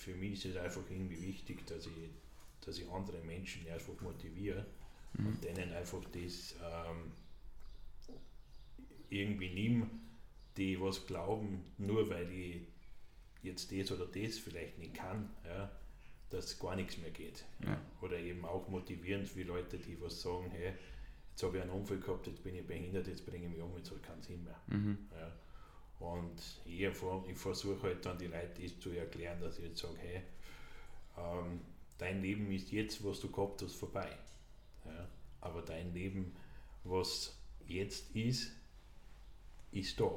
für 0.00 0.14
mich 0.14 0.32
ist 0.32 0.56
es 0.56 0.56
einfach 0.56 0.82
irgendwie 0.88 1.20
wichtig, 1.20 1.66
dass 1.66 1.86
ich, 1.86 1.92
dass 2.64 2.78
ich 2.78 2.90
andere 2.90 3.18
Menschen 3.22 3.68
einfach 3.70 4.00
motiviere 4.00 4.66
mhm. 5.14 5.26
und 5.26 5.44
denen 5.44 5.72
einfach 5.72 6.02
das 6.12 6.54
ähm, 6.62 7.12
irgendwie 9.10 9.50
nehme, 9.50 9.90
die 10.56 10.80
was 10.80 11.06
glauben, 11.06 11.64
nur 11.78 12.08
weil 12.08 12.30
ich 12.32 12.62
jetzt 13.42 13.72
das 13.72 13.92
oder 13.92 14.06
das 14.06 14.38
vielleicht 14.38 14.78
nicht 14.78 14.94
kann, 14.94 15.30
ja, 15.44 15.70
dass 16.30 16.58
gar 16.58 16.76
nichts 16.76 16.96
mehr 16.98 17.10
geht. 17.10 17.44
Ja. 17.64 17.80
Oder 18.00 18.18
eben 18.18 18.44
auch 18.44 18.68
motivierend 18.68 19.28
für 19.28 19.42
Leute, 19.42 19.78
die 19.78 20.00
was 20.00 20.22
sagen, 20.22 20.50
hey, 20.50 20.72
jetzt 21.30 21.42
habe 21.42 21.58
ich 21.58 21.62
einen 21.62 21.72
Unfall 21.72 21.98
gehabt, 21.98 22.26
jetzt 22.26 22.42
bin 22.42 22.54
ich 22.54 22.66
behindert, 22.66 23.06
jetzt 23.06 23.26
bringe 23.26 23.46
ich 23.46 23.52
mich 23.52 23.60
um, 23.60 23.76
jetzt 23.76 23.92
ich 23.92 24.02
keinen 24.02 24.22
Sinn 24.22 24.44
mehr. 24.44 24.60
Mhm. 24.66 24.98
Ja. 25.12 25.32
Und 26.00 26.40
ich, 26.64 26.80
ich 26.80 27.38
versuche 27.38 27.82
halt 27.82 28.04
dann 28.04 28.18
die 28.18 28.26
Leute 28.26 28.62
das 28.62 28.78
zu 28.80 28.90
erklären, 28.90 29.38
dass 29.40 29.58
ich 29.58 29.66
jetzt 29.66 29.80
sage, 29.80 29.98
hey, 29.98 30.22
ähm, 31.18 31.60
dein 31.98 32.22
Leben 32.22 32.50
ist 32.50 32.72
jetzt, 32.72 33.04
was 33.04 33.20
du 33.20 33.30
gehabt 33.30 33.62
hast, 33.62 33.74
vorbei. 33.74 34.08
Ja? 34.86 35.06
Aber 35.42 35.62
dein 35.62 35.92
Leben, 35.92 36.34
was 36.84 37.38
jetzt 37.66 38.14
ist, 38.16 38.52
ist 39.72 40.00
da. 40.00 40.10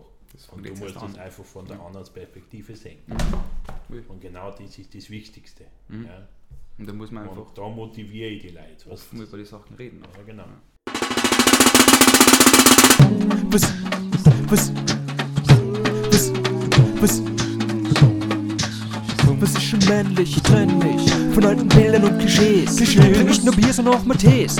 Und 0.51 0.65
du 0.65 0.73
musst 0.73 0.95
es 0.95 1.17
einfach 1.17 1.43
von 1.43 1.67
der 1.67 1.79
anderen 1.79 2.11
Perspektive 2.11 2.75
sehen. 2.75 2.99
Mhm. 3.05 4.05
Und 4.07 4.21
genau 4.21 4.51
das 4.51 4.77
ist 4.79 4.95
das 4.95 5.09
Wichtigste. 5.09 5.65
Mhm. 5.89 6.05
Ja? 6.05 6.27
Und 6.77 6.87
da 6.87 6.93
muss 6.93 7.11
man 7.11 7.27
einfach. 7.27 7.49
Und 7.49 7.57
da 7.57 7.67
motiviere 7.67 8.29
ich 8.29 8.41
die 8.41 8.49
Leute. 8.49 8.89
Offen 8.89 9.21
über 9.21 9.37
die 9.37 9.45
Sachen 9.45 9.75
reden. 9.75 10.01
Ja, 10.15 10.23
genau. 10.23 10.45
Was, 13.51 13.71
was, 14.49 15.02
was, 17.03 17.21
was 19.41 19.51
ist 19.51 19.63
schon 19.63 19.79
männlich? 19.89 20.37
Ich 20.37 20.43
trenn 20.43 20.77
mich 20.79 21.11
von 21.33 21.45
alten 21.45 21.67
Bildern 21.67 22.05
und 22.05 22.17
Klischees. 22.17 22.77
Klischees. 22.77 23.23
Nicht 23.25 23.43
nur 23.43 23.53
Bier, 23.53 23.73
sondern 23.73 23.95
auch 23.95 24.05
Mathis. 24.05 24.55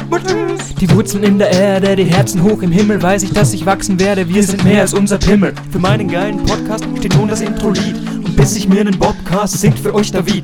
Die 0.82 0.90
Wurzeln 0.92 1.23
in 1.23 1.38
der 1.40 1.52
Erde, 1.52 1.95
die 1.95 2.04
Herzen 2.04 2.44
hoch 2.44 2.62
im 2.62 2.72
Himmel. 2.72 3.02
Weiß 3.02 3.23
ich, 3.23 3.32
dass 3.32 3.54
ich 3.54 3.66
wachsen 3.66 3.98
werde. 3.98 4.28
Wir 4.28 4.44
sind 4.44 4.64
mehr 4.66 4.82
als 4.82 4.94
unser 4.94 5.20
Pimmel. 5.20 5.54
Für 5.72 5.80
meinen 5.80 6.09
geilen 6.09 6.44
Podcast 6.44 6.86
steht 6.98 7.16
nun 7.16 7.30
das 7.30 7.40
Intro-Lied. 7.40 7.95
Und 8.26 8.36
bis 8.36 8.58
ich 8.58 8.67
mir 8.67 8.82
einen 8.82 8.98
Bobcast 9.00 9.62
singt 9.62 9.80
für 9.80 9.95
euch 9.95 10.12
David. 10.12 10.44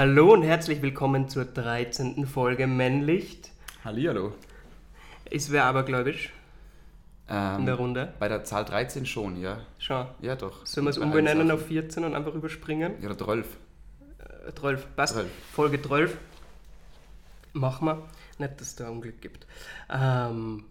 Hallo 0.00 0.32
und 0.32 0.42
herzlich 0.44 0.80
willkommen 0.80 1.28
zur 1.28 1.44
13. 1.44 2.26
Folge 2.26 2.66
Männlicht. 2.66 3.50
Hallihallo. 3.84 4.32
Ist 5.28 5.52
wer 5.52 5.66
abergläubisch 5.66 6.32
ähm, 7.28 7.58
in 7.58 7.66
der 7.66 7.74
Runde? 7.74 8.14
Bei 8.18 8.26
der 8.26 8.42
Zahl 8.42 8.64
13 8.64 9.04
schon, 9.04 9.38
ja. 9.38 9.58
Schon? 9.78 10.06
Ja, 10.22 10.36
doch. 10.36 10.64
Sollen 10.64 10.86
wir 10.86 10.90
es 10.92 10.96
umbenennen 10.96 11.50
auf 11.50 11.66
14 11.66 12.02
und 12.02 12.14
einfach 12.14 12.32
überspringen? 12.32 12.94
Ja, 13.02 13.14
12. 13.14 13.58
Äh, 14.48 14.52
12, 14.54 14.96
passt. 14.96 15.12
12. 15.16 15.28
Folge 15.52 15.82
12. 15.82 16.16
Machen 17.52 17.84
wir. 17.86 18.08
Nicht, 18.38 18.58
dass 18.58 18.68
es 18.68 18.76
da 18.76 18.88
Unglück 18.88 19.20
gibt. 19.20 19.46
Ähm, 19.90 20.64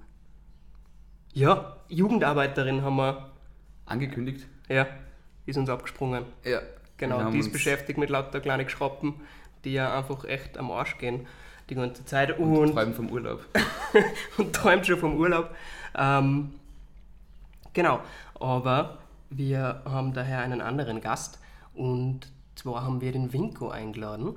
ja, 1.34 1.78
Jugendarbeiterin 1.88 2.82
haben 2.82 2.96
wir. 2.96 3.30
Angekündigt? 3.86 4.48
Ja, 4.70 4.88
ist 5.46 5.60
uns 5.60 5.70
abgesprungen. 5.70 6.26
Ja. 6.44 6.62
Genau, 7.00 7.32
die 7.32 7.40
ist 7.40 7.52
beschäftigt 7.52 7.98
mit 7.98 8.10
lauter 8.10 8.40
kleinen 8.40 8.70
Schrappen, 8.70 9.16
die 9.64 9.74
ja 9.74 9.98
einfach 9.98 10.26
echt 10.26 10.58
am 10.58 10.70
Arsch 10.70 10.98
gehen 11.00 11.26
die 11.70 11.76
ganze 11.76 12.06
Zeit. 12.06 12.38
Und, 12.38 12.56
und 12.56 12.74
träumt 12.74 12.96
vom 12.96 13.10
Urlaub. 13.10 13.46
und 14.38 14.54
träumt 14.54 14.86
schon 14.86 15.00
vom 15.00 15.16
Urlaub. 15.18 15.56
Ähm, 15.96 16.52
genau, 17.74 18.02
aber 18.40 19.00
wir 19.30 19.82
haben 19.86 20.14
daher 20.14 20.40
einen 20.40 20.62
anderen 20.62 21.02
Gast 21.02 21.40
und 21.74 22.28
zwar 22.56 22.84
haben 22.84 23.02
wir 23.02 23.12
den 23.12 23.32
Winko 23.32 23.70
eingeladen. 23.70 24.36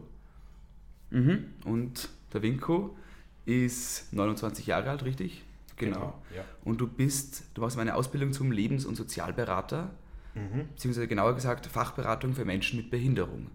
Mhm. 1.11 1.47
Und 1.65 2.09
der 2.33 2.43
Winko 2.43 2.97
ist 3.45 4.13
29 4.13 4.67
Jahre 4.67 4.91
alt, 4.91 5.05
richtig? 5.05 5.43
Genau. 5.77 5.97
genau 5.97 6.15
ja. 6.37 6.45
Und 6.65 6.81
du 6.81 6.87
bist, 6.87 7.45
du 7.55 7.63
machst 7.63 7.79
eine 7.79 7.95
Ausbildung 7.95 8.33
zum 8.33 8.53
Lebens- 8.53 8.87
und 8.87 8.95
Sozialberater, 8.95 9.91
mhm. 10.35 10.69
beziehungsweise 10.69 11.09
genauer 11.09 11.35
gesagt 11.35 11.67
Fachberatung 11.67 12.35
für 12.35 12.45
Menschen 12.45 12.79
mit 12.79 12.91
Behinderung. 12.91 13.51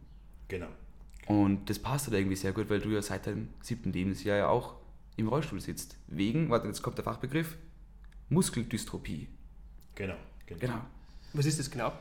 Genau. 0.47 0.67
Und 1.27 1.69
das 1.69 1.79
passt 1.79 2.07
halt 2.07 2.17
irgendwie 2.17 2.35
sehr 2.35 2.53
gut, 2.53 2.69
weil 2.69 2.79
du 2.79 2.89
ja 2.89 3.01
seit 3.01 3.27
deinem 3.27 3.49
siebten 3.61 3.91
Lebensjahr 3.91 4.37
ja 4.37 4.47
auch 4.47 4.75
im 5.17 5.27
Rollstuhl 5.27 5.59
sitzt. 5.59 5.97
Wegen, 6.07 6.49
warte, 6.49 6.67
jetzt 6.67 6.81
kommt 6.81 6.97
der 6.97 7.03
Fachbegriff, 7.03 7.57
Muskeldystrophie. 8.29 9.27
Genau, 9.95 10.15
genau. 10.45 10.59
genau. 10.59 10.81
Was 11.33 11.45
ist 11.45 11.59
das 11.59 11.69
genau? 11.69 11.91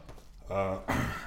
Äh, 0.48 0.76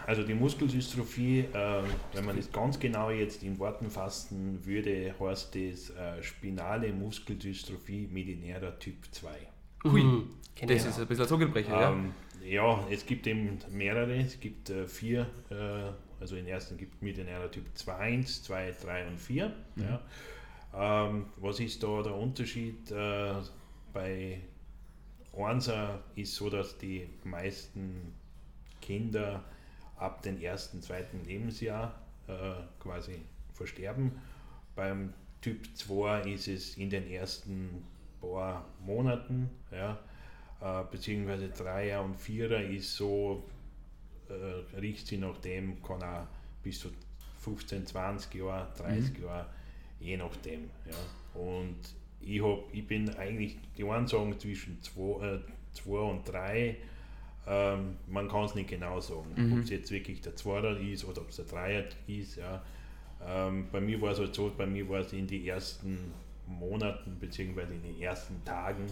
also 0.08 0.24
die 0.24 0.34
Muskeldystrophie, 0.34 1.40
äh, 1.40 1.84
wenn 2.14 2.26
man 2.26 2.38
das 2.38 2.52
ganz 2.52 2.80
genau 2.80 3.10
jetzt 3.10 3.44
in 3.44 3.60
Worten 3.60 3.90
fassen 3.90 4.66
würde, 4.66 5.14
heißt 5.20 5.56
das 5.56 5.90
äh, 5.90 6.24
spinale 6.24 6.94
Muskeldystrophie 6.94 8.08
medinärer 8.12 8.78
Typ 8.80 8.96
2. 9.12 9.30
Hui, 9.86 10.04
mhm. 10.04 10.30
das 10.68 10.86
ist 10.86 11.00
ein 11.00 11.08
bisschen 11.08 11.24
ein 11.24 11.30
Zungenbrecher, 11.30 11.92
ähm, 11.92 12.06
ja. 12.06 12.29
Ja, 12.50 12.88
es 12.90 13.06
gibt 13.06 13.28
eben 13.28 13.60
mehrere, 13.70 14.18
es 14.18 14.40
gibt 14.40 14.72
vier 14.88 15.28
also 16.20 16.36
den 16.36 16.48
ersten 16.48 16.78
gibt 16.78 16.96
es 16.96 17.02
Mittelnäher 17.02 17.50
Typ 17.50 17.66
2, 17.76 17.96
1, 17.96 18.44
2, 18.44 18.76
3 18.82 19.08
und 19.08 19.20
4. 19.20 19.54
Mhm. 19.76 19.84
Ja. 19.84 20.02
Ähm, 21.08 21.26
was 21.38 21.60
ist 21.60 21.82
da 21.82 22.02
der 22.04 22.16
Unterschied? 22.16 22.92
Äh, 22.92 23.34
bei 23.94 24.42
1 25.36 25.72
ist 26.16 26.36
so, 26.36 26.50
dass 26.50 26.78
die 26.78 27.08
meisten 27.24 28.14
Kinder 28.82 29.44
ab 29.98 30.22
dem 30.22 30.42
ersten, 30.42 30.82
zweiten 30.82 31.24
Lebensjahr 31.26 32.00
äh, 32.28 32.54
quasi 32.80 33.22
versterben. 33.54 34.12
Beim 34.76 35.14
Typ 35.42 35.66
2 35.76 36.22
ist 36.32 36.48
es 36.48 36.78
in 36.78 36.90
den 36.90 37.10
ersten 37.10 37.84
paar 38.20 38.66
Monaten, 38.82 39.50
ja, 39.72 39.98
äh, 40.62 40.84
beziehungsweise 40.92 41.48
3er 41.48 42.00
und 42.00 42.20
4er 42.20 42.62
ist 42.62 42.96
so 42.96 43.44
äh, 44.30 44.78
riecht 44.78 45.08
sie 45.08 45.18
nach 45.18 45.38
dem, 45.38 45.82
kann 45.82 46.04
auch 46.04 46.28
bis 46.64 46.80
zu 46.80 46.90
15, 47.40 47.86
20 47.88 48.36
Jahre, 48.36 48.68
30 48.78 49.18
mhm. 49.18 49.24
Jahre, 49.24 49.46
je 50.00 50.18
nachdem. 50.18 50.70
Ja. 50.86 51.42
Und 51.42 51.78
ich, 52.22 52.42
hab, 52.44 52.74
ich 52.74 52.86
bin 52.86 53.10
eigentlich, 53.16 53.58
die 53.78 53.86
einen 53.86 54.08
sagen 54.08 54.38
zwischen 54.40 54.82
2 54.82 55.40
äh, 55.86 55.92
und 55.92 56.28
3, 56.28 56.78
ähm, 57.48 57.96
man 58.08 58.28
kann 58.28 58.44
es 58.44 58.56
nicht 58.56 58.70
genau 58.70 59.00
sagen, 59.00 59.34
mhm. 59.36 59.54
ob 59.54 59.60
es 59.60 59.70
jetzt 59.70 59.92
wirklich 59.92 60.22
der 60.22 60.36
Zweier 60.36 60.78
ist 60.78 61.06
oder 61.06 61.22
ob 61.22 61.30
es 61.30 61.38
der 61.38 61.46
Dreier 61.46 61.86
ist. 62.08 62.36
Ja. 62.36 62.62
Ähm, 63.26 63.68
bei 63.72 63.82
mir 63.82 64.00
war 64.02 64.12
es 64.12 64.20
halt 64.20 64.36
so, 64.36 64.52
bei 64.56 64.68
mir 64.68 64.88
war 64.88 65.00
es 65.00 65.14
in 65.14 65.26
den 65.26 65.46
ersten 65.46 66.14
Monaten 66.46 67.16
bzw. 67.20 67.62
in 67.64 67.82
den 67.82 68.02
ersten 68.02 68.44
Tagen 68.44 68.86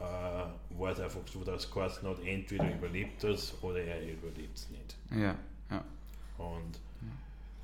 äh, 0.00 0.78
war 0.78 0.92
es 0.92 1.00
einfach 1.00 1.20
so, 1.26 1.42
dass 1.42 1.70
Carsten 1.70 2.08
hat 2.08 2.24
entweder 2.24 2.72
überlebt 2.72 3.24
das 3.24 3.54
oder 3.62 3.80
er 3.80 4.00
überlebt 4.02 4.56
es 4.56 4.68
nicht. 4.70 4.96
Ja, 5.10 5.36
ja. 5.70 5.84
Und 6.38 6.76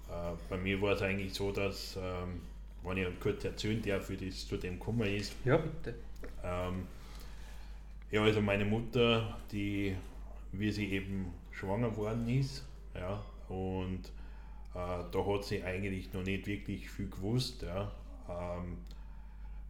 äh, 0.08 0.36
bei 0.48 0.56
mir 0.56 0.80
war 0.82 0.92
es 0.92 1.02
eigentlich 1.02 1.32
so, 1.32 1.52
dass, 1.52 1.96
ähm, 1.96 2.40
wenn 2.82 2.96
ich 2.96 3.20
kurz 3.20 3.44
erzählen 3.44 3.80
darf, 3.82 4.10
wie 4.10 4.16
das 4.16 4.46
zu 4.46 4.56
dem 4.56 4.78
gekommen 4.78 5.06
ist. 5.06 5.34
Ja, 5.44 5.56
bitte. 5.56 5.94
Ähm, 6.42 6.86
ja, 8.10 8.22
also 8.22 8.40
meine 8.40 8.64
Mutter, 8.64 9.38
die, 9.50 9.96
wie 10.52 10.70
sie 10.70 10.92
eben 10.92 11.32
schwanger 11.52 11.96
worden 11.96 12.28
ist, 12.28 12.64
ja, 12.94 13.22
und 13.48 14.02
äh, 14.74 15.04
da 15.10 15.26
hat 15.26 15.44
sie 15.44 15.62
eigentlich 15.62 16.12
noch 16.12 16.22
nicht 16.24 16.46
wirklich 16.46 16.90
viel 16.90 17.08
gewusst, 17.08 17.62
ja. 17.62 17.90
Ähm, 18.28 18.78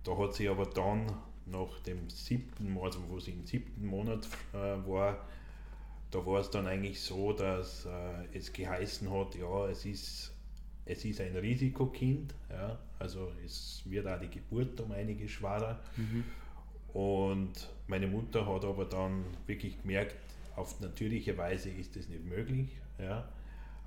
da 0.02 0.16
hat 0.18 0.34
sie 0.34 0.48
aber 0.48 0.66
dann 0.66 1.10
nach 1.46 1.78
dem 1.80 2.08
siebten, 2.08 2.76
also 2.78 3.00
wo 3.08 3.20
sie 3.20 3.32
im 3.32 3.46
siebten 3.46 3.86
Monat 3.86 4.26
äh, 4.52 4.56
war, 4.56 5.18
da 6.10 6.24
war 6.24 6.40
es 6.40 6.50
dann 6.50 6.66
eigentlich 6.66 7.00
so, 7.00 7.32
dass 7.32 7.86
äh, 7.86 8.36
es 8.36 8.52
geheißen 8.52 9.10
hat, 9.10 9.34
ja, 9.34 9.68
es 9.68 9.84
ist, 9.84 10.32
es 10.84 11.04
ist 11.04 11.20
ein 11.20 11.36
Risikokind, 11.36 12.34
ja, 12.50 12.78
also 12.98 13.32
es 13.44 13.82
wird 13.84 14.06
auch 14.06 14.20
die 14.20 14.28
Geburt 14.28 14.80
um 14.80 14.92
einiges 14.92 15.32
schwerer. 15.32 15.80
Mhm. 15.96 16.24
Und 16.92 17.68
meine 17.88 18.06
Mutter 18.06 18.46
hat 18.46 18.64
aber 18.64 18.84
dann 18.84 19.24
wirklich 19.46 19.80
gemerkt, 19.82 20.14
auf 20.56 20.80
natürliche 20.80 21.36
Weise 21.36 21.70
ist 21.70 21.96
das 21.96 22.08
nicht 22.08 22.24
möglich. 22.24 22.68
Ja. 22.98 23.28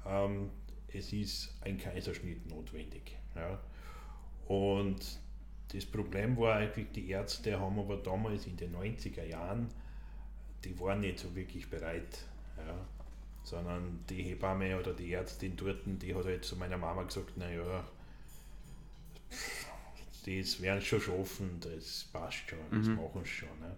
Ähm, 0.06 0.50
es 0.89 1.13
ist 1.13 1.56
ein 1.62 1.77
Kaiserschnitt 1.77 2.45
notwendig. 2.50 3.18
Ja. 3.36 3.60
Und 4.48 5.19
das 5.73 5.85
Problem 5.85 6.37
war 6.37 6.55
eigentlich, 6.55 6.91
die 6.93 7.09
Ärzte 7.09 7.59
haben 7.59 7.79
aber 7.79 7.97
damals 7.97 8.47
in 8.47 8.57
den 8.57 8.75
90er 8.75 9.23
Jahren, 9.23 9.69
die 10.63 10.79
waren 10.79 11.01
nicht 11.01 11.19
so 11.19 11.35
wirklich 11.35 11.69
bereit. 11.69 12.23
Ja, 12.57 12.75
sondern 13.47 14.03
die 14.09 14.23
Hebamme 14.23 14.77
oder 14.77 14.93
die 14.93 15.13
Ärztin 15.13 15.55
dort, 15.55 15.79
die 15.85 16.13
hat 16.13 16.25
halt 16.25 16.43
zu 16.43 16.57
meiner 16.57 16.77
Mama 16.77 17.03
gesagt, 17.03 17.37
naja, 17.37 17.85
das 20.25 20.61
werden 20.61 20.81
schon 20.81 20.99
schaffen, 20.99 21.57
das 21.61 22.09
passt 22.11 22.49
schon, 22.49 22.59
das 22.71 22.87
machen 22.87 23.21
sie 23.23 23.29
schon. 23.29 23.59
Ne? 23.61 23.77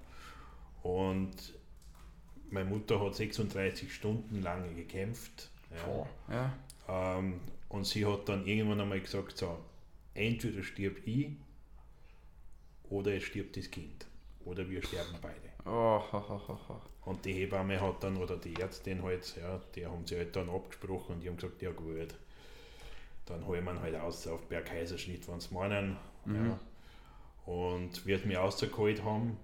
Und 0.81 1.53
meine 2.50 2.68
Mutter 2.68 3.00
hat 3.00 3.13
36 3.13 3.94
Stunden 3.94 4.41
lang 4.41 4.75
gekämpft. 4.75 5.51
Ja. 5.69 6.07
Ja. 6.88 7.18
Ähm, 7.18 7.39
und 7.68 7.86
sie 7.86 8.07
hat 8.07 8.27
dann 8.27 8.47
irgendwann 8.47 8.81
einmal 8.81 9.01
gesagt, 9.01 9.38
so, 9.38 9.59
entweder 10.15 10.63
stirb 10.63 11.06
ich 11.06 11.33
oder 12.89 13.13
es 13.13 13.24
stirbt 13.24 13.57
das 13.57 13.69
Kind. 13.69 14.06
Oder 14.45 14.69
wir 14.69 14.81
sterben 14.83 15.18
beide. 15.21 15.50
Oh, 15.65 16.01
ho, 16.12 16.30
ho, 16.30 16.59
ho. 16.68 16.81
Und 17.06 17.25
die 17.25 17.33
Hebamme 17.33 17.80
hat 17.80 18.03
dann, 18.03 18.18
oder 18.18 18.38
die 18.38 18.56
Ärztin 18.56 19.03
halt, 19.03 19.36
ja, 19.36 19.59
die 19.75 19.86
haben 19.86 20.06
sie 20.06 20.18
halt 20.18 20.36
dann 20.36 20.50
abgesprochen 20.50 21.15
und 21.15 21.21
die 21.21 21.27
haben 21.27 21.38
gesagt, 21.38 21.62
ja 21.62 21.71
gut, 21.71 22.13
dann 23.25 23.45
holen 23.45 23.63
wir 23.65 23.80
halt 23.80 23.95
aus 23.95 24.27
auf 24.27 24.47
Bergheiserschnitt, 24.47 25.27
wenn 25.27 25.39
sie 25.39 25.53
meinen. 25.53 25.97
Ja. 26.25 26.59
Und 27.45 28.06
wie 28.06 28.15
sie 28.15 28.27
mich 28.27 28.38
rausgeholt 28.38 29.03
haben, 29.03 29.38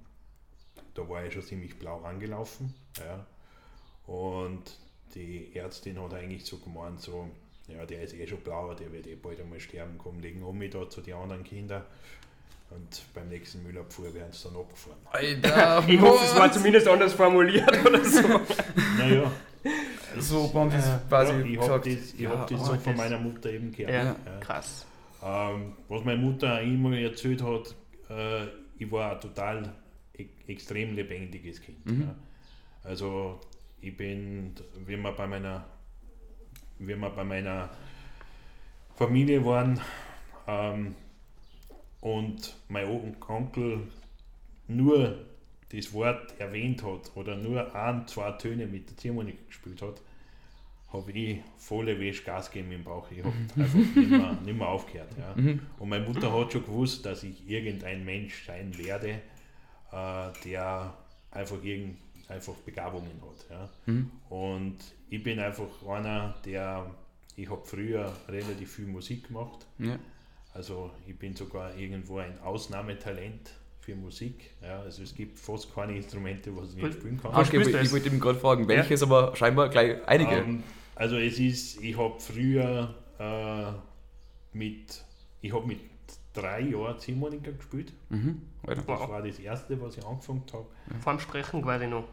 da 0.94 1.08
war 1.08 1.26
ich 1.26 1.34
schon 1.34 1.44
ziemlich 1.44 1.78
blau 1.78 2.02
angelaufen. 2.02 2.74
Ja. 3.00 3.26
Und 4.06 4.78
die 5.14 5.56
Ärztin 5.56 6.00
hat 6.02 6.14
eigentlich 6.14 6.46
so 6.46 6.58
gemeint, 6.58 7.02
so, 7.02 7.30
ja, 7.68 7.86
der 7.86 8.04
ist 8.04 8.14
eh 8.14 8.28
schon 8.28 8.42
blau, 8.42 8.74
der 8.74 8.92
wird 8.92 9.08
eh 9.08 9.16
bald 9.16 9.40
einmal 9.40 9.60
sterben, 9.60 9.98
komm, 9.98 10.20
legen 10.20 10.44
um 10.44 10.58
mich 10.58 10.72
da 10.72 10.90
zu 10.90 11.02
den 11.02 11.16
anderen 11.16 11.44
Kindern. 11.44 11.84
Und 12.76 13.06
beim 13.14 13.30
nächsten 13.30 13.64
Müllabfuhr 13.64 14.14
werden 14.14 14.32
sie 14.32 14.48
dann 14.50 14.58
abgefahren. 14.58 14.98
Alter, 15.12 15.84
Ich 15.88 16.02
hoffe, 16.02 16.26
es 16.26 16.36
war 16.36 16.52
zumindest 16.52 16.88
anders 16.88 17.14
formuliert 17.14 17.86
oder 17.86 18.04
so. 18.04 18.22
Naja, 18.98 19.32
so 20.20 20.54
haben 20.54 20.70
sie 20.72 20.78
es 20.78 20.86
ja, 20.86 21.02
quasi 21.08 21.34
ich 21.34 21.58
habe 21.58 21.58
gesagt. 21.58 21.86
das, 21.86 22.14
ich 22.14 22.20
Ja, 22.20 22.30
hab 22.32 22.48
das 22.48 22.62
oh, 22.62 22.66
so 22.66 22.74
von 22.76 22.84
das- 22.84 22.98
meiner 22.98 23.20
Mutter 23.20 23.50
eben 23.52 23.72
gehört. 23.72 23.94
Ja, 23.94 24.04
Ja. 24.04 24.40
krass. 24.42 24.86
Ähm, 25.24 25.74
was 25.88 26.04
meine 26.04 26.22
Mutter 26.22 26.56
auch 26.56 26.62
immer 26.62 26.98
erzählt 26.98 27.42
hat, 27.42 27.74
äh, 28.10 28.46
ich 28.78 28.92
war 28.92 29.14
ein 29.14 29.22
total 29.22 29.74
e 30.18 30.26
extrem 30.48 30.96
lebendiges 30.96 31.62
Kind. 31.62 31.86
Mhm. 31.86 32.02
Ja. 32.02 32.16
Also 32.84 33.40
ich 33.82 33.96
bin, 33.96 34.54
wie 34.86 34.98
wir 35.02 35.12
bei 35.12 35.28
meiner, 35.28 35.64
wie 36.80 36.88
wir 36.90 37.10
bei 37.10 37.24
meiner 37.24 37.70
Familie 38.96 39.44
waren 39.46 39.80
ähm, 40.48 40.96
und 42.06 42.56
mein 42.70 42.86
On- 42.88 43.16
Onkel 43.28 43.80
nur 44.68 45.26
das 45.70 45.92
Wort 45.92 46.40
erwähnt 46.40 46.84
hat 46.84 47.12
oder 47.16 47.36
nur 47.36 47.74
ein, 47.76 48.08
zwei 48.08 48.32
Töne 48.34 48.68
mit 48.68 48.88
der 48.88 48.98
Ziehharmonika 48.98 49.40
gespielt 49.48 49.82
hat, 49.82 50.00
habe 50.94 51.12
ich 51.12 51.40
volle 51.58 52.00
Wäsche 52.00 52.24
Gas 52.24 52.52
gegeben 52.52 52.74
im 52.74 52.84
Bauch. 52.84 53.10
Ich 53.10 53.24
habe 53.24 53.34
einfach 53.58 53.80
nicht 53.96 54.10
mehr, 54.12 54.38
nicht 54.46 54.56
mehr 54.56 54.68
aufgehört. 54.68 55.10
Ja. 55.18 55.34
Und 55.80 55.90
meine 55.90 56.06
Mutter 56.06 56.32
hat 56.32 56.54
schon 56.54 56.64
gewusst, 56.64 57.04
dass 57.08 57.24
ich 57.24 57.50
irgendein 57.50 58.06
Mensch 58.06 58.46
sein 58.46 58.78
werde, 58.78 59.22
äh, 59.92 60.30
der 60.46 60.94
einfach, 61.32 61.64
irgend, 61.64 61.98
einfach 62.30 62.54
Begabungen 62.58 63.20
hat. 63.20 63.46
Ja. 63.50 63.70
Und 64.30 64.78
ich 65.10 65.24
bin 65.24 65.40
einfach 65.40 65.84
einer, 65.88 66.36
der, 66.46 66.86
ich 67.36 67.50
habe 67.50 67.66
früher 67.66 68.14
relativ 68.30 68.74
viel 68.76 68.86
Musik 68.86 69.28
gemacht. 69.28 69.66
Ja. 69.80 69.98
Also 70.56 70.90
ich 71.06 71.20
bin 71.20 71.36
sogar 71.36 71.76
irgendwo 71.76 72.20
ein 72.20 72.40
Ausnahmetalent 72.42 73.52
für 73.82 73.94
Musik. 73.96 74.52
Ja. 74.62 74.80
Also 74.80 75.04
es 75.04 75.14
gibt 75.14 75.38
fast 75.38 75.76
keine 75.76 75.96
Instrumente, 75.98 76.56
was 76.56 76.70
ich 76.70 76.82
nicht 76.82 76.94
spielen 76.94 77.20
kann. 77.22 77.32
Ah, 77.34 77.42
ich, 77.42 77.54
ich 77.54 77.92
wollte 77.92 78.08
ihm 78.10 78.20
gerade 78.22 78.40
fragen, 78.40 78.68
welches, 78.68 79.04
aber 79.04 79.36
scheinbar 79.36 79.68
gleich 79.70 79.98
einige. 80.08 80.36
Ähm, 80.38 80.64
also 80.96 81.18
es 81.18 81.38
ist, 81.40 81.84
ich 81.84 81.98
habe 81.98 82.18
früher 82.20 82.96
äh, 83.20 84.58
mit, 84.58 85.04
ich 85.42 85.54
habe 85.54 85.68
mit 85.68 85.80
drei 86.34 86.62
Jahren 86.62 86.98
Ziehharmonika 87.00 87.52
gespielt. 87.52 87.92
mhm. 88.10 88.42
Das 88.66 88.80
Wow. 88.88 89.10
war 89.10 89.22
das 89.22 89.38
erste, 89.40 89.80
was 89.82 89.98
ich 89.98 90.06
angefangen 90.06 90.44
habe. 90.52 90.66
Vor 91.02 91.14
dem 91.14 91.20
Sprechen 91.20 91.62
quasi 91.62 91.86
noch. 91.86 92.06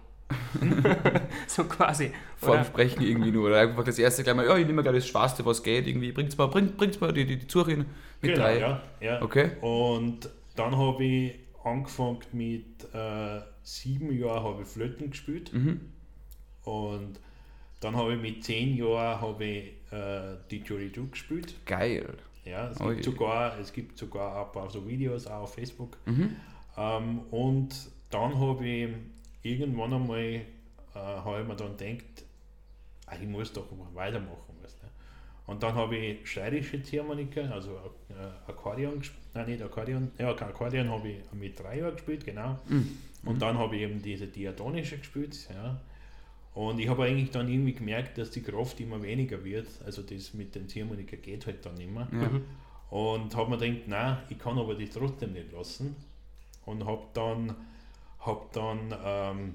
so 1.46 1.64
quasi. 1.64 2.12
Vor 2.36 2.56
dem? 2.56 2.64
Sprechen 2.64 3.02
irgendwie 3.02 3.30
nur. 3.30 3.48
Oder 3.48 3.60
einfach 3.60 3.84
das 3.84 3.98
erste 3.98 4.22
gleich 4.22 4.36
mal, 4.36 4.46
ja, 4.46 4.56
ich 4.56 4.66
nehme 4.66 4.82
gleich 4.82 4.96
das 4.96 5.08
Schwarze, 5.08 5.44
was 5.44 5.62
geht, 5.62 5.86
irgendwie, 5.86 6.12
bringt's 6.12 6.36
mal, 6.36 6.46
bringt, 6.46 6.76
bringt's 6.76 7.00
mal 7.00 7.12
die, 7.12 7.24
die, 7.24 7.38
die 7.38 7.46
Zurin 7.46 7.86
mit 8.20 8.36
drei. 8.36 8.54
Genau, 8.54 8.66
ja, 8.68 8.82
ja. 9.00 9.22
Okay. 9.22 9.52
Und 9.60 10.28
dann 10.56 10.76
habe 10.76 11.04
ich 11.04 11.34
angefangen 11.64 12.18
mit 12.32 12.84
äh, 12.92 13.40
sieben 13.62 14.16
Jahren 14.18 14.44
habe 14.44 14.62
ich 14.62 14.68
Flöten 14.68 15.10
gespielt. 15.10 15.52
Mhm. 15.52 15.80
Und 16.64 17.18
dann 17.80 17.96
habe 17.96 18.14
ich 18.14 18.20
mit 18.20 18.44
zehn 18.44 18.76
Jahren 18.76 19.20
habe 19.20 19.44
ich 19.44 19.92
äh, 19.92 20.36
Didgeridoo 20.50 21.08
gespielt. 21.08 21.54
Geil. 21.66 22.14
Ja, 22.44 22.70
es, 22.70 22.78
gibt 22.78 23.04
sogar, 23.04 23.58
es 23.58 23.72
gibt 23.72 23.98
sogar 23.98 24.46
ein 24.46 24.52
paar 24.52 24.68
so 24.68 24.86
Videos 24.86 25.26
auch 25.26 25.42
auf 25.42 25.54
Facebook. 25.54 25.96
Mhm. 26.06 26.36
Ähm, 26.76 27.20
und 27.30 27.74
dann 28.10 28.38
habe 28.38 28.66
ich 28.66 28.88
irgendwann 29.42 29.92
einmal, 29.92 30.22
äh, 30.22 30.44
habe 30.94 31.42
ich 31.42 31.48
mir 31.48 31.56
dann 31.56 31.76
gedacht, 31.76 32.24
ah, 33.06 33.16
ich 33.20 33.28
muss 33.28 33.52
doch 33.52 33.66
weitermachen. 33.94 34.54
Weißt 34.62 34.78
du? 34.82 34.86
Und 35.50 35.62
dann 35.62 35.74
habe 35.74 35.96
ich 35.96 36.26
steirische 36.30 36.82
Ziehharmonika, 36.82 37.42
also 37.42 37.72
äh, 38.08 38.50
Akkordeon 38.50 38.98
gespielt, 39.00 39.22
nein 39.34 39.50
nicht 39.50 39.62
Akkordeon, 39.62 40.10
ja 40.18 40.30
Akkordeon 40.30 40.88
habe 40.88 41.08
ich 41.08 41.32
mit 41.32 41.58
drei 41.58 41.78
Jahren 41.78 41.94
gespielt, 41.94 42.24
genau. 42.24 42.58
Und 43.24 43.42
dann 43.42 43.58
habe 43.58 43.76
ich 43.76 43.82
eben 43.82 44.00
diese 44.00 44.26
diatonische 44.26 44.98
gespielt, 44.98 45.48
ja. 45.52 45.80
Und 46.54 46.78
ich 46.78 46.88
habe 46.88 47.04
eigentlich 47.04 47.30
dann 47.30 47.48
irgendwie 47.48 47.72
gemerkt, 47.72 48.18
dass 48.18 48.30
die 48.30 48.42
Kraft 48.42 48.78
immer 48.80 49.02
weniger 49.02 49.42
wird, 49.42 49.68
also 49.84 50.02
das 50.02 50.34
mit 50.34 50.54
dem 50.54 50.68
Ziehharmonika 50.68 51.16
geht 51.16 51.46
halt 51.46 51.64
dann 51.64 51.78
immer. 51.80 52.08
Ja. 52.12 52.30
Und 52.90 53.34
habe 53.34 53.50
mir 53.50 53.58
gedacht, 53.58 53.88
nein, 53.88 54.18
ich 54.28 54.38
kann 54.38 54.58
aber 54.58 54.74
das 54.74 54.90
trotzdem 54.90 55.32
nicht 55.32 55.50
lassen. 55.50 55.96
Und 56.66 56.84
habe 56.84 57.04
dann, 57.14 57.56
hab 58.24 58.52
dann 58.52 58.94
ähm, 59.04 59.54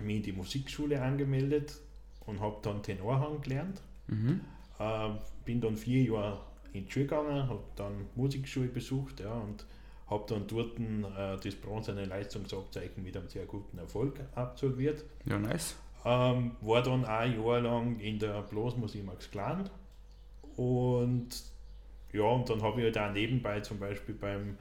mich 0.00 0.16
in 0.16 0.22
die 0.22 0.32
Musikschule 0.32 1.00
angemeldet 1.00 1.78
und 2.26 2.40
habe 2.40 2.58
dann 2.62 2.82
Tenorhang 2.82 3.40
gelernt. 3.40 3.80
Mhm. 4.08 4.40
Ähm, 4.78 5.18
bin 5.44 5.60
dann 5.60 5.76
vier 5.76 6.02
Jahre 6.02 6.40
in 6.72 6.84
die 6.84 6.90
Schule 6.90 7.06
gegangen, 7.06 7.48
habe 7.48 7.62
dann 7.76 8.06
Musikschule 8.14 8.68
besucht 8.68 9.20
ja, 9.20 9.32
und 9.32 9.64
habe 10.08 10.24
dann 10.28 10.46
dort 10.46 10.78
äh, 10.78 11.42
das 11.42 11.54
bronzene 11.56 12.04
Leistungsabzeichen 12.04 13.02
mit 13.02 13.16
einem 13.16 13.28
sehr 13.28 13.46
guten 13.46 13.78
Erfolg 13.78 14.20
absolviert. 14.34 15.04
Ja, 15.24 15.38
nice. 15.38 15.76
Ähm, 16.04 16.52
war 16.60 16.82
dann 16.82 17.04
ein 17.04 17.42
Jahr 17.42 17.60
lang 17.60 17.98
in 17.98 18.18
der 18.18 18.42
Blasmusik 18.42 19.04
Max 19.04 19.30
Klein 19.30 19.68
und 20.56 21.28
ja, 22.12 22.22
und 22.22 22.48
dann 22.48 22.62
habe 22.62 22.80
ich 22.80 22.84
halt 22.84 22.98
auch 22.98 23.12
nebenbei 23.12 23.60
zum 23.60 23.78
Beispiel 23.78 24.14
beim, 24.14 24.56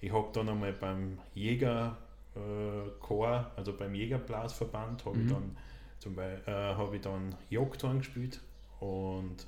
ich 0.00 0.12
habe 0.12 0.28
dann 0.32 0.48
einmal 0.48 0.72
beim 0.72 1.18
Jäger 1.34 1.96
äh, 2.36 2.90
Chor, 3.00 3.50
also 3.56 3.72
beim 3.72 3.94
Jägerblasverband, 3.94 5.04
habe 5.04 5.20
ich 5.20 5.28
dann 5.28 5.56
zum 5.98 6.14
Beispiel 6.14 6.52
äh, 6.52 6.74
habe 6.74 6.96
ich 6.96 7.02
dann 7.02 7.34
Jagdhorn 7.50 7.98
gespielt 7.98 8.40
und 8.80 9.46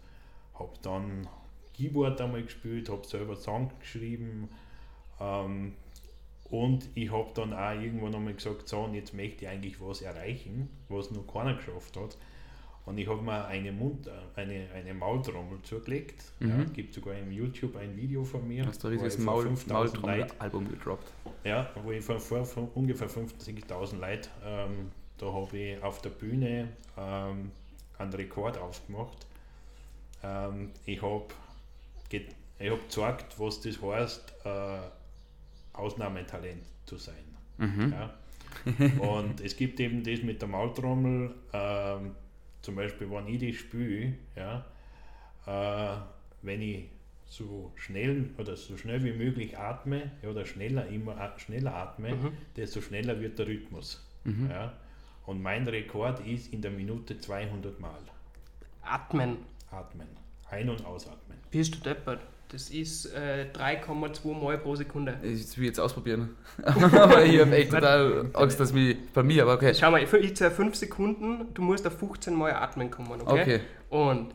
habe 0.54 0.72
dann 0.82 1.28
Keyboard 1.74 2.20
einmal 2.20 2.42
gespielt, 2.42 2.88
habe 2.88 3.06
selber 3.06 3.36
Song 3.36 3.70
geschrieben 3.80 4.48
ähm, 5.20 5.74
und 6.50 6.88
ich 6.94 7.10
habe 7.10 7.30
dann 7.34 7.52
auch 7.52 7.72
irgendwann 7.72 8.14
einmal 8.14 8.34
gesagt, 8.34 8.68
so, 8.68 8.80
und 8.80 8.94
jetzt 8.94 9.14
möchte 9.14 9.44
ich 9.44 9.50
eigentlich 9.50 9.80
was 9.80 10.02
erreichen, 10.02 10.68
was 10.88 11.10
noch 11.10 11.26
keiner 11.26 11.54
geschafft 11.54 11.96
hat. 11.96 12.16
Und 12.86 12.98
ich 12.98 13.08
habe 13.08 13.20
mir 13.20 13.44
eine, 13.46 13.72
Mund, 13.72 14.08
eine, 14.36 14.68
eine 14.72 14.94
Maultrommel 14.94 15.60
zugelegt. 15.62 16.22
Ja, 16.38 16.64
gibt 16.72 16.94
sogar 16.94 17.14
im 17.14 17.32
YouTube 17.32 17.74
ein 17.76 17.96
Video 17.96 18.24
von 18.24 18.46
mir. 18.46 18.64
Hast 18.64 18.82
du 18.84 18.88
ein 18.88 18.94
ich 18.94 19.02
riesiges 19.02 19.24
Maul, 19.24 19.42
5000 19.42 19.68
Leuten- 19.68 20.02
Maultrommel-Album 20.06 20.70
gedroppt. 20.70 21.12
ja, 21.42 21.68
wo 21.82 21.90
ich 21.90 22.04
vor, 22.04 22.20
vor 22.20 22.70
ungefähr 22.74 23.10
50.000 23.10 23.98
Leuten, 23.98 24.28
ähm, 24.44 24.92
da 25.18 25.32
habe 25.32 25.58
ich 25.58 25.82
auf 25.82 26.00
der 26.00 26.10
Bühne 26.10 26.68
ähm, 26.96 27.50
einen 27.98 28.12
Rekord 28.12 28.56
aufgemacht. 28.56 29.26
Ähm, 30.22 30.70
ich 30.84 31.02
habe 31.02 31.24
ich 32.58 32.70
hab 32.70 32.82
gezeigt, 32.82 33.34
was 33.38 33.60
das 33.60 33.82
heißt, 33.82 34.32
äh, 34.44 34.78
Ausnahmetalent 35.72 36.62
zu 36.86 36.96
sein. 36.98 37.14
Mhm. 37.58 37.92
Ja. 37.92 38.14
Und 39.00 39.40
es 39.40 39.56
gibt 39.56 39.80
eben 39.80 40.02
das 40.02 40.22
mit 40.22 40.40
der 40.40 40.48
Maultrommel, 40.48 41.34
ähm, 41.52 42.14
zum 42.66 42.74
Beispiel, 42.74 43.08
wenn 43.10 43.28
ich 43.28 43.38
die 43.38 43.54
spüle, 43.54 44.14
ja, 44.34 44.64
äh, 45.46 45.96
wenn 46.42 46.60
ich 46.60 46.88
so 47.26 47.72
schnell 47.76 48.30
oder 48.38 48.56
so 48.56 48.76
schnell 48.76 49.02
wie 49.04 49.12
möglich 49.12 49.56
atme 49.56 50.10
ja, 50.22 50.28
oder 50.30 50.44
schneller 50.44 50.86
immer 50.88 51.16
a- 51.16 51.38
schneller 51.38 51.74
atme, 51.74 52.32
desto 52.56 52.80
schneller 52.80 53.20
wird 53.20 53.38
der 53.38 53.46
Rhythmus. 53.46 54.04
Ja. 54.50 54.72
Und 55.26 55.40
mein 55.42 55.66
Rekord 55.68 56.18
ist 56.26 56.52
in 56.52 56.60
der 56.60 56.72
Minute 56.72 57.18
200 57.18 57.78
Mal 57.80 58.00
Atmen. 58.82 59.38
atmen. 59.70 60.08
Ein- 60.50 60.68
und 60.70 60.84
ausatmen. 60.84 61.38
Bist 61.50 61.74
du 61.76 61.80
deppert? 61.80 62.20
Das 62.48 62.70
ist 62.70 63.06
äh, 63.06 63.46
3,2 63.52 64.40
Mal 64.40 64.58
pro 64.58 64.76
Sekunde. 64.76 65.18
Ich 65.22 65.58
will 65.58 65.66
jetzt 65.66 65.80
ausprobieren. 65.80 66.36
aber 66.62 67.24
ich 67.24 67.40
habe 67.40 67.56
echt 67.56 67.72
total 67.72 68.30
Angst, 68.34 68.60
dass 68.60 68.72
mich 68.72 68.96
bei 69.12 69.24
mir, 69.24 69.42
aber 69.42 69.54
okay. 69.54 69.74
Schau 69.74 69.90
mal, 69.90 70.00
ich 70.02 70.36
zähle 70.36 70.50
5 70.52 70.76
Sekunden, 70.76 71.52
du 71.54 71.62
musst 71.62 71.86
auf 71.86 71.98
15 71.98 72.34
Mal 72.34 72.52
atmen 72.52 72.90
kommen, 72.90 73.20
okay? 73.20 73.42
Okay. 73.42 73.60
Und 73.90 74.32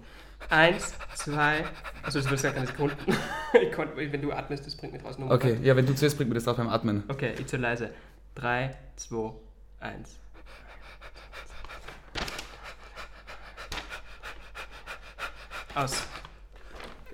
Eins, 0.49 0.93
zwei, 1.15 1.63
also 2.03 2.19
das 2.19 2.29
wird 2.29 2.53
keine 2.53 2.67
Sekunden. 2.67 2.97
ich 3.61 3.71
kann, 3.71 3.89
wenn 3.95 4.21
du 4.21 4.31
atmest, 4.31 4.65
das 4.65 4.75
bringt 4.75 4.93
mich 4.93 5.03
raus. 5.03 5.17
Nummer 5.17 5.33
Okay, 5.33 5.57
ja, 5.63 5.75
wenn 5.75 5.85
du 5.85 5.95
zuerst 5.95 6.17
bringt 6.17 6.29
mir 6.29 6.35
das 6.35 6.43
drauf 6.43 6.57
beim 6.57 6.67
Atmen. 6.67 7.03
Okay, 7.07 7.33
ich 7.39 7.47
zu 7.47 7.57
leise. 7.57 7.91
Drei, 8.35 8.75
zwei, 8.97 9.31
eins. 9.79 10.17
Aus. 15.73 16.03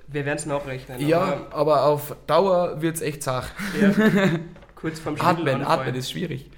Wir 0.07 0.25
werden 0.25 0.37
es 0.37 0.45
nachrechnen. 0.45 1.05
Ja, 1.05 1.47
aber 1.51 1.85
auf 1.85 2.15
Dauer 2.27 2.81
wird 2.81 2.95
es 2.95 3.01
echt 3.01 3.23
zach. 3.23 3.51
aber, 3.73 4.05
ja, 4.25 4.39
kurz 4.75 4.99
vorm 4.99 5.15
Atmen, 5.19 5.63
atmen 5.63 5.95
ist 5.95 6.11
schwierig. 6.11 6.49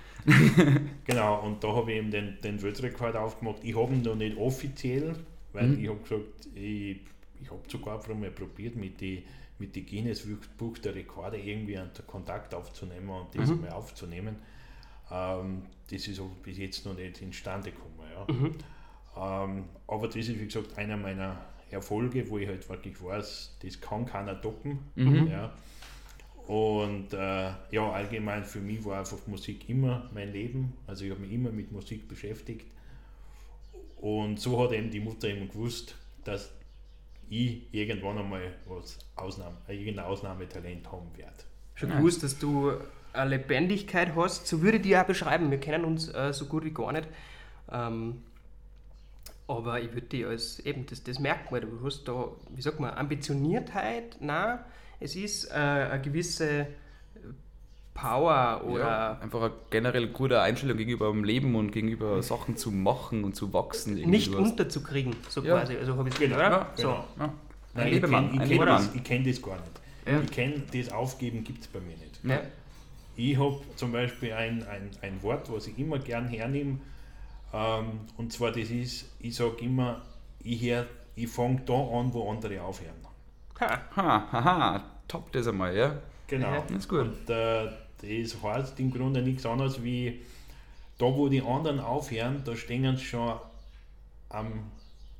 Genau, 1.05 1.39
und 1.45 1.63
da 1.63 1.73
habe 1.73 1.91
ich 1.91 1.97
eben 1.97 2.11
den, 2.11 2.37
den 2.43 2.61
Weltrekord 2.61 3.15
aufgemacht. 3.15 3.57
Ich 3.63 3.75
habe 3.75 3.93
ihn 3.93 4.01
noch 4.03 4.15
nicht 4.15 4.37
offiziell, 4.37 5.15
weil 5.53 5.67
Mhm. 5.67 5.83
ich 5.83 5.89
habe 5.89 5.99
gesagt, 5.99 6.47
ich, 6.55 6.97
ich 7.41 7.49
habe 7.49 7.61
sogar 7.67 7.95
einfach 7.95 8.13
mal 8.13 8.29
probiert, 8.29 8.75
mit 8.75 8.99
die, 9.01 9.23
mit 9.57 9.75
die 9.75 9.85
Guinness 9.85 10.27
Buch 10.57 10.77
der 10.77 10.93
Rekorde 10.93 11.37
irgendwie 11.37 11.77
einen 11.77 11.89
Kontakt 12.05 12.53
aufzunehmen 12.53 13.09
und 13.09 13.33
das 13.35 13.49
Mhm. 13.49 13.61
mal 13.61 13.71
aufzunehmen. 13.71 14.35
Ähm, 15.11 15.63
das 15.89 16.07
ist 16.07 16.19
aber 16.19 16.29
bis 16.43 16.57
jetzt 16.59 16.85
noch 16.85 16.93
nicht 16.95 17.21
instande 17.21 17.71
gekommen. 17.71 17.99
Ja. 18.13 18.33
Mhm. 18.33 18.55
Ähm, 19.57 19.63
aber 19.87 20.07
das 20.07 20.17
ist, 20.17 20.39
wie 20.39 20.45
gesagt, 20.45 20.77
einer 20.77 20.97
meiner 20.97 21.37
Erfolge, 21.71 22.29
wo 22.29 22.37
ich 22.37 22.47
halt 22.47 22.67
wirklich 22.69 23.01
weiß, 23.03 23.57
das 23.61 23.79
kann 23.81 24.05
keiner 24.05 24.39
toppen. 24.41 24.79
Mhm. 24.95 25.27
Ja. 25.27 25.53
Und 26.47 27.13
äh, 27.13 27.51
ja, 27.71 27.91
allgemein 27.91 28.43
für 28.43 28.59
mich 28.59 28.83
war 28.83 28.99
einfach 28.99 29.19
Musik 29.27 29.69
immer 29.69 30.09
mein 30.13 30.31
Leben. 30.33 30.73
Also 30.87 31.05
ich 31.05 31.11
habe 31.11 31.21
mich 31.21 31.31
immer 31.31 31.51
mit 31.51 31.71
Musik 31.71 32.07
beschäftigt. 32.07 32.65
Und 34.01 34.39
so 34.39 34.61
hat 34.63 34.71
eben 34.71 34.89
die 34.89 34.99
Mutter 34.99 35.27
eben 35.27 35.47
gewusst, 35.47 35.95
dass 36.23 36.51
ich 37.29 37.61
irgendwann 37.71 38.17
einmal 38.17 38.53
was 38.67 38.97
Ausnahme, 39.15 39.57
irgendein 39.67 40.05
Ausnahmetalent 40.05 40.91
haben 40.91 41.07
werde. 41.15 41.33
Schon 41.75 41.89
Ja. 41.89 41.97
gewusst, 41.97 42.23
dass 42.23 42.39
du 42.39 42.71
eine 43.13 43.29
Lebendigkeit 43.37 44.15
hast. 44.15 44.47
So 44.47 44.61
würde 44.61 44.77
ich 44.77 44.83
die 44.83 44.97
auch 44.97 45.03
beschreiben. 45.05 45.51
Wir 45.51 45.59
kennen 45.59 45.85
uns 45.85 46.07
äh, 46.13 46.33
so 46.33 46.45
gut 46.45 46.63
wie 46.65 46.71
gar 46.71 46.91
nicht. 46.91 47.07
Ähm, 47.71 48.23
aber 49.49 49.81
ich 49.81 49.93
würde 49.93 50.07
die 50.07 50.23
als 50.25 50.59
eben, 50.61 50.85
das, 50.85 51.03
das 51.03 51.19
merkt 51.19 51.51
man, 51.51 51.61
du 51.61 51.79
hast 51.83 52.07
da, 52.07 52.27
wie 52.55 52.61
sagt 52.61 52.79
man, 52.79 52.93
Ambitioniertheit, 52.93 54.17
nein, 54.21 54.59
es 54.99 55.15
ist 55.15 55.49
äh, 55.51 55.53
eine 55.55 56.01
gewisse 56.01 56.67
Power 57.93 58.61
oder 58.65 58.79
Ja, 58.79 59.19
einfach 59.19 59.41
eine 59.41 59.51
generell 59.69 60.07
gute 60.07 60.39
Einstellung 60.41 60.77
gegenüber 60.77 61.09
dem 61.11 61.23
Leben 61.25 61.55
und 61.55 61.71
gegenüber 61.71 62.21
Sachen 62.23 62.55
zu 62.55 62.71
machen 62.71 63.23
und 63.25 63.35
zu 63.35 63.51
wachsen. 63.51 63.95
nicht 63.95 64.29
hast- 64.29 64.35
unterzukriegen, 64.37 65.15
so 65.27 65.41
Ja. 65.43 65.59
quasi. 65.59 65.75
Also 65.75 65.97
habe 65.97 66.07
ich 66.07 66.13
es 66.15 66.19
Genau. 66.21 66.35
oder? 66.37 66.49
Ja, 66.49 66.67
So. 66.75 66.87
genau. 67.17 67.33
Nein, 67.75 67.93
ich 67.93 68.01
kenne 68.01 68.47
kenn 68.47 68.65
das, 68.65 68.89
kenn 69.03 69.23
das 69.25 69.41
gar 69.41 69.55
nicht. 69.55 69.81
Ja. 70.05 70.21
Ich 70.21 70.31
kenne 70.31 70.63
das 70.73 70.91
Aufgeben 70.93 71.43
gibt 71.43 71.61
es 71.61 71.67
bei 71.67 71.79
mir 71.81 71.97
nicht. 71.97 72.19
Ja. 72.23 72.39
Ich 73.17 73.37
habe 73.37 73.59
zum 73.75 73.91
Beispiel 73.91 74.31
ein, 74.31 74.63
ein, 74.67 74.89
ein 75.01 75.21
Wort, 75.21 75.51
was 75.51 75.67
ich 75.67 75.77
immer 75.77 75.99
gern 75.99 76.27
hernehme, 76.27 76.79
ähm, 77.53 78.01
und 78.17 78.31
zwar 78.33 78.51
das 78.51 78.69
ist, 78.69 79.05
ich 79.19 79.35
sage 79.35 79.57
immer, 79.65 80.01
ich, 80.43 80.61
hör- 80.61 80.85
ich 81.15 81.27
fange 81.29 81.61
da 81.65 81.73
an, 81.73 82.13
wo 82.13 82.29
andere 82.31 82.61
aufhören. 82.61 82.95
Ha. 83.59 83.81
Ha, 83.95 84.31
haha, 84.31 84.83
top 85.07 85.31
das 85.31 85.47
einmal, 85.47 85.75
ja. 85.75 85.97
Genau. 86.27 86.53
Ja, 86.53 86.61
das 86.61 86.77
ist 86.77 86.87
gut. 86.87 86.99
Und 87.01 87.29
äh, 87.29 87.67
das 88.01 88.41
heißt 88.43 88.79
im 88.79 88.91
Grunde 88.91 89.21
nichts 89.21 89.45
anderes 89.45 89.83
wie, 89.83 90.21
da 90.97 91.05
wo 91.05 91.27
die 91.27 91.41
anderen 91.41 91.79
aufhören, 91.79 92.41
da 92.45 92.55
stehen 92.55 92.95
sie 92.95 93.03
schon 93.03 93.37
am 94.29 94.71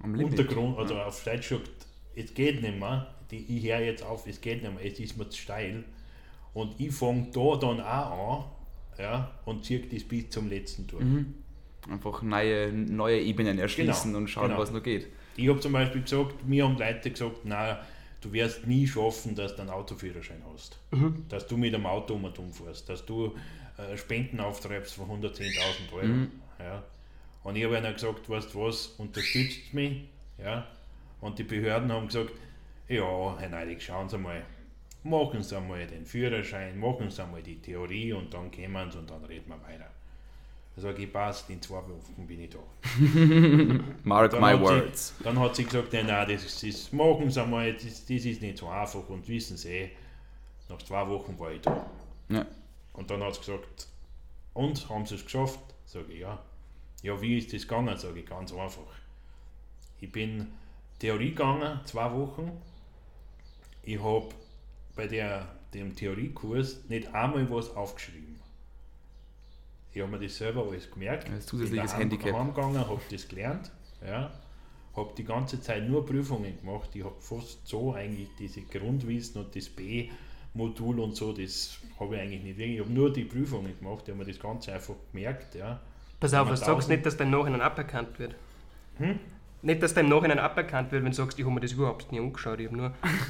Am. 0.02 0.18
Untergrund, 0.24 0.78
also 0.78 0.98
auf 1.00 1.24
Deutsch 1.24 1.50
gesagt, 1.50 1.70
es 2.16 2.34
geht 2.34 2.62
nicht 2.62 2.80
mehr, 2.80 3.08
die, 3.32 3.38
ich 3.58 3.66
höre 3.66 3.80
jetzt 3.82 4.04
auf, 4.04 4.26
es 4.28 4.40
geht 4.40 4.62
nicht 4.64 4.74
mehr, 4.74 4.86
es 4.86 5.00
ist 5.00 5.18
mir 5.18 5.28
zu 5.30 5.38
steil. 5.38 5.84
Und 6.54 6.80
ich 6.80 6.94
fange 6.94 7.28
da 7.34 7.56
dann 7.58 7.82
auch 7.82 8.46
an 8.98 9.04
ja, 9.04 9.32
und 9.46 9.66
ziehe 9.66 9.80
das 9.82 10.04
bis 10.04 10.30
zum 10.30 10.48
letzten 10.50 10.88
durch. 10.88 11.04
Mhm. 11.04 11.34
Einfach 11.90 12.22
neue, 12.22 12.72
neue 12.74 13.20
Ebenen 13.22 13.58
erschließen 13.60 14.12
Genau, 14.12 14.18
und 14.20 14.28
schauen, 14.28 14.50
genau. 14.50 14.60
was 14.60 14.72
noch 14.72 14.84
geht. 14.84 15.08
Ich 15.38 15.48
habe 15.48 15.60
zum 15.60 15.72
Beispiel 15.74 16.02
gesagt, 16.02 16.46
mir 16.46 16.66
haben 16.66 16.78
Leute 16.78 17.10
gesagt, 17.12 17.46
nein, 17.46 17.78
du 18.22 18.34
wirst 18.34 18.68
nie 18.68 18.86
schaffen, 18.86 19.36
dass 19.36 19.56
du 19.56 19.62
einen 19.62 19.72
Autoführerschein 19.72 20.42
hast. 20.54 20.78
Dass 21.30 21.48
du 21.48 21.56
mit 21.56 21.74
einem 21.74 21.86
Auto 21.86 22.16
um 22.16 22.26
und 22.26 22.38
um 22.40 22.52
fährst, 22.52 22.90
dass 22.90 23.06
du 23.06 23.34
äh, 23.78 23.96
Spenden 23.98 24.40
auftreibst 24.42 24.94
von 24.96 25.08
110.000 25.10 25.94
Euro. 25.94 26.06
Ja. 26.60 26.84
Und 27.44 27.56
ich 27.56 27.64
habe 27.64 27.78
ihnen 27.78 27.94
gesagt, 27.94 28.30
weißt 28.30 28.54
du 28.54 28.62
was, 28.66 28.88
unterstützt 28.98 29.74
mich. 29.74 30.04
Ja. 30.38 30.68
Und 31.22 31.40
die 31.40 31.44
Behörden 31.44 31.92
haben 31.92 32.08
gesagt, 32.08 32.32
ja, 32.90 33.38
Herr 33.40 33.50
Neidig, 33.50 33.82
schauen 33.82 34.10
Sie 34.10 34.18
mal, 34.18 34.44
machen 35.04 35.42
Sie 35.44 35.56
einmal 35.56 35.86
den 35.88 36.06
Führerschein, 36.06 36.78
machen 36.78 37.10
Sie 37.10 37.24
einmal 37.24 37.42
die 37.42 37.62
Theorie 37.62 38.12
und 38.12 38.34
dann 38.34 38.52
kommen 38.52 38.92
Sie 38.92 38.98
und 38.98 39.10
dann 39.10 39.24
reden 39.24 39.48
wir 39.48 39.62
weiter. 39.62 39.90
Da 40.80 40.84
sage 40.84 41.04
ich, 41.04 41.12
passt, 41.12 41.50
in 41.50 41.62
zwei 41.62 41.76
Wochen 41.76 42.26
bin 42.26 42.40
ich 42.40 42.52
da. 42.52 42.60
Mark 44.06 44.32
Dann 44.32 44.42
my 44.42 44.58
words. 44.58 45.14
Sie, 45.18 45.24
dann 45.26 45.38
hat 45.38 45.54
sie 45.54 45.66
gesagt, 45.66 45.92
nein, 45.92 46.06
nein 46.06 46.30
das, 46.30 46.62
das 46.62 46.94
machen 46.94 47.30
Sie 47.30 47.42
einmal, 47.42 47.74
das, 47.74 48.06
das 48.06 48.24
ist 48.24 48.42
nicht 48.42 48.58
so 48.58 48.70
einfach 48.70 49.10
und 49.10 49.28
wissen 49.28 49.58
Sie, 49.58 49.70
eh, 49.70 49.90
nach 50.70 50.78
zwei 50.78 51.06
Wochen 51.10 51.38
war 51.38 51.52
ich 51.52 51.60
da. 51.60 51.86
Ja. 52.30 52.46
Und 52.94 53.12
dann 53.12 53.22
hat 53.22 53.34
sie 53.34 53.42
gesagt, 53.42 53.90
und, 54.54 54.90
haben 54.90 55.06
Sie 55.06 55.16
es 55.16 55.26
geschafft? 55.26 55.60
Sage 55.86 56.14
ich, 56.14 56.22
ja. 56.22 56.42
Ja, 57.04 57.22
wie 57.22 57.38
ist 57.38 57.52
das 57.52 57.64
gegangen? 57.64 57.98
Sage 57.98 58.20
ich, 58.22 58.26
ganz 58.26 58.54
einfach. 58.54 58.94
Ich 60.00 60.10
bin 60.10 60.48
Theorie 61.00 61.32
gegangen, 61.32 61.82
zwei 61.84 62.10
Wochen. 62.14 62.54
Ich 63.84 64.02
habe 64.02 64.30
bei 64.96 65.08
der, 65.08 65.46
dem 65.74 65.94
Theoriekurs 65.94 66.86
nicht 66.88 67.14
einmal 67.14 67.52
was 67.52 67.76
aufgeschrieben. 67.76 68.29
Ich 70.00 70.04
habe 70.06 70.18
mir 70.18 70.24
das 70.26 70.38
selber 70.38 70.66
alles 70.66 70.90
gemerkt. 70.90 71.30
Als 71.30 71.46
zusätzliches 71.46 71.92
Bin 71.92 72.00
Handicap. 72.00 72.34
heimgegangen, 72.34 72.78
habe 72.80 73.02
das 73.12 73.28
gelernt. 73.28 73.70
Ja. 74.08 74.32
Habe 74.96 75.10
die 75.18 75.26
ganze 75.26 75.60
Zeit 75.60 75.90
nur 75.90 76.06
Prüfungen 76.06 76.58
gemacht. 76.58 76.90
Ich 76.94 77.04
habe 77.04 77.16
fast 77.20 77.68
so 77.68 77.94
eigentlich 77.94 78.30
diese 78.40 78.62
Grundwissen 78.62 79.42
und 79.42 79.54
das 79.54 79.68
B-Modul 79.68 81.02
und 81.02 81.18
so, 81.18 81.34
das 81.34 81.80
habe 82.00 82.16
ich 82.16 82.22
eigentlich 82.22 82.44
nicht 82.44 82.58
wirklich. 82.58 82.76
Ich 82.78 82.80
habe 82.82 82.94
nur 82.94 83.12
die 83.12 83.26
Prüfungen 83.26 83.78
gemacht, 83.78 84.04
ich 84.06 84.12
habe 84.14 84.20
mir 84.24 84.32
das 84.32 84.40
Ganze 84.40 84.72
einfach 84.74 84.94
gemerkt. 85.12 85.56
Ja. 85.56 85.82
Pass 86.18 86.34
auf, 86.34 86.50
was 86.50 86.60
sagst 86.62 86.70
tausend- 86.72 86.92
nicht, 86.92 87.06
dass 87.06 87.18
dein 87.18 87.30
Nachhinein 87.32 87.60
aberkannt 87.62 88.18
wird. 88.20 88.36
Hm? 89.00 89.20
Nicht, 89.64 89.84
dass 89.84 89.94
dein 89.94 90.08
Nachhinein 90.08 90.40
aberkannt 90.40 90.94
wird, 90.94 91.04
wenn 91.04 91.12
du 91.12 91.18
sagst, 91.18 91.38
ich 91.38 91.44
habe 91.44 91.54
mir 91.54 91.60
das 91.60 91.74
überhaupt 91.74 92.10
nie 92.14 92.20
angeschaut. 92.20 92.62
Ich 92.62 92.68
habe 92.68 92.78
nur. 92.78 92.94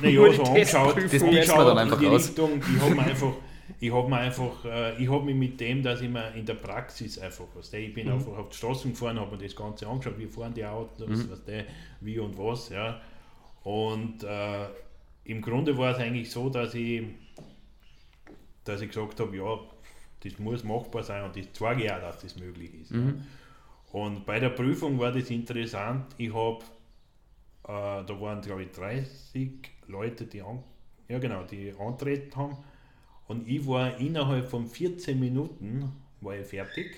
Naja, 0.00 0.20
Nur 0.20 0.30
die 0.30 0.36
so 0.36 0.42
angeschaut. 0.44 0.96
Das 0.96 1.12
ich 1.12 1.44
schaue 1.44 1.64
dann 1.64 1.72
in 1.72 1.78
einfach 1.78 1.98
die 1.98 2.06
raus. 2.06 2.28
Richtung, 2.28 2.50
ich 2.60 2.80
habe 2.80 2.94
mir 2.94 3.02
einfach, 3.02 3.32
ich 3.80 3.92
habe 3.92 4.08
mir 4.08 4.16
einfach, 4.16 4.64
äh, 4.64 5.02
ich 5.02 5.10
habe 5.10 5.24
mich 5.24 5.34
mit 5.34 5.60
dem, 5.60 5.82
dass 5.82 6.00
ich 6.00 6.08
mir 6.08 6.32
in 6.34 6.46
der 6.46 6.54
Praxis 6.54 7.18
einfach 7.18 7.44
was, 7.54 7.72
ich 7.72 7.92
bin 7.94 8.08
einfach 8.08 8.36
auf 8.36 8.48
die 8.50 8.56
Straßen 8.56 8.92
gefahren, 8.92 9.20
habe 9.20 9.36
mir 9.36 9.42
das 9.42 9.54
Ganze 9.54 9.86
angeschaut, 9.86 10.18
wie 10.18 10.26
fahren 10.26 10.54
die 10.54 10.64
Autos, 10.64 11.30
was 11.30 11.44
der, 11.44 11.64
wie 12.00 12.18
und 12.18 12.36
was, 12.38 12.70
ja. 12.70 13.00
Und 13.64 14.24
äh, 14.24 14.66
im 15.24 15.42
Grunde 15.42 15.76
war 15.76 15.92
es 15.92 15.98
eigentlich 15.98 16.30
so, 16.30 16.48
dass 16.48 16.74
ich, 16.74 17.02
dass 18.64 18.80
ich 18.80 18.88
gesagt 18.88 19.20
habe, 19.20 19.36
ja, 19.36 19.58
das 20.20 20.38
muss 20.38 20.64
machbar 20.64 21.02
sein 21.02 21.24
und 21.24 21.36
ich 21.36 21.52
zeige 21.52 21.84
ja, 21.84 21.98
dass 21.98 22.20
das 22.20 22.36
möglich 22.36 22.72
ist. 22.74 22.90
Ja. 22.90 23.14
Und 23.92 24.26
bei 24.26 24.40
der 24.40 24.50
Prüfung 24.50 24.98
war 24.98 25.12
das 25.12 25.30
interessant. 25.30 26.06
Ich 26.18 26.32
habe, 26.34 26.58
äh, 27.64 28.04
da 28.04 28.20
waren 28.20 28.40
glaube 28.40 28.64
ich 28.64 28.72
30 28.72 29.52
Leute, 29.86 30.26
die, 30.26 30.42
an, 30.42 30.62
ja 31.08 31.18
genau, 31.18 31.44
die 31.44 31.72
antreten 31.78 32.34
haben. 32.36 32.56
Und 33.28 33.46
ich 33.46 33.66
war 33.66 33.98
innerhalb 33.98 34.48
von 34.48 34.66
14 34.66 35.18
Minuten 35.20 35.92
war 36.20 36.36
ich 36.36 36.46
fertig 36.46 36.96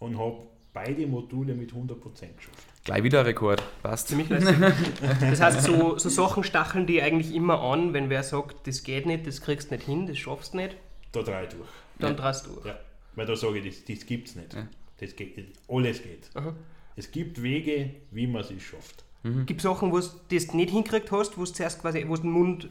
und 0.00 0.18
habe 0.18 0.38
beide 0.72 1.06
Module 1.06 1.54
mit 1.54 1.72
100% 1.72 1.94
geschafft. 2.00 2.66
Gleich 2.84 3.02
wieder 3.02 3.20
ein 3.20 3.26
Rekord. 3.26 3.62
Passt. 3.82 4.08
Ziemlich. 4.08 4.28
Das 4.28 5.40
heißt, 5.40 5.62
so, 5.62 5.96
so 5.98 6.08
Sachen 6.08 6.42
stacheln 6.44 6.86
die 6.86 7.00
eigentlich 7.00 7.34
immer 7.34 7.60
an, 7.60 7.92
wenn 7.94 8.10
wer 8.10 8.22
sagt, 8.22 8.66
das 8.66 8.82
geht 8.82 9.06
nicht, 9.06 9.26
das 9.26 9.40
kriegst 9.40 9.70
du 9.70 9.74
nicht 9.76 9.86
hin, 9.86 10.06
das 10.06 10.18
schaffst 10.18 10.52
du 10.52 10.58
nicht, 10.58 10.76
Da 11.12 11.22
drei 11.22 11.46
durch. 11.46 11.68
dann 11.98 12.10
Ja. 12.12 12.16
drast 12.16 12.46
du. 12.46 12.66
Ja, 12.66 12.78
weil 13.14 13.26
da 13.26 13.36
sage 13.36 13.58
ich, 13.60 13.66
das, 13.76 13.84
das 13.96 14.06
gibt 14.06 14.28
es 14.28 14.36
nicht. 14.36 14.52
Ja. 14.54 14.66
Das 15.00 15.14
geht, 15.16 15.58
alles 15.68 16.02
geht. 16.02 16.30
Aha. 16.34 16.54
Es 16.96 17.10
gibt 17.10 17.42
Wege, 17.42 17.90
wie 18.10 18.26
man 18.26 18.42
es 18.42 18.62
schafft. 18.62 19.04
Gibt 19.46 19.62
Sachen, 19.62 19.90
wo 19.90 19.98
du 20.00 20.06
das 20.30 20.52
nicht 20.52 20.70
hinkriegt 20.70 21.10
hast, 21.10 21.38
wo 21.38 21.44
du 21.44 21.50
zuerst 21.50 21.80
quasi, 21.80 22.04
wo 22.06 22.14
du 22.16 22.22
den 22.22 22.30
Mund 22.30 22.68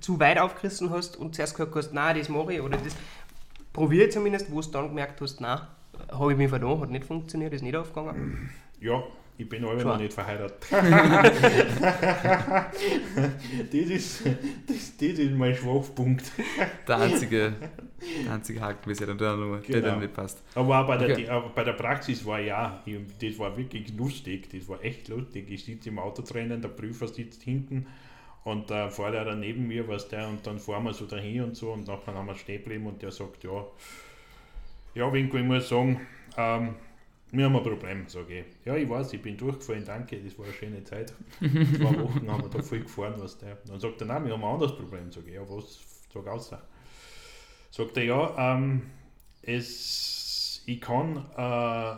zu 0.00 0.18
weit 0.20 0.38
aufgerissen 0.38 0.90
hast 0.90 1.16
und 1.16 1.34
zuerst 1.34 1.54
gesagt 1.56 1.74
hast, 1.74 1.92
nein, 1.92 2.18
das 2.18 2.28
mache 2.28 2.54
ich 2.54 2.60
oder 2.60 2.76
das 2.78 2.94
probiere 3.72 4.06
ich 4.06 4.12
zumindest, 4.12 4.50
wo 4.52 4.60
du 4.60 4.68
dann 4.70 4.88
gemerkt 4.88 5.20
hast, 5.20 5.40
nein, 5.40 5.60
habe 6.10 6.32
ich 6.32 6.38
mich 6.38 6.48
verloren, 6.48 6.80
hat 6.82 6.90
nicht 6.90 7.04
funktioniert, 7.04 7.52
ist 7.52 7.62
nicht 7.62 7.76
aufgegangen. 7.76 8.50
Ja, 8.80 9.02
Ich 9.38 9.48
bin 9.48 9.64
aber 9.64 9.74
noch 9.82 9.98
nicht 9.98 10.12
verheiratet. 10.12 10.66
das, 13.72 13.90
ist, 13.90 14.26
das, 14.66 14.96
das 14.96 15.08
ist 15.18 15.32
mein 15.32 15.54
Schwachpunkt. 15.54 16.24
Der 16.86 16.98
einzige, 16.98 17.52
der 18.26 18.32
einzige 18.32 18.60
Haken 18.60 18.88
bisher 18.88 19.06
der 19.14 19.36
Nummer, 19.36 19.58
der 19.58 19.80
Genau. 19.80 19.86
dann 19.92 20.00
nicht 20.00 20.12
passt. 20.14 20.42
Aber 20.54 20.80
auch 20.80 20.86
bei 20.86 20.96
der, 20.96 21.10
Okay. 21.12 21.22
die, 21.22 21.28
aber 21.28 21.48
bei 21.50 21.64
der 21.64 21.72
Praxis 21.72 22.24
war 22.26 22.40
ja, 22.40 22.82
ich- 22.84 22.98
das 23.20 23.38
war 23.38 23.56
wirklich 23.56 23.92
lustig, 23.96 24.48
das 24.50 24.68
war 24.68 24.82
echt 24.84 25.08
lustig. 25.08 25.46
Ich 25.50 25.64
sitze 25.64 25.88
im 25.88 25.98
Auto 25.98 26.22
drinnen, 26.22 26.60
der 26.60 26.68
Prüfer 26.68 27.08
sitzt 27.08 27.42
hinten 27.42 27.86
und 28.44 28.70
der 28.70 28.90
Fahrlehrer 28.90 29.34
neben 29.34 29.66
mir, 29.68 29.86
was 29.88 30.08
der, 30.08 30.28
und 30.28 30.46
dann 30.46 30.58
fahren 30.58 30.84
wir 30.84 30.94
so 30.94 31.06
dahin 31.06 31.42
und 31.44 31.56
so 31.56 31.72
und 31.72 31.86
nachher 31.86 32.14
haben 32.14 32.26
wir 32.26 32.34
stehen 32.34 32.62
geblieben 32.62 32.86
und 32.86 33.02
der 33.02 33.12
sagt, 33.12 33.44
ja, 33.44 33.64
ja, 34.94 35.12
Winko, 35.12 35.38
ich 35.38 35.44
muss 35.44 35.68
sagen, 35.68 36.00
ähm, 36.36 36.74
wir 37.30 37.46
haben 37.46 37.56
ein 37.56 37.62
Problem, 37.62 38.06
sage 38.08 38.40
ich. 38.40 38.44
Ja, 38.66 38.76
ich 38.76 38.88
weiß, 38.88 39.14
ich 39.14 39.22
bin 39.22 39.38
durchgefallen, 39.38 39.84
danke, 39.86 40.18
das 40.18 40.38
war 40.38 40.44
eine 40.44 40.54
schöne 40.54 40.84
Zeit. 40.84 41.14
Zwei 41.38 41.98
Wochen 42.02 42.30
haben 42.30 42.42
wir 42.42 42.50
da 42.50 42.62
viel 42.62 42.82
gefahren, 42.82 43.14
was 43.16 43.38
der. 43.38 43.56
Dann 43.66 43.80
sagt 43.80 44.02
er, 44.02 44.06
nein, 44.06 44.26
wir 44.26 44.34
haben 44.34 44.44
ein 44.44 44.52
anderes 44.52 44.76
Problem, 44.76 45.10
sage 45.10 45.28
ich. 45.28 45.34
Ja, 45.34 45.48
was? 45.48 45.80
Sag 46.12 46.26
außer. 46.26 46.62
Sagt 47.70 47.96
er, 47.96 48.04
ja, 48.04 48.54
ähm, 48.54 48.82
es, 49.40 50.62
ich 50.66 50.78
kann, 50.78 51.16
äh, 51.34 51.96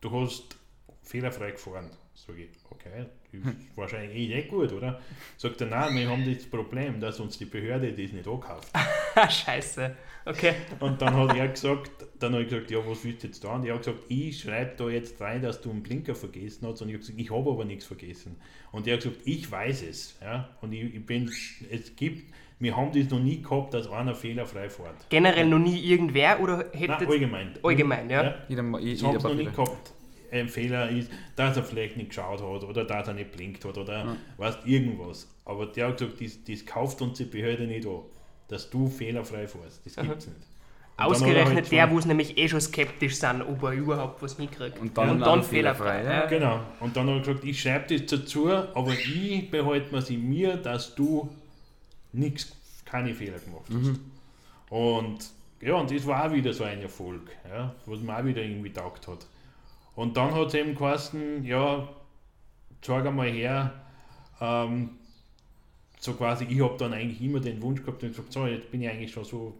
du 0.00 0.10
hast 0.10 0.56
fehlerfrei 1.02 1.50
gefahren. 1.50 1.90
Sag 2.14 2.38
ich, 2.38 2.48
okay, 2.70 3.06
ist 3.32 3.76
wahrscheinlich 3.76 4.16
eh 4.16 4.34
nicht 4.34 4.48
gut, 4.48 4.72
oder? 4.72 5.00
Sagt 5.36 5.60
er, 5.60 5.68
nein, 5.68 5.94
wir 5.96 6.08
haben 6.08 6.24
das 6.32 6.44
Problem, 6.44 7.00
dass 7.00 7.20
uns 7.20 7.38
die 7.38 7.44
Behörde 7.44 7.92
das 7.92 8.12
nicht 8.12 8.26
ankauft. 8.26 8.68
Scheiße. 9.30 9.96
Okay. 10.26 10.54
Und 10.80 11.00
dann 11.00 11.14
hat 11.16 11.36
er 11.36 11.48
gesagt, 11.48 11.90
dann 12.18 12.32
habe 12.32 12.42
ich 12.42 12.50
gesagt, 12.50 12.70
ja, 12.70 12.78
was 12.86 13.04
willst 13.04 13.22
du 13.22 13.26
jetzt 13.28 13.42
da? 13.42 13.54
Und 13.54 13.64
er 13.64 13.74
hat 13.74 13.84
gesagt, 13.84 14.04
ich 14.08 14.40
schreibe 14.40 14.72
da 14.76 14.88
jetzt 14.88 15.20
rein, 15.20 15.42
dass 15.42 15.60
du 15.60 15.70
einen 15.70 15.82
Blinker 15.82 16.14
vergessen 16.14 16.66
hast. 16.68 16.82
Und 16.82 16.88
ich 16.88 16.94
habe 16.94 17.00
gesagt, 17.00 17.18
ich 17.18 17.30
habe 17.30 17.50
aber 17.50 17.64
nichts 17.64 17.86
vergessen. 17.86 18.36
Und 18.72 18.86
er 18.86 18.94
hat 18.94 19.02
gesagt, 19.02 19.20
ich 19.24 19.50
weiß 19.50 19.82
es. 19.82 20.18
Ja? 20.20 20.50
Und 20.60 20.72
ich, 20.72 20.94
ich 20.94 21.06
bin, 21.06 21.30
es 21.70 21.96
gibt, 21.96 22.32
wir 22.58 22.76
haben 22.76 22.92
das 22.92 23.10
noch 23.10 23.20
nie 23.20 23.40
gehabt, 23.40 23.72
dass 23.72 23.90
einer 23.90 24.14
fehlerfrei 24.14 24.68
fährt. 24.68 25.08
Generell 25.08 25.46
noch 25.46 25.58
nie 25.58 25.80
irgendwer 25.80 26.38
oder 26.40 26.66
hätte 26.72 26.88
Nein, 26.88 27.06
allgemein. 27.06 27.54
allgemein, 27.62 28.10
ja. 28.10 28.34
Jeder, 28.48 28.62
Das 28.62 28.82
jeder 28.82 29.08
haben 29.08 29.20
sie 29.20 29.26
noch 29.28 29.34
nie 29.34 29.44
gehabt. 29.46 29.92
Ein 30.30 30.48
Fehler 30.48 30.90
ist, 30.90 31.10
dass 31.36 31.56
er 31.56 31.64
vielleicht 31.64 31.96
nicht 31.96 32.10
geschaut 32.10 32.40
hat 32.40 32.64
oder 32.64 32.84
dass 32.84 33.08
er 33.08 33.14
nicht 33.14 33.32
blinkt 33.32 33.64
hat 33.64 33.76
oder 33.76 34.16
weißt 34.36 34.60
irgendwas. 34.64 35.28
Aber 35.44 35.66
der 35.66 35.88
hat 35.88 35.98
gesagt, 35.98 36.20
das, 36.20 36.44
das 36.44 36.66
kauft 36.66 37.02
uns 37.02 37.18
die 37.18 37.24
Behörde 37.24 37.66
nicht 37.66 37.86
an, 37.86 38.00
dass 38.48 38.70
du 38.70 38.88
fehlerfrei 38.88 39.48
fährst. 39.48 39.84
Das 39.84 39.96
gibt 39.96 40.18
es 40.18 40.26
nicht. 40.26 40.36
Und 40.36 41.20
dann 41.20 41.20
hat 41.20 41.22
er 41.22 41.22
Ausgerechnet 41.22 41.54
halt 41.56 41.72
der, 41.72 41.90
wo 41.90 41.98
es 41.98 42.04
nämlich 42.04 42.36
eh 42.36 42.48
schon 42.48 42.60
skeptisch 42.60 43.16
sind, 43.16 43.42
ob 43.42 43.62
er 43.62 43.72
überhaupt 43.72 44.22
was 44.22 44.36
hinkriegt. 44.36 44.78
Und 44.78 44.96
dann 44.96 45.22
auch 45.22 45.36
noch 45.36 45.44
fehlerfrei, 45.44 46.04
ja. 46.04 46.26
Genau. 46.26 46.60
Und 46.80 46.96
dann 46.96 47.08
habe 47.08 47.18
ich 47.18 47.24
gesagt, 47.24 47.44
ich 47.44 47.60
schreibe 47.60 47.96
das 47.96 48.06
dazu, 48.06 48.50
aber 48.50 48.92
ich 48.92 49.50
behalte 49.50 49.94
mir 49.94 50.10
in 50.10 50.28
mir, 50.28 50.56
dass 50.56 50.94
du 50.94 51.34
nichts, 52.12 52.54
keine 52.84 53.14
Fehler 53.14 53.38
gemacht 53.38 53.64
hast. 53.68 54.00
Und 54.70 55.18
ja, 55.60 55.74
und 55.74 55.90
das 55.90 56.06
war 56.06 56.26
auch 56.26 56.32
wieder 56.32 56.52
so 56.52 56.64
ein 56.64 56.80
Erfolg, 56.80 57.30
ja, 57.48 57.74
was 57.86 58.00
mir 58.00 58.16
auch 58.16 58.24
wieder 58.24 58.42
irgendwie 58.42 58.72
taugt 58.72 59.08
hat. 59.08 59.26
Und 59.94 60.16
dann 60.16 60.34
hat 60.34 60.48
es 60.48 60.54
eben 60.54 60.74
geheißen, 60.74 61.44
ja, 61.44 61.88
zeig 62.82 63.06
einmal 63.06 63.30
her, 63.30 63.72
ähm, 64.40 64.90
so 65.98 66.14
quasi, 66.14 66.44
ich 66.44 66.62
habe 66.62 66.78
dann 66.78 66.94
eigentlich 66.94 67.20
immer 67.20 67.40
den 67.40 67.60
Wunsch 67.60 67.82
gehabt 67.82 68.02
und 68.02 68.10
gesagt, 68.10 68.32
so, 68.32 68.46
jetzt 68.46 68.70
bin 68.70 68.82
ich 68.82 68.88
eigentlich 68.88 69.12
schon 69.12 69.24
so 69.24 69.58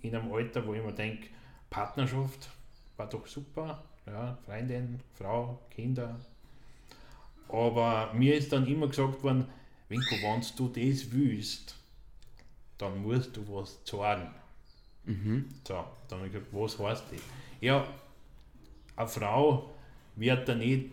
in 0.00 0.14
einem 0.14 0.32
Alter, 0.32 0.66
wo 0.66 0.74
ich 0.74 0.82
mir 0.82 0.92
denke, 0.92 1.28
Partnerschaft 1.68 2.48
war 2.96 3.08
doch 3.08 3.26
super, 3.26 3.84
ja, 4.06 4.38
Freundin, 4.46 5.00
Frau, 5.14 5.58
Kinder. 5.70 6.18
Aber 7.48 8.12
mir 8.14 8.36
ist 8.36 8.52
dann 8.52 8.66
immer 8.66 8.88
gesagt 8.88 9.22
worden, 9.22 9.46
Winko, 9.88 10.14
wenn 10.22 10.40
du 10.56 10.68
das 10.68 11.12
willst, 11.12 11.76
dann 12.78 13.02
musst 13.02 13.36
du 13.36 13.46
was 13.48 13.84
zahlen. 13.84 14.28
So, 15.66 15.84
dann 16.08 16.18
habe 16.18 16.28
ich 16.28 16.32
gesagt, 16.32 16.52
was 16.52 16.78
heißt 16.78 17.04
das? 17.12 17.20
Ja, 17.60 17.86
eine 18.96 19.08
Frau 19.08 19.70
wird 20.16 20.48
da 20.48 20.54
nicht 20.54 20.90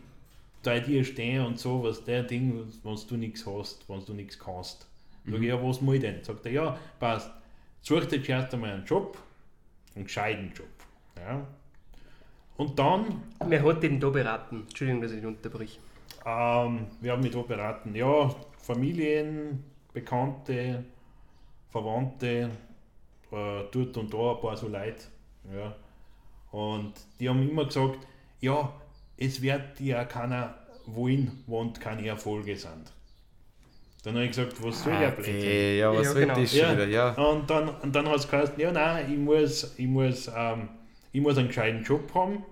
bei 0.63 0.79
dir 0.79 1.03
stehen 1.03 1.45
und 1.45 1.59
so, 1.59 1.83
was 1.83 2.03
der 2.03 2.23
Ding, 2.23 2.65
wenn 2.83 2.95
du 3.07 3.17
nichts 3.17 3.45
hast, 3.45 3.87
wenn 3.89 4.03
du 4.05 4.13
nichts 4.13 4.37
kannst. 4.37 4.87
Sag 5.25 5.41
ich, 5.41 5.47
ja, 5.47 5.61
was 5.61 5.81
muss 5.81 5.95
ich 5.95 6.01
denn? 6.01 6.23
Sagt 6.23 6.45
er, 6.45 6.51
ja, 6.51 6.77
passt, 6.99 7.31
such 7.81 8.05
dir 8.05 8.21
zuerst 8.23 8.53
einmal 8.53 8.71
einen 8.71 8.85
Job, 8.85 9.17
einen 9.95 10.05
gescheiten 10.05 10.51
Job. 10.55 10.67
Ja. 11.17 11.45
Und 12.57 12.77
dann 12.77 13.23
Wer 13.45 13.63
hat 13.63 13.83
den 13.83 13.99
da 13.99 14.09
beraten? 14.09 14.61
Entschuldigung, 14.61 15.01
dass 15.01 15.11
ich 15.11 15.17
dich 15.19 15.25
unterbrich. 15.27 15.79
ähm, 16.25 16.87
wir 16.99 17.11
haben 17.13 17.21
mich 17.23 17.31
da 17.31 17.41
beraten. 17.41 17.95
Ja, 17.95 18.33
Familien, 18.57 19.63
Bekannte, 19.93 20.83
Verwandte, 21.69 22.49
äh, 23.31 23.63
dort 23.71 23.97
und 23.97 24.13
da 24.13 24.31
ein 24.35 24.41
paar 24.41 24.57
so 24.57 24.67
Leute. 24.67 25.05
Ja. 25.53 25.75
Und 26.51 26.93
die 27.19 27.29
haben 27.29 27.47
immer 27.47 27.65
gesagt, 27.65 27.99
ja, 28.41 28.73
es 29.17 29.41
wird 29.41 29.79
dir 29.79 30.01
auch 30.01 30.07
keiner 30.07 30.55
wollen, 30.85 31.43
wenn 31.47 31.73
keine 31.73 32.07
Erfolge 32.07 32.55
sind. 32.55 32.91
Dann 34.03 34.13
habe 34.13 34.23
ich 34.23 34.31
gesagt, 34.31 34.63
was 34.63 34.83
soll 34.83 34.97
der 34.97 35.11
Blödsinn? 35.11 35.35
Okay, 35.35 35.79
ja, 35.79 35.93
was 35.93 36.05
Ja, 36.05 36.11
soll 36.13 36.21
genau. 36.21 36.35
das 36.35 36.51
schon 36.57 36.71
wieder? 36.71 36.87
Ja. 36.87 37.11
Und 37.13 37.49
dann, 37.49 37.69
und 37.69 37.93
dann 37.95 38.07
hat 38.07 38.15
es 38.15 38.29
geheißen, 38.29 38.59
ja 38.59 38.71
nein, 38.71 39.11
ich 39.11 39.17
muss, 39.17 39.73
ich, 39.77 39.87
muss, 39.87 40.31
ähm, 40.33 40.69
ich 41.11 41.21
muss 41.21 41.37
einen 41.37 41.49
gescheiten 41.49 41.83
Job 41.83 42.13
haben. 42.15 42.43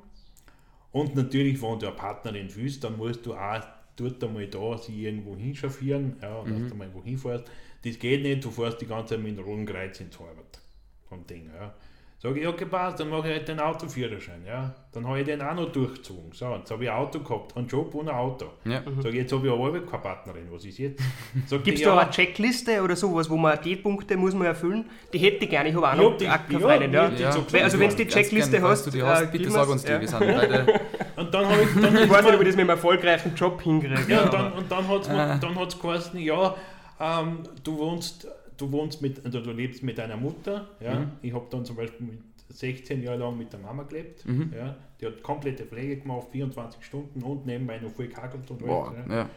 Und 0.91 1.15
natürlich, 1.15 1.61
wenn 1.61 1.79
du 1.79 1.87
eine 1.87 1.95
Partnerin 1.95 2.53
willst, 2.53 2.83
dann 2.83 2.97
musst 2.97 3.25
du 3.25 3.33
auch 3.33 3.61
dort 3.95 4.23
einmal 4.23 4.47
da 4.47 4.77
sie 4.77 5.05
irgendwo 5.05 5.35
hinschaffieren, 5.35 6.17
ja, 6.21 6.35
und 6.39 6.51
dass 6.63 6.69
du 6.69 6.75
mal 6.75 6.85
irgendwo 6.85 7.03
hinfährst. 7.03 7.45
Das 7.83 7.97
geht 7.99 8.23
nicht, 8.23 8.43
du 8.43 8.51
fährst 8.51 8.81
die 8.81 8.85
ganze 8.85 9.15
Zeit 9.15 9.23
mit 9.23 9.37
dem 9.37 9.43
roten 9.45 9.65
Kreuz 9.65 9.99
ins 9.99 10.19
Arbeit. 10.19 10.59
Vom 11.07 11.25
Ding, 11.25 11.49
ja. 11.55 11.73
Sag 12.19 12.35
ich, 12.35 12.47
okay, 12.47 12.65
passt, 12.65 12.99
dann 12.99 13.09
mache 13.09 13.27
ich 13.27 13.33
halt 13.35 13.47
den 13.47 13.59
Autoführerschein, 13.59 14.43
ja. 14.43 14.73
Dann 14.91 15.07
habe 15.07 15.19
ich 15.19 15.25
den 15.27 15.39
auch 15.39 15.53
noch 15.53 15.71
durchgezogen. 15.71 16.31
So, 16.33 16.51
jetzt 16.55 16.71
habe 16.71 16.83
ich 16.83 16.89
ein 16.89 16.97
Auto 16.97 17.19
gehabt, 17.19 17.55
einen 17.55 17.67
Job 17.67 17.93
und 17.93 18.09
ein 18.09 18.15
Auto. 18.15 18.47
Ja. 18.65 18.81
Sag 19.03 19.11
ich, 19.11 19.19
jetzt 19.19 19.31
habe 19.33 19.45
ich 19.45 19.53
aber 19.53 19.79
keine 19.81 20.01
Partnerin, 20.01 20.47
was 20.49 20.65
ist 20.65 20.79
jetzt? 20.79 20.99
Gibt 21.49 21.67
es 21.67 21.75
die, 21.75 21.83
da 21.83 21.93
ja, 21.93 21.99
eine 22.01 22.09
Checkliste 22.09 22.81
oder 22.81 22.95
sowas, 22.95 23.29
wo 23.29 23.37
man 23.37 23.59
die 23.63 23.75
Punkte 23.75 24.17
muss 24.17 24.33
man 24.33 24.47
erfüllen? 24.47 24.89
Die 25.13 25.19
hätte 25.19 25.43
ich 25.45 25.49
gerne, 25.51 25.69
ich 25.69 25.75
habe 25.75 25.87
auch 25.89 25.93
Ja, 25.93 26.01
noch 26.09 26.17
die- 26.17 26.25
ja, 26.25 26.39
Freundin, 26.59 26.91
ja. 26.91 27.07
die- 27.07 27.21
Ja. 27.21 27.31
so 27.31 27.45
Weil- 27.53 27.61
Also 27.63 27.77
wenn 27.79 27.89
du 27.91 27.95
die 27.97 28.07
Checkliste 28.07 28.49
gern, 28.51 28.63
falls 28.63 28.85
hast, 28.87 28.93
die 28.95 29.03
hast, 29.03 29.21
äh, 29.21 29.27
bitte 29.31 29.51
sag 29.51 29.69
uns 29.69 29.83
die. 29.83 29.91
ja. 29.91 30.01
Wir 30.01 30.07
sind 30.07 30.19
beide. 30.19 30.79
Und 31.17 31.33
dann 31.33 31.45
habe 31.47 31.61
ich, 31.61 31.81
dann 31.81 31.97
Ich 32.03 32.09
weiß 32.09 32.23
nicht, 32.25 32.33
ob 32.33 32.41
ich 32.41 32.47
das 32.47 32.55
mit 32.55 32.59
einem 32.61 32.69
erfolgreichen 32.69 33.35
Job 33.35 33.61
hinkriege. 33.61 33.95
Ja, 34.07 34.17
Ja, 34.17 34.23
und 34.23 34.33
dann, 34.33 34.51
und 34.53 34.71
dann 34.71 34.87
hat 34.87 35.01
es 35.01 35.55
hat's 35.55 35.79
geheißen, 35.79 36.19
ja, 36.19 36.55
ähm, 36.99 37.43
du 37.63 37.77
wohnst, 37.77 38.27
du 38.57 38.71
wohnst 38.71 39.01
mit, 39.01 39.23
also 39.25 39.39
du 39.41 39.51
lebst 39.51 39.83
mit 39.83 39.97
deiner 39.97 40.17
Mutter. 40.17 40.67
Ja. 40.79 41.09
Ich 41.21 41.33
habe 41.33 41.45
dann 41.49 41.63
zum 41.65 41.75
Beispiel 41.75 42.07
mit 42.07 42.19
16 42.49 43.03
Jahre 43.03 43.17
lang 43.17 43.37
mit 43.37 43.51
der 43.51 43.59
Mama 43.59 43.83
gelebt. 43.83 44.23
Ja. 44.55 44.75
Die 44.99 45.05
hat 45.05 45.21
komplette 45.21 45.63
Pflege 45.65 45.97
gemacht, 45.97 46.27
24 46.31 46.83
Stunden 46.83 47.21
und 47.21 47.45
nebenbei 47.45 47.77
noch 47.79 47.91
viel 47.91 48.07
gehackelt 48.07 48.49
und 48.49 48.59
Boah, 48.65 48.89
alles. 48.91 49.07
Ja. 49.09 49.15
ja. 49.15 49.29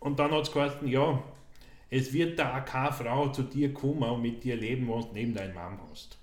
Und 0.00 0.18
dann 0.18 0.30
hat 0.30 0.42
es 0.42 0.52
geheißen, 0.52 0.86
ja, 0.88 1.22
es 1.90 2.12
wird 2.12 2.38
da 2.38 2.58
auch 2.58 2.64
keine 2.64 2.92
Frau 2.92 3.28
zu 3.28 3.42
dir 3.42 3.72
kommen 3.72 4.02
und 4.02 4.22
mit 4.22 4.42
dir 4.44 4.56
leben, 4.56 4.88
wenn 4.88 5.00
du 5.00 5.08
neben 5.14 5.34
deiner 5.34 5.54
Mama 5.54 5.78
hast. 5.90 6.16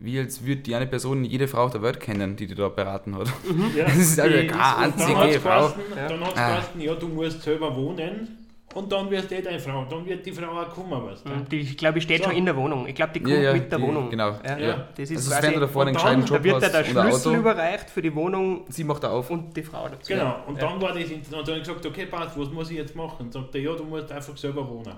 Wie 0.00 0.16
als 0.18 0.44
würde 0.44 0.62
die 0.62 0.74
eine 0.76 0.86
Person 0.86 1.24
jede 1.24 1.48
Frau 1.48 1.64
auf 1.64 1.72
der 1.72 1.82
Welt 1.82 1.98
kennen, 1.98 2.36
die 2.36 2.46
die 2.46 2.54
da 2.54 2.68
beraten 2.68 3.16
hat. 3.16 3.28
Ja. 3.76 3.84
Das 3.86 3.96
ist 3.96 4.20
also 4.20 4.36
keine 4.46 4.76
einzige 4.76 5.40
Frau. 5.40 5.68
geheißen, 5.68 5.82
dann 5.96 6.20
hat's 6.20 6.36
Ah. 6.38 6.48
geheißen, 6.50 6.80
ja, 6.80 6.94
du 6.94 7.08
musst 7.08 7.42
selber 7.42 7.74
wohnen 7.76 8.47
und 8.78 8.90
dann 8.92 9.10
wirst 9.10 9.30
du 9.30 9.42
deine 9.42 9.58
Frau, 9.60 9.84
dann 9.84 10.04
wird 10.06 10.24
die 10.24 10.32
Frau 10.32 10.60
auch 10.60 10.68
kommen, 10.70 10.90
weißt 11.04 11.26
du. 11.26 11.30
Die, 11.50 11.60
ich 11.60 11.76
glaube, 11.76 11.98
ich 11.98 12.04
steht 12.04 12.18
So. 12.22 12.28
schon 12.30 12.36
in 12.38 12.44
der 12.44 12.56
Wohnung. 12.56 12.86
Ich 12.86 12.94
glaube, 12.94 13.12
die 13.12 13.20
kommt 13.20 13.34
Ja, 13.34 13.40
ja, 13.42 13.52
mit 13.52 13.70
der 13.70 13.78
die- 13.78 13.84
Wohnung. 13.84 14.10
genau. 14.10 14.30
Ja, 14.44 14.58
Ja. 14.58 14.88
Das 14.96 15.10
ist 15.10 15.16
Also 15.18 15.30
quasi, 15.30 15.46
wenn 15.46 15.54
du 15.54 15.60
davor 15.60 15.82
einen 15.82 15.96
und 15.96 16.02
dann- 16.04 16.20
gescheiten 16.20 16.20
da 16.28 16.34
Job 16.36 16.44
wird 16.44 16.62
dir 16.62 16.68
der 16.70 16.84
Schlüssel 16.84 17.36
überreicht 17.36 17.90
für 17.90 18.02
die 18.02 18.14
Wohnung 18.14 18.64
sie 18.68 18.84
macht 18.84 19.02
er 19.02 19.12
auf. 19.12 19.30
und 19.30 19.56
die 19.56 19.62
Frau 19.62 19.88
dazu. 19.88 20.12
Genau, 20.12 20.36
und 20.46 20.56
Ja. 20.60 20.68
dann 20.68 20.80
war 20.80 20.92
das, 20.94 21.04
und 21.10 21.30
dann 21.32 21.40
habe 21.40 21.52
ich 21.52 21.58
gesagt, 21.60 21.86
okay, 21.86 22.06
passt, 22.06 22.38
was 22.38 22.50
muss 22.50 22.70
ich 22.70 22.76
jetzt 22.76 22.94
machen? 22.96 23.26
Und 23.26 23.32
sagt 23.32 23.54
er, 23.54 23.60
ja, 23.60 23.74
du 23.74 23.84
musst 23.84 24.10
einfach 24.12 24.36
selber 24.36 24.68
wohnen. 24.68 24.94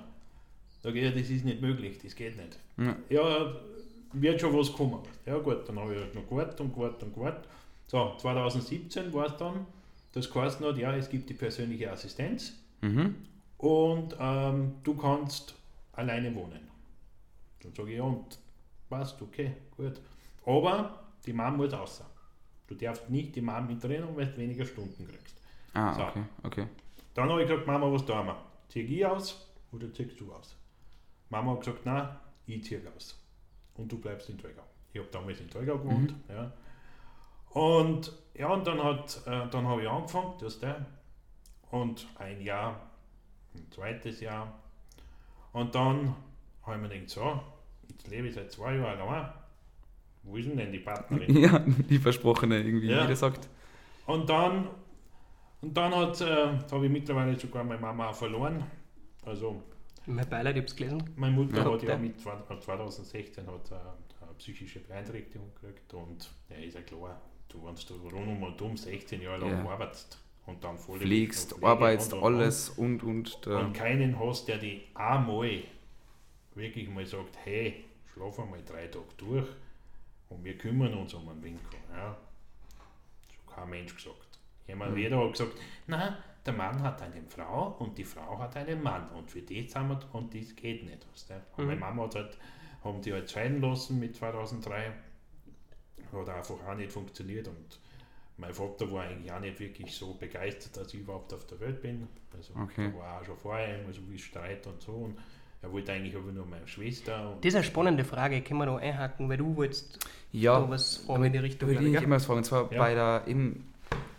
Sag 0.83 0.95
ich, 0.95 1.03
ja, 1.03 1.11
das 1.11 1.29
ist 1.29 1.45
nicht 1.45 1.61
möglich, 1.61 1.99
das 2.03 2.14
geht 2.14 2.37
nicht. 2.37 2.59
Ja. 2.79 2.97
Ja, 3.11 3.53
wird 4.14 4.40
schon 4.40 4.57
was 4.57 4.73
kommen. 4.73 4.99
Ja 5.27 5.37
gut, 5.38 5.69
dann 5.69 5.79
habe 5.79 5.95
ich 5.95 6.01
halt 6.01 6.14
noch 6.14 6.27
gewartet 6.29 6.61
und 6.61 6.75
gewartet 6.75 7.03
und 7.03 7.14
gewartet. 7.14 7.45
So, 7.87 8.12
2017 8.19 9.12
war 9.12 9.27
es 9.27 9.37
dann, 9.37 9.66
das 10.12 10.31
geheißen 10.33 10.64
hat, 10.66 10.77
ja, 10.79 10.95
es 10.97 11.09
gibt 11.11 11.29
die 11.29 11.35
persönliche 11.35 11.90
Assistenz 11.93 12.55
Mhm. 12.81 13.14
Und 13.61 14.16
ähm, 14.18 14.77
du 14.83 14.94
kannst 14.96 15.55
alleine 15.92 16.35
wohnen. 16.35 16.68
Dann 17.62 17.75
sage 17.75 17.92
ich, 17.92 18.01
und 18.01 18.38
passt, 18.88 19.20
okay, 19.20 19.53
gut. 19.77 20.01
Aber 20.46 20.99
die 21.27 21.33
Mom 21.33 21.57
muss 21.59 21.73
außer. 21.75 22.07
Du 22.66 22.75
darfst 22.75 23.11
nicht 23.11 23.37
die 23.37 23.42
Mom 23.42 23.66
mit 23.66 23.83
drinnen, 23.83 24.16
weil 24.16 24.27
du 24.27 24.37
weniger 24.38 24.64
Stunden 24.64 25.07
kriegst. 25.07 25.37
Ah, 25.75 25.92
So. 25.92 26.03
okay, 26.03 26.23
okay. 26.42 26.66
Dann 27.14 27.29
habe 27.29 27.42
ich 27.42 27.49
gesagt, 27.49 27.66
Mama, 27.66 27.92
was 27.92 28.05
tun 28.07 28.27
wir? 28.27 28.37
Zieh 28.68 28.81
ich 28.81 29.05
aus 29.05 29.46
oder 29.73 29.92
ziehst 29.92 30.18
du 30.20 30.33
aus? 30.33 30.57
Mama 31.29 31.53
hat 31.53 31.61
gesagt, 31.61 31.85
nein, 31.85 32.09
ich 32.46 32.64
ziehe 32.64 32.81
aus. 32.96 33.18
Und 33.75 33.90
du 33.92 33.99
bleibst 33.99 34.29
in 34.31 34.38
Tolgau. 34.38 34.62
Ich 34.92 35.01
habe 35.01 35.11
damals 35.11 35.40
in 35.40 35.51
Tolgau 35.51 35.79
gewohnt. 35.79 36.14
Ja. 36.29 36.53
Und 37.51 38.12
ja, 38.35 38.49
und 38.49 38.66
dann, 38.66 38.83
hat, 38.83 39.20
äh, 39.27 39.49
dann 39.51 39.66
habe 39.66 39.83
ich 39.83 39.88
angefangen, 39.88 40.33
dass 40.40 40.59
der, 40.61 40.87
und 41.70 42.07
ein 42.18 42.40
Jahr, 42.40 42.89
ein 43.55 43.67
zweites 43.71 44.21
Jahr. 44.21 44.53
Und 45.53 45.75
dann 45.75 46.15
habe 46.63 46.77
ich 46.77 46.83
mir 46.83 46.89
gedacht, 46.89 47.11
so, 47.11 47.41
jetzt 47.89 48.09
lebe 48.09 48.29
ich 48.29 48.35
seit 48.35 48.53
zwei 48.53 48.77
Jahren 48.77 49.01
allein. 49.01 49.33
Wo 50.23 50.37
ist 50.37 50.49
denn 50.49 50.57
denn 50.57 50.73
die 50.73 50.79
Partnerin? 50.81 51.35
Ja, 51.43 51.59
die 51.59 51.99
Versprochene 51.99 52.59
irgendwie, 52.63 52.89
Ja. 52.89 52.99
wie 52.99 53.03
jeder 53.03 53.17
sagt. 53.17 53.49
Und 54.07 54.29
dann, 54.29 54.69
und 55.63 55.77
dann 55.77 55.95
hat, 55.95 56.21
äh, 56.21 56.27
da 56.27 56.71
habe 56.73 56.87
ich 56.87 56.93
mittlerweile 56.93 57.39
sogar 57.39 57.65
meine 57.65 57.81
Mama 57.81 58.13
verloren. 58.13 58.65
Also 59.25 59.63
Mein 60.07 60.29
Beileid, 60.29 60.57
ich 60.57 60.77
gelesen. 60.77 61.03
meine 61.17 61.35
Mutter 61.35 61.59
Ja. 61.65 61.73
hat 61.73 61.83
ja 61.83 61.97
mit 61.97 62.21
zwei- 62.21 62.57
2016 62.61 63.47
hat, 63.47 63.71
äh, 63.71 63.75
eine 64.25 64.35
psychische 64.39 64.81
Beeinträchtigung 64.81 65.53
gekriegt 65.55 65.93
und 65.95 66.31
ja, 66.49 66.57
ist 66.57 66.75
ja 66.75 66.83
klar, 66.83 67.21
du, 67.49 67.65
wenn 67.67 67.75
du 67.75 68.09
rund 68.17 68.43
und 68.43 68.63
um 68.63 68.77
16 68.77 69.21
Jahre 69.23 69.39
lang 69.41 69.65
Ja. 69.65 69.71
arbeitest 69.71 70.19
und 70.46 70.62
dann 70.64 70.79
voll 70.79 70.98
Pflegst, 70.98 71.62
arbeitest, 71.62 72.14
alles 72.14 72.70
und 72.70 73.03
und. 73.03 73.35
und, 73.37 73.46
Da. 73.46 73.59
und 73.61 73.72
keinen 73.72 74.18
hast, 74.18 74.48
der 74.48 74.59
die 74.59 74.83
einmal 74.94 75.62
wirklich 76.55 76.88
mal 76.88 77.07
sagt, 77.07 77.37
hey, 77.44 77.85
schlaf 78.12 78.38
einmal 78.40 78.62
drei 78.64 78.87
Tage 78.88 79.05
durch 79.16 79.46
und 80.29 80.44
wir 80.44 80.57
kümmern 80.59 80.94
uns 80.94 81.14
um 81.14 81.29
einen 81.29 81.42
Winkel. 81.42 81.79
Ja. 81.92 82.16
Das 83.29 83.38
hat 83.46 83.57
kein 83.57 83.70
Mensch 83.70 83.94
gesagt. 83.94 84.16
Jemand, 84.66 84.92
Mhm. 84.92 84.98
jeder 84.98 85.18
hat 85.24 85.33
gesagt, 85.33 85.53
na, 85.87 86.18
der 86.46 86.53
Mann 86.55 86.81
hat 86.83 87.03
eine 87.03 87.22
Frau 87.29 87.76
und 87.79 87.96
die 87.98 88.05
Frau 88.05 88.38
hat 88.38 88.57
einen 88.57 88.83
Mann 88.83 89.09
und 89.11 89.31
für 89.31 89.42
die 89.42 89.66
wir, 89.66 90.07
und 90.12 90.35
das 90.35 90.55
geht 90.57 90.85
nicht. 90.85 91.07
Weißt 91.12 91.31
du? 91.31 91.35
Und 91.35 91.59
Mhm. 91.59 91.66
meine 91.66 91.81
Mama 91.81 92.05
hat 92.05 92.14
halt, 92.14 92.38
haben 92.83 93.03
die 93.03 93.12
halt 93.12 93.31
scheiden 93.31 93.61
lassen 93.61 93.98
mit 94.00 94.16
2003, 94.16 94.92
hat 96.12 96.29
einfach 96.29 96.57
auch 96.66 96.74
nicht 96.74 96.90
funktioniert 96.92 97.46
und 97.48 97.79
mein 98.40 98.55
Vater 98.55 98.90
war 98.92 99.03
eigentlich 99.05 99.31
auch 99.33 99.40
nicht 99.40 99.61
wirklich 99.61 99.92
so 99.94 100.14
begeistert, 100.14 100.76
dass 100.76 100.92
ich 100.94 101.00
überhaupt 101.00 101.33
auf 101.35 101.46
der 101.46 101.61
Welt 101.61 101.83
bin. 101.83 102.09
Also 102.37 102.53
Okay. 102.61 102.90
da 102.92 102.98
war 102.98 103.20
auch 103.20 103.24
schon 103.24 103.37
vorher 103.37 103.81
immer 103.83 103.92
so 103.92 104.00
wie 104.09 104.18
Streit 104.18 104.66
und 104.66 104.81
so 104.81 104.92
und 104.92 105.16
er 105.62 105.70
wollte 105.72 105.92
eigentlich 105.92 106.16
aber 106.16 106.33
nur 106.33 106.46
meine 106.46 106.66
Schwester 106.66 107.33
und 107.33 107.44
Das 107.44 107.50
ist 107.50 107.55
eine 107.57 107.64
spannende 107.64 108.05
Frage, 108.05 108.40
können 108.40 108.61
wir 108.61 108.66
da 108.66 108.76
einhaken, 108.76 109.29
weil 109.29 109.37
du 109.37 109.55
wolltest 109.57 109.98
Ja, 110.33 110.59
da 110.61 110.70
was 110.70 110.98
fragen 110.98 111.24
in 111.24 111.33
die 111.35 111.38
Richtung. 111.38 111.68
würde 111.68 111.87
ich 111.87 112.03
immer 112.03 112.16
was 112.16 112.24
fragen. 112.24 112.38
Und 112.38 112.44
zwar 112.44 112.72
Ja. 112.72 112.79
bei 112.79 112.94
der, 112.94 113.24
eben, 113.26 113.66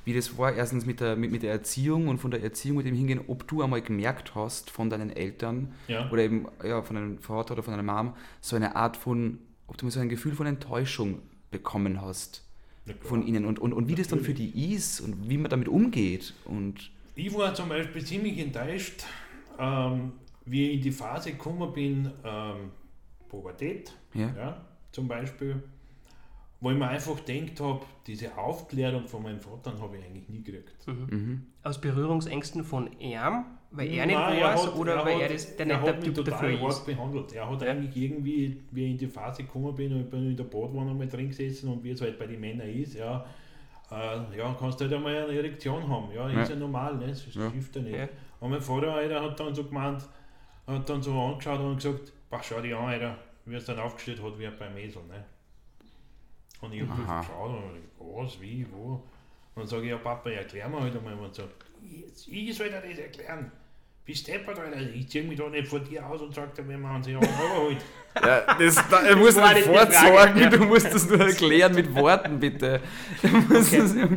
wie 0.05 0.13
das 0.13 0.37
war, 0.37 0.53
erstens 0.53 0.85
mit 0.85 0.99
der, 0.99 1.15
mit, 1.15 1.31
mit 1.31 1.41
der 1.41 1.51
Erziehung 1.51 2.09
und 2.09 2.19
von 2.19 2.29
der 2.31 2.43
Erziehung 2.43 2.77
mit 2.77 2.85
dem 2.85 2.95
Hingehen, 2.95 3.21
ob 3.27 3.47
du 3.47 3.63
einmal 3.63 3.81
gemerkt 3.81 4.35
hast 4.35 4.69
von 4.69 4.89
deinen 4.91 5.09
Eltern 5.09 5.73
ja, 5.87 6.09
oder 6.11 6.21
eben 6.21 6.47
ja, 6.63 6.83
von 6.83 6.95
deinem 6.95 7.17
Vater 7.19 7.53
oder 7.53 7.63
von 7.63 7.75
deiner 7.75 7.91
Mom, 7.91 8.13
so 8.39 8.55
eine 8.55 8.75
Art 8.75 8.95
von, 8.97 9.39
ob 9.67 9.77
du 9.77 9.85
mal 9.85 9.91
so 9.91 9.99
ein 9.99 10.09
Gefühl 10.09 10.35
von 10.35 10.45
Enttäuschung 10.45 11.21
bekommen 11.49 12.01
hast. 12.01 12.43
Von 13.01 13.25
ihnen 13.25 13.45
und, 13.45 13.59
und, 13.59 13.73
und 13.73 13.87
wie 13.87 13.95
das 13.95 14.07
dann 14.07 14.21
für 14.21 14.33
die 14.33 14.73
ist 14.73 15.01
und 15.01 15.29
wie 15.29 15.37
man 15.37 15.49
damit 15.49 15.67
umgeht. 15.67 16.33
Und 16.45 16.91
Ich 17.15 17.33
war 17.33 17.53
zum 17.53 17.69
Beispiel 17.69 18.03
ziemlich 18.03 18.37
enttäuscht, 18.39 19.03
ähm, 19.59 20.13
wie 20.45 20.69
ich 20.69 20.77
in 20.77 20.81
die 20.81 20.91
Phase 20.91 21.31
gekommen 21.31 21.71
bin, 21.73 22.11
ähm, 22.23 22.71
Pubertät, 23.29 23.93
ja, 24.13 24.33
ja, 24.35 24.65
zum 24.91 25.07
Beispiel, 25.07 25.61
wo 26.59 26.71
ich 26.71 26.77
mir 26.77 26.87
einfach 26.87 27.23
gedacht 27.23 27.59
habe, 27.61 27.85
diese 28.07 28.37
Aufklärung 28.37 29.07
von 29.07 29.23
meinem 29.23 29.39
Vater 29.39 29.79
habe 29.79 29.97
ich 29.97 30.03
eigentlich 30.03 30.27
nie 30.27 30.43
gekriegt. 30.43 30.87
mhm. 30.87 31.45
Aus 31.63 31.79
Berührungsängsten 31.79 32.63
von 32.63 32.89
ihm, 32.99 33.45
weil 33.73 33.87
er 33.89 34.05
nicht 34.05 34.15
Nein, 34.15 34.43
weiß 34.43 34.65
hat- 34.67 34.75
oder 34.75 35.05
weil 35.05 35.15
hat- 35.15 35.21
er 35.21 35.29
das, 35.29 35.55
der 35.55 35.67
er 35.67 35.79
mich 35.95 36.03
Typ 36.03 36.15
total 36.15 36.31
dafür 36.51 36.69
ist. 36.69 36.85
behandelt. 36.85 37.33
Er 37.33 37.49
hat 37.49 37.63
eigentlich 37.63 37.95
irgendwie, 37.95 38.61
wie 38.71 38.85
ich 38.85 38.91
in 38.91 38.97
die 38.97 39.07
Phase 39.07 39.43
gekommen 39.43 39.73
bin, 39.75 39.93
und 39.93 40.01
ich 40.01 40.09
bin 40.09 40.29
in 40.31 40.35
der 40.37 40.43
Badwanne 40.43 40.93
mal 40.93 41.07
drin 41.07 41.29
gesessen 41.29 41.69
und 41.71 41.83
wie 41.83 41.91
es 41.91 42.01
halt 42.01 42.19
bei 42.19 42.27
den 42.27 42.39
Männern 42.39 42.67
ist, 42.69 42.95
ja, 42.95 43.25
äh, 43.89 44.37
ja, 44.37 44.55
kannst 44.59 44.79
du 44.79 44.85
halt 44.85 44.93
einmal 44.93 45.15
eine 45.23 45.37
Erektion 45.37 45.87
haben. 45.87 46.11
Ja, 46.13 46.29
Ja. 46.29 46.41
ist 46.41 46.49
ja 46.49 46.55
normal, 46.55 46.95
ne? 46.97 47.07
das 47.07 47.33
Ja. 47.33 47.49
hilft 47.49 47.75
ja 47.75 47.81
nicht. 47.81 47.95
Ja. 47.95 48.07
Und 48.41 48.51
mein 48.51 48.61
Vater 48.61 48.93
Alter, 48.93 49.21
hat 49.23 49.39
dann 49.39 49.53
so 49.55 49.63
gemeint, 49.63 50.03
hat 50.67 50.89
dann 50.89 51.01
so 51.01 51.11
angeschaut 51.19 51.59
und 51.59 51.75
gesagt, 51.77 52.11
schau 52.43 52.59
dich 52.61 52.75
an, 52.75 52.85
Alter, 52.85 53.17
wie 53.45 53.53
er 53.53 53.57
es 53.59 53.65
dann 53.65 53.79
aufgestellt 53.79 54.21
hat, 54.21 54.37
wie 54.39 54.47
beim 54.47 54.77
Esel. 54.77 55.01
Ne? 55.03 55.23
Und 56.61 56.73
ich 56.73 56.81
habe 56.87 57.01
geschaut 57.21 57.49
und 57.51 58.15
was, 58.15 58.39
wie, 58.41 58.65
wo. 58.71 58.93
Und 58.93 59.03
dann 59.55 59.67
sage 59.67 59.83
ich, 59.83 59.89
ja 59.89 59.97
Papa, 59.97 60.29
erklär 60.29 60.69
mir 60.69 60.79
halt 60.79 60.95
einmal. 60.95 61.13
Und 61.15 61.33
so, 61.33 61.43
ich, 61.83 62.31
ich 62.49 62.55
soll 62.55 62.69
dir 62.69 62.81
das 62.87 62.97
erklären. 62.99 63.51
Bist 64.05 64.27
deppert, 64.27 64.57
Alter. 64.59 64.79
Ich 64.93 65.07
ziehe 65.09 65.23
mich 65.23 65.37
da 65.37 65.47
nicht 65.49 65.67
vor 65.67 65.79
dir 65.79 66.05
aus 66.05 66.21
und 66.21 66.33
sage 66.33 66.51
dir, 66.57 66.67
wenn 66.67 66.81
man 66.81 67.01
sich 67.03 67.13
überholt. 67.13 67.77
Ja, 68.13 68.41
das, 68.59 68.75
da, 68.89 69.03
er 69.03 69.15
muss 69.15 69.37
war 69.37 69.53
nicht 69.53 69.65
fortsagen, 69.67 70.49
du 70.51 70.65
musst 70.65 70.93
das 70.93 71.07
nur 71.09 71.21
erklären 71.21 71.73
mit 71.73 71.95
Worten, 71.95 72.41
bitte. 72.41 72.81
Du 73.21 73.29
musst 73.29 73.71
das- 73.73 73.95
Ja, 73.95 74.09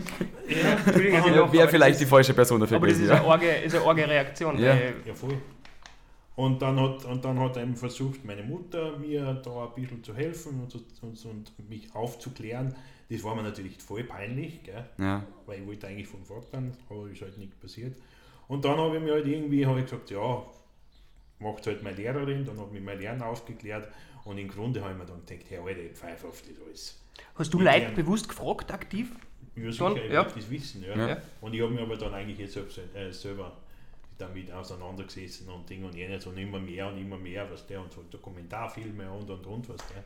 Ja, 0.48 1.52
Wäre 1.52 1.68
vielleicht 1.68 1.92
das 1.92 1.98
die 1.98 2.04
ist- 2.04 2.10
falsche 2.10 2.34
Person 2.34 2.58
dafür 2.58 2.78
Aber 2.78 2.88
das 2.88 2.96
gewesen. 2.96 3.12
ist 3.12 3.16
eine 3.20 3.24
Ja. 3.24 3.32
arge, 3.32 3.46
ist 3.64 3.74
eine 3.76 3.84
arge 3.84 4.08
Reaktion. 4.08 4.58
Ja. 4.58 4.74
Ja, 4.74 5.14
voll. 5.14 5.38
Und 6.34 6.60
dann 6.60 6.80
hat, 6.80 7.04
und 7.04 7.24
dann 7.24 7.38
hat 7.38 7.56
eben 7.56 7.76
versucht, 7.76 8.24
meine 8.24 8.42
Mutter 8.42 8.98
mir 8.98 9.34
da 9.44 9.64
ein 9.66 9.80
bisschen 9.80 10.02
zu 10.02 10.12
helfen 10.12 10.60
und, 10.64 10.74
und, 10.74 11.24
und 11.26 11.68
mich 11.70 11.94
aufzuklären. 11.94 12.74
Das 13.08 13.22
war 13.22 13.36
mir 13.36 13.44
natürlich 13.44 13.76
voll 13.80 14.02
peinlich, 14.02 14.64
gell? 14.64 14.84
Ja. 14.98 15.22
weil 15.46 15.60
ich 15.60 15.66
wollte 15.68 15.86
eigentlich 15.86 16.08
von 16.08 16.24
Fortland, 16.24 16.76
aber 16.90 17.08
ist 17.12 17.22
halt 17.22 17.38
nicht 17.38 17.60
passiert. 17.60 17.96
Und 18.48 18.64
dann 18.64 18.78
habe 18.78 18.96
ich 18.96 19.02
mir 19.02 19.12
halt 19.12 19.26
irgendwie 19.26 19.66
hab 19.66 19.76
ich 19.76 19.84
gesagt, 19.84 20.10
ja, 20.10 20.44
macht 21.38 21.66
halt 21.66 21.82
meine 21.82 21.96
Lehrerin, 21.96 22.44
dann 22.44 22.58
hat 22.58 22.72
mich 22.72 22.82
meine 22.82 23.00
Lehrerin 23.00 23.22
aufgeklärt 23.22 23.88
und 24.24 24.38
im 24.38 24.48
Grunde 24.48 24.80
habe 24.82 24.92
ich 24.92 24.98
mir 24.98 25.06
dann 25.06 25.24
gedacht, 25.24 25.46
hey 25.48 25.58
Alter, 25.58 25.80
ich 25.80 25.92
pfeife 25.92 26.28
auf 26.28 26.42
das 26.42 26.50
alles. 26.66 27.00
hast 27.34 27.52
du 27.54 27.58
Ich 27.58 27.64
Leute 27.64 27.92
bewusst 27.92 28.28
gefragt, 28.28 28.72
aktiv? 28.72 29.10
Ja, 29.56 29.70
sicher, 29.70 30.04
ich 30.04 30.12
ja. 30.12 30.24
das 30.24 30.50
wissen. 30.50 30.82
Ja. 30.82 30.96
Ja. 30.96 31.08
Ja. 31.10 31.16
Und 31.40 31.54
ich 31.54 31.60
habe 31.62 31.72
mich 31.72 31.82
aber 31.82 31.96
dann 31.96 32.14
eigentlich 32.14 32.38
jetzt 32.38 32.54
selbst, 32.54 32.78
äh, 32.94 33.12
selber 33.12 33.56
damit 34.18 34.52
auseinandergesessen 34.52 35.48
und 35.48 35.68
Ding 35.68 35.84
und 35.84 35.94
jenes 35.94 36.26
und 36.26 36.38
immer 36.38 36.58
mehr 36.58 36.88
und 36.88 36.98
immer 36.98 37.18
mehr, 37.18 37.50
was 37.50 37.66
der 37.66 37.80
und 37.80 37.92
so 37.92 38.02
Dokumentarfilme 38.02 39.10
und 39.10 39.28
und 39.30 39.46
und 39.46 39.68
was 39.68 39.80
der. 39.88 40.04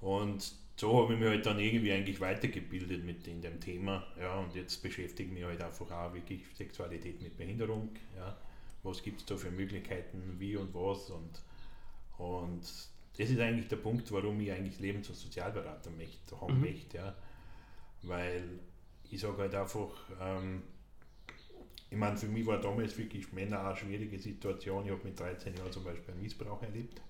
Und 0.00 0.52
so 0.78 1.02
habe 1.02 1.14
ich 1.14 1.18
mich 1.18 1.28
halt 1.28 1.44
dann 1.44 1.58
irgendwie 1.58 1.92
eigentlich 1.92 2.20
weitergebildet 2.20 3.04
mit 3.04 3.26
in 3.26 3.42
dem 3.42 3.60
Thema. 3.60 4.06
Ja, 4.20 4.38
und 4.38 4.54
jetzt 4.54 4.80
beschäftige 4.80 5.28
ich 5.28 5.34
mich 5.34 5.44
halt 5.44 5.60
einfach 5.60 5.90
auch 5.90 6.14
wirklich 6.14 6.42
Sexualität 6.56 7.20
mit 7.20 7.36
Behinderung. 7.36 7.90
Ja. 8.16 8.36
Was 8.84 9.02
gibt 9.02 9.20
es 9.20 9.26
da 9.26 9.36
für 9.36 9.50
Möglichkeiten, 9.50 10.36
wie 10.38 10.56
und 10.56 10.72
was 10.72 11.10
und, 11.10 11.42
und 12.18 12.60
das 13.18 13.30
ist 13.30 13.40
eigentlich 13.40 13.66
der 13.66 13.76
Punkt, 13.76 14.12
warum 14.12 14.40
ich 14.40 14.52
eigentlich 14.52 14.78
Lebens- 14.78 15.08
und 15.08 15.16
Sozialberater 15.16 15.90
möchte, 15.90 16.40
haben 16.40 16.54
Mhm. 16.54 16.60
möchte. 16.60 16.96
Ja. 16.98 17.14
Weil 18.02 18.44
ich 19.10 19.20
sage 19.20 19.38
halt 19.38 19.54
einfach, 19.56 19.90
ähm, 20.20 20.62
ich 21.90 21.96
meine, 21.96 22.16
für 22.16 22.26
mich 22.28 22.46
war 22.46 22.60
damals 22.60 22.96
wirklich 22.96 23.32
Männer 23.32 23.64
eine 23.66 23.76
schwierige 23.76 24.18
Situation. 24.18 24.84
Ich 24.84 24.92
habe 24.92 25.02
mit 25.02 25.18
13 25.18 25.56
Jahren 25.56 25.72
zum 25.72 25.82
Beispiel 25.82 26.12
einen 26.12 26.22
Missbrauch 26.22 26.62
erlebt. 26.62 27.00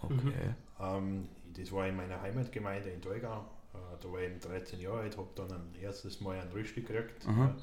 Okay. 0.00 0.54
Ähm, 0.80 1.28
das 1.56 1.72
war 1.72 1.86
in 1.86 1.96
meiner 1.96 2.20
Heimatgemeinde 2.20 2.90
in 2.90 3.00
Tolgau. 3.00 3.46
Äh, 3.74 3.78
da 4.00 4.12
war 4.12 4.20
ich 4.20 4.30
eben 4.30 4.40
13 4.40 4.80
Jahre 4.80 5.00
alt, 5.00 5.16
habe 5.16 5.28
dann 5.34 5.52
ein 5.52 5.74
erstes 5.80 6.20
Mal 6.20 6.38
einen 6.38 6.52
Rösti 6.52 6.82
gekriegt. 6.82 7.26
Ja. 7.26 7.56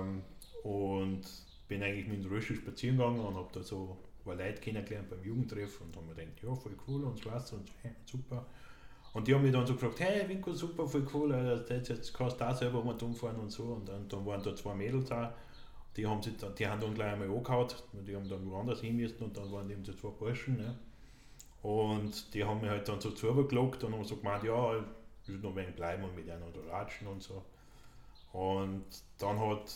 Ähm, 0.00 0.22
und 0.62 1.22
bin 1.68 1.82
eigentlich 1.82 2.08
mit 2.08 2.24
dem 2.24 2.30
Rösti 2.30 2.56
spazieren 2.56 2.96
gegangen 2.96 3.20
und 3.20 3.34
habe 3.34 3.48
da 3.52 3.62
so 3.62 3.96
ein 4.20 4.24
paar 4.24 4.34
Leute 4.34 4.60
kennengelernt 4.60 5.08
beim 5.10 5.22
Jugendtreff 5.22 5.80
und 5.80 5.94
haben 5.96 6.06
mir 6.06 6.14
gedacht, 6.14 6.42
ja, 6.42 6.54
voll 6.54 6.76
cool 6.86 7.04
und 7.04 7.22
so 7.22 7.30
was 7.30 7.52
und 7.52 7.70
hey, 7.82 7.92
super. 8.04 8.46
Und 9.12 9.26
die 9.26 9.34
haben 9.34 9.42
mich 9.42 9.52
dann 9.52 9.66
so 9.66 9.74
gefragt, 9.74 10.00
hey 10.00 10.28
Winko, 10.28 10.52
super, 10.52 10.86
voll 10.86 11.06
cool, 11.12 11.32
Alter, 11.32 11.76
jetzt, 11.76 11.88
jetzt 11.88 12.14
kannst 12.14 12.40
du 12.40 12.48
auch 12.48 12.54
selber 12.54 12.84
mal 12.84 12.96
umfahren 13.00 13.36
und 13.36 13.50
so. 13.50 13.64
Und 13.64 13.88
dann, 13.88 14.08
dann 14.08 14.24
waren 14.26 14.42
da 14.42 14.54
zwei 14.54 14.74
Mädels 14.74 15.08
da, 15.08 15.34
die 15.96 16.06
haben, 16.06 16.22
sich 16.22 16.36
dann, 16.36 16.54
die 16.54 16.66
haben 16.66 16.80
dann 16.80 16.94
gleich 16.94 17.12
einmal 17.12 17.30
angehauen, 17.30 17.68
die 17.92 18.14
haben 18.14 18.28
dann 18.28 18.48
woanders 18.50 18.80
hin 18.80 18.96
müssen 18.96 19.22
und 19.22 19.36
dann 19.36 19.50
waren 19.50 19.68
eben 19.70 19.84
so 19.84 19.92
zwei 19.92 20.10
Burschen. 20.10 20.60
Ja. 20.60 20.74
Und 21.68 22.32
die 22.32 22.42
haben 22.42 22.62
mich 22.62 22.70
halt 22.70 22.88
dann 22.88 22.98
so 22.98 23.10
zugelockt 23.10 23.84
und 23.84 23.92
haben 23.92 24.02
so 24.02 24.16
gemeint, 24.16 24.42
ja, 24.42 24.74
ich 25.22 25.28
will 25.28 25.36
noch 25.36 25.50
ein 25.50 25.56
wenig 25.56 25.76
bleiben 25.76 26.02
und 26.02 26.16
mit 26.16 26.30
einer 26.30 26.46
da 26.50 26.78
ratschen 26.78 27.06
und 27.06 27.22
so. 27.22 27.44
Und 28.32 28.86
dann 29.18 29.38
hat 29.38 29.68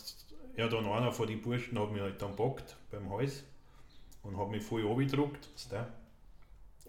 ja 0.57 0.67
dann 0.67 0.87
einer 0.87 1.11
von 1.11 1.27
den 1.27 1.39
Burschen 1.39 1.77
hat 1.77 1.91
mich 1.91 2.01
halt 2.01 2.19
dann 2.19 2.35
packt 2.35 2.77
beim 2.89 3.07
Hals 3.11 3.43
und 4.23 4.35
hat 4.39 4.49
mich 4.49 4.63
voll 4.63 4.89
abgedruckt, 4.89 5.47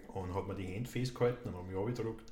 und 0.09 0.35
hat 0.35 0.49
mir 0.49 0.55
die 0.55 0.65
Hände 0.65 0.89
festgehalten 0.89 1.51
und 1.51 1.59
hat 1.59 1.67
mich 1.67 1.77
abgedruckt. 1.77 2.25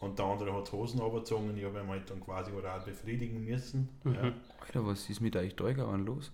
Und 0.00 0.18
der 0.18 0.26
andere 0.26 0.52
hat 0.52 0.72
Hosen 0.72 0.98
runtergezogen 0.98 1.50
und 1.50 1.58
ich 1.58 1.64
habe 1.64 1.78
ihn 1.78 1.86
halt 1.86 2.10
dann 2.10 2.20
quasi 2.20 2.50
oral 2.50 2.80
befriedigen 2.80 3.44
müssen. 3.44 3.88
Mhm. 4.02 4.34
Alter, 4.60 4.84
was 4.84 5.08
ist 5.08 5.20
mit 5.20 5.36
euch 5.36 5.54
Teugauern 5.54 6.04
los? 6.04 6.32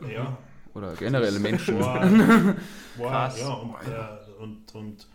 Ja, 0.00 0.08
ja. 0.08 0.38
Oder 0.72 0.94
generell 0.94 1.38
Menschen? 1.38 1.80
War, 1.80 2.00
war, 2.00 2.56
Krass. 2.96 3.40
ja, 3.40 3.52
und, 3.52 3.74
äh, 3.74 4.42
und, 4.42 4.74
und 4.74 5.06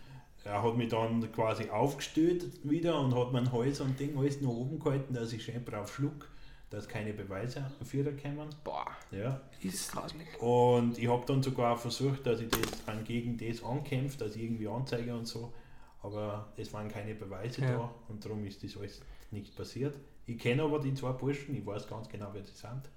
er 0.43 0.61
hat 0.63 0.75
mich 0.77 0.89
dann 0.89 1.31
quasi 1.31 1.69
aufgestellt 1.69 2.45
wieder 2.63 2.99
und 2.99 3.15
hat 3.15 3.31
mein 3.31 3.51
Hals 3.51 3.79
und 3.81 3.99
Ding 3.99 4.17
alles 4.17 4.41
nach 4.41 4.49
oben 4.49 4.79
gehalten, 4.79 5.13
dass 5.13 5.31
ich 5.33 5.43
schön 5.43 5.63
drauf 5.63 5.93
schlug, 5.93 6.29
dass 6.69 6.87
keine 6.87 7.13
Beweise 7.13 7.65
dafür 7.79 8.11
kommen. 8.17 8.49
Boah, 8.63 8.87
Ja. 9.11 9.39
Ist 9.61 9.91
grauslich. 9.91 10.27
Und 10.41 10.97
ich 10.97 11.07
habe 11.07 11.23
dann 11.25 11.41
sogar 11.41 11.77
versucht, 11.77 12.25
dass 12.25 12.41
ich 12.41 12.49
das 12.49 12.83
dann 12.85 13.03
gegen 13.03 13.37
das 13.37 13.63
ankämpfe, 13.63 14.17
dass 14.17 14.35
ich 14.35 14.43
irgendwie 14.43 14.67
anzeige 14.67 15.15
und 15.15 15.25
so. 15.27 15.53
Aber 16.01 16.51
es 16.57 16.73
waren 16.73 16.89
keine 16.89 17.15
Beweise 17.15 17.61
Ja. 17.61 17.71
da 17.77 17.95
und 18.09 18.25
darum 18.25 18.43
ist 18.45 18.63
das 18.63 18.75
alles 18.77 19.01
nicht 19.31 19.55
passiert. 19.55 19.95
Ich 20.25 20.37
kenne 20.37 20.63
aber 20.63 20.79
die 20.79 20.93
zwei 20.93 21.11
Burschen, 21.13 21.55
ich 21.55 21.65
weiß 21.65 21.87
ganz 21.87 22.09
genau, 22.09 22.29
wer 22.33 22.43
sie 22.43 22.53
sind. 22.53 22.89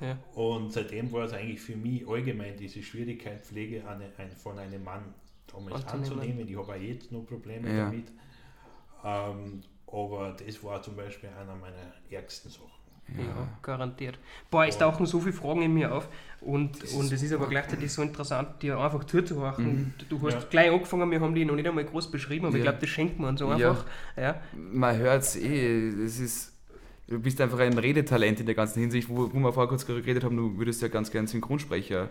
Ja. 0.00 0.18
Und 0.34 0.72
seitdem 0.72 1.10
war 1.12 1.24
es 1.24 1.32
eigentlich 1.32 1.60
für 1.60 1.76
mich 1.76 2.06
allgemein 2.06 2.56
diese 2.56 2.82
Schwierigkeit, 2.82 3.44
Pflege 3.44 3.86
eine, 3.88 4.10
ein, 4.18 4.30
von 4.32 4.58
einem 4.58 4.82
Mann 4.84 5.14
damals 5.54 5.86
Anzunehmen. 5.86 6.04
anzunehmen. 6.20 6.48
Ich 6.48 6.56
habe 6.56 6.72
auch 6.72 6.76
jetzt 6.76 7.12
noch 7.12 7.24
Probleme 7.26 7.68
Ja. 7.68 7.84
damit. 7.84 8.12
Ähm, 9.04 9.62
aber 9.86 10.36
das 10.44 10.62
war 10.64 10.82
zum 10.82 10.96
Beispiel 10.96 11.28
einer 11.30 11.54
meiner 11.54 11.92
ärgsten 12.10 12.50
Sachen. 12.50 12.70
Ja, 13.18 13.46
garantiert. 13.60 14.18
Boah, 14.50 14.64
es 14.66 14.78
tauchen 14.78 15.04
so 15.04 15.20
viele 15.20 15.34
Fragen 15.34 15.60
in 15.60 15.74
mir 15.74 15.94
auf 15.94 16.08
und, 16.40 16.82
und 16.94 17.12
es 17.12 17.22
ist 17.22 17.32
aber 17.34 17.46
gleichzeitig 17.48 17.92
so 17.92 18.00
interessant, 18.00 18.62
dir 18.62 18.78
einfach 18.78 19.04
zuzuhören. 19.04 19.92
Du 20.08 20.20
hast 20.22 20.32
Ja. 20.34 20.40
gleich 20.48 20.70
angefangen, 20.72 21.10
wir 21.10 21.20
haben 21.20 21.34
die 21.34 21.44
noch 21.44 21.54
nicht 21.54 21.68
einmal 21.68 21.84
groß 21.84 22.10
beschrieben, 22.10 22.46
aber 22.46 22.56
ich 22.56 22.64
Ja. 22.64 22.70
glaube, 22.70 22.80
das 22.80 22.88
schenkt 22.88 23.18
man 23.20 23.28
uns 23.30 23.40
Ja. 23.42 23.46
einfach. 23.70 23.84
Ja. 24.16 24.40
Man 24.56 24.96
hört 24.96 25.22
es 25.22 25.36
eh, 25.36 25.88
es 25.90 26.18
ist, 26.18 26.52
du 27.06 27.20
bist 27.20 27.38
einfach 27.42 27.58
ein 27.58 27.76
Redetalent 27.76 28.40
in 28.40 28.46
der 28.46 28.54
ganzen 28.54 28.80
Hinsicht, 28.80 29.06
wo, 29.10 29.30
wo 29.32 29.38
wir 29.38 29.52
vorher 29.52 29.68
kurz 29.68 29.84
geredet 29.84 30.24
haben, 30.24 30.36
du 30.38 30.56
würdest 30.56 30.80
ja 30.80 30.88
ganz 30.88 31.10
gerne 31.10 31.28
Synchronsprecher 31.28 32.08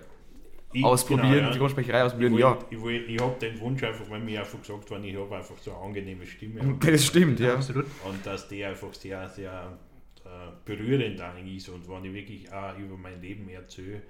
Ich- 0.73 0.83
ausprobieren, 0.83 1.31
genau, 1.31 1.45
ja. 1.45 1.51
Synchronsprecherei 1.53 2.03
ausprobieren, 2.03 2.33
Ich, 2.33 2.39
ja. 2.39 2.49
wollt- 2.55 2.65
ich, 2.71 2.81
wollt- 2.81 3.09
ich 3.09 3.21
habe 3.21 3.39
den 3.39 3.59
Wunsch 3.59 3.83
einfach, 3.83 4.09
weil 4.09 4.19
mir 4.21 4.39
einfach 4.39 4.59
gesagt 4.59 4.89
worden, 4.89 5.03
ich 5.03 5.15
habe 5.15 5.35
einfach 5.35 5.57
so 5.57 5.71
eine 5.71 5.79
angenehme 5.81 6.25
Stimme 6.25 6.77
Das 6.79 7.05
stimmt, 7.05 7.39
ja. 7.39 7.55
Absolut. 7.55 7.85
und 8.07 8.25
dass 8.25 8.47
die 8.47 8.63
einfach 8.65 8.93
sehr, 8.93 9.27
sehr 9.29 9.77
äh, 10.25 10.29
berührend 10.65 11.19
eigentlich 11.21 11.57
ist 11.57 11.69
und 11.69 11.87
wenn 11.89 12.05
ich 12.05 12.13
wirklich 12.13 12.51
auch 12.53 12.77
über 12.77 12.97
mein 12.97 13.21
Leben 13.21 13.47
erzähle, 13.49 14.01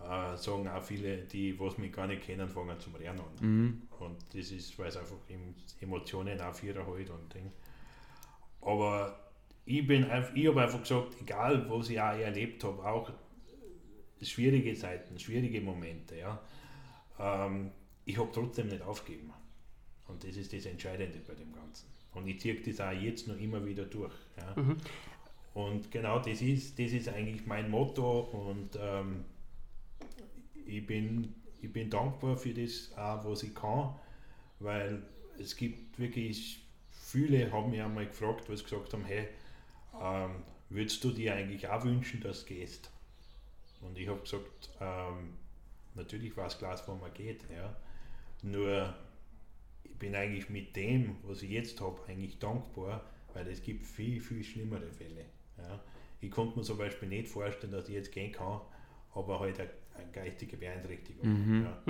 äh, 0.00 0.36
sagen 0.36 0.68
auch 0.68 0.82
viele, 0.82 1.18
die 1.18 1.58
was 1.58 1.76
mich 1.78 1.92
gar 1.92 2.06
nicht 2.06 2.22
kennen, 2.22 2.48
fangen 2.48 2.78
zum 2.78 2.94
Rennen 2.96 3.18
an. 3.20 3.46
Mhm. 3.46 3.82
Und 3.98 4.16
das 4.34 4.50
ist, 4.52 4.78
weil 4.78 4.88
es 4.88 4.96
einfach 4.96 5.16
em- 5.28 5.54
Emotionen 5.80 6.40
auch 6.40 6.54
vierer 6.54 6.86
halt 6.86 7.10
und 7.10 7.32
Ding. 7.34 7.50
Aber 8.60 9.18
ich 9.64 9.86
bin 9.86 10.04
einfach, 10.10 10.34
ich 10.34 10.46
habe 10.48 10.62
einfach 10.62 10.80
gesagt, 10.80 11.16
egal 11.20 11.66
was 11.68 11.90
ich 11.90 12.00
auch 12.00 12.12
erlebt 12.18 12.62
habe, 12.64 12.82
auch 12.84 13.10
schwierige 14.22 14.74
Zeiten, 14.74 15.18
schwierige 15.18 15.60
Momente, 15.60 16.16
ja, 16.16 16.40
ähm, 17.18 17.70
ich 18.04 18.18
habe 18.18 18.30
trotzdem 18.32 18.68
nicht 18.68 18.82
aufgegeben. 18.82 19.32
Und 20.08 20.22
das 20.22 20.36
ist 20.36 20.52
das 20.52 20.66
Entscheidende 20.66 21.18
bei 21.26 21.34
dem 21.34 21.52
Ganzen. 21.52 21.86
Und 22.14 22.26
ich 22.28 22.40
ziehe 22.40 22.54
das 22.54 22.80
auch 22.80 22.92
jetzt 22.92 23.26
noch 23.28 23.38
immer 23.38 23.64
wieder 23.64 23.84
durch. 23.84 24.14
Ja. 24.36 24.62
Mhm. 24.62 24.76
Und 25.54 25.90
genau 25.90 26.18
das 26.18 26.42
ist, 26.42 26.78
das 26.78 26.92
ist 26.92 27.08
eigentlich 27.08 27.46
mein 27.46 27.70
Motto 27.70 28.20
und 28.20 28.78
ähm, 28.78 29.24
ich, 30.66 30.86
bin, 30.86 31.34
ich 31.62 31.72
bin 31.72 31.88
dankbar 31.88 32.36
für 32.36 32.52
das, 32.52 32.92
auch, 32.96 33.24
was 33.24 33.42
ich 33.42 33.54
kann, 33.54 33.94
weil 34.60 35.02
es 35.38 35.56
gibt 35.56 35.98
wirklich, 35.98 36.62
viele 36.90 37.50
haben 37.50 37.70
mich 37.70 37.80
einmal 37.80 38.06
gefragt, 38.06 38.50
was 38.50 38.62
gesagt 38.64 38.92
haben, 38.92 39.04
hey, 39.06 39.28
ähm, 40.00 40.42
würdest 40.68 41.02
du 41.02 41.10
dir 41.10 41.34
eigentlich 41.34 41.66
auch 41.68 41.84
wünschen, 41.84 42.20
dass 42.20 42.44
du 42.44 42.54
gehst? 42.54 42.90
Und 43.86 43.98
ich 43.98 44.08
habe 44.08 44.20
gesagt, 44.20 44.70
ähm, 44.80 45.34
natürlich 45.94 46.36
war 46.36 46.46
es 46.46 46.58
klar, 46.58 46.80
wo 46.86 46.94
man 46.94 47.12
geht, 47.14 47.44
ja. 47.50 47.74
nur 48.42 48.94
ich 49.84 49.98
bin 49.98 50.14
eigentlich 50.14 50.50
mit 50.50 50.76
dem, 50.76 51.16
was 51.22 51.42
ich 51.42 51.50
jetzt 51.50 51.80
habe, 51.80 52.00
eigentlich 52.06 52.38
dankbar, 52.38 53.02
weil 53.32 53.46
es 53.48 53.62
gibt 53.62 53.86
viel, 53.86 54.20
viel 54.20 54.44
schlimmere 54.44 54.90
Fälle. 54.92 55.24
Ja. 55.58 55.82
Ich 56.20 56.30
konnte 56.30 56.58
mir 56.58 56.64
zum 56.64 56.78
Beispiel 56.78 57.08
nicht 57.08 57.28
vorstellen, 57.28 57.72
dass 57.72 57.88
ich 57.88 57.94
jetzt 57.94 58.12
gehen 58.12 58.32
kann, 58.32 58.60
aber 59.14 59.40
halt 59.40 59.58
eine, 59.58 59.70
eine 59.94 60.12
geistige 60.12 60.56
Beeinträchtigung. 60.56 61.26
Mhm. 61.26 61.64
Ja. 61.64 61.82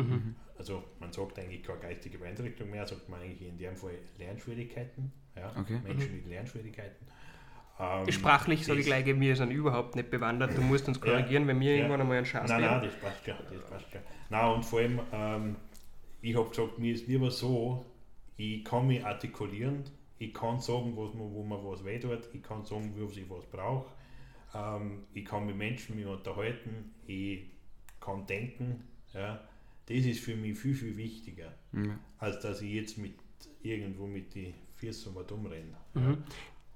Also 0.59 0.85
man 1.01 1.13
sagt 1.13 1.39
eigentlich 1.39 1.63
keine 1.63 1.81
geistige 1.81 2.19
Beeinträchtigung 2.19 2.71
mehr, 2.71 2.87
sagt 2.87 3.09
man 3.09 3.21
eigentlich 3.21 3.49
in 3.49 3.59
dem 3.59 3.77
Fall 3.77 3.99
Lernschwierigkeiten. 4.19 5.13
Ja. 5.35 5.55
Okay. 5.59 5.81
Menschen 5.83 6.17
mit 6.17 6.27
Lernschwierigkeiten. 6.29 7.07
Ähm, 7.79 8.11
Sprachlich 8.11 8.65
sage 8.65 8.81
ich 8.81 8.87
gleich, 8.87 9.05
wir 9.05 9.37
sind 9.37 9.51
überhaupt 9.51 9.97
nicht 9.97 10.11
bewandert. 10.11 10.57
Du 10.57 10.63
musst 10.63 10.89
uns 10.89 11.01
korrigieren, 11.01 11.47
wenn 11.47 11.61
wir 11.61 11.73
Ja. 11.73 11.77
irgendwann 11.79 12.01
einmal 12.01 12.17
einen 12.19 12.27
Schatz 12.27 12.49
Nein, 12.49 12.63
nein, 12.63 12.83
das 12.83 12.95
passt 12.99 13.25
schon, 13.25 13.35
das 13.53 13.71
passt 13.71 13.91
schon. 13.91 14.01
Nein, 14.31 14.55
und 14.55 14.65
vor 14.65 14.79
allem, 14.81 15.01
ähm, 15.13 15.57
ich 16.23 16.35
habe 16.37 16.49
gesagt, 16.49 16.79
mir 16.79 16.95
ist 16.95 17.07
lieber 17.07 17.31
so, 17.31 17.85
ich 18.39 18.65
kann 18.65 18.87
mich 18.87 19.05
artikulieren, 19.05 19.85
ich 20.19 20.33
kann 20.33 20.59
sagen, 20.59 20.97
was 20.97 21.13
mir, 21.13 21.31
wo 21.31 21.43
mir 21.45 21.63
was 21.63 21.85
weh 21.85 21.99
tut, 21.99 22.29
ich 22.33 22.43
kann 22.43 22.65
sagen, 22.65 22.95
wo 22.97 23.05
ich 23.11 23.29
was 23.29 23.45
brauche, 23.47 23.93
ähm, 24.55 25.03
ich 25.13 25.25
kann 25.27 25.45
mit 25.47 25.57
Menschen 25.57 25.97
mich 25.97 26.07
unterhalten, 26.07 26.95
ich 27.07 27.51
kann 28.01 28.25
denken, 28.27 28.85
ja. 29.13 29.41
das 29.87 29.99
ist 29.99 30.21
für 30.21 30.35
mich 30.35 30.59
viel, 30.59 30.75
viel 30.75 30.97
wichtiger, 30.97 31.53
Ja. 31.73 31.99
als 32.19 32.41
dass 32.41 32.63
ich 32.63 32.73
jetzt 32.73 32.97
mit 32.97 33.15
irgendwo 33.63 34.07
mit 34.07 34.35
die 34.35 34.55
Füßen 34.77 35.13
mal 35.13 35.25
dumm 35.25 35.45
renne. 35.47 35.77
Mhm. 35.95 36.25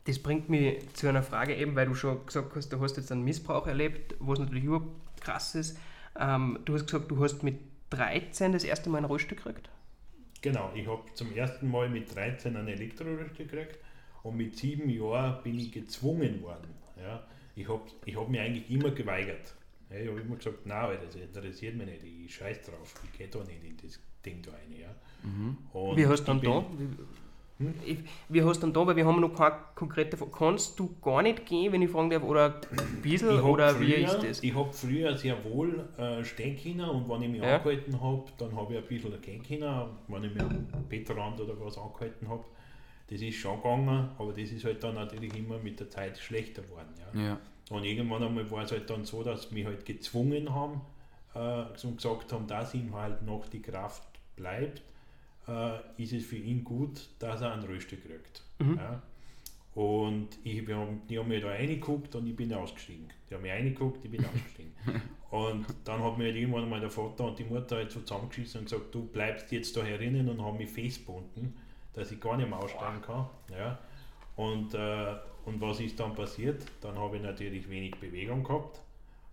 Das 0.05 0.19
bringt 0.19 0.49
mich 0.49 0.83
zu 0.95 1.09
einer 1.09 1.23
Frage 1.23 1.55
eben, 1.55 1.77
weil 1.77 1.87
du 1.87 1.95
schon 1.95 2.25
gesagt 2.25 2.55
hast, 2.57 2.73
du 2.73 2.81
hast 2.81 2.97
jetzt 2.97 3.13
einen 3.13 3.23
Missbrauch 3.23 3.67
erlebt, 3.67 4.15
was 4.19 4.39
natürlich 4.39 4.65
überhaupt 4.65 5.21
krass 5.21 5.55
ist. 5.55 5.79
Ähm, 6.19 6.59
du 6.65 6.75
hast 6.75 6.87
gesagt, 6.87 7.11
du 7.11 7.23
hast 7.23 7.43
mit 7.43 7.59
13 7.91 8.53
das 8.53 8.65
erste 8.65 8.89
Mal 8.89 8.99
ein 8.99 9.05
Rollstuhl 9.05 9.37
gekriegt. 9.37 9.69
Genau, 10.43 10.71
ich 10.75 10.87
habe 10.87 11.03
zum 11.15 11.35
ersten 11.35 11.71
Mal 11.71 11.91
mit 11.91 12.15
13 12.15 12.57
einen 12.57 12.69
Elektroröster 12.69 13.45
gekriegt 13.45 13.79
und 14.23 14.37
mit 14.37 14.57
sieben 14.57 14.89
Jahren 14.89 15.43
bin 15.43 15.59
ich 15.59 15.73
gezwungen 15.73 16.43
worden. 16.43 16.75
Ja. 16.99 17.23
Ich 17.57 17.69
habe 17.69 17.83
ich 18.07 18.17
hab 18.17 18.29
mich 18.29 18.41
eigentlich 18.41 18.71
immer 18.71 18.91
geweigert. 18.91 19.55
Ja, 19.91 19.97
ich 19.97 20.09
habe 20.09 20.21
immer 20.21 20.37
gesagt, 20.37 20.65
nein, 20.67 20.99
das 21.05 21.15
interessiert 21.17 21.77
mich 21.77 21.87
nicht, 21.87 22.05
ich 22.05 22.35
scheiß 22.35 22.63
drauf, 22.63 22.95
ich 23.05 23.19
gehe 23.19 23.29
da 23.29 23.41
nicht 23.41 23.65
in 23.65 23.77
das 23.77 24.01
Ding 24.25 24.41
da 24.41 24.53
rein. 24.53 24.73
Ja. 24.79 24.95
Und 25.73 25.97
Wie 25.97 26.07
hast 26.07 26.23
du 26.23 26.27
dann 26.27 26.41
da? 26.41 26.65
Wie, 27.61 27.92
ich- 27.92 27.99
wie 28.31 28.42
hast 28.42 28.57
du 28.62 28.66
dann 28.66 28.73
da, 28.73 28.87
weil 28.87 28.96
wir 28.96 29.05
haben 29.07 29.20
noch 29.20 29.35
keine 29.35 29.55
konkrete 29.75 30.16
Frage. 30.16 30.31
Kannst 30.37 30.79
du 30.81 30.96
gar 31.03 31.20
nicht 31.23 31.44
gehen, 31.44 31.70
wenn 31.73 31.83
ich 31.83 31.90
fragen 31.90 32.09
darf, 32.09 32.23
oder 32.23 32.55
ein 32.70 33.03
bisschen, 33.03 33.38
oder 33.40 33.68
früher, 33.75 33.87
wie 33.87 33.92
ist 34.03 34.23
das? 34.23 34.42
Ich 34.42 34.55
habe 34.55 34.73
früher 34.73 35.16
sehr 35.16 35.44
wohl 35.44 35.87
äh, 35.99 36.25
stehen 36.25 36.57
können 36.57 36.88
und 36.88 37.09
wenn 37.09 37.23
ich 37.23 37.29
mich 37.31 37.42
Ja. 37.42 37.57
angehalten 37.59 38.01
habe, 38.01 38.25
dann 38.38 38.57
habe 38.57 38.73
ich 38.75 38.79
ein 38.81 38.87
bisschen 38.87 39.20
gehen 39.20 39.42
können, 39.42 39.90
wenn 40.09 40.25
ich 40.25 40.35
mir 40.35 40.42
am 40.42 40.85
Bettrand 40.88 41.38
oder 41.40 41.55
was 41.61 41.77
angehalten 41.77 42.29
habe. 42.29 42.44
Das 43.09 43.20
ist 43.20 43.37
schon 43.37 43.57
gegangen, 43.57 44.09
aber 44.18 44.31
das 44.33 44.51
ist 44.53 44.64
halt 44.64 44.83
dann 44.83 44.94
natürlich 44.94 45.37
immer 45.37 45.59
mit 45.59 45.79
der 45.81 45.90
Zeit 45.90 46.16
schlechter 46.16 46.62
geworden. 46.62 46.94
Ja. 47.14 47.20
Ja. 47.23 47.38
Und 47.70 47.85
irgendwann 47.85 48.23
einmal 48.23 48.51
war 48.51 48.62
es 48.64 48.73
halt 48.73 48.88
dann 48.88 49.05
so, 49.05 49.23
dass 49.23 49.49
sie 49.49 49.55
mich 49.55 49.66
halt 49.66 49.85
gezwungen 49.85 50.55
haben 50.55 50.81
äh, 51.35 51.64
und 51.87 51.96
gesagt 51.96 52.33
haben, 52.33 52.46
dass 52.46 52.73
ihm 52.75 52.94
halt 52.94 53.20
noch 53.23 53.46
die 53.49 53.61
Kraft 53.61 54.03
bleibt, 54.37 54.83
äh, 55.51 56.03
ist 56.03 56.13
es 56.13 56.25
für 56.25 56.37
ihn 56.37 56.65
gut, 56.65 57.09
dass 57.19 57.41
er 57.43 57.53
einen 57.53 57.65
Röster 57.65 57.97
kriegt. 57.97 58.43
Ja. 58.61 59.03
Und 59.75 60.29
ich, 60.45 60.69
haben, 60.69 61.03
die 61.09 61.19
haben 61.19 61.29
mir 61.29 61.41
da 61.41 61.49
reingeguckt 61.49 62.15
und 62.15 62.27
ich 62.27 62.37
bin 62.37 62.53
ausgestiegen. 62.53 63.09
Die 63.29 63.35
haben 63.35 63.43
mich 63.43 63.53
reingeguckt, 63.53 64.05
ich 64.05 64.11
bin 64.11 64.25
ausgestiegen. 64.25 64.73
Und 65.31 65.65
dann 65.85 66.03
hat 66.03 66.19
mir 66.19 66.25
halt 66.25 66.35
irgendwann 66.35 66.69
mal 66.69 66.81
der 66.81 66.91
Vater 66.91 67.25
und 67.25 67.39
die 67.39 67.45
Mutter 67.45 67.77
halt 67.77 67.93
so 67.93 68.01
zusammengeschissen 68.01 68.59
und 68.59 68.65
gesagt, 68.65 68.93
du 68.93 69.07
bleibst 69.07 69.53
jetzt 69.53 69.77
da 69.77 69.83
herinnen 69.85 70.29
und 70.29 70.43
haben 70.43 70.59
mich 70.59 70.71
festgebunden, 70.71 71.55
dass 71.93 72.11
ich 72.11 72.21
gar 72.21 72.37
nicht 72.37 72.49
mehr 72.49 72.59
aussteigen 72.59 73.01
kann. 73.01 73.27
Ja. 73.49 73.79
Und, 74.35 74.75
äh, 74.75 75.15
und 75.45 75.61
was 75.61 75.79
ist 75.79 76.01
dann 76.01 76.17
passiert? 76.17 76.65
Dann 76.81 76.99
habe 76.99 77.19
ich 77.19 77.23
natürlich 77.23 77.71
wenig 77.71 77.95
Bewegung 78.01 78.43
gehabt 78.43 78.81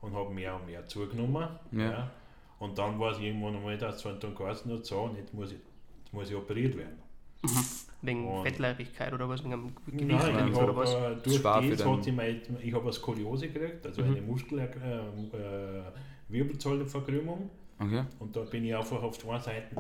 und 0.01 0.13
habe 0.13 0.31
mehr 0.31 0.55
und 0.55 0.67
mehr 0.67 0.85
zugenommen. 0.85 1.47
Ja. 1.71 1.91
Ja. 1.91 2.11
Und 2.59 2.77
dann 2.77 2.99
war 2.99 3.13
es 3.13 3.19
irgendwann 3.19 3.55
einmal, 3.55 3.77
dass 3.79 4.05
es 4.05 4.19
dann 4.19 4.35
geheißen 4.35 4.71
hat, 4.71 4.85
so, 4.85 5.01
und 5.01 5.17
jetzt 5.17 5.33
muss 5.33 5.51
ich, 5.51 5.59
jetzt 6.07 6.13
muss 6.13 6.29
ich 6.29 6.35
operiert 6.35 6.77
werden. 6.77 6.97
Wegen 8.01 8.27
Und- 8.27 8.43
Fettleibigkeit 8.43 9.13
oder 9.13 9.27
was? 9.27 9.43
Wegen 9.43 9.53
einem 9.53 9.73
ich 9.91 10.03
oder 10.55 10.67
habe 10.67 10.75
was? 10.75 10.93
äh, 10.93 11.15
durch 11.23 11.41
das 11.41 11.85
hat 11.85 12.03
sie 12.03 12.11
mein, 12.11 12.41
ich 12.61 12.73
habe 12.73 12.83
eine 12.83 12.93
Skoliose 12.93 13.49
gekriegt, 13.49 13.85
also 13.85 14.03
eine 14.03 14.21
Muskel, 14.21 14.59
äh, 14.59 14.65
äh, 14.65 15.83
Wirbelsäulenverkrümmung. 16.29 17.49
Okay. 17.79 18.03
Und 18.19 18.35
da 18.35 18.41
bin 18.41 18.65
ich 18.65 18.75
einfach 18.75 19.01
auf 19.03 19.19
zwei 19.19 19.39
Seiten 19.39 19.75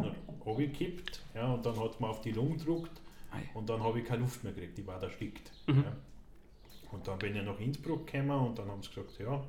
runtergekippt. 0.45 1.21
Ja, 1.33 1.53
und 1.53 1.65
dann 1.65 1.79
hat 1.79 1.99
mir 1.99 2.09
auf 2.09 2.21
die 2.21 2.31
Lunge 2.31 2.57
gedruckt. 2.57 3.01
Ei. 3.31 3.41
Und 3.55 3.69
dann 3.69 3.81
habe 3.83 3.99
ich 3.99 4.05
keine 4.05 4.21
Luft 4.21 4.43
mehr 4.43 4.53
gekriegt, 4.53 4.77
ich 4.79 4.85
war 4.87 5.01
erstickt. 5.01 5.51
Ja. 5.67 5.73
Und 6.91 7.07
dann 7.07 7.17
bin 7.19 7.35
ich 7.35 7.43
nach 7.43 7.59
Innsbruck 7.59 8.05
gekommen 8.07 8.47
und 8.47 8.57
dann 8.59 8.69
haben 8.69 8.81
sie 8.83 8.89
gesagt, 8.89 9.19
ja, 9.19 9.43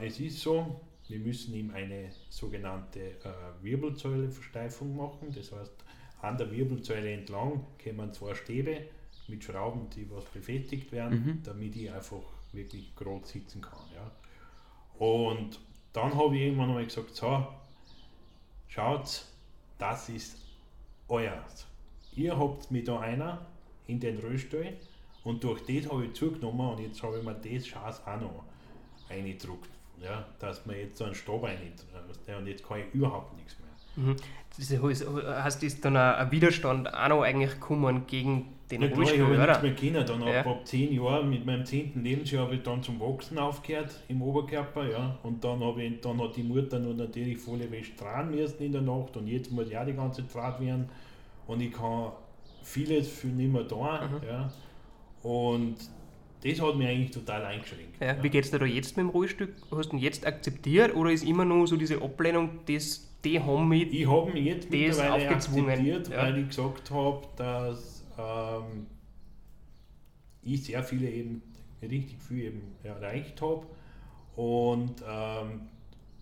äh, 0.00 0.06
es 0.06 0.20
ist 0.20 0.40
so, 0.40 0.80
wir 1.12 1.20
müssen 1.20 1.54
ihm 1.54 1.70
eine 1.74 2.10
sogenannte 2.30 3.00
äh, 3.00 3.62
Wirbelsäuleversteifung 3.62 4.96
machen. 4.96 5.30
Das 5.34 5.52
heißt, 5.52 5.84
an 6.22 6.38
der 6.38 6.50
Wirbelsäule 6.50 7.12
entlang 7.12 7.66
kommen 7.82 8.12
zwei 8.14 8.34
Stäbe 8.34 8.86
mit 9.28 9.44
Schrauben, 9.44 9.90
die 9.90 10.10
was 10.10 10.24
befestigt 10.24 10.90
werden, 10.90 11.42
damit 11.44 11.76
ich 11.76 11.92
einfach 11.92 12.22
wirklich 12.52 12.96
gerade 12.96 13.26
sitzen 13.26 13.60
kann. 13.60 13.78
Ja. 13.94 14.10
Und 15.04 15.60
dann 15.92 16.14
habe 16.14 16.36
ich 16.36 16.42
irgendwann 16.42 16.70
einmal 16.70 16.84
gesagt, 16.86 17.14
so, 17.14 17.46
schaut, 18.68 19.26
das 19.78 20.08
ist 20.08 20.38
euer. 21.08 21.44
Ihr 22.16 22.38
habt 22.38 22.70
mich 22.70 22.84
da 22.84 23.00
einer 23.00 23.44
in 23.86 24.00
den 24.00 24.18
Röstall 24.18 24.78
und 25.24 25.44
durch 25.44 25.60
das 25.66 25.90
habe 25.90 26.06
ich 26.06 26.14
zugenommen 26.14 26.70
und 26.70 26.80
jetzt 26.80 27.02
habe 27.02 27.18
ich 27.18 27.24
mir 27.24 27.34
das 27.34 27.66
Schatz 27.66 28.00
auch 28.06 28.20
noch 28.20 28.44
eingedruckt. 29.10 29.68
Ja, 30.02 30.24
dass 30.38 30.66
man 30.66 30.76
jetzt 30.76 30.98
so 30.98 31.04
einen 31.04 31.14
Stab 31.14 31.42
rein 31.44 31.56
und 32.38 32.46
jetzt 32.46 32.66
kann 32.66 32.80
ich 32.80 32.94
überhaupt 32.94 33.36
nichts 33.36 33.56
mehr. 33.58 34.04
Mhm. 34.04 34.16
Das 34.58 35.44
heißt, 35.44 35.62
ist 35.62 35.84
dann 35.84 35.96
ein, 35.96 36.14
ein 36.14 36.30
Widerstand 36.30 36.92
auch 36.92 37.08
noch 37.08 37.22
eigentlich 37.22 37.52
gekommen 37.52 38.06
gegen 38.06 38.48
den 38.70 38.82
Ja, 38.82 38.88
klar, 38.88 39.12
ich 39.12 39.20
habe 39.20 39.36
nichts 39.36 39.62
mehr 39.62 39.74
können. 39.74 40.06
Dann 40.06 40.28
Ja. 40.28 40.40
ab, 40.40 40.46
ab 40.46 40.66
10 40.66 40.92
Jahren, 40.94 41.30
mit 41.30 41.44
meinem 41.44 41.64
10. 41.64 42.02
Lebensjahr, 42.02 42.44
habe 42.44 42.54
ich 42.56 42.62
dann 42.62 42.82
zum 42.82 42.98
Wachsen 43.00 43.38
aufgehört 43.38 44.00
im 44.08 44.22
Oberkörper. 44.22 44.88
Ja. 44.90 45.18
Und 45.22 45.44
dann, 45.44 45.62
habe 45.62 45.82
ich, 45.82 46.00
dann 46.00 46.20
hat 46.20 46.36
die 46.36 46.42
Mutter 46.42 46.78
noch 46.78 46.94
natürlich 46.94 47.38
volle 47.38 47.70
Wäsche 47.70 47.94
tragen 47.96 48.30
müssen 48.30 48.62
in 48.62 48.72
der 48.72 48.82
Nacht. 48.82 49.16
Und 49.16 49.26
jetzt 49.26 49.50
muss 49.52 49.66
auch 49.74 49.84
die 49.86 49.92
ganze 49.94 50.26
Zeit 50.26 50.60
werden. 50.60 50.88
Und 51.46 51.60
ich 51.60 51.72
kann 51.72 52.12
vieles 52.62 53.08
viel 53.08 53.32
nicht 53.32 53.52
mehr 53.52 53.64
da. 53.64 54.08
Mhm. 54.08 54.26
Ja. 54.26 54.52
Und 55.22 55.76
das 56.42 56.60
hat 56.60 56.76
mich 56.76 56.88
eigentlich 56.88 57.10
total 57.10 57.44
eingeschränkt. 57.44 58.00
Ja, 58.00 58.20
wie 58.22 58.28
geht 58.28 58.44
es 58.44 58.50
dir 58.50 58.58
da 58.58 58.66
jetzt 58.66 58.96
mit 58.96 59.06
dem 59.06 59.10
Rollstuhl? 59.10 59.48
Hast 59.70 59.92
du 59.92 59.96
ihn 59.96 60.02
jetzt 60.02 60.26
akzeptiert 60.26 60.94
oder 60.94 61.10
ist 61.10 61.24
immer 61.24 61.44
noch 61.44 61.66
so 61.66 61.76
diese 61.76 62.02
Ablehnung, 62.02 62.60
das, 62.66 63.08
die 63.24 63.38
haben 63.38 63.68
mit 63.68 63.92
Ich 63.92 64.08
habe 64.08 64.32
mich 64.32 64.44
jetzt 64.44 64.70
mittlerweile 64.70 65.28
akzeptiert, 65.28 66.08
ja. 66.08 66.22
weil 66.22 66.38
ich 66.38 66.48
gesagt 66.48 66.90
habe, 66.90 67.26
dass 67.36 68.04
ähm, 68.18 68.86
ich 70.42 70.64
sehr 70.64 70.82
viele 70.82 71.08
eben 71.10 71.42
richtig 71.80 72.20
viel 72.20 72.44
eben 72.44 72.62
erreicht 72.82 73.40
habe. 73.40 73.66
Und 74.34 75.02
ähm, 75.08 75.68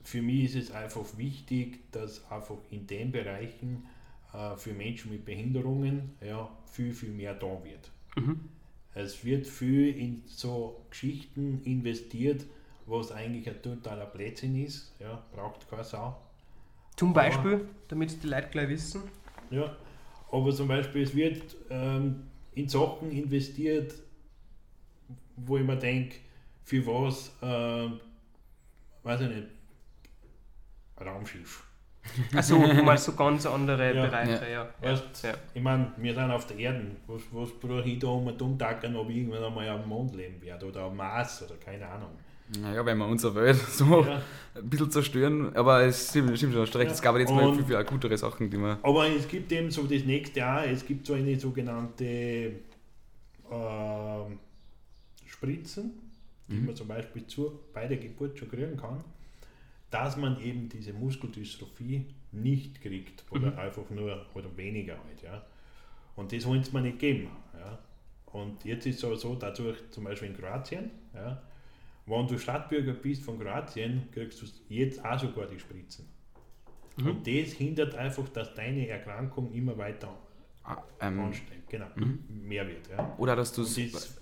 für 0.03 0.23
mich 0.23 0.45
ist 0.45 0.57
es 0.57 0.71
einfach 0.71 1.05
wichtig, 1.17 1.91
dass 1.93 2.31
einfach 2.31 2.57
in 2.71 2.87
den 2.87 3.13
Bereichen 3.13 3.87
äh, 4.35 4.57
für 4.57 4.73
Menschen 4.73 5.13
mit 5.13 5.25
Behinderungen 5.25 6.15
ja, 6.21 6.51
viel, 6.67 6.93
viel 6.93 7.11
mehr 7.11 7.35
da 7.35 7.59
wird. 7.65 7.91
Es 8.95 9.25
wird 9.25 9.47
viel 9.47 9.97
in 9.97 10.23
so 10.27 10.85
Geschichten 10.91 11.63
investiert, 11.65 12.45
was 12.87 13.13
eigentlich 13.13 13.49
ein 13.49 13.63
totaler 13.63 14.07
Blödsinn 14.07 14.65
ist. 14.65 14.93
Ja, 14.99 15.23
braucht 15.33 15.69
keine 15.71 15.85
Sau. 15.85 16.21
Zum 16.97 17.13
Beispiel, 17.13 17.69
damit 17.89 18.23
die 18.23 18.27
Leute 18.27 18.49
gleich 18.49 18.69
wissen. 18.69 19.03
Ja, 19.51 19.77
aber 20.31 20.53
zum 20.53 20.69
Beispiel, 20.69 21.03
es 21.03 21.15
wird 21.15 21.57
ähm, 21.71 22.25
in 22.55 22.69
Sachen 22.69 23.11
investiert, 23.11 23.95
wo 25.37 25.57
ich 25.57 25.65
mir 25.65 25.77
denke, 25.77 26.17
für 26.65 26.87
was, 26.87 27.33
ähm, 27.43 28.01
weiß 29.03 29.23
ich 29.23 29.29
nicht, 29.29 29.49
Raumschiff. 31.01 31.70
Also 32.35 32.59
du 32.59 32.83
meinst 32.83 33.05
so 33.05 33.13
ganz 33.13 33.47
andere 33.47 33.95
Ja. 33.95 34.07
Bereiche, 34.07 34.45
ja. 34.51 34.51
ja. 34.51 34.69
Weißt, 34.81 35.25
ja. 35.25 35.35
Ich 35.55 35.63
meine, 35.63 35.93
wir 35.97 36.15
sind 36.15 36.31
auf 36.31 36.47
der 36.47 36.59
Erde. 36.59 36.87
Was, 37.07 37.23
was 37.33 37.51
brauche 37.61 37.83
ich 37.89 37.99
da 37.99 38.09
um 38.09 38.29
einen 38.29 38.39
Dummtackern, 38.39 38.95
ob 38.97 39.09
ich 39.11 39.17
irgendwann 39.19 39.45
einmal 39.45 39.69
auf 39.71 39.81
dem 39.83 39.89
Mond 39.89 40.15
leben 40.17 40.41
werde 40.43 40.67
oder 40.67 40.83
am 40.83 40.97
Mars 40.97 41.43
oder 41.45 41.55
keine 41.57 41.87
Ahnung. 41.89 42.11
Naja, 42.61 42.85
wenn 42.85 42.99
wir 42.99 43.07
unsere 43.07 43.35
Welt 43.37 43.57
so 43.69 44.05
Ja. 44.05 44.21
ein 44.57 44.69
bisschen 44.69 44.91
zerstören, 44.91 45.55
aber 45.55 45.83
es 45.83 46.09
stimmt, 46.11 46.37
stimmt 46.37 46.53
schon, 46.55 46.63
recht. 46.65 46.75
Ja. 46.75 46.83
Es 46.93 47.01
gab 47.01 47.17
jetzt 47.17 47.31
mal 47.33 47.47
Und- 47.47 47.55
viel, 47.57 47.65
viel 47.65 47.77
akutere 47.77 48.19
Sachen, 48.19 48.51
die 48.51 48.57
man. 48.57 48.79
Aber 48.83 49.07
es 49.09 49.29
gibt 49.29 49.53
eben 49.53 49.71
so 49.71 49.85
das 49.85 50.03
nächste 50.05 50.41
Jahr, 50.41 50.67
es 50.67 50.85
gibt 50.85 51.07
so 51.07 51.15
eine 51.15 51.39
sogenannte 51.39 52.53
ähm, 53.53 54.39
Spritzen, 55.27 55.93
die 56.49 56.57
man 56.61 56.75
zum 56.75 56.89
Beispiel 56.89 57.27
zu, 57.27 57.61
bei 57.73 57.87
der 57.87 57.97
Geburt 57.99 58.39
schon 58.39 58.49
kriegen 58.51 58.77
kann, 58.77 59.03
dass 59.91 60.17
man 60.17 60.41
eben 60.41 60.69
diese 60.69 60.93
Muskeldystrophie 60.93 62.07
nicht 62.33 62.81
kriegt 62.81 63.25
oder 63.31 63.59
einfach 63.59 63.89
nur 63.91 64.25
oder 64.35 64.57
weniger 64.57 64.95
halt. 65.05 65.23
Ja. 65.23 65.45
Und 66.17 66.33
das 66.33 66.47
wollen 66.47 66.63
sie 66.63 66.73
mir 66.73 66.83
nicht 66.83 66.99
geben. 66.99 67.29
Ja. 67.59 67.79
Und 68.27 68.65
jetzt 68.65 68.87
ist 68.87 68.99
es 68.99 69.05
aber 69.05 69.17
so, 69.17 69.35
dadurch 69.35 69.79
zum 69.91 70.05
Beispiel 70.05 70.29
in 70.29 70.37
Kroatien, 70.37 70.91
ja, 71.15 71.43
wenn 72.07 72.27
du 72.27 72.39
Stadtbürger 72.39 72.93
bist 72.93 73.23
von 73.25 73.39
Kroatien, 73.39 74.09
kriegst 74.13 74.41
du 74.43 74.47
jetzt 74.69 75.05
auch 75.05 75.19
sogar 75.19 75.47
die 75.47 75.59
Spritzen. 75.59 76.09
Und 76.99 77.27
das 77.27 77.53
hindert 77.55 77.95
einfach, 77.95 78.29
dass 78.29 78.55
deine 78.55 78.87
Erkrankung 78.89 79.53
immer 79.53 79.77
weiter 79.79 80.15
Ah, 80.65 80.77
ähm, 81.01 81.19
ansteigt. 81.21 81.69
Genau, 81.71 81.87
mehr 82.29 82.67
wird. 82.69 82.89
Ja. 82.91 83.15
oder 83.17 83.35
dass 83.35 83.53
du 83.53 83.63
das, 83.63 84.21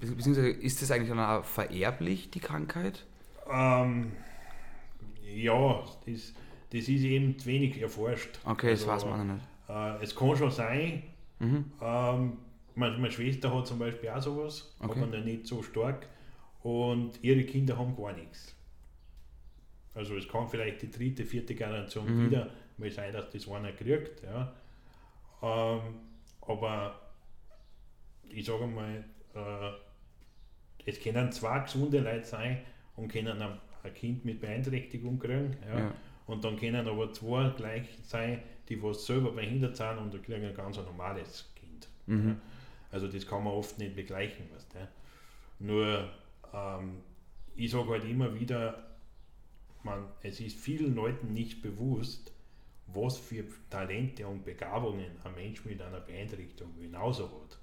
Beziehungsweise 0.00 0.48
ist 0.50 0.82
das 0.82 0.90
eigentlich 0.90 1.10
auch 1.12 1.44
vererblich, 1.44 2.30
die 2.30 2.40
Krankheit? 2.40 3.06
ähm, 3.50 4.12
ja, 5.34 5.84
das, 6.06 6.32
das 6.70 6.80
ist 6.80 6.88
eben 6.88 7.38
zu 7.38 7.46
wenig 7.46 7.80
erforscht. 7.80 8.38
Okay, 8.44 8.70
das 8.70 8.86
Also, 8.88 9.06
weiß 9.06 9.10
man 9.10 9.26
noch 9.26 9.34
nicht. 9.34 9.46
Äh, 9.68 10.02
es 10.04 10.14
kann 10.14 10.36
schon 10.36 10.50
sein, 10.50 11.02
Mhm. 11.40 11.70
ähm, 11.80 12.38
meine, 12.74 12.98
meine 12.98 13.10
Schwester 13.12 13.54
hat 13.54 13.66
zum 13.66 13.78
Beispiel 13.78 14.08
auch 14.10 14.20
sowas, 14.20 14.74
Okay. 14.80 15.00
aber 15.00 15.06
noch 15.18 15.24
nicht 15.24 15.46
so 15.46 15.62
stark. 15.62 16.06
Und 16.62 17.22
ihre 17.22 17.44
Kinder 17.44 17.78
haben 17.78 17.94
gar 17.96 18.12
nichts. 18.12 18.54
Also 19.94 20.16
es 20.16 20.28
kann 20.28 20.48
vielleicht 20.48 20.82
die 20.82 20.90
dritte, 20.90 21.24
vierte 21.24 21.54
Generation 21.54 22.04
Mhm. 22.06 22.26
wieder 22.26 22.50
mal 22.76 22.90
sein, 22.90 23.12
dass 23.12 23.30
das 23.30 23.48
einer 23.48 23.72
kriegt. 23.72 24.22
Ja. 24.22 24.52
Ähm, 25.42 25.80
aber 26.42 27.00
ich 28.28 28.44
sage 28.44 28.66
mal, 28.66 29.04
äh, 29.34 29.70
es 30.90 31.00
können 31.00 31.30
zwei 31.32 31.60
gesunde 31.60 32.00
Leute 32.00 32.24
sein 32.24 32.58
und 32.96 33.08
können 33.08 33.38
ein, 33.82 33.94
Kind 33.94 34.24
mit 34.24 34.40
Beeinträchtigung 34.40 35.18
kriegen. 35.18 35.56
Ja. 35.68 35.78
Ja. 35.78 35.94
Und 36.26 36.44
dann 36.44 36.56
können 36.56 36.86
aber 36.86 37.12
zwei 37.12 37.48
gleich 37.50 37.86
sein, 38.02 38.42
die 38.68 38.82
was 38.82 39.06
selber 39.06 39.32
behindert 39.32 39.76
sind 39.76 39.98
und 39.98 40.12
die 40.12 40.18
kriegen 40.18 40.44
ein 40.44 40.54
ganz 40.54 40.76
normales 40.76 41.52
Kind. 41.54 41.88
Mhm. 42.06 42.28
Ja. 42.28 42.36
Also 42.90 43.08
das 43.08 43.26
kann 43.26 43.44
man 43.44 43.54
oft 43.54 43.78
nicht 43.78 43.96
begleichen. 43.96 44.44
Weißt 44.54 44.74
du? 44.74 45.64
Nur 45.64 46.08
ähm, 46.52 46.98
ich 47.56 47.70
sage 47.70 47.90
halt 47.90 48.04
immer 48.04 48.38
wieder, 48.38 48.84
man, 49.82 50.04
es 50.22 50.40
ist 50.40 50.58
vielen 50.58 50.94
Leuten 50.94 51.32
nicht 51.32 51.62
bewusst, 51.62 52.32
was 52.86 53.18
für 53.18 53.44
Talente 53.70 54.26
und 54.26 54.44
Begabungen 54.44 55.10
ein 55.24 55.34
Mensch 55.34 55.64
mit 55.64 55.80
einer 55.80 56.00
Beeinträchtigung 56.00 56.74
genauso 56.78 57.24
hat. 57.24 57.58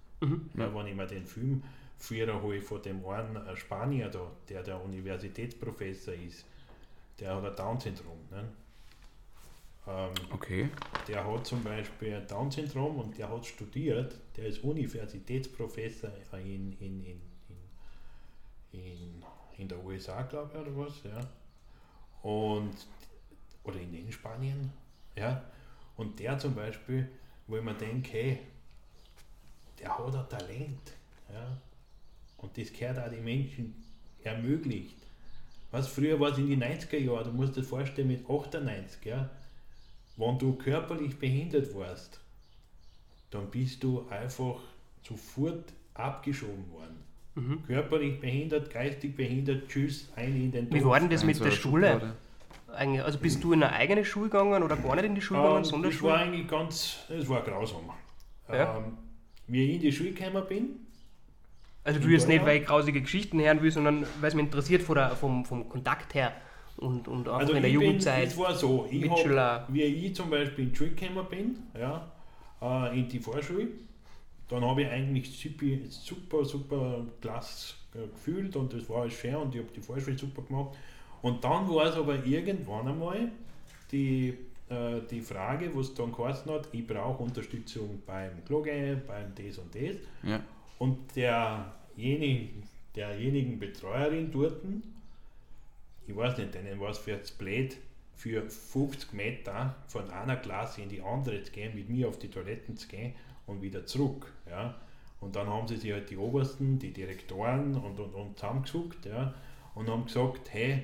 Ja, 0.55 0.73
wenn 0.73 0.87
ich 0.87 0.95
mir 0.95 1.07
den 1.07 1.25
Film 1.25 1.63
früher 1.97 2.41
hole 2.41 2.61
von 2.61 2.81
dem 2.81 3.05
einen 3.05 3.35
äh, 3.35 3.55
Spanier 3.55 4.09
da, 4.09 4.31
der 4.49 4.63
der 4.63 4.83
Universitätsprofessor 4.83 6.13
ist, 6.13 6.45
der 7.19 7.35
hat 7.35 7.45
ein 7.45 7.55
Down-Syndrom. 7.55 8.17
Ne? 8.31 8.49
Ähm, 9.87 10.13
Okay. 10.33 10.69
der 11.07 11.25
hat 11.25 11.45
zum 11.45 11.63
Beispiel 11.63 12.15
ein 12.15 12.27
Down-Syndrom 12.27 12.97
und 12.99 13.17
der 13.17 13.29
hat 13.29 13.45
studiert, 13.45 14.15
der 14.35 14.47
ist 14.47 14.63
Universitätsprofessor 14.63 16.09
in, 16.33 16.73
in, 16.79 17.03
in, 17.03 17.21
in, 18.71 18.79
in, 18.81 19.23
in 19.57 19.67
der 19.67 19.83
USA, 19.83 20.23
glaube 20.23 20.51
ich, 20.53 20.59
oder 20.59 20.77
was, 20.77 21.03
ja. 21.03 21.19
Und, 22.23 22.75
oder 23.63 23.79
in, 23.79 23.93
in 23.93 24.11
Spanien, 24.11 24.71
ja. 25.15 25.43
Und 25.97 26.19
der 26.19 26.37
zum 26.39 26.55
Beispiel, 26.55 27.07
wo 27.47 27.57
ich 27.57 27.63
mir 27.63 27.75
denke, 27.75 28.11
hey, 28.11 28.39
der 29.79 29.97
hat 29.97 30.15
ein 30.15 30.29
Talent, 30.29 30.93
ja. 31.31 31.57
Und 32.37 32.57
das 32.57 32.71
gehört 32.73 32.99
auch 32.99 33.09
den 33.09 33.23
Menschen 33.23 33.75
ermöglicht. 34.23 34.97
Was 35.71 35.87
früher 35.87 36.19
war 36.19 36.31
es 36.31 36.37
in 36.37 36.47
die 36.47 36.57
90er 36.57 36.97
Jahre, 36.97 37.25
du 37.25 37.31
musst 37.31 37.55
dir 37.57 37.63
vorstellen, 37.63 38.07
mit 38.07 38.29
98, 38.29 39.03
ja, 39.05 39.29
wenn 40.17 40.39
du 40.39 40.53
körperlich 40.53 41.17
behindert 41.17 41.73
warst, 41.75 42.19
dann 43.31 43.49
bist 43.51 43.83
du 43.83 44.07
einfach 44.09 44.59
sofort 45.03 45.73
abgeschoben 45.93 46.71
worden. 46.71 47.03
Körperlich 47.67 48.21
behindert, 48.21 48.69
geistig 48.71 49.15
behindert, 49.15 49.67
tschüss, 49.67 50.07
ein 50.15 50.35
in 50.41 50.51
den 50.53 50.71
Wie 50.71 50.79
Tod. 50.79 50.89
war 50.89 50.99
denn 51.01 51.09
das 51.09 51.25
mit 51.25 51.35
Also 51.35 51.43
der 51.43 51.51
Schule? 51.51 52.15
Eigentlich, 52.73 53.03
also 53.03 53.19
bist 53.19 53.43
du 53.43 53.51
in 53.51 53.61
eine 53.63 53.73
eigene 53.73 54.05
Schule 54.05 54.29
gegangen 54.29 54.63
oder 54.63 54.77
gar 54.77 54.95
nicht 54.95 55.05
in 55.05 55.15
die 55.15 55.21
Schule 55.21 55.41
gegangen, 55.41 55.65
Ähm, 55.73 55.83
das 55.83 56.01
war 56.01 56.17
eigentlich 56.19 56.47
ganz, 56.47 56.99
es 57.09 57.27
war 57.27 57.41
grausam. 57.43 57.89
Ja. 58.49 58.77
Ähm, 58.77 58.97
wie 59.47 59.65
ich 59.65 59.75
in 59.75 59.81
die 59.81 59.91
Schule 59.91 60.11
gekommen 60.13 60.43
bin, 60.47 60.84
Also 61.85 61.99
du 61.99 62.07
jetzt 62.07 62.27
nicht, 62.27 62.43
weil 62.43 62.61
ich 62.61 62.65
grausige 62.65 62.99
Geschichten 62.99 63.39
hören 63.39 63.61
will, 63.61 63.71
sondern 63.71 64.07
weil 64.19 64.29
es 64.29 64.33
mich 64.33 64.45
interessiert 64.45 64.81
von 64.81 64.95
der, 64.95 65.11
vom, 65.11 65.45
vom 65.45 65.69
Kontakt 65.69 66.15
her 66.15 66.33
und, 66.77 67.07
und 67.07 67.29
auch 67.29 67.37
also 67.37 67.53
in 67.53 67.61
der 67.61 67.69
ich 67.69 67.77
bin, 67.77 67.85
Jugendzeit. 67.85 68.27
es 68.27 68.37
war 68.37 68.55
so, 68.55 68.87
ich 68.89 69.07
hab, 69.07 69.71
wie 69.71 69.83
ich 69.83 70.15
zum 70.15 70.31
Beispiel 70.31 70.65
in 70.65 70.71
die 70.71 70.75
Schule 70.75 70.89
gekommen 70.89 71.25
bin, 71.29 71.57
ja, 71.79 72.11
äh, 72.59 72.99
in 72.99 73.07
die 73.07 73.19
Vorschule, 73.19 73.67
dann 74.49 74.65
habe 74.65 74.81
ich 74.81 74.87
eigentlich 74.89 75.39
super, 75.39 75.65
super, 75.89 76.43
super 76.43 77.05
klasse 77.21 77.75
äh, 77.93 78.07
gefühlt 78.07 78.55
und 78.55 78.73
das 78.73 78.89
war 78.89 79.03
alles 79.03 79.13
schön 79.13 79.35
und 79.35 79.53
ich 79.53 79.61
habe 79.61 79.71
die 79.75 79.81
Vorschule 79.81 80.17
super 80.17 80.41
gemacht. 80.41 80.75
Und 81.21 81.43
dann 81.43 81.69
war 81.69 81.85
es 81.85 81.95
aber 81.95 82.15
irgendwann 82.25 82.87
einmal 82.87 83.31
die, 83.91 84.29
äh, 84.69 85.01
die 85.09 85.21
Frage, 85.21 85.73
wo 85.73 85.81
es 85.81 85.93
dann 85.93 86.11
geheißen 86.11 86.51
hat, 86.51 86.67
ich 86.71 86.85
brauche 86.85 87.21
Unterstützung 87.21 88.01
beim 88.07 88.43
Kloge, 88.43 89.01
beim 89.07 89.33
das 89.35 89.59
und 89.59 89.73
das. 89.73 89.97
Ja. 90.23 90.41
Und 90.77 91.15
derjenigen, 91.15 92.63
derjenigen 92.95 93.59
Betreuerin 93.59 94.31
dort, 94.31 94.61
ich 96.07 96.15
weiß 96.15 96.37
nicht, 96.37 96.53
denen 96.53 96.79
war 96.79 96.89
es 96.89 96.97
für 96.97 97.17
das 97.17 97.31
blöd, 97.31 97.77
für 98.15 98.49
50 98.49 99.13
Meter 99.13 99.75
von 99.87 100.09
einer 100.09 100.37
Klasse 100.37 100.81
in 100.81 100.89
die 100.89 101.01
andere 101.01 101.43
zu 101.43 101.51
gehen, 101.51 101.75
mit 101.75 101.89
mir 101.89 102.07
auf 102.07 102.19
die 102.19 102.29
Toiletten 102.29 102.77
zu 102.77 102.87
gehen 102.87 103.13
und 103.45 103.61
wieder 103.61 103.85
zurück. 103.85 104.31
Ja. 104.49 104.75
Und 105.21 105.35
dann 105.35 105.47
haben 105.47 105.67
sie 105.67 105.77
sich 105.77 105.91
halt 105.91 106.09
die 106.09 106.17
Obersten, 106.17 106.77
die 106.79 106.91
Direktoren 106.91 107.75
und, 107.75 107.99
und, 107.99 108.13
und 108.13 108.37
zusammengesucht 108.37 109.05
ja, 109.05 109.33
und 109.73 109.89
haben 109.89 110.05
gesagt, 110.05 110.53
hey, 110.53 110.83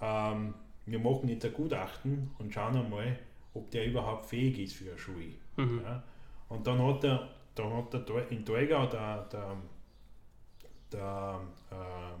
ähm, 0.00 0.54
wir 0.86 0.98
machen 0.98 1.28
jetzt 1.28 1.44
ein 1.44 1.52
Gutachten 1.52 2.30
und 2.38 2.52
schauen 2.52 2.76
einmal, 2.76 3.18
ob 3.54 3.70
der 3.70 3.86
überhaupt 3.86 4.26
fähig 4.26 4.58
ist 4.58 4.74
für 4.74 4.90
eine 4.90 4.98
Schule. 4.98 5.32
Ja. 5.56 6.02
Und 6.48 6.66
dann 6.66 6.82
hat 6.82 7.04
er, 7.04 7.28
dann 7.60 7.76
hat 7.76 7.92
der 8.08 8.30
in 8.30 8.44
Teuga 8.44 8.86
der, 8.86 9.28
der, 9.32 9.56
der 10.92 11.40
äh, 11.70 12.18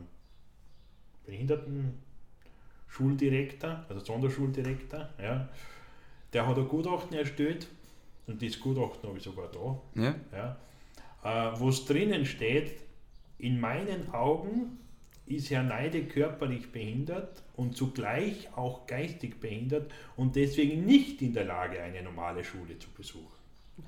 Behindertenschuldirektor, 1.26 3.84
also 3.88 4.04
Sonderschuldirektor, 4.04 5.08
ja, 5.20 5.48
der 6.32 6.46
hat 6.46 6.56
ein 6.58 6.68
Gutachten 6.68 7.16
erstellt 7.16 7.66
und 8.26 8.40
das 8.42 8.60
Gutachten 8.60 9.08
habe 9.08 9.18
ich 9.18 9.24
sogar 9.24 9.50
da, 9.50 9.80
Ja? 10.00 10.14
ja, 10.32 10.56
äh, 11.22 11.52
wo 11.58 11.68
es 11.68 11.84
drinnen 11.86 12.24
steht, 12.24 12.80
in 13.38 13.60
meinen 13.60 14.12
Augen 14.12 14.78
ist 15.26 15.50
Herr 15.50 15.62
Neide 15.62 16.04
körperlich 16.04 16.72
behindert 16.72 17.42
und 17.56 17.76
zugleich 17.76 18.48
auch 18.56 18.86
geistig 18.86 19.38
behindert 19.40 19.90
und 20.16 20.34
deswegen 20.36 20.84
nicht 20.84 21.22
in 21.22 21.32
der 21.32 21.44
Lage, 21.44 21.80
eine 21.80 22.02
normale 22.02 22.42
Schule 22.42 22.76
zu 22.78 22.90
besuchen. 22.90 23.30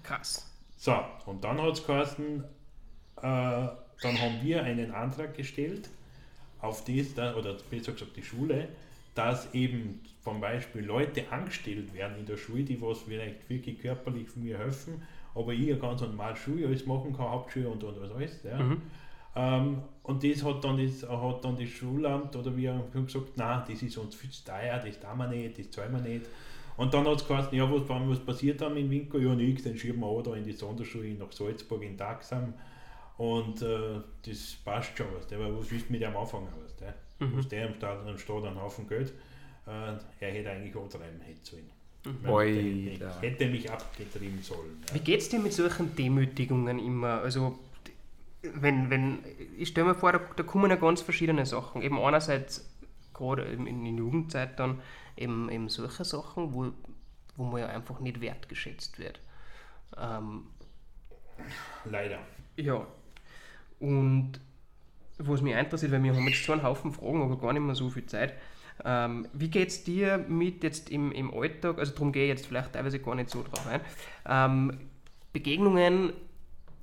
Krass. 0.02 0.51
So, 0.82 0.96
und 1.26 1.44
dann 1.44 1.62
hat 1.62 1.74
es 1.74 1.86
geheißen, 1.86 2.42
äh, 3.18 3.22
dann 3.22 3.76
haben 4.02 4.42
wir 4.42 4.64
einen 4.64 4.90
Antrag 4.90 5.32
gestellt, 5.36 5.88
auf 6.60 6.84
das, 6.84 7.14
da, 7.14 7.36
oder 7.36 7.56
besser 7.70 7.92
gesagt 7.92 8.16
die 8.16 8.22
Schule, 8.24 8.66
dass 9.14 9.54
eben 9.54 10.00
zum 10.24 10.40
Beispiel 10.40 10.84
Leute 10.84 11.30
angestellt 11.30 11.94
werden 11.94 12.18
in 12.18 12.26
der 12.26 12.36
Schule, 12.36 12.64
die 12.64 12.82
was 12.82 12.98
vielleicht 12.98 13.48
wirklich 13.48 13.78
körperlich 13.78 14.34
mir 14.34 14.58
helfen, 14.58 15.02
aber 15.36 15.52
ich 15.52 15.68
ja 15.68 15.76
ganz 15.76 16.00
normal 16.00 16.34
Schule 16.34 16.66
alles 16.66 16.84
machen 16.84 17.12
kann, 17.16 17.30
Hauptschule 17.30 17.68
und, 17.68 17.84
und 17.84 18.02
was 18.02 18.10
alles. 18.10 18.42
Ja. 18.42 18.58
Ähm, 19.36 19.82
und 20.02 20.24
das 20.24 20.42
hat 20.42 20.64
dann 20.64 20.84
das, 20.84 21.08
hat 21.08 21.44
dann 21.44 21.56
das 21.60 21.68
Schulamt 21.68 22.34
oder 22.34 22.56
wir 22.56 22.72
haben 22.74 23.06
gesagt, 23.06 23.36
nein, 23.36 23.62
das 23.68 23.82
ist 23.82 23.96
uns 23.98 24.16
viel 24.16 24.30
zu 24.30 24.44
teuer, 24.44 24.82
das 24.84 24.98
tun 24.98 25.16
wir 25.16 25.28
nicht, 25.28 25.60
das 25.60 25.70
zahlen 25.70 25.92
wir 25.92 26.00
nicht. 26.00 26.26
Und 26.76 26.94
dann 26.94 27.06
hat 27.06 27.20
es 27.20 27.28
geheißen, 27.28 27.56
ja, 27.56 27.70
was, 27.70 27.88
was 27.88 28.18
passiert 28.20 28.60
dann 28.60 28.76
in 28.76 28.90
Winkel? 28.90 29.22
Ja, 29.22 29.34
nichts, 29.34 29.64
dann 29.64 29.76
schieben 29.76 30.00
wir 30.00 30.06
auch 30.06 30.22
da 30.22 30.34
in 30.34 30.44
die 30.44 30.52
Sonderschule 30.52 31.12
nach 31.14 31.30
Salzburg 31.32 31.82
in 31.82 31.96
Taxam. 31.98 32.54
Und 33.18 33.60
äh, 33.62 34.00
das 34.26 34.56
passt 34.64 34.96
schon, 34.96 35.06
weißt 35.14 35.30
du, 35.30 35.36
aber 35.36 35.58
was 35.58 35.70
willst 35.70 35.88
du 35.88 35.92
mit 35.92 36.02
dem 36.02 36.16
anfangen? 36.16 36.48
Weißt 36.64 36.80
du? 36.80 37.24
Mhm. 37.24 37.48
Der 37.48 37.66
am 37.68 37.74
Staat, 37.74 38.06
am 38.06 38.18
Staat 38.18 38.44
einen 38.44 38.60
Haufen 38.60 38.88
Geld, 38.88 39.12
äh, 39.66 39.70
er 40.20 40.32
hätte 40.32 40.50
eigentlich 40.50 40.74
antreiben 40.74 41.20
hätte 41.20 41.40
sollen. 41.42 41.70
Oi, 42.26 42.98
Hätte, 43.20 43.46
mich 43.46 43.70
abgetrieben 43.70 44.42
sollen. 44.42 44.82
Wie 44.92 44.98
Ja. 44.98 45.04
geht 45.04 45.20
es 45.20 45.28
dir 45.28 45.38
mit 45.38 45.52
solchen 45.52 45.94
Demütigungen 45.94 46.80
immer? 46.80 47.20
Also, 47.20 47.60
wenn, 48.42 48.90
wenn, 48.90 49.18
ich 49.56 49.68
stelle 49.68 49.88
mir 49.88 49.94
vor, 49.94 50.10
da, 50.10 50.20
da 50.34 50.42
kommen 50.42 50.68
ja 50.68 50.76
ganz 50.76 51.00
verschiedene 51.00 51.46
Sachen. 51.46 51.80
Eben 51.80 52.00
einerseits, 52.00 52.68
gerade 53.14 53.42
in, 53.42 53.68
in 53.68 53.84
der 53.84 53.92
Jugendzeit 53.94 54.58
dann, 54.58 54.80
eben, 55.16 55.50
eben 55.50 55.68
solche 55.68 56.04
Sachen, 56.04 56.54
wo, 56.54 56.72
wo 57.36 57.44
man 57.44 57.60
ja 57.60 57.66
einfach 57.68 58.00
nicht 58.00 58.20
wertgeschätzt 58.20 58.98
wird. 58.98 59.20
Ähm, 59.96 60.46
Leider. 61.84 62.18
ja. 62.56 62.86
Und 63.80 64.40
was 65.18 65.40
mich 65.42 65.54
interessiert, 65.54 65.92
weil 65.92 66.02
wir 66.02 66.14
haben 66.14 66.28
jetzt 66.28 66.44
so 66.44 66.52
einen 66.52 66.62
Haufen 66.62 66.92
Fragen, 66.92 67.22
aber 67.22 67.38
gar 67.38 67.52
nicht 67.52 67.62
mehr 67.62 67.74
so 67.74 67.90
viel 67.90 68.06
Zeit. 68.06 68.34
Ähm, 68.84 69.28
wie 69.32 69.50
geht 69.50 69.68
es 69.68 69.84
dir 69.84 70.18
mit 70.18 70.64
jetzt 70.64 70.90
im, 70.90 71.12
im 71.12 71.32
Alltag, 71.32 71.78
also 71.78 71.92
darum 71.92 72.12
gehe 72.12 72.24
ich 72.24 72.30
jetzt 72.30 72.46
vielleicht 72.46 72.72
teilweise 72.72 72.98
gar 72.98 73.14
nicht 73.14 73.30
so 73.30 73.42
drauf 73.42 73.66
ein, 73.66 73.80
ähm, 74.26 74.78
Begegnungen, 75.32 76.12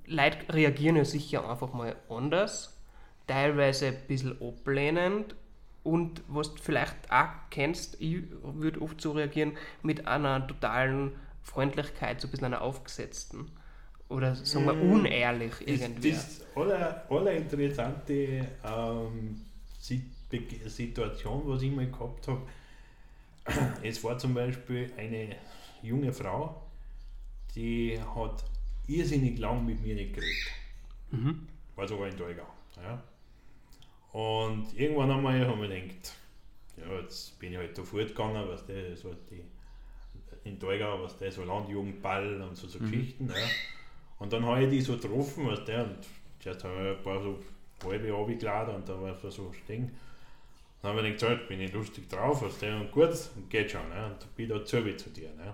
Leute 0.05 0.53
reagieren 0.53 0.95
ja 0.95 1.05
sicher 1.05 1.49
einfach 1.49 1.73
mal 1.73 1.95
anders, 2.09 2.79
teilweise 3.27 3.87
ein 3.87 4.07
bisschen 4.07 4.41
ablehnend 4.41 5.35
und 5.83 6.21
was 6.27 6.53
du 6.55 6.61
vielleicht 6.61 7.11
auch 7.11 7.29
kennst, 7.49 7.99
ich 8.01 8.23
würde 8.43 8.81
oft 8.81 8.99
so 9.01 9.11
reagieren 9.13 9.57
mit 9.81 10.07
einer 10.07 10.45
totalen 10.47 11.13
Freundlichkeit, 11.41 12.21
so 12.21 12.27
ein 12.27 12.31
bisschen 12.31 12.45
einer 12.45 12.61
aufgesetzten 12.61 13.49
oder 14.09 14.35
sagen 14.35 14.65
wir 14.65 14.73
unehrlich 14.73 15.53
Das, 15.59 15.67
irgendwie. 15.67 16.11
das 16.11 16.41
aller, 16.55 17.05
aller 17.09 17.31
interessante 17.33 18.47
ähm, 18.63 19.41
Situation, 20.67 21.43
was 21.45 21.61
ich 21.61 21.71
mal 21.71 21.89
gehabt 21.89 22.27
habe, 22.27 22.41
es 23.83 24.03
war 24.03 24.17
zum 24.17 24.33
Beispiel 24.33 24.91
eine 24.97 25.35
junge 25.81 26.11
Frau, 26.13 26.61
die 27.55 27.99
hat 28.15 28.43
irrsinnig 28.87 29.39
lang 29.39 29.65
mit 29.65 29.81
mir 29.81 29.95
nicht 29.95 30.13
geredet. 30.13 30.51
War 31.75 31.87
sogar 31.87 32.07
in 32.07 32.17
Dolgau. 32.17 32.45
Ja. 32.77 33.01
Und 34.11 34.67
irgendwann 34.75 35.11
einmal 35.11 35.45
haben 35.47 35.61
wir 35.61 35.67
gedacht, 35.67 36.13
ja, 36.77 36.99
jetzt 36.99 37.37
bin 37.39 37.51
ich 37.51 37.57
halt 37.57 37.77
da 37.77 37.83
fortgegangen, 37.83 38.47
was 38.47 38.65
der, 38.65 38.89
das 38.89 39.03
war 39.05 39.11
die, 39.29 39.43
in 40.47 40.57
Dolgau, 40.57 41.03
was 41.03 41.17
der 41.17 41.31
so 41.31 41.43
Landjugendball 41.43 42.41
und 42.41 42.55
so, 42.55 42.67
so 42.67 42.79
Geschichten. 42.79 43.27
Ja. 43.29 43.35
Und 44.19 44.33
dann 44.33 44.45
habe 44.45 44.63
ich 44.63 44.69
die 44.69 44.81
so 44.81 44.97
getroffen, 44.97 45.47
was 45.47 45.63
der, 45.65 45.83
und 45.83 45.97
zuerst 46.39 46.63
haben 46.63 46.83
wir 46.83 46.97
ein 46.97 47.03
paar 47.03 47.21
so 47.21 47.39
halbe 47.85 48.11
runtergeladen 48.11 48.75
und 48.75 48.89
da 48.89 48.99
war 48.99 49.23
es 49.23 49.35
so 49.35 49.53
stehen. 49.53 49.91
Dann 50.81 50.95
habe 50.95 51.07
ich 51.07 51.15
gedacht, 51.15 51.19
so, 51.19 51.35
jetzt 51.35 51.47
bin 51.47 51.61
ich 51.61 51.73
lustig 51.73 52.09
drauf, 52.09 52.41
was 52.41 52.57
der, 52.59 52.77
und 52.77 52.91
gut, 52.91 53.09
und 53.35 53.49
geht 53.49 53.71
schon, 53.71 53.87
ne? 53.89 54.07
und 54.07 54.35
bin 54.35 54.49
da 54.49 54.63
zu 54.65 54.81
zu 54.95 55.09
dir. 55.09 55.29
Ne? 55.35 55.53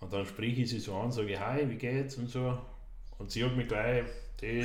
Und 0.00 0.12
dann 0.12 0.26
spreche 0.26 0.62
ich 0.62 0.70
sie 0.70 0.80
so 0.80 0.96
an, 0.96 1.12
sage 1.12 1.32
ich, 1.32 1.40
hi, 1.40 1.68
wie 1.68 1.76
geht's 1.76 2.16
und 2.16 2.28
so. 2.28 2.58
Und 3.18 3.30
sie 3.30 3.44
hat 3.44 3.56
mich 3.56 3.68
gleich, 3.68 4.04
die 4.40 4.64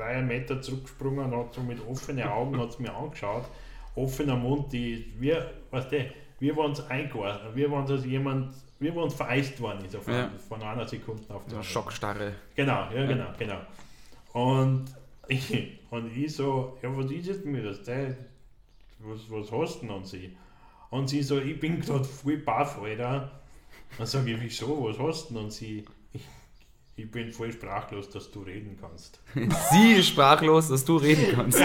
einen 0.00 0.28
Meter 0.28 0.60
zurückgesprungen 0.60 1.32
und 1.32 1.38
hat 1.38 1.54
so 1.54 1.60
mit 1.62 1.78
offenen 1.86 2.26
Augen 2.28 2.58
hat's 2.60 2.78
mir 2.78 2.94
angeschaut, 2.94 3.44
offener 3.94 4.36
Mund, 4.36 4.72
die, 4.72 5.12
wir, 5.18 5.50
weißt 5.70 5.92
du, 5.92 6.10
wir 6.40 6.56
waren 6.56 6.72
es 6.72 6.88
eingeordnet, 6.88 7.54
wir 7.54 7.70
waren 7.70 7.84
es 7.92 8.04
jemand, 8.04 8.52
wir 8.78 8.94
waren 8.96 9.10
vereist 9.10 9.60
worden 9.60 9.84
ist 9.84 9.94
auf 9.96 10.08
Ja. 10.08 10.30
von 10.48 10.62
einer 10.62 10.86
Sekunde 10.86 11.22
auf 11.34 11.44
die 11.44 11.50
andere. 11.50 11.64
Schockstarre. 11.64 12.32
Genau, 12.54 12.88
ja, 12.94 13.06
genau, 13.06 13.26
genau. 13.38 13.58
Und 14.32 14.86
ich, 15.28 15.78
und 15.90 16.16
ich 16.16 16.34
so, 16.34 16.78
ja, 16.82 16.96
was 16.96 17.10
ist 17.10 17.26
jetzt 17.26 17.44
mit 17.44 17.64
das? 17.64 17.82
Der, 17.84 18.16
was, 19.00 19.20
was 19.30 19.52
hast 19.52 19.82
du 19.82 19.86
denn 19.86 19.96
an 19.96 20.04
sie? 20.04 20.36
Und 20.90 21.08
sie 21.08 21.22
so, 21.22 21.38
ich 21.38 21.58
bin 21.58 21.80
gerade 21.80 22.04
voll 22.04 22.38
baff, 22.38 22.80
Alter. 22.82 23.30
Dann 23.98 24.06
sage 24.06 24.32
ich, 24.32 24.40
wieso, 24.40 24.84
was 24.84 24.98
hast 24.98 25.30
du 25.30 25.34
denn 25.34 25.44
an 25.44 25.50
sie? 25.50 25.84
Ich, 26.12 26.22
ich 26.94 27.10
bin 27.10 27.32
voll 27.32 27.50
sprachlos, 27.50 28.10
dass 28.10 28.30
du 28.30 28.42
reden 28.42 28.76
kannst. 28.80 29.20
Sie 29.70 29.92
ist 29.92 30.08
sprachlos, 30.08 30.68
dass 30.68 30.84
du 30.84 30.96
reden 30.96 31.34
kannst. 31.34 31.58
Sie 31.58 31.64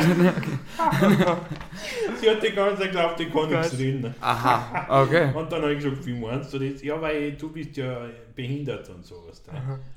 hat 2.30 2.44
die 2.44 2.52
ganze 2.52 2.82
Zeit 2.82 2.92
geglaubt, 2.92 3.20
ich 3.20 3.32
kann 3.32 3.50
nichts 3.50 3.78
reden. 3.78 4.16
Aha, 4.22 5.04
okay. 5.04 5.32
Und 5.34 5.52
dann 5.52 5.64
habe 5.64 5.74
ich 5.74 5.84
gesagt, 5.84 6.06
wie 6.06 6.14
meinst 6.14 6.54
du 6.54 6.60
das? 6.60 6.82
Ja, 6.82 7.02
weil 7.02 7.34
du 7.34 7.52
bist 7.52 7.76
ja 7.76 8.08
behindert 8.38 8.88
und 8.90 9.04
sowas. 9.04 9.42
Da. 9.44 9.52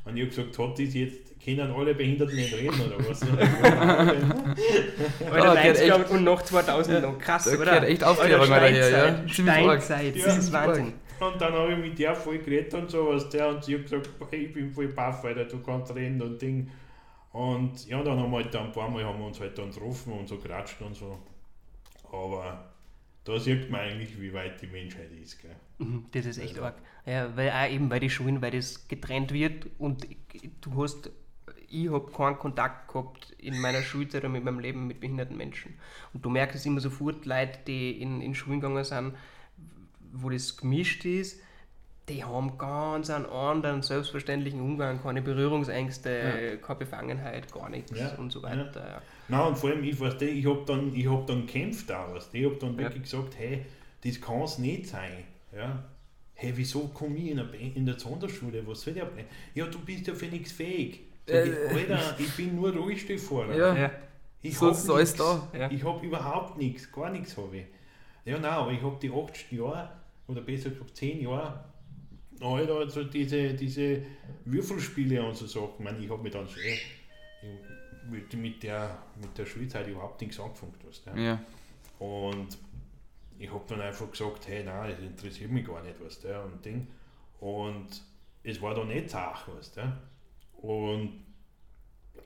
Und 0.04 0.16
ich 0.16 0.22
habe 0.22 0.30
gesagt, 0.34 0.58
hat 0.58 0.78
das 0.78 0.94
jetzt, 0.94 1.40
können 1.44 1.70
alle 1.70 1.94
Behinderten 1.94 2.34
nicht 2.34 2.52
reden 2.54 2.80
oder 2.80 2.98
was? 3.08 3.22
Alter, 5.30 5.54
Leute, 5.54 5.62
geht 5.62 5.84
glaub, 5.84 6.10
und 6.10 6.24
noch 6.24 6.42
2000 6.42 7.02
noch. 7.02 7.18
Krass, 7.18 7.44
Da 7.44 7.58
oder? 7.58 7.86
echt 7.86 8.02
Aufklärung 8.02 8.50
Alter, 8.50 8.66
her, 8.66 8.90
ja. 8.90 9.28
Steinzeit. 9.28 9.82
Steinzeit, 9.82 10.16
Ja, 10.16 10.24
das 10.24 10.38
ist 10.38 10.52
Wahnsinn. 10.52 10.94
Und 11.20 11.40
dann 11.40 11.52
habe 11.52 11.72
ich 11.74 11.78
mit 11.78 11.98
der 11.98 12.16
voll 12.16 12.38
geredet 12.38 12.72
und 12.74 12.90
sowas, 12.90 13.28
der 13.28 13.48
und 13.48 13.62
sie 13.62 13.74
hat 13.74 13.82
gesagt, 13.82 14.08
ich 14.30 14.52
bin 14.52 14.70
voll 14.70 14.88
baff, 14.88 15.22
Alter, 15.24 15.44
du 15.44 15.62
kannst 15.62 15.94
reden 15.94 16.20
und 16.22 16.40
Ding. 16.40 16.70
Und 17.32 17.86
ja, 17.86 18.02
dann 18.02 18.18
haben 18.18 18.30
wir 18.32 18.38
halt 18.38 18.56
ein 18.56 18.72
paar 18.72 18.88
Mal 18.88 19.04
haben 19.04 19.20
wir 19.20 19.26
uns 19.26 19.38
halt 19.38 19.56
dann 19.56 19.70
getroffen 19.70 20.14
und 20.14 20.26
so 20.26 20.38
geratscht 20.38 20.80
und 20.80 20.96
so. 20.96 21.18
Aber 22.10 22.69
da 23.24 23.38
sieht 23.38 23.70
man 23.70 23.80
eigentlich, 23.80 24.20
wie 24.20 24.32
weit 24.32 24.60
die 24.62 24.66
Menschheit 24.66 25.10
ist. 25.22 25.40
Gell? 25.40 25.54
Mhm, 25.78 26.06
Das 26.12 26.26
ist 26.26 26.38
echt 26.38 26.50
Also. 26.54 26.64
arg. 26.64 26.78
Ja, 27.06 27.34
weil 27.36 27.50
auch 27.50 27.70
eben 27.70 27.88
bei 27.88 27.98
den 27.98 28.10
Schulen, 28.10 28.42
weil 28.42 28.50
das 28.50 28.86
getrennt 28.88 29.32
wird 29.32 29.66
und 29.78 30.06
du 30.60 30.82
hast, 30.82 31.10
ich 31.68 31.90
habe 31.90 32.10
keinen 32.12 32.38
Kontakt 32.38 32.92
gehabt 32.92 33.30
in 33.38 33.58
meiner 33.60 33.82
Schulzeit 33.82 34.22
oder 34.22 34.28
mit 34.28 34.44
meinem 34.44 34.58
Leben 34.60 34.86
mit 34.86 35.00
behinderten 35.00 35.36
Menschen. 35.36 35.74
Und 36.12 36.24
du 36.24 36.30
merkst 36.30 36.56
es 36.56 36.66
immer 36.66 36.80
sofort, 36.80 37.24
Leute, 37.26 37.58
die 37.66 38.00
in, 38.02 38.20
in 38.20 38.34
Schulen 38.34 38.60
gegangen 38.60 38.84
sind, 38.84 39.14
wo 40.12 40.28
das 40.28 40.56
gemischt 40.56 41.04
ist, 41.04 41.40
die 42.10 42.24
haben 42.24 42.58
ganz 42.58 43.08
einen 43.08 43.26
anderen 43.26 43.82
selbstverständlichen 43.82 44.60
Umgang, 44.60 45.00
keine 45.02 45.22
Berührungsängste, 45.22 46.58
keine 46.60 46.78
Befangenheit, 46.78 47.52
gar 47.52 47.68
nichts 47.70 47.92
Ja, 47.98 48.14
und 48.16 48.32
so 48.32 48.42
weiter. 48.42 48.72
Ja. 48.74 49.02
Nein, 49.28 49.46
und 49.48 49.58
vor 49.58 49.70
allem, 49.70 49.84
ich, 49.84 49.98
weißt 49.98 50.20
du, 50.20 50.28
ich 50.28 50.44
habe 50.46 50.62
dann, 50.66 50.94
ich 50.94 51.08
hab 51.08 51.26
dann 51.26 51.46
gekämpft 51.46 51.90
auch. 51.92 52.12
Weißt? 52.14 52.34
Ich 52.34 52.44
habe 52.44 52.56
dann 52.56 52.76
wirklich 52.76 53.04
gesagt, 53.04 53.38
hey, 53.38 53.64
das 54.04 54.20
kann 54.20 54.42
es 54.42 54.58
nicht 54.58 54.86
sein. 54.88 55.24
Ja? 55.54 55.84
Hey, 56.34 56.52
wieso 56.56 56.88
komme 56.88 57.16
ich 57.16 57.30
in, 57.30 57.38
eine, 57.38 57.56
in 57.56 57.86
der 57.86 57.98
Sonderschule? 57.98 58.66
Was 58.66 58.82
soll 58.82 58.94
der 58.94 59.04
Blöd? 59.04 59.26
Ja, 59.54 59.66
du 59.66 59.78
bist 59.80 60.06
ja 60.06 60.14
für 60.14 60.26
nichts 60.26 60.52
fähig. 60.52 61.00
Sag 61.26 61.46
ich, 61.46 61.52
Äh. 61.52 61.92
Alter, 61.92 62.16
ich 62.18 62.34
bin 62.36 62.56
nur 62.56 62.74
Rollstuhlfahrer. 62.74 63.56
Ja. 63.56 63.76
Ja. 63.76 63.90
Ich 64.42 64.56
So 64.56 64.66
hab 64.66 64.72
ist 64.72 64.90
alles 64.90 65.14
da. 65.14 65.48
Ja. 65.56 65.70
Ich 65.70 65.84
habe 65.84 66.04
überhaupt 66.04 66.56
nichts, 66.58 66.90
gar 66.90 67.10
nichts 67.10 67.36
habe 67.36 67.58
ich. 67.58 67.66
Ja, 68.24 68.38
nein, 68.38 68.50
aber 68.52 68.72
ich 68.72 68.82
habe 68.82 68.96
die 69.00 69.10
80 69.10 69.52
Jahre, 69.52 69.90
oder 70.26 70.40
besser 70.40 70.70
gesagt 70.70 70.96
10 70.96 71.20
Jahre, 71.22 71.62
halt 72.40 72.70
also 72.70 73.04
diese, 73.04 73.54
diese 73.54 74.02
Würfelspiele 74.44 75.22
und 75.22 75.36
so 75.36 75.46
Sachen. 75.46 75.74
Ich, 75.78 75.84
meine, 75.84 75.98
ich 75.98 76.10
habe 76.10 76.22
mich 76.22 76.32
dann 76.32 76.48
schon 76.48 76.62
mit, 78.10 78.32
mit, 78.34 78.62
der, 78.62 78.98
mit 79.20 79.36
der 79.36 79.46
Schulzeit 79.46 79.86
überhaupt 79.88 80.20
nichts 80.20 80.40
angefangen. 80.40 80.74
Weißt, 80.86 81.06
du. 81.06 81.20
Ja. 81.20 81.40
Und 81.98 82.58
ich 83.38 83.50
habe 83.50 83.64
dann 83.68 83.80
einfach 83.80 84.10
gesagt, 84.10 84.48
hey, 84.48 84.64
nein, 84.64 84.90
das 84.90 85.00
interessiert 85.00 85.50
mich 85.50 85.66
gar 85.66 85.82
nicht, 85.82 85.96
was 86.02 86.20
der 86.20 86.44
und 86.44 86.64
Ding. 86.64 86.86
Und 87.40 88.02
es 88.42 88.60
war 88.60 88.74
da 88.74 88.84
nicht 88.84 89.10
Sach, 89.10 89.48
was 89.48 89.72
der. 89.72 89.98
Und 90.60 91.24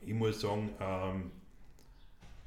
ich 0.01 0.13
muss 0.13 0.41
sagen, 0.41 0.71
ähm, 0.79 1.31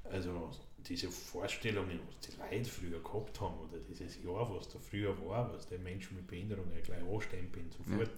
also 0.05 0.51
diese 0.89 1.11
Vorstellungen, 1.11 2.01
was 2.07 2.19
die 2.21 2.37
Leute 2.39 2.71
früher 2.71 3.03
gehabt 3.03 3.41
haben, 3.41 3.55
oder 3.59 3.79
dieses 3.89 4.23
Jahr, 4.23 4.49
was 4.55 4.69
da 4.69 4.79
früher 4.79 5.15
war, 5.27 5.53
was 5.53 5.67
die 5.67 5.79
Menschen 5.79 6.17
mit 6.17 6.27
Behinderung 6.27 6.67
ja 6.75 6.81
gleich 6.81 7.03
anstempeln 7.03 7.71
sofort. 7.71 8.11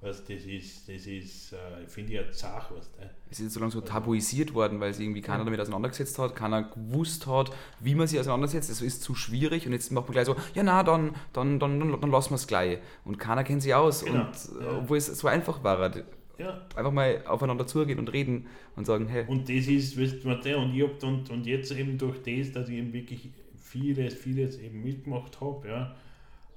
Was, 0.00 0.24
das 0.24 0.44
ist, 0.44 0.88
das 0.88 1.06
ist, 1.06 1.52
äh, 1.52 1.84
finde 1.88 2.12
ich, 2.12 2.20
eine 2.20 2.32
Sache. 2.32 2.76
Was, 2.76 2.86
äh. 3.00 3.08
Es 3.30 3.40
ist 3.40 3.52
so 3.52 3.58
lange 3.58 3.72
so 3.72 3.80
tabuisiert 3.80 4.54
worden, 4.54 4.78
weil 4.78 4.94
sich 4.94 5.04
irgendwie 5.04 5.22
keiner 5.22 5.44
damit 5.44 5.58
auseinandergesetzt 5.58 6.16
hat, 6.20 6.36
keiner 6.36 6.62
gewusst 6.62 7.26
hat, 7.26 7.50
wie 7.80 7.96
man 7.96 8.06
sich 8.06 8.20
auseinandersetzt. 8.20 8.70
Es 8.70 8.80
ist 8.80 9.02
zu 9.02 9.16
schwierig 9.16 9.66
und 9.66 9.72
jetzt 9.72 9.90
macht 9.90 10.06
man 10.06 10.12
gleich 10.12 10.26
so, 10.26 10.36
ja 10.54 10.62
na, 10.62 10.84
dann, 10.84 11.16
dann, 11.32 11.58
dann, 11.58 11.80
dann, 11.80 12.00
dann 12.00 12.10
lassen 12.12 12.30
wir 12.30 12.36
es 12.36 12.46
gleich. 12.46 12.78
Und 13.04 13.18
keiner 13.18 13.42
kennt 13.42 13.62
sich 13.62 13.74
aus. 13.74 14.04
Genau, 14.04 14.26
Und 14.26 14.34
ja. 14.60 14.78
obwohl 14.78 14.98
es 14.98 15.06
so 15.06 15.26
einfach 15.26 15.64
war, 15.64 15.90
Ja. 16.38 16.66
einfach 16.76 16.92
mal 16.92 17.24
aufeinander 17.26 17.66
zugehen 17.66 17.98
und 17.98 18.12
reden 18.12 18.46
und 18.76 18.86
sagen, 18.86 19.08
hey, 19.08 19.24
Und 19.26 19.48
das 19.48 19.66
ist, 19.66 20.00
weißt 20.00 20.24
du, 20.24 20.28
und 20.28 20.74
ich 20.74 20.82
hab 20.82 21.02
und, 21.02 21.30
und 21.30 21.46
jetzt 21.46 21.72
eben 21.72 21.98
durch 21.98 22.22
das, 22.22 22.52
dass 22.52 22.68
ich 22.68 22.76
eben 22.76 22.92
wirklich 22.92 23.30
vieles, 23.56 24.14
vieles 24.14 24.58
eben 24.58 24.82
mitgemacht 24.82 25.40
habe, 25.40 25.68
ja, 25.68 25.96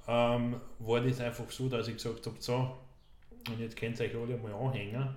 ähm, 0.07 0.55
war 0.79 1.01
das 1.01 1.19
einfach 1.19 1.49
so, 1.49 1.67
dass 1.67 1.87
ich 1.87 1.95
gesagt 1.95 2.25
habe, 2.27 2.35
so, 2.39 2.77
und 3.49 3.59
jetzt 3.59 3.75
könnt 3.75 3.99
ihr 3.99 4.05
euch 4.05 4.15
alle 4.15 4.37
mal 4.37 4.53
anhängen, 4.53 5.15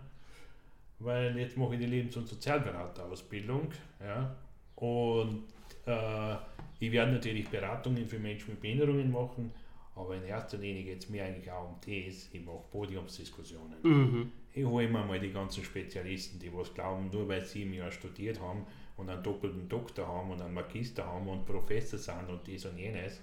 weil 0.99 1.39
jetzt 1.39 1.57
mache 1.59 1.75
ich 1.75 1.81
die 1.81 1.87
Lebens- 1.87 2.17
und 2.17 2.27
Sozialberaterausbildung, 2.27 3.69
ja, 4.01 4.35
und 4.77 5.45
äh, 5.87 6.37
ich 6.81 6.91
werde 6.91 7.13
natürlich 7.13 7.49
Beratungen 7.49 8.07
für 8.07 8.19
Menschen 8.19 8.53
mit 8.53 8.61
Behinderungen 8.61 9.13
machen, 9.13 9.53
aber 9.95 10.17
in 10.17 10.25
erster 10.25 10.59
Linie 10.59 10.85
geht 10.85 11.05
es 11.05 11.09
mir 11.09 11.25
eigentlich 11.25 11.51
auch 11.51 11.69
um 11.69 11.77
das, 11.81 12.29
ich 12.33 12.45
mache 12.45 12.65
Podiumsdiskussionen. 12.71 13.77
Mhm. 13.83 14.33
Ich 14.57 14.65
hole 14.65 14.89
mir 14.89 15.05
mal 15.05 15.19
die 15.19 15.33
ganzen 15.33 15.65
Spezialisten, 15.65 16.39
die 16.39 16.55
was 16.55 16.73
glauben, 16.73 17.11
nur 17.11 17.27
weil 17.27 17.45
sie 17.45 17.63
im 17.63 17.75
Jahr 17.75 17.91
studiert 17.91 18.41
haben 18.41 18.65
und 18.97 19.11
einen 19.11 19.21
doppelten 19.21 19.69
Doktor 19.69 20.07
haben 20.07 20.31
und 20.31 20.41
einen 20.41 20.55
Magister 20.55 21.05
haben 21.05 21.29
und 21.29 21.45
Professor 21.45 21.99
sind 21.99 22.29
und 22.29 22.47
dies 22.47 22.65
und 22.65 22.79
jenes, 22.79 23.17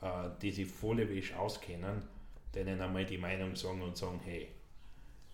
äh, 0.00 0.30
die 0.40 0.52
sich 0.52 0.68
volle 0.68 1.08
Wäsche 1.10 1.36
auskennen, 1.36 2.02
denen 2.54 2.80
einmal 2.80 3.04
die 3.04 3.18
Meinung 3.18 3.56
sagen 3.56 3.82
und 3.82 3.96
sagen, 3.96 4.20
hey, 4.24 4.50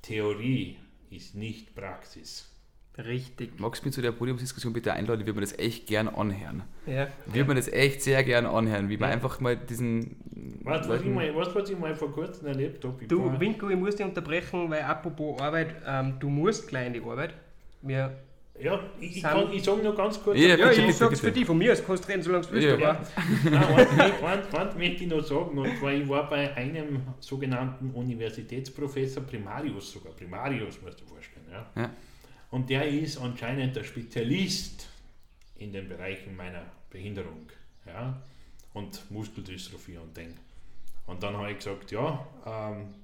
Theorie 0.01 0.79
ist 1.11 1.35
nicht 1.35 1.75
Praxis. 1.75 2.51
Richtig. 2.97 3.59
magst 3.59 3.83
du 3.83 3.87
mich 3.89 3.95
zu 3.95 4.03
der 4.03 4.13
Podiumsdiskussion 4.13 4.73
bitte 4.73 4.93
einladen? 4.93 5.21
Ich 5.21 5.27
würde 5.27 5.41
mir 5.41 5.47
das 5.47 5.59
echt 5.59 5.87
gern 5.89 6.09
anhören. 6.09 6.63
Ja. 6.87 7.09
Ich 7.27 7.35
würde 7.35 7.49
mir 7.49 7.55
das 7.57 7.67
echt 7.69 8.03
sehr 8.03 8.23
gern 8.23 8.47
anhören, 8.47 8.89
wie 8.89 8.97
man 8.97 9.09
Ja. 9.11 9.15
einfach 9.17 9.41
mal 9.41 9.57
diesen. 9.57 10.17
Weißt 10.63 10.85
du, 10.85 10.89
was, 10.91 11.01
ich 11.03 11.07
mal- 11.09 11.27
du, 11.33 11.55
was 11.55 11.71
ich 11.71 11.79
mal 11.79 11.95
vor 11.97 12.13
kurzem 12.13 12.47
erlebt 12.47 12.85
habe? 12.85 12.95
Ich 13.03 13.09
Du, 13.09 13.25
war- 13.25 13.41
Winko, 13.41 13.69
ich 13.69 13.77
muss 13.77 13.97
dich 13.97 14.07
unterbrechen, 14.07 14.71
weil 14.71 14.83
apropos 14.83 15.41
Arbeit, 15.41 15.75
ähm, 15.87 16.15
du 16.21 16.29
musst 16.29 16.69
gleich 16.69 16.87
in 16.87 16.93
die 16.93 17.03
Arbeit. 17.03 17.35
Wir, 17.83 18.17
ja, 18.61 18.79
ich, 19.01 19.17
ich, 19.17 19.23
kann, 19.25 19.53
ich 19.53 19.65
sage 19.65 19.83
nur 19.83 19.97
ganz 19.97 20.23
kurz, 20.23 20.39
Ja, 20.39 20.49
ja, 20.51 20.57
bitte, 20.57 20.71
ich 20.71 20.77
bitte, 20.87 20.93
sag's 20.93 21.11
bitte. 21.21 21.23
für 21.27 21.33
dich, 21.33 21.45
von 21.47 21.59
mir 21.59 21.73
aus 21.73 21.85
kannst 21.85 22.05
du 22.05 22.09
reden, 22.13 22.23
solange 22.23 22.47
du 22.47 22.53
willst, 22.53 22.69
Ja. 22.69 22.75
aber 22.91 22.99
Nein, 23.51 23.65
eins, 23.65 23.97
möchte- 23.97 24.27
eins, 24.27 24.55
eins 24.55 24.75
möchte 24.77 25.03
ich 25.05 25.11
noch 25.11 25.25
sagen, 25.25 25.59
und 25.59 25.79
zwar, 25.79 25.93
ich 25.93 26.09
war 26.09 26.31
bei 26.31 26.55
einem 26.57 27.03
sogenannten 27.19 27.91
Universitätsprofessor, 27.91 29.25
Primarius 29.25 29.91
sogar, 29.93 30.13
Primarius 30.13 30.81
musst 30.81 31.01
du 31.01 31.05
dir 31.05 31.11
vorstellen. 31.11 31.47
Ja? 31.51 31.83
Ja. 31.83 31.91
Und 32.55 32.71
der 32.71 32.89
ist 32.89 33.19
anscheinend 33.19 33.75
der 33.75 33.83
Spezialist 33.83 34.87
in 35.57 35.73
den 35.73 35.89
Bereichen 35.89 36.37
meiner 36.37 36.65
Behinderung 36.89 37.51
ja? 37.85 38.23
und 38.75 39.11
Muskeldystrophie 39.11 39.97
und 39.97 40.17
Ding. 40.17 40.37
Und 41.09 41.21
dann 41.21 41.37
habe 41.37 41.51
ich 41.51 41.59
gesagt, 41.59 41.91
ja, 41.91 42.25
ähm, 42.47 42.95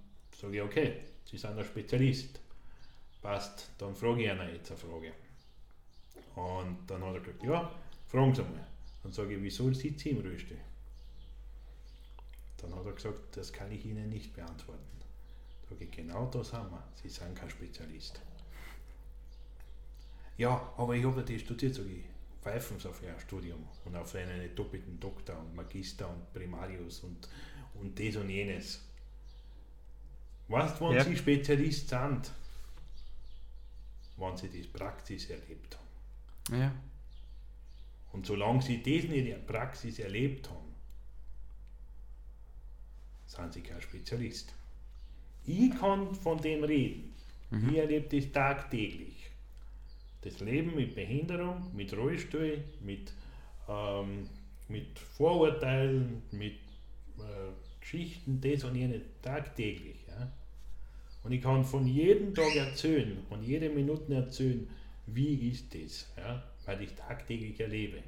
sage 0.41 0.55
ich, 0.55 0.63
okay, 0.63 1.01
Sie 1.25 1.37
sind 1.37 1.59
ein 1.59 1.65
Spezialist. 1.65 2.39
Passt, 3.21 3.71
dann 3.79 3.97
frage 3.97 4.23
ich 4.23 4.29
ihn 4.29 4.39
jetzt 4.55 4.71
eine 4.71 4.79
Frage. 4.79 5.13
Und 6.37 6.89
dann 6.89 7.03
hat 7.03 7.15
er 7.15 7.21
gesagt, 7.21 7.43
ja, 7.43 7.75
fragen 8.07 8.33
Sie 8.33 8.43
mal. 8.43 8.69
Dann 9.03 9.11
sage 9.11 9.35
ich, 9.35 9.43
wieso 9.43 9.73
sitzt 9.73 9.99
Sie 9.99 10.11
im 10.11 10.21
Rollstuhl? 10.21 10.59
Dann 12.59 12.73
hat 12.73 12.87
er 12.87 12.93
gesagt, 12.93 13.37
das 13.37 13.53
kann 13.53 13.73
ich 13.73 13.85
Ihnen 13.85 14.11
nicht 14.11 14.33
beantworten. 14.33 15.01
Sage 15.69 15.87
ich, 15.87 15.91
genau 15.91 16.27
das 16.27 16.53
haben 16.53 16.71
wir. 16.71 16.85
Sie 17.03 17.09
sind 17.09 17.35
kein 17.35 17.51
Spezialist. 17.51 18.21
Ja, 20.41 20.73
aber 20.79 20.95
ich 20.95 21.05
habe 21.05 21.23
das 21.23 21.43
studiert, 21.43 21.75
sage 21.75 21.91
ich. 21.91 22.05
Pfeifen 22.41 22.81
Sie 22.81 22.89
auf 22.89 23.03
Ihr 23.03 23.15
Studium 23.21 23.63
und 23.85 23.95
auf 23.95 24.15
einen 24.15 24.55
doppelten 24.55 24.99
Doktor 24.99 25.39
und 25.39 25.55
Magister 25.55 26.09
und 26.09 26.33
Primarius 26.33 27.01
und, 27.01 27.29
und 27.75 28.01
das 28.01 28.17
und 28.17 28.31
jenes. 28.31 28.81
Weißt 30.49 30.81
du, 30.81 30.85
wann 30.87 30.95
Ja. 30.95 31.05
Sie 31.05 31.15
Spezialist 31.15 31.91
sind? 31.91 32.33
Wenn 34.17 34.37
Sie 34.39 34.49
das 34.49 34.67
Praxis 34.67 35.29
erlebt 35.29 35.77
haben. 35.77 36.59
Ja. 36.59 36.73
Und 38.13 38.25
solange 38.25 38.63
sie 38.63 38.79
das 38.79 39.11
nicht 39.11 39.13
in 39.13 39.27
der 39.27 39.37
Praxis 39.37 39.99
erlebt 39.99 40.49
haben, 40.49 40.75
sind 43.27 43.53
sie 43.53 43.61
kein 43.61 43.83
Spezialist. 43.83 44.55
Ich 45.45 45.79
kann 45.79 46.15
von 46.15 46.41
dem 46.41 46.65
reden. 46.65 47.13
Ich 47.69 47.77
erlebe 47.77 48.09
das 48.21 48.33
tagtäglich. 48.33 49.20
Das 50.23 50.39
Leben 50.41 50.75
mit 50.75 50.95
Behinderung, 50.95 51.75
mit 51.75 51.97
Rollstuhl, 51.97 52.63
mit, 52.81 53.13
ähm, 53.69 54.29
mit 54.69 54.99
Vorurteilen, 54.99 56.23
mit 56.31 56.57
äh, 57.19 57.51
Geschichten, 57.81 58.41
das 58.41 58.65
und 58.65 58.75
jene 58.75 59.01
tagtäglich. 59.23 59.97
Ja? 60.07 60.31
Und 61.23 61.33
ich 61.33 61.43
kann 61.43 61.65
von 61.65 61.87
jedem 61.87 62.35
Tag 62.35 62.55
erzählen 62.55 63.25
und 63.31 63.43
jede 63.43 63.71
Minute 63.71 64.15
erzählen, 64.15 64.69
wie 65.07 65.51
ist 65.51 65.75
das, 65.75 66.07
ja? 66.19 66.43
weil 66.67 66.83
ich 66.83 66.95
tagtäglich 66.95 67.59
erlebe. 67.59 68.03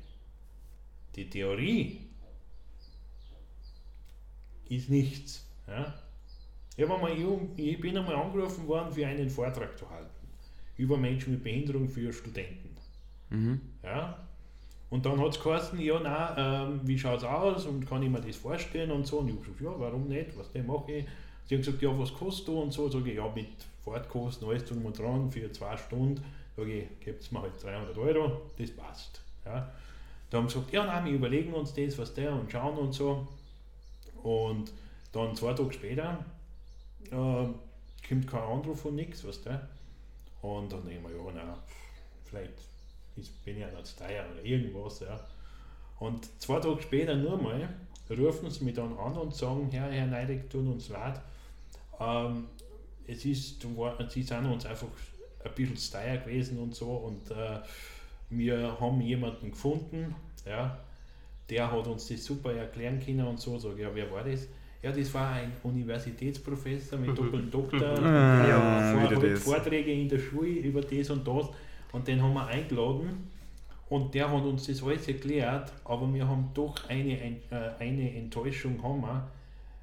Die 1.16 1.28
Theorie 1.30 2.00
ist 4.68 4.90
nichts. 4.90 5.46
Ja? 5.66 5.94
Ich, 6.76 6.84
einmal, 6.84 7.16
ich 7.56 7.80
bin 7.80 7.96
einmal 7.96 8.16
angerufen 8.16 8.66
worden, 8.66 8.92
für 8.92 9.06
einen 9.06 9.30
Vortrag 9.30 9.78
zu 9.78 9.88
halten 9.88 10.21
über 10.76 10.96
Menschen 10.96 11.34
mit 11.34 11.44
Behinderung 11.44 11.88
für 11.88 12.12
Studenten. 12.12 12.76
Mhm. 13.30 13.60
Ja? 13.82 14.18
Und 14.90 15.06
dann 15.06 15.18
hat 15.20 15.30
es 15.30 15.42
geheißen, 15.42 15.80
ja, 15.80 15.98
nein, 16.00 16.34
ähm, 16.36 16.80
wie 16.84 16.98
schaut 16.98 17.18
es 17.18 17.24
aus 17.24 17.64
und 17.64 17.88
kann 17.88 18.02
ich 18.02 18.10
mir 18.10 18.20
das 18.20 18.36
vorstellen 18.36 18.90
und 18.90 19.06
so. 19.06 19.20
Und 19.20 19.28
ich 19.28 19.34
habe 19.34 19.44
gesagt, 19.44 19.60
ja, 19.62 19.74
warum 19.78 20.06
nicht, 20.08 20.36
was 20.36 20.52
der 20.52 20.62
mache 20.64 20.92
ich. 20.92 21.06
Sie 21.46 21.54
haben 21.54 21.62
gesagt, 21.62 21.82
ja, 21.82 21.98
was 21.98 22.12
kostet 22.12 22.48
du 22.48 22.60
und 22.60 22.72
so. 22.72 22.88
Sage 22.90 23.10
ich, 23.10 23.16
ja, 23.16 23.26
mit 23.34 23.48
Fahrtkosten, 23.82 24.46
alles 24.48 24.64
drum 24.66 24.84
und 24.84 24.98
dran 24.98 25.30
für 25.30 25.50
zwei 25.50 25.76
Stunden. 25.76 26.22
Sage 26.56 26.72
ich, 26.72 27.00
gebt 27.00 27.32
mir 27.32 27.40
halt 27.40 27.52
300 27.62 27.96
Euro, 27.96 28.42
das 28.58 28.70
passt. 28.70 29.22
Ja? 29.46 29.72
Da 30.28 30.38
haben 30.38 30.48
sie 30.48 30.56
gesagt, 30.56 30.72
ja, 30.72 30.84
nein, 30.84 31.06
wir 31.06 31.12
überlegen 31.12 31.52
uns 31.54 31.72
das, 31.74 31.96
was 31.98 32.12
der 32.12 32.32
und 32.32 32.50
schauen 32.50 32.76
und 32.76 32.92
so. 32.92 33.26
Und 34.22 34.72
dann 35.12 35.34
zwei 35.34 35.52
Tage 35.52 35.72
später 35.72 36.24
äh, 37.10 37.46
kommt 38.08 38.26
kein 38.26 38.42
Anruf 38.42 38.84
und 38.84 38.96
nichts, 38.96 39.26
was 39.26 39.42
der. 39.42 39.68
Und 40.42 40.72
dann 40.72 40.84
denke 40.84 40.96
ich 40.96 41.16
mir, 41.16 41.16
ja, 41.16 41.32
nein, 41.32 41.54
vielleicht 42.24 42.52
bin 43.44 43.56
ich 43.56 43.60
ja 43.60 43.70
nicht 43.70 43.98
teuer 43.98 44.24
oder 44.32 44.44
irgendwas. 44.44 45.00
Ja. 45.00 45.20
Und 45.98 46.28
zwei 46.40 46.60
Tage 46.60 46.82
später 46.82 47.14
nur 47.14 47.40
mal 47.40 47.68
rufen 48.10 48.50
sie 48.50 48.64
mich 48.64 48.74
dann 48.74 48.96
an 48.98 49.16
und 49.16 49.34
sagen, 49.34 49.70
Herr, 49.70 49.90
Herr 49.90 50.06
Neidig, 50.06 50.50
tut 50.50 50.66
uns 50.66 50.88
leid. 50.88 51.20
Ähm, 52.00 52.48
es 53.06 53.24
ist, 53.24 53.62
sie 54.08 54.22
sind 54.22 54.46
uns 54.46 54.66
einfach 54.66 54.88
ein 55.44 55.52
bisschen 55.54 55.76
zu 55.76 55.92
teuer 55.92 56.18
gewesen 56.18 56.58
und 56.58 56.74
so 56.74 56.90
und 56.90 57.30
äh, 57.30 57.60
wir 58.30 58.80
haben 58.80 59.00
jemanden 59.00 59.50
gefunden, 59.50 60.14
ja, 60.46 60.78
der 61.50 61.70
hat 61.70 61.86
uns 61.86 62.08
das 62.08 62.24
super 62.24 62.52
erklären 62.54 63.00
können 63.04 63.26
und 63.26 63.40
so. 63.40 63.58
Sag 63.58 63.74
ich, 63.74 63.80
ja, 63.80 63.94
wer 63.94 64.10
war 64.10 64.24
das? 64.24 64.46
Ja, 64.82 64.90
das 64.90 65.14
war 65.14 65.30
ein 65.34 65.52
Universitätsprofessor 65.62 66.98
mit 66.98 67.16
doppeltem 67.16 67.50
Doktor, 67.50 67.98
Ah, 68.02 68.42
der 69.08 69.20
wieder 69.20 69.36
vor. 69.36 69.54
Vorträge 69.54 69.92
in 69.92 70.08
der 70.08 70.18
Schule 70.18 70.48
über 70.50 70.80
das 70.80 71.08
und 71.10 71.26
das. 71.26 71.46
Und 71.92 72.08
den 72.08 72.20
haben 72.22 72.34
wir 72.34 72.46
eingeladen 72.46 73.28
und 73.88 74.12
der 74.14 74.30
hat 74.30 74.42
uns 74.42 74.66
das 74.66 74.82
alles 74.82 75.06
erklärt, 75.06 75.72
aber 75.84 76.12
wir 76.12 76.26
haben 76.26 76.48
doch 76.54 76.74
eine, 76.88 77.12
ein- 77.20 77.40
äh, 77.50 77.70
eine 77.78 78.16
Enttäuschung, 78.16 78.82
haben 78.82 79.02
wir, 79.02 79.28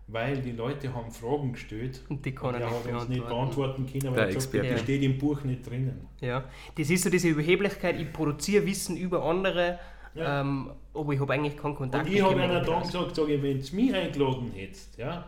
weil 0.08 0.42
die 0.42 0.52
Leute 0.54 0.92
haben 0.94 1.12
Fragen 1.12 1.54
gestellt 1.54 2.02
Und 2.10 2.26
die 2.26 2.32
kann 2.34 2.56
und 2.56 2.62
er 2.62 2.68
nicht 2.72 2.88
uns 2.94 3.08
nicht 3.10 3.26
beantworten. 3.28 3.86
können, 3.86 4.02
Der 4.02 4.16
weil 4.16 4.34
gesagt 4.34 4.66
das 4.74 4.82
steht 4.82 5.04
im 5.04 5.18
Buch 5.20 5.44
nicht 5.44 5.70
drinnen. 5.70 6.08
Ja, 6.20 6.44
das 6.76 6.90
ist 6.90 7.04
so 7.04 7.10
diese 7.12 7.28
Überheblichkeit, 7.30 8.00
ich 8.02 8.12
produziere 8.12 8.66
Wissen 8.66 8.98
über 8.98 9.24
andere, 9.24 9.78
Ja. 10.16 10.42
ähm, 10.42 10.72
aber 10.94 11.14
ich 11.14 11.20
habe 11.20 11.34
eigentlich 11.34 11.56
keinen 11.58 11.76
Kontakt 11.76 12.08
Und 12.08 12.14
ich 12.14 12.22
habe 12.22 12.36
mit 12.36 12.44
einer 12.46 12.62
dann 12.62 12.82
gesagt, 12.82 13.16
sag 13.16 13.30
ich, 13.30 13.42
wenn 13.42 13.62
du 13.62 13.76
mich 13.76 13.94
eingeladen 13.94 14.52
hättest, 14.54 14.98
ja, 14.98 15.26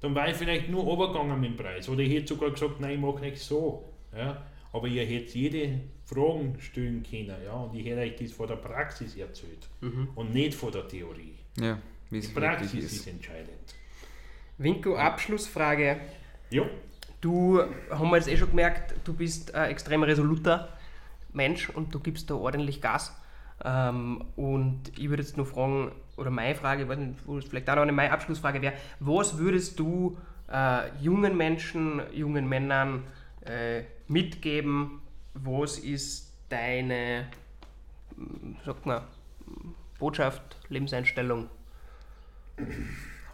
dann 0.00 0.14
war 0.14 0.28
ich 0.28 0.36
vielleicht 0.36 0.68
nur 0.68 0.82
runtergegangen 0.82 1.40
mit 1.40 1.50
dem 1.50 1.56
Preis. 1.56 1.88
Oder 1.88 2.00
ich 2.00 2.12
hätte 2.12 2.28
sogar 2.34 2.50
gesagt, 2.50 2.80
nein, 2.80 2.92
ich 2.94 3.00
mache 3.00 3.20
nicht 3.20 3.38
so. 3.38 3.84
Ja. 4.16 4.42
Aber 4.72 4.88
ihr 4.88 5.04
hättet 5.06 5.34
jede 5.34 5.80
Fragen 6.04 6.56
stellen 6.60 7.02
können. 7.08 7.32
Ja, 7.44 7.54
und 7.54 7.74
ich 7.78 7.86
hätte 7.86 8.00
euch 8.00 8.16
das 8.16 8.32
von 8.32 8.46
der 8.48 8.56
Praxis 8.56 9.16
erzählt 9.16 9.66
Mhm. 9.80 10.08
und 10.14 10.34
nicht 10.34 10.54
von 10.54 10.70
der 10.72 10.86
Theorie. 10.86 11.34
Ja. 11.58 11.78
wie 12.10 12.20
Die 12.20 12.28
Praxis 12.28 12.74
ist 12.74 12.92
ist. 12.92 13.06
entscheidend. 13.08 13.48
Winko, 14.58 14.96
Abschlussfrage. 14.96 15.98
Ja, 16.50 16.62
Du, 17.22 17.60
haben 17.90 18.10
wir 18.10 18.16
jetzt 18.18 18.28
eh 18.28 18.36
schon 18.36 18.50
gemerkt, 18.50 18.94
du 19.04 19.12
bist 19.14 19.52
ein 19.54 19.70
extrem 19.70 20.02
resoluter 20.04 20.68
Mensch 21.32 21.70
und 21.70 21.92
du 21.92 21.98
gibst 21.98 22.30
da 22.30 22.34
ordentlich 22.34 22.80
Gas. 22.80 23.12
Ähm, 23.64 24.24
und 24.36 24.92
ich 24.98 25.08
würde 25.08 25.22
jetzt 25.22 25.36
nur 25.36 25.46
fragen, 25.46 25.92
oder 26.16 26.30
meine 26.30 26.54
Frage, 26.54 26.82
ich 26.82 26.88
weiß 26.88 26.98
nicht, 26.98 27.26
wo 27.26 27.38
es 27.38 27.44
vielleicht 27.44 27.68
auch 27.70 27.76
noch 27.76 27.82
eine 27.82 27.92
meine 27.92 28.12
Abschlussfrage 28.12 28.60
wäre, 28.62 28.74
was 29.00 29.38
würdest 29.38 29.78
du 29.78 30.16
äh, 30.52 30.90
jungen 31.00 31.36
Menschen, 31.36 32.02
jungen 32.12 32.48
Männern 32.48 33.04
äh, 33.44 33.82
mitgeben? 34.08 35.00
Was 35.34 35.78
ist 35.78 36.32
deine, 36.48 37.26
mm, 38.16 38.52
sagt 38.64 38.86
man, 38.86 39.02
Botschaft, 39.98 40.56
Lebenseinstellung? 40.68 41.48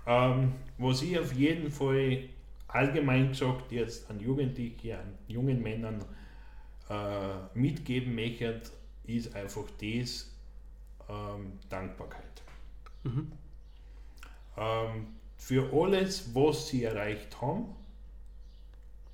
Ähm, 0.07 0.53
was 0.79 1.03
ich 1.03 1.19
auf 1.19 1.33
jeden 1.33 1.71
Fall 1.71 2.29
allgemein 2.69 3.29
gesagt 3.29 3.71
jetzt 3.71 4.11
an 4.11 4.21
Jugendliche, 4.21 4.99
an 4.99 5.15
jungen 5.29 5.63
Männern 5.63 6.05
äh, 6.89 7.59
mitgeben 7.59 8.15
möchte, 8.15 8.63
ist 9.17 9.35
einfach 9.35 9.65
das 9.81 10.31
ähm, 11.09 11.59
Dankbarkeit. 11.69 12.43
Ähm, 14.57 15.07
für 15.37 15.73
alles, 15.73 16.35
was 16.35 16.69
sie 16.69 16.85
erreicht 16.85 17.41
haben 17.41 17.75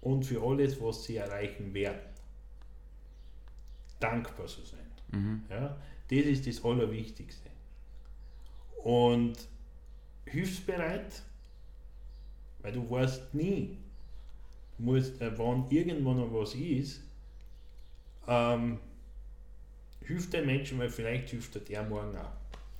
und 0.02 0.24
für 0.24 0.42
alles, 0.42 0.80
was 0.80 1.04
sie 1.04 1.16
erreichen 1.16 1.72
werden. 1.74 2.00
Dankbar 4.00 4.46
zu 4.46 4.60
sein. 4.62 4.78
Ja, 5.50 5.76
das 6.10 6.26
ist 6.26 6.46
das 6.46 6.64
Allerwichtigste. 6.64 7.48
Und 8.84 9.36
hilfsbereit, 10.26 11.22
weil 12.60 12.72
du 12.72 12.88
weißt 12.90 13.34
nie, 13.34 13.78
musst, 14.78 15.20
äh, 15.20 15.36
wann 15.36 15.66
irgendwann 15.70 16.18
noch 16.18 16.32
was 16.32 16.54
ist, 16.54 17.00
ähm, 18.26 18.78
hilft 20.08 20.32
der 20.32 20.44
Menschen, 20.44 20.78
weil 20.78 20.88
vielleicht 20.88 21.30
hilft 21.30 21.54
er 21.56 21.62
der 21.62 21.82
morgen 21.84 22.16
auch. 22.16 22.32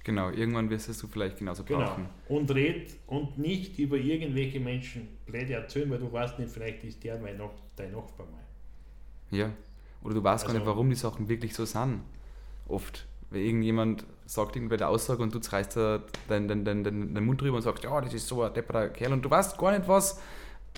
Genau, 0.04 0.30
irgendwann 0.30 0.70
wirst 0.70 0.88
du 1.02 1.06
vielleicht 1.06 1.38
genauso 1.38 1.64
Genau. 1.64 1.80
brauchen. 1.84 2.08
Und 2.28 2.50
red 2.54 2.90
und 3.06 3.36
nicht 3.38 3.78
über 3.78 3.96
irgendwelche 3.96 4.58
Menschen 4.58 5.06
blöd 5.26 5.50
erzählen, 5.50 5.90
weil 5.90 5.98
du 5.98 6.10
weißt 6.10 6.38
nicht, 6.38 6.50
vielleicht 6.50 6.82
ist 6.84 7.04
der 7.04 7.18
mein 7.18 7.36
Nach 7.36 7.50
dein 7.76 7.92
Nachbar 7.92 8.26
mal. 8.26 8.40
Ja. 9.30 9.50
Oder 10.02 10.14
du 10.14 10.24
weißt 10.24 10.44
gar 10.44 10.50
Also- 10.50 10.58
nicht, 10.60 10.66
warum 10.66 10.88
die 10.88 10.96
Sachen 10.96 11.28
wirklich 11.28 11.54
so 11.54 11.64
sind. 11.64 12.00
Oft. 12.66 13.06
Weil 13.30 13.40
irgendjemand 13.42 14.06
sagt 14.24 14.56
irgendwer 14.56 14.78
der 14.78 14.88
Aussage 14.88 15.22
und 15.22 15.34
du 15.34 15.38
reißt 15.38 15.76
da 15.76 16.02
deinen 16.28 16.48
dein, 16.48 16.64
dein, 16.64 16.84
dein, 16.84 17.14
dein 17.14 17.24
Mund 17.24 17.40
drüber 17.42 17.56
und 17.56 17.62
sagst, 17.62 17.84
ja, 17.84 18.00
das 18.00 18.14
ist 18.14 18.26
so 18.26 18.42
ein 18.42 18.54
depperer 18.54 18.88
Kerl 18.88 19.12
und 19.12 19.22
du 19.22 19.30
weißt 19.30 19.58
gar 19.58 19.76
nicht, 19.76 19.86
was, 19.86 20.20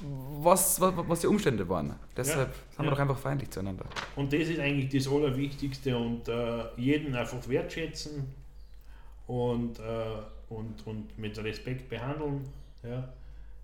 was, 0.02 0.80
was, 0.80 0.94
was 0.96 1.20
die 1.20 1.26
Umstände 1.26 1.68
waren. 1.68 1.94
Deshalb 2.16 2.54
sind 2.54 2.78
wir 2.78 2.84
ja. 2.86 2.90
doch 2.90 2.98
einfach 2.98 3.18
feindlich 3.18 3.50
zueinander. 3.50 3.84
Und 4.16 4.32
das 4.32 4.48
ist 4.48 4.58
eigentlich 4.58 4.88
das 4.88 5.12
Allerwichtigste 5.12 5.96
und 5.96 6.28
äh, 6.28 6.64
jeden 6.76 7.14
einfach 7.14 7.46
wertschätzen 7.48 8.26
und, 9.26 9.78
äh, 9.78 9.82
und, 10.48 10.86
und 10.86 11.18
mit 11.18 11.38
Respekt 11.38 11.88
behandeln. 11.88 12.46
Ja, 12.82 13.12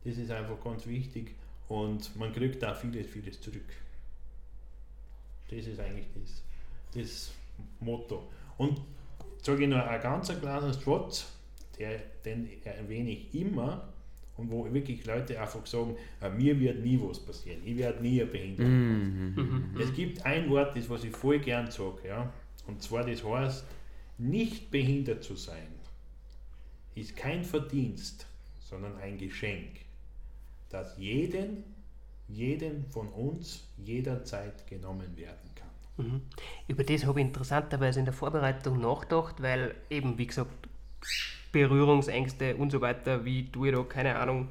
das 0.04 0.18
ist 0.18 0.30
einfach 0.30 0.62
ganz 0.62 0.86
wichtig 0.86 1.34
und 1.68 2.14
man 2.16 2.32
kriegt 2.32 2.62
da 2.62 2.74
vieles, 2.74 3.06
vieles 3.06 3.40
zurück. 3.40 3.68
Das 5.48 5.66
ist 5.66 5.80
eigentlich 5.80 6.06
das, 6.14 6.42
das 6.94 7.30
Motto. 7.80 8.28
Und 8.58 8.80
sage 9.42 9.64
ich 9.64 9.68
noch 9.68 9.86
ein 9.86 10.00
ganz 10.00 10.28
kleiner 10.28 10.72
Satz, 10.72 11.26
den 12.24 12.48
erwähne 12.64 13.10
ich 13.10 13.34
immer 13.34 13.88
und 14.36 14.50
wo 14.50 14.72
wirklich 14.72 15.04
Leute 15.06 15.40
einfach 15.40 15.64
sagen, 15.66 15.96
äh, 16.20 16.30
mir 16.30 16.58
wird 16.58 16.84
nie 16.84 16.98
was 17.02 17.20
passieren, 17.20 17.60
ich 17.64 17.76
werde 17.76 18.02
nie 18.02 18.20
ein 18.20 18.30
Behinderter. 18.30 18.70
Mhm. 18.70 19.76
Es 19.78 19.92
gibt 19.94 20.24
ein 20.26 20.50
Wort, 20.50 20.76
das 20.76 20.88
was 20.90 21.04
ich 21.04 21.14
voll 21.16 21.38
gern 21.38 21.70
sage, 21.70 22.08
ja, 22.08 22.32
und 22.66 22.82
zwar 22.82 23.04
das 23.04 23.24
heißt, 23.24 23.64
nicht 24.18 24.70
behindert 24.70 25.22
zu 25.22 25.36
sein, 25.36 25.68
ist 26.94 27.16
kein 27.16 27.44
Verdienst, 27.44 28.26
sondern 28.60 28.96
ein 28.96 29.18
Geschenk, 29.18 29.68
das 30.70 30.96
jeden, 30.98 31.64
jeden 32.28 32.86
von 32.86 33.08
uns 33.08 33.64
jederzeit 33.76 34.66
genommen 34.66 35.16
werden 35.16 35.50
kann. 35.54 36.06
Mhm. 36.06 36.20
Über 36.66 36.84
das 36.84 37.06
habe 37.06 37.20
ich 37.20 37.26
interessanterweise 37.26 38.00
in 38.00 38.04
der 38.04 38.14
Vorbereitung 38.14 38.80
nachgedacht, 38.80 39.42
weil 39.42 39.74
eben, 39.88 40.18
wie 40.18 40.26
gesagt, 40.26 40.68
Berührungsängste 41.56 42.56
und 42.56 42.70
so 42.70 42.80
weiter, 42.80 43.24
wie 43.24 43.50
tue 43.50 43.68
ich 43.68 43.74
da, 43.74 43.82
keine 43.82 44.16
Ahnung. 44.16 44.48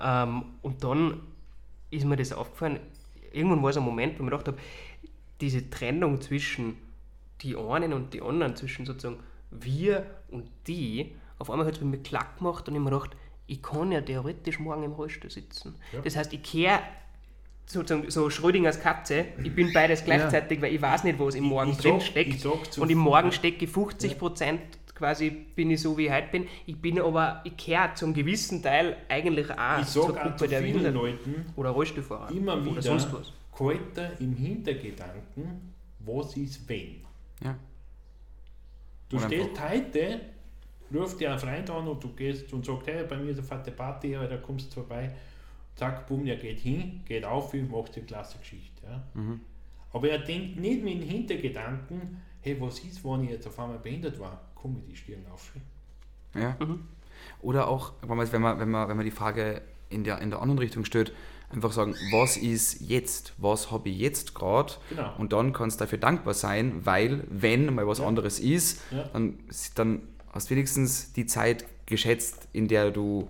Ähm, 0.00 0.44
und 0.62 0.82
dann 0.82 1.20
ist 1.90 2.04
mir 2.04 2.16
das 2.16 2.32
aufgefallen, 2.32 2.80
irgendwann 3.32 3.62
war 3.62 3.70
es 3.70 3.76
ein 3.76 3.84
Moment, 3.84 4.14
wo 4.14 4.16
ich 4.16 4.20
mir 4.24 4.30
gedacht 4.30 4.48
habe, 4.48 4.58
diese 5.40 5.70
Trennung 5.70 6.20
zwischen 6.20 6.76
die 7.42 7.56
einen 7.56 7.92
und 7.92 8.12
die 8.12 8.20
anderen, 8.20 8.56
zwischen 8.56 8.84
sozusagen 8.84 9.20
wir 9.50 10.06
und 10.30 10.48
die, 10.66 11.14
auf 11.38 11.50
einmal 11.50 11.66
hat 11.66 11.74
es 11.74 11.80
bei 11.80 11.86
mir 11.86 11.98
klack 11.98 12.38
gemacht 12.38 12.68
und 12.68 12.74
ich 12.74 12.80
mir 12.80 12.90
gedacht, 12.90 13.16
ich 13.46 13.62
kann 13.62 13.92
ja 13.92 14.00
theoretisch 14.00 14.58
morgen 14.58 14.82
im 14.82 14.92
Rollstuhl 14.92 15.30
sitzen. 15.30 15.76
Ja. 15.92 16.00
Das 16.00 16.16
heißt, 16.16 16.32
ich 16.32 16.42
kehre 16.42 16.80
sozusagen 17.64 18.10
so 18.10 18.28
Schrödingers 18.30 18.80
Katze, 18.80 19.26
ich 19.42 19.54
bin 19.54 19.72
beides 19.72 20.04
gleichzeitig, 20.04 20.60
weil 20.60 20.74
ich 20.74 20.82
weiß 20.82 21.04
nicht, 21.04 21.18
was 21.18 21.34
im 21.34 21.44
Morgen 21.44 21.70
ich 21.70 21.78
drin 21.78 22.00
steckt. 22.00 22.44
Und 22.44 22.90
im 22.90 22.98
Morgen 22.98 23.30
stecke 23.30 23.64
ich 23.64 23.70
50 23.70 24.18
Prozent 24.18 24.60
quasi 24.98 25.30
bin 25.30 25.70
ich 25.70 25.80
so, 25.80 25.96
wie 25.96 26.06
ich 26.06 26.12
heute 26.12 26.28
bin. 26.32 26.46
Ich 26.66 26.76
bin 26.76 27.00
aber, 27.00 27.40
ich 27.44 27.56
kehre 27.56 27.94
zum 27.94 28.12
gewissen 28.12 28.62
Teil 28.62 28.96
eigentlich 29.08 29.50
auch 29.50 29.80
Ich 29.80 29.86
zur 29.86 30.12
Gruppe 30.12 30.48
der 30.48 30.60
Behinderten 30.60 30.94
Leuten 30.94 31.46
oder 31.56 31.70
Rollstuhlfahrer 31.70 32.30
immer 32.32 32.54
oder 32.54 32.66
wieder, 32.66 32.82
sonst 32.82 33.12
was. 33.12 33.32
Kalter 33.56 34.20
im 34.20 34.34
Hintergedanken, 34.34 35.72
was 36.00 36.36
ist 36.36 36.68
wenn? 36.68 36.96
Ja. 37.42 37.56
Du 39.08 39.16
Und 39.16 39.22
stehst 39.24 39.60
heute, 39.60 40.20
ruft 40.92 41.20
dir 41.20 41.32
ein 41.32 41.38
Freund 41.38 41.70
an 41.70 41.88
und 41.88 42.02
du 42.02 42.08
gehst 42.08 42.52
und 42.52 42.66
sagst, 42.66 42.86
hey, 42.88 43.04
bei 43.08 43.16
mir 43.16 43.30
ist 43.30 43.38
eine 43.38 43.46
fette 43.46 43.70
Party, 43.70 44.12
da 44.12 44.36
kommst 44.36 44.70
du 44.70 44.74
vorbei. 44.80 45.10
Zack, 45.76 46.08
bumm, 46.08 46.24
der 46.24 46.36
geht 46.36 46.60
hin, 46.60 47.02
geht 47.06 47.24
auf, 47.24 47.54
macht 47.54 47.94
die 47.94 48.00
klasse 48.00 48.38
Geschichte. 48.38 48.82
Ja. 48.84 49.02
Mhm. 49.14 49.40
Aber 49.92 50.10
er 50.10 50.18
denkt 50.18 50.58
nicht 50.58 50.82
mit 50.82 50.94
dem 50.94 51.08
Hintergedanken, 51.08 52.20
hey, 52.40 52.60
was 52.60 52.80
ist, 52.80 53.04
wenn 53.04 53.24
ich 53.24 53.30
jetzt 53.30 53.46
auf 53.46 53.58
einmal 53.58 53.78
behindert 53.78 54.18
war? 54.18 54.40
Komm 54.60 54.76
ich 54.78 54.84
die 54.92 54.96
Stirn 54.96 55.24
auf. 55.32 55.50
Ja. 56.34 56.56
Oder 57.40 57.68
auch, 57.68 57.92
wenn 58.06 58.16
man, 58.16 58.32
wenn, 58.32 58.42
man, 58.42 58.58
wenn, 58.60 58.70
man, 58.70 58.88
wenn 58.88 58.96
man 58.96 59.04
die 59.06 59.12
Frage 59.12 59.62
in 59.90 60.04
der, 60.04 60.18
in 60.20 60.30
der 60.30 60.40
anderen 60.42 60.58
Richtung 60.58 60.84
stellt, 60.84 61.12
einfach 61.50 61.72
sagen, 61.72 61.94
was 62.12 62.36
ist 62.36 62.80
jetzt? 62.80 63.32
Was 63.38 63.70
habe 63.70 63.88
ich 63.88 63.98
jetzt 63.98 64.34
gerade? 64.34 64.74
Genau. 64.90 65.14
Und 65.18 65.32
dann 65.32 65.52
kannst 65.52 65.80
du 65.80 65.84
dafür 65.84 65.98
dankbar 65.98 66.34
sein, 66.34 66.84
weil, 66.84 67.24
wenn 67.30 67.74
mal 67.74 67.86
was 67.86 67.98
Ja. 67.98 68.06
anderes 68.06 68.38
ist, 68.38 68.80
Ja. 68.90 69.04
dann, 69.12 69.38
dann 69.76 70.02
hast 70.32 70.50
du 70.50 70.54
wenigstens 70.54 71.12
die 71.14 71.26
Zeit 71.26 71.64
geschätzt, 71.86 72.48
in 72.52 72.68
der 72.68 72.90
du 72.90 73.28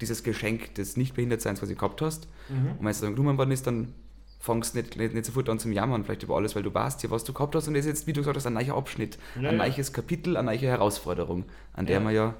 dieses 0.00 0.22
Geschenk 0.22 0.74
des 0.76 0.96
Nichtbehindertseins 0.96 1.58
quasi 1.60 1.74
gehabt 1.74 2.00
hast. 2.00 2.28
Mhm. 2.48 2.70
Und 2.72 2.80
wenn 2.80 2.86
es 2.88 3.00
dann 3.00 3.14
genommen 3.14 3.36
worden 3.36 3.50
ist, 3.50 3.66
dann 3.66 3.92
fangst 4.38 4.74
du 4.74 4.78
nicht, 4.80 4.96
nicht, 4.96 5.14
nicht 5.14 5.24
sofort 5.26 5.48
an 5.48 5.58
zum 5.58 5.72
Jammern, 5.72 6.04
vielleicht 6.04 6.22
über 6.22 6.36
alles, 6.36 6.54
weil 6.54 6.62
du 6.62 6.72
weißt 6.72 7.02
ja, 7.02 7.10
was 7.10 7.24
du 7.24 7.32
gehabt 7.32 7.54
hast 7.54 7.66
und 7.68 7.74
das 7.74 7.84
ist 7.84 7.88
jetzt, 7.88 8.06
wie 8.06 8.12
du 8.12 8.20
gesagt 8.20 8.36
hast, 8.36 8.46
ein 8.46 8.54
neuer 8.54 8.76
Abschnitt, 8.76 9.18
Ja, 9.34 9.50
ein 9.50 9.58
ja. 9.58 9.66
neues 9.68 9.92
Kapitel, 9.92 10.36
eine 10.36 10.46
neue 10.46 10.58
Herausforderung, 10.68 11.44
an 11.72 11.86
der 11.86 11.96
Ja. 11.96 12.00
man 12.00 12.14
ja 12.14 12.34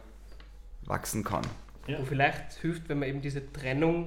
wachsen 0.86 1.24
kann. 1.24 1.42
Ja. 1.86 1.98
Wo 2.00 2.04
vielleicht 2.04 2.52
hilft, 2.60 2.88
wenn 2.88 2.98
man 3.00 3.08
eben 3.08 3.20
diese 3.20 3.52
Trennung 3.52 4.04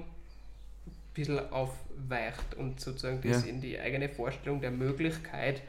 ein 0.85 0.93
bisschen 1.13 1.39
aufweicht 1.51 2.53
und 2.57 2.79
sozusagen 2.79 3.21
das 3.21 3.43
Ja. 3.43 3.49
in 3.49 3.59
die 3.61 3.79
eigene 3.79 4.07
Vorstellung 4.09 4.61
der 4.61 4.71
Möglichkeit 4.71 5.61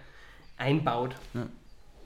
einbaut. 0.56 1.16
Ja. 1.34 1.48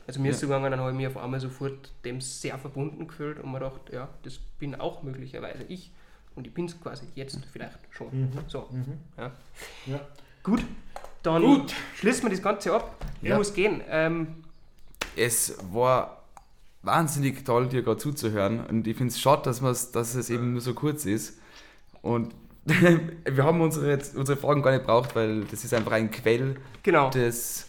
Also 0.06 0.20
mir 0.20 0.30
ist 0.30 0.40
so 0.40 0.46
gegangen, 0.46 0.70
dann 0.70 0.80
habe 0.80 0.90
ich 0.92 0.96
mich 0.96 1.06
auf 1.08 1.16
einmal 1.16 1.40
sofort 1.40 1.92
dem 2.04 2.20
sehr 2.20 2.56
verbunden 2.58 3.08
gefühlt 3.08 3.40
und 3.40 3.50
mir 3.50 3.58
gedacht, 3.58 3.92
ja, 3.92 4.08
das 4.22 4.38
bin 4.38 4.76
auch 4.76 5.02
möglicherweise 5.02 5.64
ich. 5.64 5.90
Und 6.36 6.46
ich 6.46 6.54
bin 6.54 6.66
es 6.66 6.78
quasi 6.80 7.06
jetzt 7.14 7.38
vielleicht 7.52 7.78
schon. 7.90 8.08
Mhm. 8.12 8.30
So, 8.46 8.68
Mhm. 8.70 8.98
ja. 9.18 9.30
Ja. 9.86 10.00
Gut, 10.42 10.62
dann 11.22 11.42
Gut. 11.42 11.74
schließen 11.96 12.22
wir 12.24 12.30
das 12.30 12.42
Ganze 12.42 12.72
ab. 12.74 12.94
Ich 13.22 13.28
Ja. 13.30 13.36
muss 13.38 13.52
gehen. 13.52 13.80
Ähm, 13.88 14.42
Es 15.16 15.56
war 15.72 16.22
wahnsinnig 16.82 17.42
toll, 17.44 17.68
dir 17.68 17.82
gerade 17.82 17.96
zuzuhören 17.98 18.64
und 18.66 18.86
ich 18.86 18.96
finde 18.96 19.12
es 19.12 19.18
schade, 19.20 19.42
dass, 19.44 19.90
dass 19.92 20.14
es 20.14 20.28
eben 20.30 20.52
nur 20.52 20.60
so 20.60 20.74
kurz 20.74 21.06
ist. 21.06 21.38
Und 22.02 22.34
wir 22.66 23.42
haben 23.44 23.60
unsere, 23.62 23.98
unsere 24.14 24.36
Fragen 24.38 24.60
gar 24.62 24.72
nicht 24.72 24.84
braucht, 24.84 25.16
weil 25.16 25.44
das 25.44 25.64
ist 25.64 25.72
einfach 25.72 25.92
ein 25.92 26.10
Quell 26.10 26.56
genau. 26.82 27.08
des, 27.10 27.66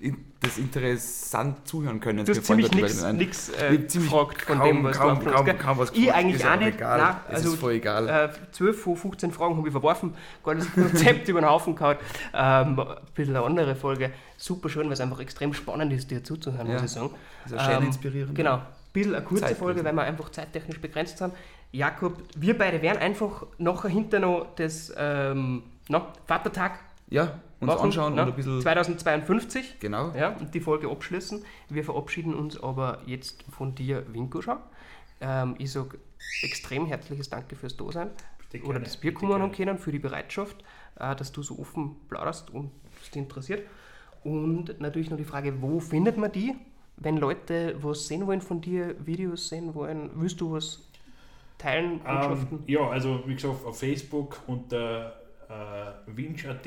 des 0.00 0.58
interessant 0.58 1.66
zuhören 1.66 2.00
können. 2.00 2.24
Du 2.24 2.32
hast 2.32 2.44
ziemlich 2.44 2.70
nichts 2.72 3.50
äh, 3.50 3.76
gefragt 3.78 4.42
von 4.42 4.58
kaum, 4.58 4.66
dem, 4.66 4.84
was 4.84 4.98
kaum, 4.98 5.20
du 5.20 5.30
kaum, 5.30 5.58
kaum 5.58 5.78
was 5.78 5.90
Ich 5.92 6.12
eigentlich 6.12 6.44
auch 6.44 6.56
nicht. 6.56 6.76
Egal. 6.76 7.00
Nein, 7.00 7.16
es 7.28 7.34
also, 7.36 7.52
ist 7.52 7.60
voll 7.60 7.72
egal. 7.72 8.08
Äh, 8.08 8.52
12 8.52 8.82
von 8.82 8.96
15 8.96 9.32
Fragen 9.32 9.56
habe 9.56 9.68
ich 9.68 9.72
verworfen, 9.72 10.14
gar 10.44 10.54
das 10.54 10.70
Konzept 10.72 11.28
über 11.28 11.40
den 11.40 11.48
Haufen 11.48 11.74
gehauen. 11.74 11.96
Ähm, 12.34 12.78
ein 12.78 12.86
bisschen 13.14 13.36
eine 13.36 13.44
andere 13.44 13.74
Folge. 13.74 14.12
Super 14.36 14.68
schön, 14.68 14.86
weil 14.86 14.92
es 14.92 15.00
einfach 15.00 15.20
extrem 15.20 15.54
spannend 15.54 15.92
ist, 15.92 16.10
dir 16.10 16.22
zuzuhören, 16.22 16.66
Ja. 16.66 16.74
muss 16.74 16.84
ich 16.84 16.90
sagen. 16.90 17.10
Das 17.44 17.52
auch 17.54 17.64
schön 17.64 17.76
Ähm, 17.76 17.86
inspirierend. 17.86 18.34
Genau. 18.34 18.60
bisschen 18.92 19.14
eine 19.14 19.24
kurze 19.24 19.54
Folge, 19.54 19.84
weil 19.84 19.92
wir 19.92 20.02
einfach 20.02 20.30
zeittechnisch 20.30 20.80
begrenzt 20.80 21.18
sind. 21.18 21.32
Jakob, 21.72 22.16
wir 22.36 22.56
beide 22.56 22.80
werden 22.82 22.98
einfach 22.98 23.46
nachher 23.58 23.88
hinter 23.90 24.20
noch 24.20 24.46
das 24.54 24.92
ähm, 24.96 25.64
na, 25.88 26.06
Vatertag 26.26 26.78
Ja, 27.10 27.40
uns 27.64 27.74
machen, 27.74 27.86
anschauen 27.86 28.14
na, 28.14 28.22
und 28.22 28.28
ein 28.30 28.36
bisschen. 28.36 28.60
2052 28.60 29.80
Genau. 29.80 30.12
ja, 30.16 30.36
und 30.36 30.54
die 30.54 30.60
Folge 30.60 30.90
abschließen. 30.90 31.44
Wir 31.68 31.84
verabschieden 31.84 32.34
uns 32.34 32.62
aber 32.62 32.98
jetzt 33.06 33.44
von 33.50 33.74
dir, 33.74 34.04
Winko, 34.12 34.42
schon. 34.42 34.58
Ähm, 35.20 35.54
ich 35.58 35.72
sage 35.72 35.98
extrem 36.42 36.86
herzliches 36.86 37.30
Danke 37.30 37.56
fürs 37.56 37.76
Dasein 37.76 38.10
Bitte 38.50 38.66
oder 38.66 38.80
wir 38.80 38.88
bitte 39.00 39.14
kommen 39.14 39.52
können, 39.52 39.78
für 39.78 39.90
die 39.90 39.98
Bereitschaft, 39.98 40.56
äh, 40.98 41.14
dass 41.16 41.32
du 41.32 41.42
so 41.42 41.58
offen 41.58 41.96
plauderst 42.08 42.50
und 42.50 42.70
es 43.02 43.10
dich 43.10 43.22
interessiert. 43.22 43.62
Und 44.22 44.80
natürlich 44.80 45.10
noch 45.10 45.18
die 45.18 45.24
Frage, 45.24 45.60
wo 45.60 45.80
findet 45.80 46.16
man 46.16 46.32
die? 46.32 46.54
Wenn 46.96 47.16
Leute 47.16 47.76
was 47.82 48.06
sehen 48.06 48.26
wollen 48.26 48.40
von 48.40 48.60
dir, 48.60 48.94
Videos 49.04 49.48
sehen 49.48 49.74
wollen, 49.74 50.10
willst 50.14 50.40
du 50.40 50.52
was 50.52 50.88
teilen, 51.58 51.98
Botschaften? 51.98 52.58
Ähm, 52.58 52.64
ja, 52.66 52.88
also 52.88 53.22
wie 53.26 53.34
gesagt, 53.34 53.64
auf 53.64 53.78
Facebook 53.78 54.40
unter 54.46 55.14
äh, 55.48 56.16
Winch.at, 56.16 56.66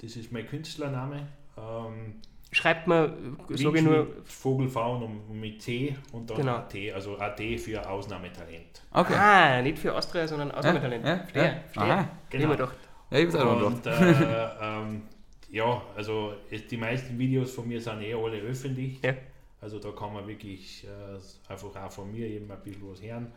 das 0.00 0.16
ist 0.16 0.32
mein 0.32 0.46
Künstlername. 0.46 1.26
Ähm, 1.56 2.14
Schreibt 2.52 2.88
mir, 2.88 3.16
Winch 3.46 3.60
sage 3.62 3.78
ich 3.78 3.84
nur, 3.84 4.04
mit 4.06 4.28
Vogelfaun 4.28 5.02
und 5.04 5.40
mit 5.40 5.62
C 5.62 5.96
und 6.12 6.28
dann 6.30 6.36
Genau. 6.38 6.56
AT, 6.56 6.74
also 6.92 7.16
AT 7.16 7.40
für 7.60 7.88
Ausnahmetalent. 7.88 8.82
Okay. 8.90 9.14
ah, 9.14 9.62
nicht 9.62 9.78
für 9.78 9.94
Austria, 9.94 10.26
sondern 10.26 10.50
Ausnahmetalent. 10.50 11.04
Ja, 11.04 11.10
ja, 11.12 11.18
Verstehe, 11.18 11.42
ja. 11.44 11.50
verstehe. 11.72 11.82
Aha. 11.94 12.08
Genau. 12.28 12.50
Gedacht. 12.50 12.76
Ja, 13.12 13.18
ich 13.18 13.36
auch 13.36 13.66
Und 13.66 13.82
gedacht. 13.84 14.00
äh, 14.02 14.48
ähm, 14.62 15.02
ja, 15.50 15.82
also 15.96 16.34
die 16.70 16.76
meisten 16.76 17.16
Videos 17.18 17.52
von 17.52 17.68
mir 17.68 17.80
sind 17.80 18.02
eh 18.02 18.14
alle 18.14 18.38
öffentlich. 18.38 19.00
Ja. 19.02 19.14
Also 19.60 19.78
da 19.78 19.90
kann 19.92 20.12
man 20.12 20.26
wirklich 20.26 20.84
äh, 20.84 21.52
einfach 21.52 21.76
auch 21.76 21.92
von 21.92 22.10
mir 22.10 22.26
eben 22.26 22.50
ein 22.50 22.60
bisschen 22.62 22.90
was 22.90 23.00
hören. 23.02 23.30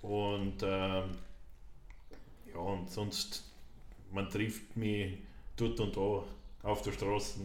Und 0.00 0.62
ähm, 0.64 1.10
ja, 2.52 2.58
und 2.60 2.90
sonst, 2.90 3.52
man 4.10 4.28
trifft 4.28 4.76
mich 4.76 5.18
dort 5.56 5.80
und 5.80 5.96
da 5.96 6.68
auf 6.68 6.82
der 6.82 6.92
Straße, 6.92 7.40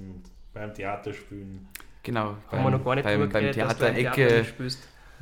beim 0.54 0.74
Theaterspielen. 0.74 1.68
Genau. 2.04 2.36
Haben 2.52 2.64
wir 2.64 2.72
noch 2.72 2.84
gar 2.86 2.96
nicht 2.96 3.04
beim, 3.04 3.30
beim 3.30 3.52
Theater 3.52 3.76
Theaterecke 3.94 4.46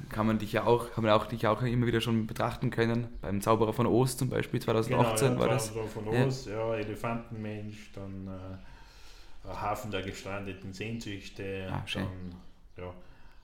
kann 0.10 0.28
man 0.28 0.38
dich 0.38 0.52
ja 0.52 0.66
auch, 0.66 0.92
kann 0.92 1.04
man 1.04 1.14
auch 1.14 1.26
dich 1.26 1.48
auch 1.48 1.62
immer 1.62 1.88
wieder 1.88 2.02
schon 2.02 2.28
betrachten 2.28 2.70
können. 2.70 3.08
Beim 3.22 3.42
Zauberer 3.42 3.74
von 3.74 3.88
Ost 3.88 4.20
zum 4.20 4.30
Beispiel 4.30 4.62
2018 4.62 5.30
Genau, 5.30 5.40
war 5.40 5.48
ja, 5.48 5.54
das. 5.54 5.74
da 5.74 5.82
Von 5.84 6.06
Ja. 6.14 6.24
uns, 6.24 6.46
ja. 6.46 6.76
Elefantenmensch, 6.76 7.92
dann 7.94 8.28
äh, 8.28 9.48
Hafen 9.48 9.92
der 9.92 10.02
gestrandeten 10.02 10.74
Sehnsüchte, 10.74 11.70
Ah, 11.72 11.82
schön. 11.86 12.04
dann, 12.76 12.84
ja, 12.86 12.94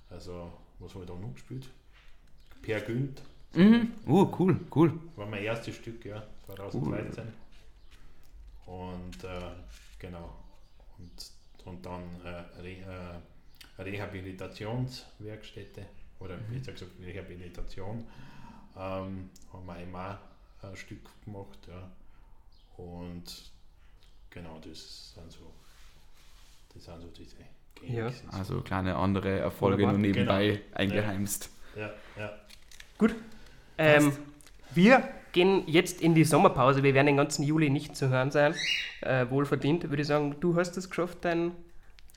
also, 0.10 0.52
was 0.80 0.94
habe 0.94 1.06
ich 1.06 1.10
da 1.10 1.16
noch 1.16 1.34
gespielt? 1.34 1.70
Per 2.62 2.82
Günd, 2.82 3.22
Mhm. 3.54 3.92
Uh, 4.08 4.32
cool, 4.40 4.60
cool. 4.76 4.94
war 5.18 5.26
mein 5.26 5.44
erstes 5.44 5.76
Stück, 5.76 6.06
ja, 6.06 6.24
2013. 6.46 7.24
Und 8.72 9.24
äh, 9.26 9.52
genau, 10.00 10.34
und, 10.98 11.12
und 11.66 11.86
dann 11.86 12.04
äh, 12.24 12.30
Re, 12.62 13.22
äh, 13.78 13.82
Rehabilitationswerkstätte 13.82 15.86
oder 16.20 16.38
Mhm. 16.38 16.54
besser 16.54 16.72
gesagt 16.72 16.92
Rehabilitation 17.02 18.08
ähm, 18.78 19.30
haben 19.52 19.66
wir 19.66 19.76
auch 20.64 20.70
ein 20.70 20.78
Stück 20.78 21.02
gemacht. 21.26 21.60
Ja. 21.68 21.92
Und 22.78 23.52
genau, 24.30 24.58
das 24.60 25.14
sind 25.16 25.30
so, 25.32 25.52
das 26.74 26.86
sind 26.86 27.02
so 27.02 27.08
diese 27.10 27.36
Ja. 27.88 28.06
Gags. 28.06 28.24
Also 28.32 28.62
kleine 28.62 28.96
andere 28.96 29.40
Erfolge 29.40 29.84
nur 29.84 29.98
nebenbei 29.98 30.48
Genau. 30.48 30.62
eingeheimst. 30.78 31.50
Ja, 31.76 31.92
ja. 32.18 32.32
Ähm, 33.78 34.14
wir 34.74 35.10
gehen 35.32 35.64
jetzt 35.68 36.02
in 36.02 36.16
die 36.16 36.24
Sommerpause. 36.24 36.84
Wir 36.84 36.94
werden 36.94 37.08
den 37.08 37.18
ganzen 37.18 37.44
Juli 37.44 37.70
nicht 37.70 37.96
zu 37.96 38.10
hören 38.10 38.32
sein. 38.32 38.54
Äh, 39.02 39.30
wohlverdient, 39.30 39.90
würde 39.90 40.02
ich 40.02 40.08
sagen. 40.08 40.36
Du 40.40 40.56
hast 40.56 40.78
es 40.78 40.90
geschafft, 40.90 41.20
dein 41.22 41.52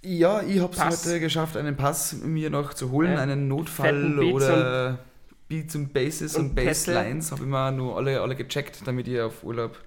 Ja, 0.03 0.43
ich 0.43 0.61
habe 0.61 0.73
es 0.75 1.07
heute 1.07 1.21
geschafft, 1.21 1.57
einen 1.57 1.77
Pass 1.77 2.12
mir 2.12 2.51
noch 2.51 2.75
zu 2.75 2.91
holen, 2.91 3.12
Ja. 3.12 3.21
einen 3.21 3.49
Notfall 3.49 4.17
Beats 4.17 4.35
oder 4.35 4.99
Beats 5.49 5.75
und 5.77 5.93
Basses 5.93 6.37
und 6.37 6.51
und. 6.51 6.55
Basslines 6.55 7.31
habe 7.33 7.43
ich 7.43 7.49
mir 7.49 7.71
nur 7.73 7.97
alle, 7.97 8.21
alle 8.21 8.35
gecheckt, 8.35 8.87
damit 8.87 9.09
ich 9.09 9.21
auf 9.21 9.45
Urlaub 9.45 9.79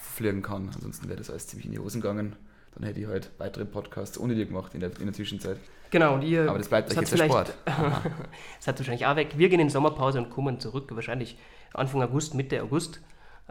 fliegen 0.00 0.42
kann. 0.42 0.70
Ansonsten 0.74 1.08
wäre 1.08 1.18
das 1.18 1.30
alles 1.30 1.46
ziemlich 1.46 1.66
in 1.66 1.72
die 1.72 1.78
Hosen 1.78 2.00
gegangen. 2.00 2.36
Dann 2.74 2.84
hätte 2.84 3.00
ich 3.00 3.06
halt 3.06 3.30
weitere 3.38 3.64
Podcasts 3.64 4.18
ohne 4.18 4.34
dir 4.34 4.46
gemacht 4.46 4.74
in 4.74 4.80
der, 4.80 4.90
in 4.98 5.06
der 5.06 5.12
Zwischenzeit. 5.12 5.58
Genau, 5.90 6.14
und 6.14 6.22
ihr 6.22 6.48
Aber 6.48 6.58
das 6.58 6.68
bleibt 6.68 6.90
euch 6.90 6.96
jetzt 6.96 7.12
der 7.12 7.24
Sport. 7.24 7.54
seid 8.60 8.78
wahrscheinlich 8.78 9.06
auch 9.06 9.16
weg. 9.16 9.34
Wir 9.36 9.48
gehen 9.50 9.60
in 9.60 9.68
Sommerpause 9.68 10.18
und 10.18 10.30
kommen 10.30 10.58
zurück, 10.58 10.88
wahrscheinlich 10.90 11.36
Anfang 11.74 12.02
August, 12.02 12.34
Mitte 12.34 12.62
August. 12.62 13.00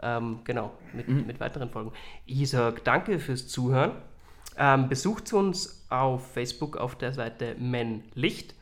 Ähm, 0.00 0.40
genau, 0.44 0.72
mit, 0.92 1.08
Mhm. 1.08 1.26
mit 1.26 1.38
weiteren 1.40 1.70
Folgen. 1.70 1.92
Ich 2.26 2.50
sage 2.50 2.80
danke 2.82 3.18
fürs 3.20 3.46
Zuhören. 3.48 3.92
Ähm, 4.56 4.88
besucht 4.88 5.32
uns 5.32 5.86
auf 5.90 6.32
Facebook 6.32 6.76
auf 6.76 6.96
der 6.96 7.12
Seite 7.12 7.54
Men 7.58 8.02
Licht. 8.14 8.54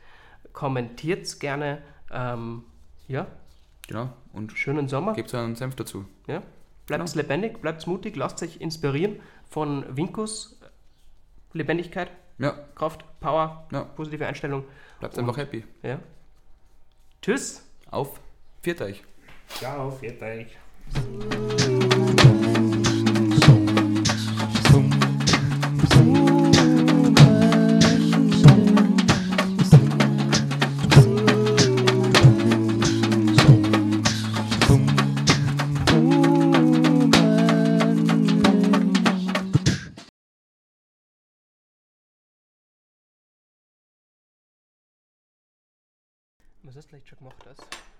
Kommentiert 0.53 1.39
gerne. 1.39 1.81
Ähm, 2.11 2.63
ja, 3.07 3.27
Genau. 3.87 4.09
Und 4.31 4.53
schönen 4.53 4.87
Sommer. 4.87 5.13
gebt 5.13 5.33
einen 5.35 5.55
Senf 5.55 5.75
dazu. 5.75 6.05
Ja. 6.27 6.41
Bleibt 6.85 7.03
Genau. 7.05 7.21
lebendig, 7.21 7.61
bleibt 7.61 7.85
mutig, 7.87 8.15
lasst 8.15 8.41
euch 8.43 8.57
inspirieren 8.61 9.19
von 9.49 9.85
Winkus 9.97 10.57
Lebendigkeit, 11.53 12.09
Ja, 12.37 12.51
Kraft, 12.75 13.03
Power, 13.19 13.67
Ja. 13.71 13.83
positive 13.83 14.25
Einstellung. 14.25 14.63
bleibt 14.99 15.17
einfach 15.19 15.35
happy. 15.37 15.65
Ja. 15.83 15.99
Tschüss. 17.21 17.65
Auf. 17.89 18.19
Viert 18.61 18.81
euch. 18.81 19.03
Ciao, 19.57 19.91
viert 19.91 20.21
euch. 20.21 20.47
Was 46.63 46.75
hast 46.77 46.85
du 46.85 46.89
vielleicht 46.89 47.09
schon 47.09 47.17
gemacht 47.17 47.45
hast? 47.45 47.90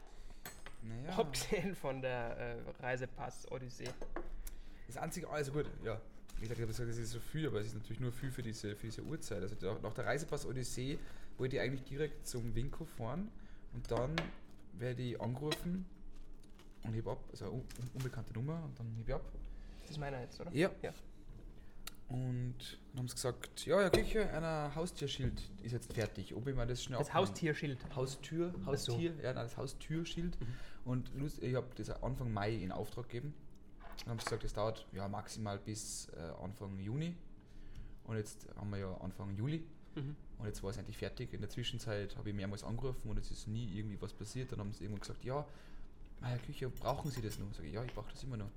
Naja. 0.84 1.18
Abgesehen 1.18 1.76
von 1.76 2.02
der 2.02 2.38
äh, 2.38 2.56
Reisepass-Odyssee. 2.82 3.90
Das 4.88 4.98
einzige, 4.98 5.30
also 5.30 5.52
gut, 5.52 5.66
ja. 5.84 6.02
Ich 6.42 6.50
gesagt, 6.50 6.90
es 6.90 6.98
ist 6.98 7.12
so 7.12 7.20
viel, 7.20 7.48
aber 7.48 7.60
es 7.60 7.68
ist 7.68 7.76
natürlich 7.76 8.00
nur 8.00 8.12
viel 8.12 8.32
für 8.32 8.42
diese, 8.42 8.76
für 8.76 8.88
diese 8.88 9.04
Uhrzeit. 9.04 9.44
Also 9.44 9.56
nach 9.84 9.94
der 9.94 10.06
Reisepass 10.08 10.46
Odyssee 10.48 10.98
wollte 11.38 11.58
ich 11.58 11.62
eigentlich 11.62 11.84
direkt 11.84 12.26
zum 12.28 12.56
Winko 12.56 12.84
fahren 12.86 13.30
und 13.74 13.92
dann 13.92 14.16
werde 14.74 15.04
ich 15.04 15.22
angerufen 15.22 15.86
und 16.84 16.94
heb 16.94 17.08
ab, 17.08 17.24
also 17.32 17.46
un 17.46 17.64
unbekannte 17.94 18.34
Nummer 18.34 18.64
und 18.64 18.80
dann 18.80 18.92
heb 18.98 19.08
ich 19.08 19.14
ab. 19.14 19.22
Das 19.84 19.92
ist 19.92 19.98
meiner 20.00 20.20
jetzt, 20.22 20.40
oder? 20.42 20.52
Ja. 20.52 20.72
Ja. 20.82 20.94
Und 22.12 22.56
dann 22.92 23.00
haben 23.00 23.08
sie 23.08 23.16
gesagt, 23.16 23.66
ja, 23.66 23.82
ja, 23.82 23.90
Küche, 23.90 24.30
ein 24.30 24.76
Haustierschild 24.76 25.42
ist 25.64 25.72
jetzt 25.72 25.94
fertig. 25.94 26.36
Ob 26.36 26.46
ich 26.48 26.56
mir 26.56 26.66
das 26.66 26.84
schnell 26.84 27.00
Das 27.00 27.08
abnehmen- 27.10 27.28
Haustierschild. 27.28 27.96
Haustür, 27.96 28.54
Ach 28.54 28.60
so. 28.60 28.66
Haustier, 28.94 29.12
ja, 29.24 29.34
nein, 29.34 29.44
das 29.46 29.56
Haustürschild. 29.58 30.38
Und 30.84 31.14
lust, 31.16 31.42
ich 31.42 31.56
habe 31.56 31.68
das 31.76 31.90
Anfang 32.04 32.34
Mai 32.34 32.56
in 32.56 32.72
Auftrag 32.72 33.08
gegeben. 33.08 33.34
Dann 34.00 34.10
haben 34.12 34.20
sie 34.20 34.26
gesagt, 34.26 34.44
das 34.44 34.54
dauert 34.54 34.86
ja 34.92 35.08
maximal 35.08 35.58
bis 35.60 36.10
äh, 36.10 36.44
Anfang 36.44 36.80
Juni. 36.80 37.16
Und 38.06 38.18
jetzt 38.18 38.48
haben 38.56 38.70
wir 38.72 38.80
ja 38.80 38.94
Anfang 38.98 39.36
Juli. 39.36 39.64
Mhm. 39.96 40.16
Und 40.40 40.46
jetzt 40.48 40.64
war 40.64 40.72
es 40.72 40.78
endlich 40.78 40.98
fertig. 40.98 41.34
In 41.34 41.40
der 41.42 41.50
Zwischenzeit 41.50 42.18
habe 42.18 42.30
ich 42.30 42.36
mehrmals 42.36 42.64
angerufen 42.64 43.10
und 43.10 43.18
es 43.20 43.30
ist 43.32 43.48
nie 43.48 43.72
irgendwie 43.78 44.02
was 44.02 44.12
passiert. 44.14 44.52
Dann 44.52 44.60
haben 44.60 44.74
sie 44.74 44.84
irgendwann 44.84 45.02
gesagt, 45.02 45.24
ja, 45.24 45.46
meine 46.22 46.38
Küche, 46.40 46.70
brauchen 46.70 47.10
Sie 47.12 47.22
das 47.22 47.38
noch? 47.40 47.52
Sag 47.54 47.66
ich, 47.66 47.74
ja, 47.74 47.84
ich 47.84 47.94
brauche 47.94 48.12
das 48.12 48.24
immer 48.24 48.38
noch. 48.38 48.50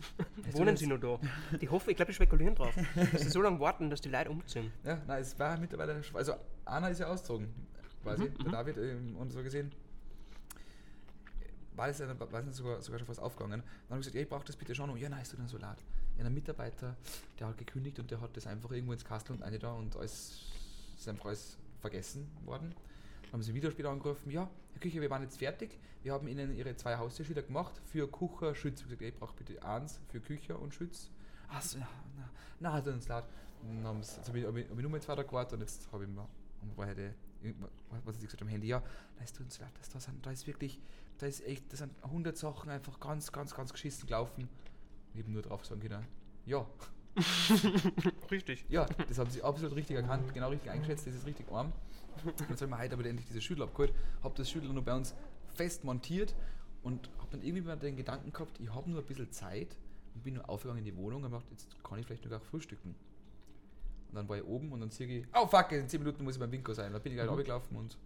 Wohnen 0.52 0.76
Sie 0.76 0.86
noch 0.86 0.98
da? 0.98 1.18
Die 1.60 1.68
hoffen, 1.68 1.90
ich 1.90 1.96
glaube, 1.96 2.10
die 2.10 2.16
spekulieren 2.16 2.54
drauf. 2.54 2.74
Dass 3.12 3.22
sie 3.22 3.30
so 3.30 3.42
lange 3.42 3.60
warten, 3.60 3.90
dass 3.90 4.00
die 4.00 4.08
Leute 4.08 4.30
umziehen. 4.30 4.72
Ja, 4.84 5.00
nein, 5.06 5.22
es 5.22 5.38
war 5.38 5.56
mittlerweile, 5.58 6.02
also 6.14 6.34
Anna 6.64 6.88
ist 6.88 7.00
ja 7.00 7.06
ausgezogen, 7.08 7.48
quasi, 8.02 8.24
Mhm, 8.24 8.38
der 8.44 8.52
David 8.52 8.76
ähm, 8.78 9.16
und 9.16 9.30
so 9.30 9.42
gesehen. 9.42 9.70
War 11.76 11.88
es 11.88 11.98
ja, 11.98 12.18
war 12.18 12.46
es 12.46 12.56
sogar, 12.56 12.82
sogar 12.82 12.98
schon 12.98 13.06
fast 13.06 13.20
aufgegangen. 13.20 13.60
Dann 13.62 13.90
habe 13.90 14.00
ich 14.00 14.06
gesagt, 14.06 14.14
ja, 14.16 14.22
ich 14.22 14.28
brauche 14.28 14.44
das 14.44 14.56
bitte 14.56 14.74
schon. 14.74 14.90
Und 14.90 14.98
ja, 14.98 15.08
nein, 15.08 15.22
ist 15.22 15.32
dann 15.38 15.48
so 15.48 15.56
laut. 15.58 15.78
Ja, 16.18 16.24
ein 16.24 16.34
Mitarbeiter, 16.34 16.96
der 17.38 17.46
hat 17.46 17.56
gekündigt 17.58 17.98
und 17.98 18.10
der 18.10 18.20
hat 18.20 18.36
das 18.36 18.46
einfach 18.46 18.70
irgendwo 18.72 18.92
ins 18.92 19.04
Kastel 19.04 19.36
und 19.36 19.42
eine 19.42 19.58
da 19.58 19.72
und 19.72 19.96
alles, 19.96 20.42
ist 20.96 21.08
einfach 21.08 21.26
alles 21.26 21.56
vergessen 21.80 22.28
worden. 22.44 22.74
Haben 23.32 23.42
sie 23.42 23.54
wieder 23.54 23.70
später 23.70 23.90
angerufen, 23.90 24.30
ja, 24.30 24.50
Herr 24.72 24.80
Küche, 24.80 25.00
wir 25.00 25.10
waren 25.10 25.22
jetzt 25.22 25.38
fertig. 25.38 25.78
Wir 26.02 26.12
haben 26.12 26.26
Ihnen 26.26 26.52
Ihre 26.54 26.74
zwei 26.76 26.96
Haustierschilder 26.96 27.42
gemacht 27.42 27.80
für 27.86 28.08
Kucher, 28.08 28.54
Schütz. 28.54 28.82
Ich 28.90 29.00
ich 29.00 29.14
brauche 29.14 29.36
bitte 29.36 29.62
eins 29.62 30.00
für 30.08 30.20
Küche 30.20 30.56
und 30.56 30.74
Schütz. 30.74 31.10
Ach 31.48 31.62
so, 31.62 31.78
na, 31.78 31.88
na, 32.16 32.30
na, 32.58 32.72
hat 32.72 32.86
uns 32.88 33.06
laut. 33.08 33.24
Dann 33.62 33.84
haben 33.86 34.02
sie- 34.02 34.16
Jetzt 34.16 34.28
habe 34.28 34.38
ich, 34.40 34.46
hab 34.46 34.56
ich, 34.56 34.68
hab 34.68 34.76
ich 34.76 34.82
nur 34.82 34.90
mal 34.90 35.00
zwei 35.02 35.14
da 35.14 35.22
gewartet 35.22 35.54
und 35.54 35.60
jetzt 35.60 35.90
habe 35.92 36.04
ich 36.04 36.10
mir 36.10 36.26
war 36.76 36.86
heute, 36.86 37.14
was 38.04 38.16
ich 38.16 38.22
gesagt 38.24 38.42
am 38.42 38.48
Handy, 38.48 38.66
ja, 38.68 38.82
da 39.16 39.24
ist 39.24 39.38
uns 39.40 39.58
leid, 39.60 39.70
dass 39.78 39.88
da 39.88 39.98
sind, 40.00 40.24
da 40.26 40.30
ist 40.30 40.46
wirklich, 40.46 40.78
da 41.18 41.26
ist 41.26 41.42
echt, 41.46 41.72
da 41.72 41.76
sind 41.76 41.92
100 42.04 42.36
Sachen 42.36 42.68
einfach 42.70 43.00
ganz, 43.00 43.32
ganz, 43.32 43.54
ganz 43.54 43.72
geschissen 43.72 44.06
gelaufen. 44.06 44.48
Ich 45.14 45.20
habe 45.22 45.30
nur 45.30 45.42
drauf 45.42 45.64
sagen 45.64 45.80
können, 45.80 46.06
ja, 46.44 46.66
Richtig. 48.30 48.64
ja, 48.68 48.86
das 49.08 49.18
haben 49.18 49.30
sie 49.30 49.42
absolut 49.42 49.74
richtig 49.76 49.96
erkannt, 49.96 50.32
genau 50.32 50.48
richtig 50.48 50.70
eingeschätzt, 50.70 51.06
das 51.06 51.14
ist 51.14 51.26
richtig 51.26 51.50
arm. 51.50 51.72
Jetzt 52.48 52.62
haben 52.62 52.70
wir 52.70 52.78
heute 52.78 52.94
aber 52.94 53.04
endlich 53.06 53.26
diese 53.26 53.40
Schüler 53.40 53.64
abgeholt, 53.64 53.92
habe 54.22 54.34
das 54.36 54.50
Schüler 54.50 54.72
nur 54.72 54.82
bei 54.82 54.94
uns 54.94 55.14
fest 55.54 55.84
montiert 55.84 56.34
und 56.82 57.08
habe 57.18 57.28
dann 57.32 57.42
irgendwie 57.42 57.62
mal 57.62 57.76
den 57.76 57.96
Gedanken 57.96 58.32
gehabt, 58.32 58.58
ich 58.60 58.72
habe 58.74 58.90
nur 58.90 59.00
ein 59.00 59.06
bisschen 59.06 59.30
Zeit 59.32 59.76
und 60.14 60.24
bin 60.24 60.34
nur 60.34 60.48
aufgegangen 60.48 60.78
in 60.78 60.84
die 60.84 60.96
Wohnung 60.96 61.22
und 61.24 61.30
gedacht, 61.30 61.46
jetzt 61.50 61.82
kann 61.84 61.98
ich 61.98 62.06
vielleicht 62.06 62.24
noch 62.24 62.38
auch 62.38 62.44
frühstücken. 62.44 62.94
Und 64.10 64.16
dann 64.16 64.28
war 64.28 64.36
ich 64.36 64.44
oben 64.44 64.72
und 64.72 64.80
dann 64.80 64.90
sehe 64.90 65.06
ich, 65.06 65.26
oh 65.34 65.46
fuck, 65.46 65.70
in 65.72 65.88
10 65.88 66.00
Minuten 66.00 66.24
muss 66.24 66.34
ich 66.34 66.40
beim 66.40 66.50
Winko 66.50 66.74
sein. 66.74 66.92
Da 66.92 66.98
bin 66.98 67.12
ich 67.12 67.16
gleich 67.16 67.28
runtergelaufen 67.28 67.76
und 67.76 67.96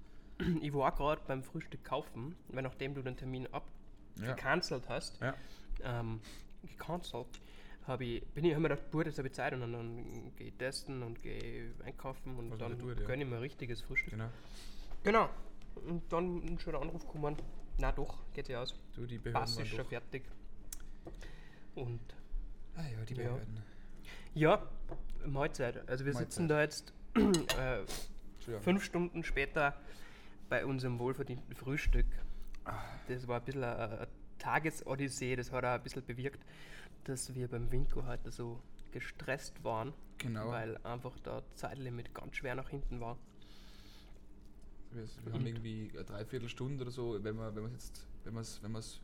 Ich 0.60 0.74
war 0.74 0.92
gerade 0.92 1.22
beim 1.26 1.42
Frühstück 1.42 1.82
kaufen, 1.84 2.34
weil 2.48 2.62
nachdem 2.62 2.94
du 2.94 3.02
den 3.02 3.16
Termin 3.16 3.46
ab 3.52 3.64
Ja. 4.20 4.36
hast, 4.88 5.20
ja, 5.20 5.34
ähm, 5.82 6.20
gecancelt, 6.62 7.40
hab 7.86 8.00
ich, 8.00 8.24
bin 8.28 8.44
ich, 8.44 8.54
hab 8.54 8.60
mir 8.60 8.68
gedacht, 8.70 8.90
gut, 8.90 9.06
jetzt 9.06 9.18
habe 9.18 9.28
ich 9.28 9.34
Zeit 9.34 9.52
und 9.52 9.60
dann, 9.60 9.72
dann 9.72 10.32
gehe 10.36 10.48
ich 10.48 10.54
testen 10.54 11.02
und 11.02 11.22
gehe 11.22 11.70
einkaufen 11.84 12.36
und 12.38 12.50
Was 12.52 12.58
dann 12.58 12.78
tut, 12.78 12.98
ja. 13.00 13.06
gönne 13.06 13.24
ich 13.24 13.28
mir 13.28 13.36
ein 13.36 13.42
richtiges 13.42 13.80
Frühstück. 13.82 14.10
genau. 14.10 14.28
Genau. 15.02 15.28
Und 15.86 16.10
dann 16.12 16.36
ein 16.44 16.58
schöner 16.58 16.80
Anruf 16.80 17.04
gekommen. 17.06 17.36
Na 17.78 17.90
doch, 17.92 18.18
geht 18.32 18.48
ja 18.48 18.62
aus. 18.62 18.78
Du, 18.94 19.04
die 19.06 19.18
Behörden 19.18 19.40
Pass 19.40 19.58
ist 19.58 19.68
schon 19.68 19.84
fertig. 19.84 20.22
Und 21.74 22.00
Ah 22.76 22.82
ja, 22.82 23.04
die 23.04 23.14
Ja. 23.14 23.22
Behörden. 23.24 23.62
ja, 24.34 24.62
Mahlzeit. 25.26 25.88
Also 25.88 26.04
wir 26.04 26.14
sitzen 26.14 26.48
da 26.48 26.60
jetzt 26.62 26.92
äh, 27.14 27.80
fünf 28.60 28.84
Stunden 28.84 29.22
später 29.24 29.74
bei 30.48 30.64
unserem 30.64 30.98
wohlverdienten 30.98 31.54
Frühstück. 31.54 32.06
Das 33.08 33.26
war 33.28 33.40
ein 33.40 33.44
bisschen 33.44 33.64
eine, 33.64 33.76
eine 33.98 34.08
Tagesodyssee, 34.38 35.36
das 35.36 35.52
hat 35.52 35.64
auch 35.64 35.68
ein 35.74 35.82
bisschen 35.82 36.04
bewirkt, 36.04 36.40
dass 37.04 37.34
wir 37.34 37.48
beim 37.48 37.70
Winko 37.70 38.04
heute 38.06 38.30
so 38.30 38.60
gestresst 38.92 39.62
waren, 39.64 39.92
Genau. 40.18 40.48
weil 40.48 40.76
einfach 40.84 41.18
der 41.20 41.42
Zeitlimit 41.54 42.14
ganz 42.14 42.36
schwer 42.36 42.54
nach 42.54 42.68
hinten 42.70 43.00
war. 43.00 43.18
Wir, 44.92 45.04
wir 45.24 45.32
haben 45.32 45.46
irgendwie 45.46 45.90
eine 45.92 46.04
Dreiviertelstunde 46.04 46.82
oder 46.82 46.90
so, 46.92 47.22
wenn 47.22 47.36
wir 47.36 47.54
wenn 47.54 47.64
wir 47.64 47.70
jetzt, 47.72 48.06
wenn 48.24 48.34
wir 48.34 48.40
es 48.40 48.62
wenn 48.62 48.72
wir's, 48.72 49.00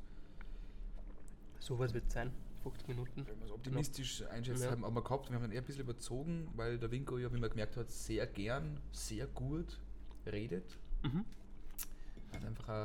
Sowas 1.59 1.93
wird 1.93 2.11
sein, 2.11 2.33
50 2.63 2.89
Minuten. 2.89 3.27
wenn 3.27 3.41
wir's 3.41 3.51
optimistisch 3.51 4.23
einschätzen 4.31 4.63
Ja. 4.63 4.71
haben, 4.71 4.85
haben 4.85 4.95
wir 4.95 5.03
gehabt. 5.03 5.29
Wir 5.29 5.35
haben 5.35 5.43
dann 5.43 5.53
eher 5.53 5.61
ein 5.61 5.67
bisschen 5.67 5.83
überzogen, 5.83 6.49
weil 6.55 6.79
der 6.79 6.91
Winko 6.91 7.19
ja, 7.19 7.33
wie 7.35 7.39
man 7.39 7.51
gemerkt 7.51 7.77
hat, 7.77 7.91
sehr 7.91 8.27
gern, 8.27 8.81
sehr 8.93 9.27
gut 9.27 9.79
redet. 10.27 10.79
Mhm. 11.03 11.25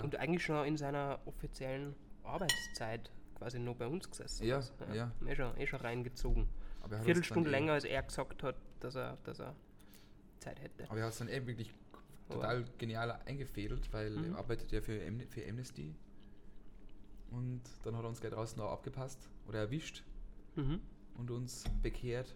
Und 0.03 0.15
eigentlich 0.15 0.43
schon 0.43 0.65
in 0.65 0.75
seiner 0.75 1.19
offiziellen 1.25 1.95
Arbeitszeit 2.23 3.11
quasi 3.35 3.59
nur 3.59 3.75
bei 3.75 3.87
uns 3.87 4.09
gesessen. 4.09 4.45
Ja, 4.45 4.59
ist. 4.59 4.73
ja. 4.93 5.11
Eh, 5.25 5.35
schon, 5.35 5.57
eh 5.57 5.67
schon 5.67 5.79
reingezogen. 5.81 6.47
aber 6.81 6.97
er 6.97 7.03
Viertelstunde 7.03 7.49
länger, 7.49 7.73
als 7.73 7.83
er 7.83 8.01
gesagt 8.03 8.43
hat, 8.43 8.55
dass 8.79 8.95
er, 8.95 9.17
dass 9.23 9.39
er 9.39 9.55
Zeit 10.39 10.61
hätte. 10.61 10.89
Aber 10.89 10.99
er 10.99 11.05
hat 11.05 11.13
es 11.13 11.19
dann 11.19 11.29
eben 11.29 11.47
wirklich 11.47 11.73
total 12.29 12.65
genial 12.77 13.11
eingefädelt, 13.25 13.91
weil 13.93 14.11
Mhm. 14.11 14.33
er 14.33 14.37
arbeitet 14.39 14.71
ja 14.71 14.81
für, 14.81 15.05
Am- 15.05 15.27
für 15.29 15.47
Amnesty. 15.47 15.95
Und 17.31 17.61
dann 17.83 17.95
hat 17.97 18.03
er 18.03 18.09
uns 18.09 18.19
gleich 18.21 18.33
draußen 18.33 18.59
auch 18.61 18.71
abgepasst 18.71 19.29
oder 19.47 19.59
erwischt 19.59 20.03
Mhm. 20.55 20.79
und 21.17 21.31
uns 21.31 21.63
bekehrt 21.81 22.35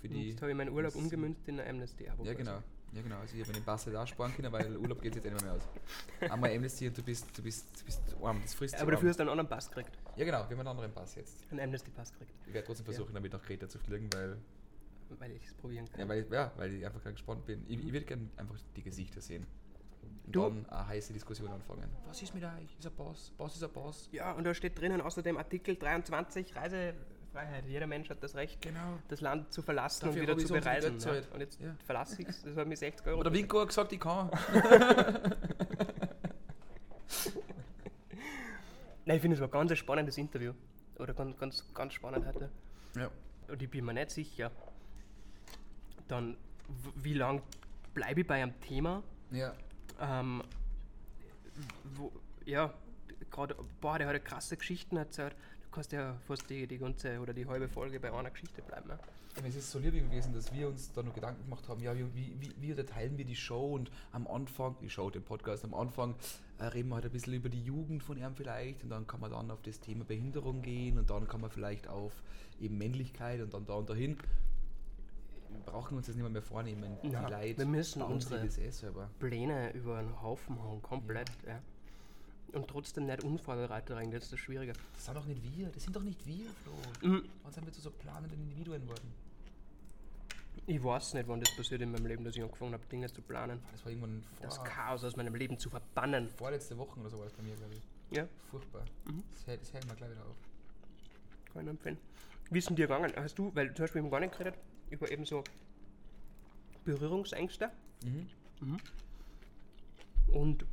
für 0.00 0.08
die. 0.08 0.30
Jetzt 0.30 0.42
habe 0.42 0.50
ich 0.50 0.56
meinen 0.56 0.70
Urlaub 0.72 0.94
umgemünzt 0.96 1.46
in 1.48 1.60
ein 1.60 1.68
Amnesty-Abo. 1.68 2.24
Ja, 2.24 2.34
genau. 2.34 2.62
Ja, 2.92 3.02
genau. 3.02 3.18
Also, 3.18 3.34
ich 3.36 3.42
habe 3.42 3.52
den 3.52 3.64
Bass 3.64 3.86
halt 3.86 3.96
auch 3.96 4.06
sparen 4.06 4.32
können, 4.34 4.52
weil 4.52 4.76
Urlaub 4.76 5.02
geht 5.02 5.16
jetzt 5.16 5.26
eh 5.26 5.30
nicht 5.30 5.42
mehr, 5.42 5.54
aus. 5.54 5.62
Einmal 6.30 6.54
Amnesty 6.54 6.86
und 6.86 6.96
du 6.96 7.02
bist, 7.02 7.26
du 7.36 7.42
bist, 7.42 7.66
du 7.80 7.84
bist 7.84 8.00
arm, 8.22 8.40
das 8.42 8.54
frisst 8.54 8.76
Aber 8.80 8.92
dafür 8.92 9.08
hast 9.10 9.16
du 9.18 9.22
einen 9.22 9.30
anderen 9.30 9.48
Pass 9.48 9.68
gekriegt. 9.68 9.98
Ja, 10.16 10.24
genau. 10.24 10.38
Wir 10.38 10.44
haben 10.56 10.60
einen 10.60 10.68
anderen 10.68 10.92
Pass 10.92 11.16
jetzt. 11.16 11.44
Einen 11.50 11.60
Amnesty-Pass 11.60 12.12
gekriegt. 12.12 12.32
Ich 12.46 12.54
werde 12.54 12.66
trotzdem 12.66 12.84
versuchen, 12.84 13.12
damit 13.14 13.32
nach 13.32 13.42
Kreta 13.42 13.68
zu 13.68 13.78
fliegen, 13.80 14.08
weil, 14.14 14.36
Weil 15.18 15.32
ich 15.32 15.44
es 15.46 15.54
probieren 15.54 15.90
kann. 15.90 16.00
ja, 16.00 16.08
weil, 16.08 16.26
ja, 16.30 16.52
weil 16.56 16.72
ich 16.72 16.86
einfach 16.86 17.02
ganz 17.02 17.16
gespannt 17.16 17.44
bin. 17.46 17.64
Ich, 17.68 17.84
ich 17.84 17.92
würde 17.92 18.06
gerne 18.06 18.28
einfach 18.36 18.56
die 18.76 18.82
Gesichter 18.82 19.20
sehen. 19.20 19.44
Und 20.26 20.36
Du- 20.36 20.42
dann 20.42 20.66
eine 20.66 20.86
heiße 20.88 21.12
Diskussion 21.12 21.48
anfangen. 21.50 21.90
Was 22.06 22.22
ist 22.22 22.32
mit 22.34 22.44
euch? 22.44 22.76
Ist 22.78 22.86
ein 22.86 22.92
Boss? 22.94 23.32
Boss 23.36 23.56
ist 23.56 23.64
ein 23.64 23.72
Boss? 23.72 24.08
Ja, 24.12 24.32
und 24.32 24.44
da 24.44 24.54
steht 24.54 24.78
drinnen 24.78 25.00
außerdem 25.00 25.36
Artikel 25.36 25.76
23, 25.76 26.54
Reisefreiheit. 27.34 27.66
Jeder 27.66 27.86
Mensch 27.86 28.08
hat 28.10 28.22
das 28.22 28.34
Recht, 28.34 28.60
Genau. 28.62 28.98
das 29.08 29.20
Land 29.20 29.52
zu 29.52 29.62
verlassen 29.62 30.06
Dafür 30.06 30.22
und 30.22 30.28
wieder 30.28 30.38
zu 30.38 30.52
bereisen. 30.52 30.98
Ja. 30.98 31.12
Und 31.32 31.40
jetzt 31.40 31.60
Ja. 31.60 31.74
verlasse 31.84 32.22
ich 32.22 32.28
es, 32.28 32.42
das 32.42 32.56
hat 32.56 32.66
mir 32.66 32.76
60 32.76 33.06
Euro 33.06 33.20
Aber 33.20 33.30
der 33.30 33.32
Winko 33.38 33.60
hat 33.60 33.68
gesagt, 33.68 33.92
ich 33.92 34.00
kann. 34.00 34.30
Nein, 39.06 39.16
ich 39.16 39.22
finde, 39.22 39.34
es 39.34 39.40
war 39.40 39.48
ganz 39.48 39.70
ein 39.70 39.76
spannendes 39.76 40.16
Interview. 40.16 40.54
Oder 40.98 41.12
ganz, 41.12 41.36
ganz, 41.38 41.74
ganz 41.74 41.92
spannend 41.92 42.26
heute. 42.26 42.48
Ja. 42.96 43.10
Und 43.48 43.60
ich 43.60 43.68
bin 43.70 43.84
mir 43.84 43.92
nicht 43.92 44.10
sicher, 44.10 44.50
dann, 46.08 46.36
wie 46.94 47.12
lange 47.14 47.42
bleibe 47.92 48.22
ich 48.22 48.26
bei 48.26 48.42
einem 48.42 48.58
Thema? 48.60 49.02
Ja. 49.30 49.52
Ähm, 50.00 50.42
wo, 51.96 52.10
ja, 52.46 52.72
gerade, 53.30 53.54
boah, 53.80 53.98
der 53.98 54.06
hat 54.08 54.24
krasse 54.24 54.56
Geschichten 54.56 54.96
erzählt. 54.96 55.36
Du 55.74 55.78
kannst 55.80 55.90
ja 55.90 56.14
fast 56.28 56.48
die, 56.48 56.68
die 56.68 56.78
ganze 56.78 57.18
oder 57.18 57.34
die 57.34 57.46
halbe 57.46 57.66
Folge 57.68 57.98
bei 57.98 58.12
einer 58.12 58.30
Geschichte 58.30 58.62
bleiben. 58.62 58.86
Ne? 58.86 58.96
Aber 59.36 59.48
Es 59.48 59.56
ist 59.56 59.72
so 59.72 59.80
lieb 59.80 59.92
gewesen, 59.94 60.32
dass 60.32 60.52
wir 60.54 60.68
uns 60.68 60.92
da 60.92 61.02
noch 61.02 61.12
Gedanken 61.12 61.42
gemacht 61.42 61.68
haben, 61.68 61.80
ja, 61.82 61.92
wie, 61.96 62.06
wie, 62.38 62.52
wie- 62.60 62.70
unterteilen 62.70 63.18
wir 63.18 63.24
die 63.24 63.34
Show 63.34 63.74
und 63.74 63.90
am 64.12 64.28
Anfang, 64.28 64.76
die 64.80 64.88
Show, 64.88 65.10
den 65.10 65.24
Podcast, 65.24 65.64
am 65.64 65.74
Anfang 65.74 66.14
äh, 66.60 66.66
reden 66.66 66.90
wir 66.90 66.94
halt 66.94 67.06
ein 67.06 67.10
bisschen 67.10 67.34
über 67.34 67.48
die 67.48 67.60
Jugend 67.60 68.04
von 68.04 68.16
ihm 68.16 68.36
vielleicht 68.36 68.84
und 68.84 68.90
dann 68.90 69.08
kann 69.08 69.18
man 69.18 69.32
dann 69.32 69.50
auf 69.50 69.62
das 69.62 69.80
Thema 69.80 70.04
Behinderung 70.04 70.62
gehen 70.62 70.96
und 70.96 71.10
dann 71.10 71.26
kann 71.26 71.40
man 71.40 71.50
vielleicht 71.50 71.88
auf 71.88 72.12
eben 72.60 72.78
Männlichkeit 72.78 73.40
und 73.40 73.52
dann 73.52 73.66
da 73.66 73.74
und 73.74 73.90
dahin. 73.90 74.16
Wir 75.50 75.58
brauchen 75.66 75.96
uns 75.96 76.06
das 76.06 76.14
nicht 76.14 76.30
mehr, 76.30 76.40
vornehmen. 76.40 76.96
Ja, 77.02 77.26
die 77.26 77.32
Leute 77.32 77.58
wir 77.58 77.66
müssen 77.66 78.00
unsere- 78.00 78.46
eh 78.46 78.70
selber. 78.70 79.10
Pläne 79.18 79.72
über 79.72 79.98
einen 79.98 80.22
Haufen 80.22 80.62
hauen, 80.62 80.80
komplett. 80.82 81.30
Ja. 81.44 81.60
Und 82.54 82.68
trotzdem 82.68 83.06
nicht 83.06 83.24
unvorbereitet 83.24 83.96
rein, 83.96 84.10
das 84.10 84.24
ist 84.24 84.32
das 84.32 84.40
Schwierige. 84.40 84.72
Das 84.94 85.04
sind 85.04 85.16
doch 85.16 85.24
nicht 85.26 85.42
wir, 85.42 85.68
das 85.70 85.82
sind 85.82 85.96
doch 85.96 86.02
nicht 86.02 86.24
wir, 86.26 86.46
Flo. 86.62 87.08
Mhm. 87.08 87.28
Wann 87.42 87.52
sind 87.52 87.66
wir 87.66 87.72
zu 87.72 87.80
so 87.80 87.90
planenden 87.90 88.40
Individuen 88.40 88.82
geworden? 88.82 89.12
Ich 90.66 90.82
weiß 90.82 91.14
nicht, 91.14 91.28
wann 91.28 91.40
das 91.40 91.54
passiert 91.56 91.82
in 91.82 91.90
meinem 91.90 92.06
Leben, 92.06 92.24
dass 92.24 92.36
ich 92.36 92.42
angefangen 92.42 92.72
habe, 92.72 92.86
Dinge 92.86 93.12
zu 93.12 93.20
planen. 93.22 93.60
Das 93.72 93.84
war 93.84 93.90
irgendwann 93.90 94.22
vor, 94.38 94.46
Das 94.46 94.62
Chaos 94.64 95.04
aus 95.04 95.16
meinem 95.16 95.34
Leben 95.34 95.58
zu 95.58 95.68
verbannen. 95.68 96.28
vorletzte 96.30 96.78
Woche 96.78 96.98
oder 97.00 97.10
so 97.10 97.18
war 97.18 97.26
es 97.26 97.32
bei 97.32 97.42
mir, 97.42 97.54
glaube 97.56 97.74
ich. 97.74 98.16
Ja, 98.16 98.26
Furchtbar. 98.50 98.84
Das, 99.32 99.46
hält, 99.46 99.60
das 99.60 99.72
hält 99.72 99.86
mir 99.86 99.94
gleich 99.96 100.10
wieder 100.12 100.22
auf. 100.24 100.36
kann 101.52 101.64
ich 101.64 101.70
empfehlen. 101.70 101.98
Wie 102.50 102.58
ist 102.58 102.68
denn 102.68 102.76
dir 102.76 102.86
gegangen? 102.86 103.12
Hast 103.16 103.36
du, 103.38 103.50
weil 103.54 103.74
zum 103.74 103.82
Beispiel 103.84 104.02
haben 104.02 104.10
gar 104.10 104.20
nicht 104.20 104.38
geredet, 104.38 104.54
über 104.90 105.10
eben 105.10 105.26
so 105.26 105.42
Berührungsängste. 106.84 107.70
Mhm. 108.04 108.78
Und 110.28 110.64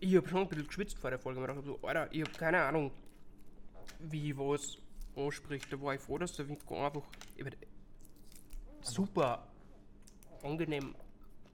ich 0.00 0.16
habe 0.16 0.28
schon 0.28 0.40
ein 0.40 0.48
bisschen 0.48 0.66
geschwitzt 0.66 0.98
vor 0.98 1.10
der 1.10 1.18
Folge. 1.18 1.40
Ich 1.40 1.46
dachte 1.46 1.62
so, 1.62 1.78
Alter, 1.82 2.08
ich 2.12 2.22
habe 2.22 2.32
keine 2.32 2.62
Ahnung, 2.62 2.90
wie 3.98 4.36
was 4.36 4.78
anspricht. 5.14 5.72
Da 5.72 5.80
war 5.80 5.94
ich 5.94 6.00
froh, 6.00 6.18
dass 6.18 6.32
der 6.32 6.48
Winko 6.48 6.84
einfach 6.84 7.02
super 8.80 9.46
angenehm, 10.42 10.94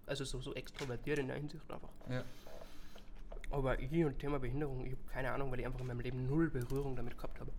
also 0.06 0.24
so, 0.24 0.40
so 0.40 0.54
extrovertiert 0.54 1.18
in 1.18 1.26
der 1.26 1.36
Hinsicht 1.36 1.70
einfach. 1.70 1.90
Ja. 2.08 2.22
Aber 3.50 3.78
ich 3.80 4.04
und 4.04 4.18
Thema 4.18 4.38
Behinderung, 4.38 4.84
ich 4.84 4.92
habe 4.92 5.02
keine 5.12 5.32
Ahnung, 5.32 5.50
weil 5.50 5.60
ich 5.60 5.66
einfach 5.66 5.80
in 5.80 5.86
meinem 5.86 6.00
Leben 6.00 6.26
null 6.26 6.50
Berührung 6.50 6.96
damit 6.96 7.16
gehabt 7.16 7.40
habe. 7.40 7.50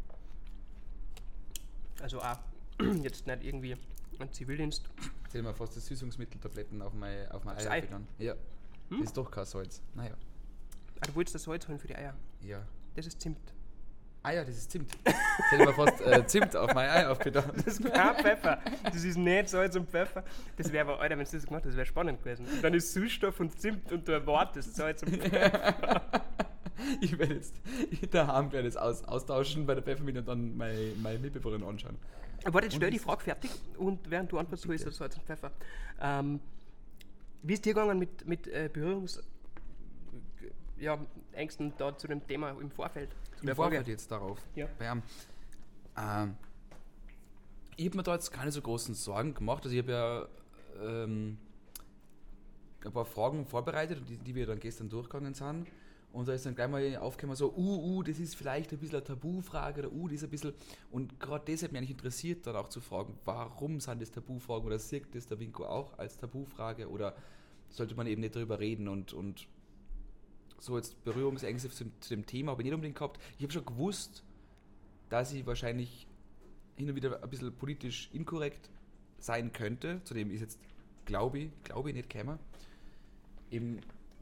Also 2.01 2.21
auch 2.21 2.39
jetzt 3.03 3.27
nicht 3.27 3.43
irgendwie 3.43 3.75
ein 4.19 4.31
Zivildienst. 4.31 4.89
Erzähl 5.23 5.41
mal 5.41 5.53
fast 5.53 5.75
das 5.75 5.85
Süßungsmitteltabletten 5.87 6.81
auf 6.81 6.93
mein, 6.93 7.29
auf 7.31 7.43
mein 7.43 7.57
Ei? 7.57 7.81
gegangen. 7.81 8.07
Ja. 8.19 8.35
Das 8.89 9.01
ist 9.01 9.17
doch 9.17 9.29
kein 9.29 9.45
Salz. 9.45 9.81
Naja. 9.95 10.15
Ah, 11.01 11.07
du 11.07 11.15
wolltest 11.15 11.35
das 11.35 11.43
Salz 11.43 11.67
holen 11.67 11.79
für 11.79 11.87
die 11.87 11.95
Eier. 11.95 12.13
Ja. 12.41 12.65
Das 12.95 13.05
ist 13.05 13.21
Zimt. 13.21 13.53
Ah 14.23 14.31
ja, 14.31 14.43
das 14.43 14.57
ist 14.57 14.71
Zimt. 14.71 14.91
Jetzt 15.05 15.51
hätte 15.51 15.63
ich 15.63 15.65
mal 15.65 15.73
fast 15.73 16.01
äh, 16.01 16.25
Zimt 16.27 16.55
auf 16.55 16.73
mein 16.73 16.89
Ei 16.89 17.07
aufgetan. 17.07 17.51
Das 17.55 17.67
ist 17.67 17.93
kein 17.93 18.15
Pfeffer. 18.15 18.59
Das 18.83 19.03
ist 19.03 19.17
nicht 19.17 19.49
Salz 19.49 19.75
und 19.75 19.89
Pfeffer. 19.89 20.23
Das 20.57 20.71
wäre 20.71 20.89
aber, 20.89 20.99
Alter, 20.99 21.17
wenn 21.17 21.25
du 21.25 21.31
das 21.31 21.45
gemacht 21.45 21.63
hast, 21.63 21.69
das 21.69 21.77
wäre 21.77 21.85
spannend 21.85 22.21
gewesen. 22.21 22.45
Und 22.45 22.63
dann 22.63 22.73
ist 22.73 22.93
Süßstoff 22.93 23.39
und 23.39 23.59
Zimt 23.59 23.91
und 23.91 24.07
du 24.07 24.11
erwartest 24.11 24.75
Salz 24.75 25.03
und 25.03 25.17
Pfeffer. 25.17 26.01
Ich 27.01 27.17
werde 27.17 27.33
jetzt 27.33 27.55
daheim 28.11 28.51
werde 28.51 28.67
jetzt 28.67 28.77
aus, 28.77 29.03
austauschen 29.03 29.65
bei 29.65 29.73
der 29.73 29.83
Pfeffermine 29.83 30.19
und 30.19 30.27
dann 30.27 30.55
meine, 30.55 30.91
meine 31.01 31.17
Mitbewohnerin 31.17 31.63
anschauen. 31.63 31.97
Warte, 32.43 32.67
jetzt 32.67 32.75
stell 32.75 32.91
die 32.91 32.99
Frage 32.99 33.23
fertig 33.23 33.49
und 33.77 34.09
während 34.09 34.31
du 34.31 34.37
antwortest, 34.37 34.67
hol 34.67 34.75
ich 34.75 34.83
das 34.83 34.95
Salz 34.95 35.15
und 35.15 35.23
Pfeffer. 35.23 35.51
Ähm, 35.99 36.39
wie 37.41 37.53
ist 37.53 37.65
dir 37.65 37.73
gegangen 37.73 37.97
mit, 37.97 38.27
mit 38.27 38.47
äh, 38.47 38.69
Berührungs... 38.71 39.23
Ja, 40.79 40.99
Ängsten 41.31 41.73
da 41.77 41.97
zu 41.97 42.07
dem 42.07 42.25
Thema 42.27 42.51
im 42.51 42.69
Vorfeld? 42.69 43.09
Im 43.41 43.55
Vorfeld 43.55 43.87
jetzt 43.87 44.11
darauf. 44.11 44.39
Ja. 44.55 44.67
Ihm. 44.79 45.01
Ähm, 45.97 46.35
ich 47.75 47.85
habe 47.85 47.97
mir 47.97 48.03
da 48.03 48.13
jetzt 48.13 48.31
keine 48.31 48.51
so 48.51 48.61
großen 48.61 48.95
Sorgen 48.95 49.33
gemacht. 49.33 49.63
Also 49.63 49.75
ich 49.75 49.81
habe 49.81 49.91
ja 49.91 50.27
ähm, 50.83 51.37
ein 52.85 52.91
paar 52.91 53.05
Fragen 53.05 53.45
vorbereitet, 53.45 54.01
die, 54.07 54.17
die 54.17 54.35
wir 54.35 54.45
dann 54.45 54.59
gestern 54.59 54.89
durchgegangen 54.89 55.33
sind. 55.33 55.67
Und 56.13 56.27
da 56.27 56.33
ist 56.33 56.45
dann 56.45 56.55
gleich 56.55 56.69
mal 56.69 56.97
aufgekommen, 56.97 57.35
so, 57.35 57.53
uh, 57.55 57.97
uh, 57.97 58.03
das 58.03 58.17
ist 58.17 58.35
vielleicht 58.35 58.71
ein 58.71 58.79
bisschen 58.79 58.95
eine 58.95 59.03
Tabufrage 59.03 59.81
oder 59.81 59.91
uh, 59.91 60.07
das 60.07 60.17
ist 60.17 60.23
ein 60.23 60.29
bisschen. 60.29 60.53
Und 60.89 61.19
gerade 61.19 61.43
deshalb 61.45 61.71
mich 61.71 61.79
eigentlich 61.79 61.91
interessiert, 61.91 62.47
dann 62.47 62.55
auch 62.55 62.69
zu 62.69 62.81
fragen, 62.81 63.19
warum 63.25 63.79
sind 63.79 64.01
das 64.01 64.09
Tabufragen 64.09 64.65
oder 64.65 64.79
sieht 64.79 65.13
das 65.13 65.27
der 65.27 65.39
Winko 65.39 65.65
auch 65.65 65.97
als 65.99 66.17
Tabufrage 66.17 66.89
oder 66.89 67.15
sollte 67.69 67.93
man 67.95 68.07
eben 68.07 68.21
nicht 68.21 68.35
darüber 68.35 68.59
reden 68.59 68.87
und, 68.87 69.13
und 69.13 69.47
so 70.59 70.77
jetzt 70.77 71.03
Berührungsängste 71.03 71.69
zu, 71.69 71.85
zu 71.99 72.09
dem 72.15 72.25
Thema 72.25 72.51
habe 72.51 72.61
ich 72.61 72.65
nicht 72.65 72.73
unbedingt 72.73 72.97
gehabt. 72.97 73.19
Ich 73.37 73.43
habe 73.43 73.53
schon 73.53 73.65
gewusst, 73.65 74.23
dass 75.09 75.31
ich 75.33 75.45
wahrscheinlich 75.45 76.07
hin 76.75 76.89
und 76.89 76.95
wieder 76.95 77.23
ein 77.23 77.29
bisschen 77.29 77.53
politisch 77.53 78.09
inkorrekt 78.13 78.69
sein 79.19 79.51
könnte. 79.51 80.01
Zudem 80.03 80.31
ist 80.31 80.41
jetzt, 80.41 80.59
glaube 81.05 81.39
ich, 81.39 81.49
glaube 81.63 81.89
ich 81.89 81.95
nicht 81.95 82.09
gekommen. 82.09 82.39
Eben, 83.51 83.79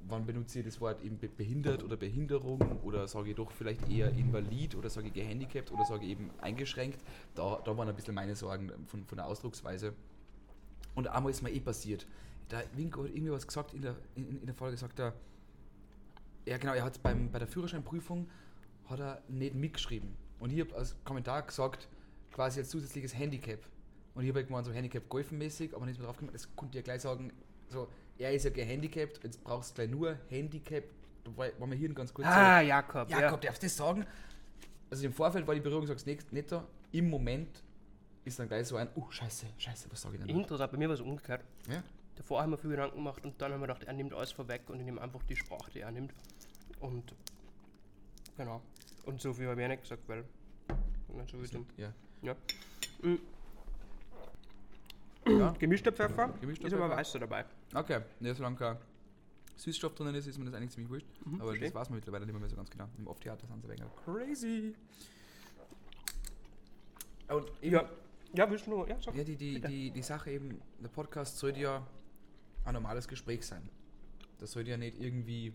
wann 0.08 0.26
benutze 0.26 0.60
ich 0.60 0.66
das 0.66 0.80
Wort 0.80 1.04
eben 1.04 1.18
be- 1.18 1.30
behindert 1.30 1.84
oder 1.84 1.98
Behinderung 1.98 2.62
oder 2.84 3.08
sage 3.08 3.32
ich 3.32 3.36
doch 3.36 3.52
vielleicht 3.52 3.90
eher 3.90 4.12
invalid 4.12 4.76
oder 4.76 4.90
sage 4.90 5.08
ich 5.08 5.14
gehandicapt 5.14 5.72
oder 5.72 5.84
sage 5.86 6.06
ich 6.06 6.12
eben 6.12 6.30
eingeschränkt. 6.42 7.00
Da, 7.34 7.60
da 7.66 7.76
waren 7.76 7.90
ein 7.90 7.96
bisschen 7.96 8.14
meine 8.14 8.36
Sorgen 8.36 8.72
von, 8.86 9.04
von 9.06 9.18
der 9.18 9.26
Ausdrucksweise. 9.26 9.94
Und 10.94 11.08
einmal 11.08 11.32
ist 11.32 11.42
mir 11.42 11.52
eh 11.52 11.60
passiert. 11.60 12.06
Der 12.52 12.64
Winko 12.76 13.04
hat 13.04 13.10
irgendwie 13.10 13.32
was 13.32 13.48
gesagt 13.48 13.74
in 13.74 13.82
der, 13.82 13.96
in, 14.16 14.40
in 14.40 14.46
der 14.46 14.56
Folge, 14.56 14.78
sagt 14.78 15.00
er, 15.00 15.14
ja 16.46 16.58
genau, 16.58 16.74
er 16.74 16.84
hat 16.84 17.02
beim, 17.02 17.32
bei 17.32 17.40
der 17.40 17.48
Führerscheinprüfung 17.48 18.30
hat 18.90 19.00
er 19.00 19.22
nicht 19.28 19.56
mitgeschrieben. 19.56 20.16
Und 20.40 20.52
ich 20.52 20.60
habe 20.60 20.76
als 20.76 20.96
Kommentar 21.04 21.42
gesagt, 21.44 21.88
quasi 22.32 22.60
als 22.60 22.70
zusätzliches 22.70 23.18
Handicap. 23.18 23.60
Und 24.14 24.24
ich 24.24 24.30
habe 24.30 24.40
halt 24.40 24.48
gemeint, 24.48 24.66
so 24.66 24.72
Handicap 24.72 25.10
golfenmäßig, 25.10 25.76
aber 25.76 25.86
nicht 25.86 25.98
mehr 25.98 26.06
drauf 26.06 26.18
gekommen. 26.18 26.34
Das 26.34 26.56
konnte 26.56 26.78
ich 26.78 26.84
ja 26.84 26.84
gleich 26.84 27.02
sagen, 27.02 27.32
so, 27.70 27.88
er 28.18 28.34
ist 28.34 28.46
ja 28.46 28.52
gehandicapt, 28.52 29.24
jetzt 29.24 29.44
brauchst 29.44 29.72
du 29.72 29.76
gleich 29.76 29.90
nur 29.90 30.18
Handicap. 30.30 30.84
Da 31.24 31.36
war, 31.36 31.48
war 31.58 31.68
mir 31.68 31.76
hier 31.76 31.94
ganz 31.94 32.14
kurz 32.14 32.28
Ah, 32.28 32.62
so, 32.62 32.68
Jakob. 32.68 33.10
Jakob, 33.10 33.44
ja. 33.44 33.50
darfst 33.50 33.64
du 33.64 33.68
das 33.68 33.76
sagen? 33.76 34.06
Also 34.90 35.06
im 35.06 35.14
Vorfeld 35.14 35.48
war 35.48 35.56
die 35.56 35.62
Berührungsangst 35.62 36.06
nicht, 36.06 36.32
nicht 36.32 36.52
da. 36.52 36.66
Im 36.92 37.10
Moment 37.10 37.64
ist 38.24 38.40
dann 38.40 38.48
gleich 38.48 38.68
so 38.68 38.76
ein, 38.78 38.88
oh 38.96 39.10
scheiße, 39.10 39.48
scheiße, 39.58 39.92
was 39.92 40.02
sage 40.02 40.16
ich 40.18 40.24
denn? 40.24 40.30
Interessant, 40.38 40.72
bei 40.72 40.78
mir 40.78 40.88
war 40.88 40.94
es 40.96 41.02
umgekehrt. 41.02 41.44
Ja? 41.70 41.84
Davor 42.16 42.42
haben 42.42 42.52
wir 42.52 42.58
viel 42.58 42.70
Gedanken 42.70 42.96
gemacht 42.96 43.26
und 43.26 43.42
dann 43.42 43.52
haben 43.52 43.60
wir 43.60 43.68
gedacht, 43.68 43.84
er 43.84 43.94
nimmt 43.94 44.14
alles 44.14 44.32
vorweg 44.32 44.70
und 44.70 44.80
ich 44.80 44.86
nehme 44.86 45.02
einfach 45.02 45.22
die 45.24 45.36
Sprache, 45.36 45.70
die 45.72 45.82
er 45.82 45.92
nimmt. 45.92 46.14
Und 46.86 47.14
genau. 48.38 48.62
Und 49.06 49.22
so 49.22 49.34
viel 49.34 49.48
habe 49.48 49.60
ich 49.62 49.66
auch 49.66 49.70
nicht 49.70 49.82
gesagt, 49.84 50.08
weil. 50.08 50.24
Nicht 51.14 51.30
so 51.32 51.42
wie 51.42 51.48
dumm. 51.48 51.66
Ja. 51.78 51.94
Ja. 52.22 52.36
ja. 55.28 55.52
Gemischter 55.60 55.92
Pfeffer, 55.92 56.30
Gemischter 56.42 56.68
ist 56.68 56.74
aber 56.74 56.86
Pfeffer. 56.88 56.98
weißer 56.98 57.20
dabei. 57.20 57.46
Okay, 57.74 58.02
ja, 58.20 58.34
solange 58.34 58.58
kein 58.58 58.78
Süßstoff 59.58 59.96
drin 59.96 60.14
ist, 60.16 60.28
ist 60.28 60.38
mir 60.38 60.46
das 60.46 60.54
eigentlich 60.56 60.72
ziemlich 60.72 60.90
wurscht. 60.92 61.08
aber 61.22 61.30
Mhm, 61.32 61.38
verstehe. 61.40 61.62
das 61.70 61.74
weiß 61.76 61.90
man 61.90 61.96
mittlerweile 61.98 62.26
nicht 62.26 62.38
mehr 62.40 62.50
so 62.50 62.56
ganz 62.56 62.70
genau. 62.70 62.88
Im 62.98 63.08
Off-Theater 63.08 63.48
sind 63.48 63.62
sie 63.62 63.70
wegen 63.70 63.86
crazy. 64.04 64.76
Und 67.30 67.52
Ja. 67.62 67.90
Ja, 68.34 68.50
willst 68.52 68.66
du 68.68 68.72
nur? 68.72 68.88
Ja, 68.90 69.00
sag. 69.02 69.16
ja, 69.16 69.24
die, 69.24 69.38
die, 69.38 69.54
Bitte. 69.54 69.68
die, 69.70 69.92
die 69.92 70.02
Sache 70.02 70.32
eben, 70.32 70.60
der 70.80 70.90
Podcast 70.90 71.38
sollte 71.38 71.62
ja 71.62 71.88
ein 72.66 72.74
normales 72.74 73.08
Gespräch 73.08 73.46
sein. 73.46 73.70
Das 74.40 74.52
sollte 74.52 74.72
ja 74.72 74.78
nicht 74.78 75.00
irgendwie 75.00 75.54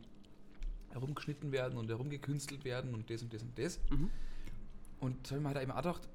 herumgeschnitten 0.91 1.53
werden 1.53 1.79
und 1.79 1.89
herumgekünstelt 1.89 2.65
werden 2.65 2.95
und 2.95 3.11
das 3.11 3.23
und 3.23 3.33
das 3.33 3.43
und 3.43 3.59
das. 3.59 3.81
Mhm. 3.91 4.11
Und 5.01 5.27
da 5.27 5.31
habe 5.31 5.39
ich 5.39 5.43
mir 5.43 5.49
halt 5.49 5.63
eben 5.63 5.73
auch 5.73 5.77
gedacht, 5.77 6.09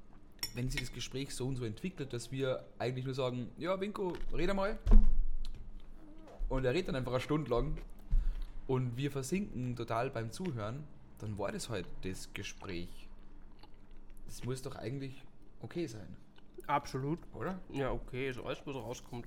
wenn 0.54 0.70
sich 0.70 0.80
das 0.80 0.92
Gespräch 0.92 1.34
so 1.34 1.46
und 1.46 1.56
so 1.56 1.64
entwickelt, 1.64 2.12
dass 2.12 2.30
wir 2.30 2.64
eigentlich 2.78 3.04
nur 3.04 3.14
sagen, 3.14 3.50
ja, 3.58 3.78
Winko, 3.80 4.16
red 4.32 4.54
mal. 4.54 4.78
Und 6.48 6.64
er 6.64 6.72
redet 6.72 6.88
dann 6.88 6.96
einfach 6.96 7.12
eine 7.12 7.20
Stunde 7.20 7.50
lang 7.50 7.76
und 8.66 8.96
wir 8.96 9.10
versinken 9.10 9.74
total 9.76 10.10
beim 10.10 10.30
Zuhören, 10.30 10.84
dann 11.18 11.38
war 11.38 11.50
das 11.52 11.68
halt 11.68 11.86
das 12.02 12.32
Gespräch. 12.32 13.08
Das 14.26 14.44
muss 14.44 14.62
doch 14.62 14.76
eigentlich 14.76 15.22
okay 15.60 15.86
sein, 15.86 16.16
Absolut. 16.66 17.18
oder? 17.32 17.58
Ja, 17.72 17.92
okay, 17.92 18.28
ist 18.28 18.38
alles, 18.38 18.60
was 18.64 18.76
rauskommt. 18.76 19.26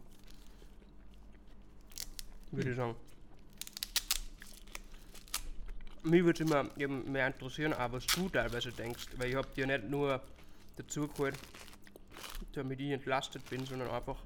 Würde 2.52 2.70
ich 2.70 2.76
sagen. 2.76 2.96
Mich 6.04 6.24
würde 6.24 6.44
es 6.44 6.50
immer 6.50 6.70
eben 6.78 7.12
mehr 7.12 7.28
interessieren, 7.28 7.74
auch 7.74 7.92
was 7.92 8.06
du 8.08 8.30
teilweise 8.30 8.72
denkst, 8.72 9.08
weil 9.18 9.30
ich 9.30 9.36
habe 9.36 9.48
dir 9.56 9.68
nicht 9.68 9.90
nur 9.90 10.22
dazu 10.78 11.08
geholt, 11.08 11.36
damit 12.54 12.80
ich 12.80 12.92
entlastet 12.92 13.48
bin, 13.50 13.66
sondern 13.66 13.90
einfach, 13.90 14.18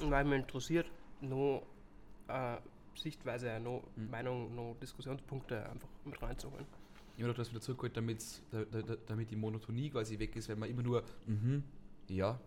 weil 0.00 0.24
mich 0.24 0.40
interessiert, 0.40 0.86
noch 1.22 1.66
äh, 2.28 2.56
Sichtweise, 2.94 3.58
noch 3.60 3.82
Meinung, 4.10 4.54
noch 4.54 4.76
Diskussionspunkte 4.80 5.68
einfach 5.70 5.88
mit 6.04 6.20
reinzuholen. 6.20 6.66
Ich 7.16 7.22
habe 7.24 7.32
das 7.32 7.50
wieder 7.50 7.60
zurückgeholt, 7.62 7.96
damit's- 7.96 8.42
da, 8.50 8.62
da, 8.64 8.82
da- 8.82 8.96
damit 9.06 9.30
die 9.30 9.36
Monotonie 9.36 9.88
quasi 9.90 10.18
weg 10.18 10.36
ist, 10.36 10.48
wenn 10.50 10.58
man 10.58 10.68
immer 10.68 10.82
nur, 10.82 11.02
mhm, 11.26 11.62
ja, 12.08 12.38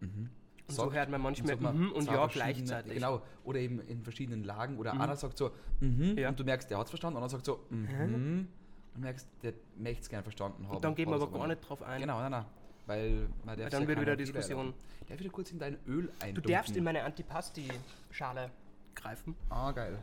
mhm. 0.00 0.30
Und 0.68 0.74
so 0.74 0.92
hört 0.92 1.08
man 1.10 1.20
manchmal 1.20 1.48
sagt 1.50 1.60
man 1.62 1.78
mhm 1.78 1.92
und 1.92 2.02
zwei 2.04 2.14
ja 2.14 2.26
gleichzeitig. 2.26 2.94
Genau, 2.94 3.22
oder 3.44 3.60
eben 3.60 3.80
in 3.86 4.02
verschiedenen 4.02 4.42
Lagen. 4.44 4.78
Oder 4.78 4.92
einer 5.00 5.14
sagt 5.16 5.38
so, 5.38 5.52
mhm, 5.80 6.18
Ja. 6.18 6.28
und 6.28 6.40
du 6.40 6.44
merkst, 6.44 6.68
der 6.70 6.78
hat 6.78 6.86
es 6.86 6.90
verstanden, 6.90 7.16
und 7.18 7.22
einer 7.22 7.30
sagt 7.30 7.44
so, 7.44 7.64
mhm, 7.70 8.48
und 8.94 9.00
merkst, 9.00 9.28
der 9.42 9.52
möchte 9.76 10.02
es 10.02 10.08
gerne 10.08 10.22
verstanden 10.24 10.66
haben. 10.66 10.76
Und 10.76 10.84
dann 10.84 10.94
gehen 10.94 11.08
wir 11.08 11.14
aber 11.16 11.30
gar 11.30 11.46
nicht 11.46 11.60
drauf 11.60 11.82
ein. 11.82 12.00
Genau, 12.00 12.18
nein, 12.18 12.30
nein. 12.32 12.44
Weil 12.86 13.28
man 13.44 13.58
darf 13.58 13.70
dann 13.70 13.82
ja 13.82 13.88
wird 13.88 14.00
wieder 14.00 14.16
Diskussion. 14.16 14.72
Darf 15.08 15.10
ich 15.14 15.20
wieder 15.20 15.30
kurz 15.30 15.50
in 15.52 15.58
dein 15.58 15.76
Öl 15.86 16.06
Du 16.06 16.24
eindunken? 16.24 16.50
darfst 16.52 16.76
in 16.76 16.84
meine 16.84 17.02
Antipasti-Schale 17.04 18.50
greifen. 18.94 19.34
Ah, 19.50 19.70
geil. 19.72 19.98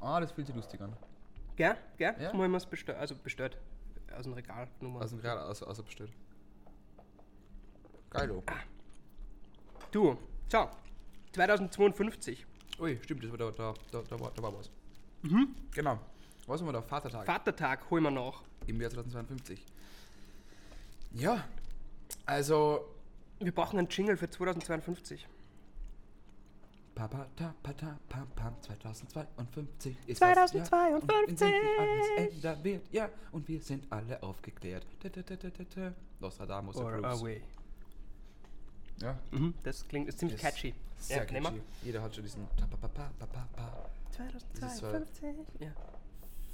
Ah, 0.00 0.20
das 0.20 0.32
fühlt 0.32 0.46
sich 0.46 0.56
lustig 0.56 0.80
an. 0.80 0.92
Gell? 1.56 1.76
Gell? 1.96 2.14
Ja. 2.20 2.32
Muss 2.34 2.44
ich 2.44 2.50
mir's 2.50 2.66
bestellt, 2.66 2.98
also 2.98 3.14
bestellt. 3.16 3.58
Aus 4.16 4.24
dem 4.24 4.34
Regal. 4.34 4.68
Nummer. 4.80 5.00
Aus 5.02 5.10
dem 5.10 5.20
Real, 5.20 5.38
aus, 5.38 5.62
aus 5.62 5.82
bestellt. 5.82 6.12
Geilo. 8.10 8.42
Du, 9.90 10.16
so. 10.48 10.68
2052. 11.32 12.46
Ui, 12.78 12.98
stimmt, 13.02 13.24
das 13.24 13.30
war 13.30 13.38
da, 13.38 13.50
da, 13.50 13.74
da, 13.90 14.02
da, 14.02 14.20
war, 14.20 14.30
da 14.34 14.42
war 14.42 14.54
was. 14.58 14.70
Genau. 15.74 15.98
Was 16.46 16.60
haben 16.60 16.68
wir 16.68 16.72
da? 16.72 16.82
Vatertag 16.82 17.26
Vatertag 17.26 17.90
holen 17.90 18.04
wir 18.04 18.10
nach. 18.10 18.42
im 18.66 18.80
Jahr 18.80 18.90
2052. 18.90 19.64
Ja, 21.12 21.44
also. 22.24 22.86
Wir 23.38 23.52
brauchen 23.52 23.78
einen 23.78 23.88
Jingle 23.88 24.16
für 24.16 24.30
2052. 24.30 25.26
Papa, 26.94 27.26
ta, 27.36 27.54
pata, 27.62 27.98
pam, 28.08 28.26
pam, 28.30 28.54
2052 28.62 29.96
ist 30.06 30.18
2052. 30.18 31.38
das 31.38 31.40
Jahr, 31.40 31.52
und 31.52 31.78
alles 31.78 32.32
ändern 32.34 32.64
wird, 32.64 32.82
ja, 32.90 33.10
und 33.32 33.46
wir 33.48 33.60
sind 33.60 33.84
alle 33.92 34.22
aufgeklärt. 34.22 34.86
Nostradamus 36.20 36.76
Or 36.76 36.94
approves. 36.94 37.20
away. 37.20 37.42
Ja, 39.00 39.18
Mhm, 39.30 39.54
das 39.62 39.86
klingt 39.86 40.08
ist 40.08 40.18
ziemlich 40.18 40.40
Das- 40.40 40.54
catchy. 40.54 40.74
sehr 40.98 41.18
ja, 41.18 41.24
catchy. 41.24 41.60
Jeder 41.82 42.02
hat 42.02 42.14
schon 42.14 42.24
diesen 42.24 42.46
ta, 42.56 42.66
pa, 42.66 42.76
pa, 42.76 42.88
pa, 42.88 43.10
pa, 43.18 43.26
pa, 43.26 43.48
pa. 43.54 43.90
Das 44.16 44.34
ist 44.72 44.78
so 44.78 44.86
ein 44.86 45.06
2052. 45.06 45.60
Ja. 45.60 45.72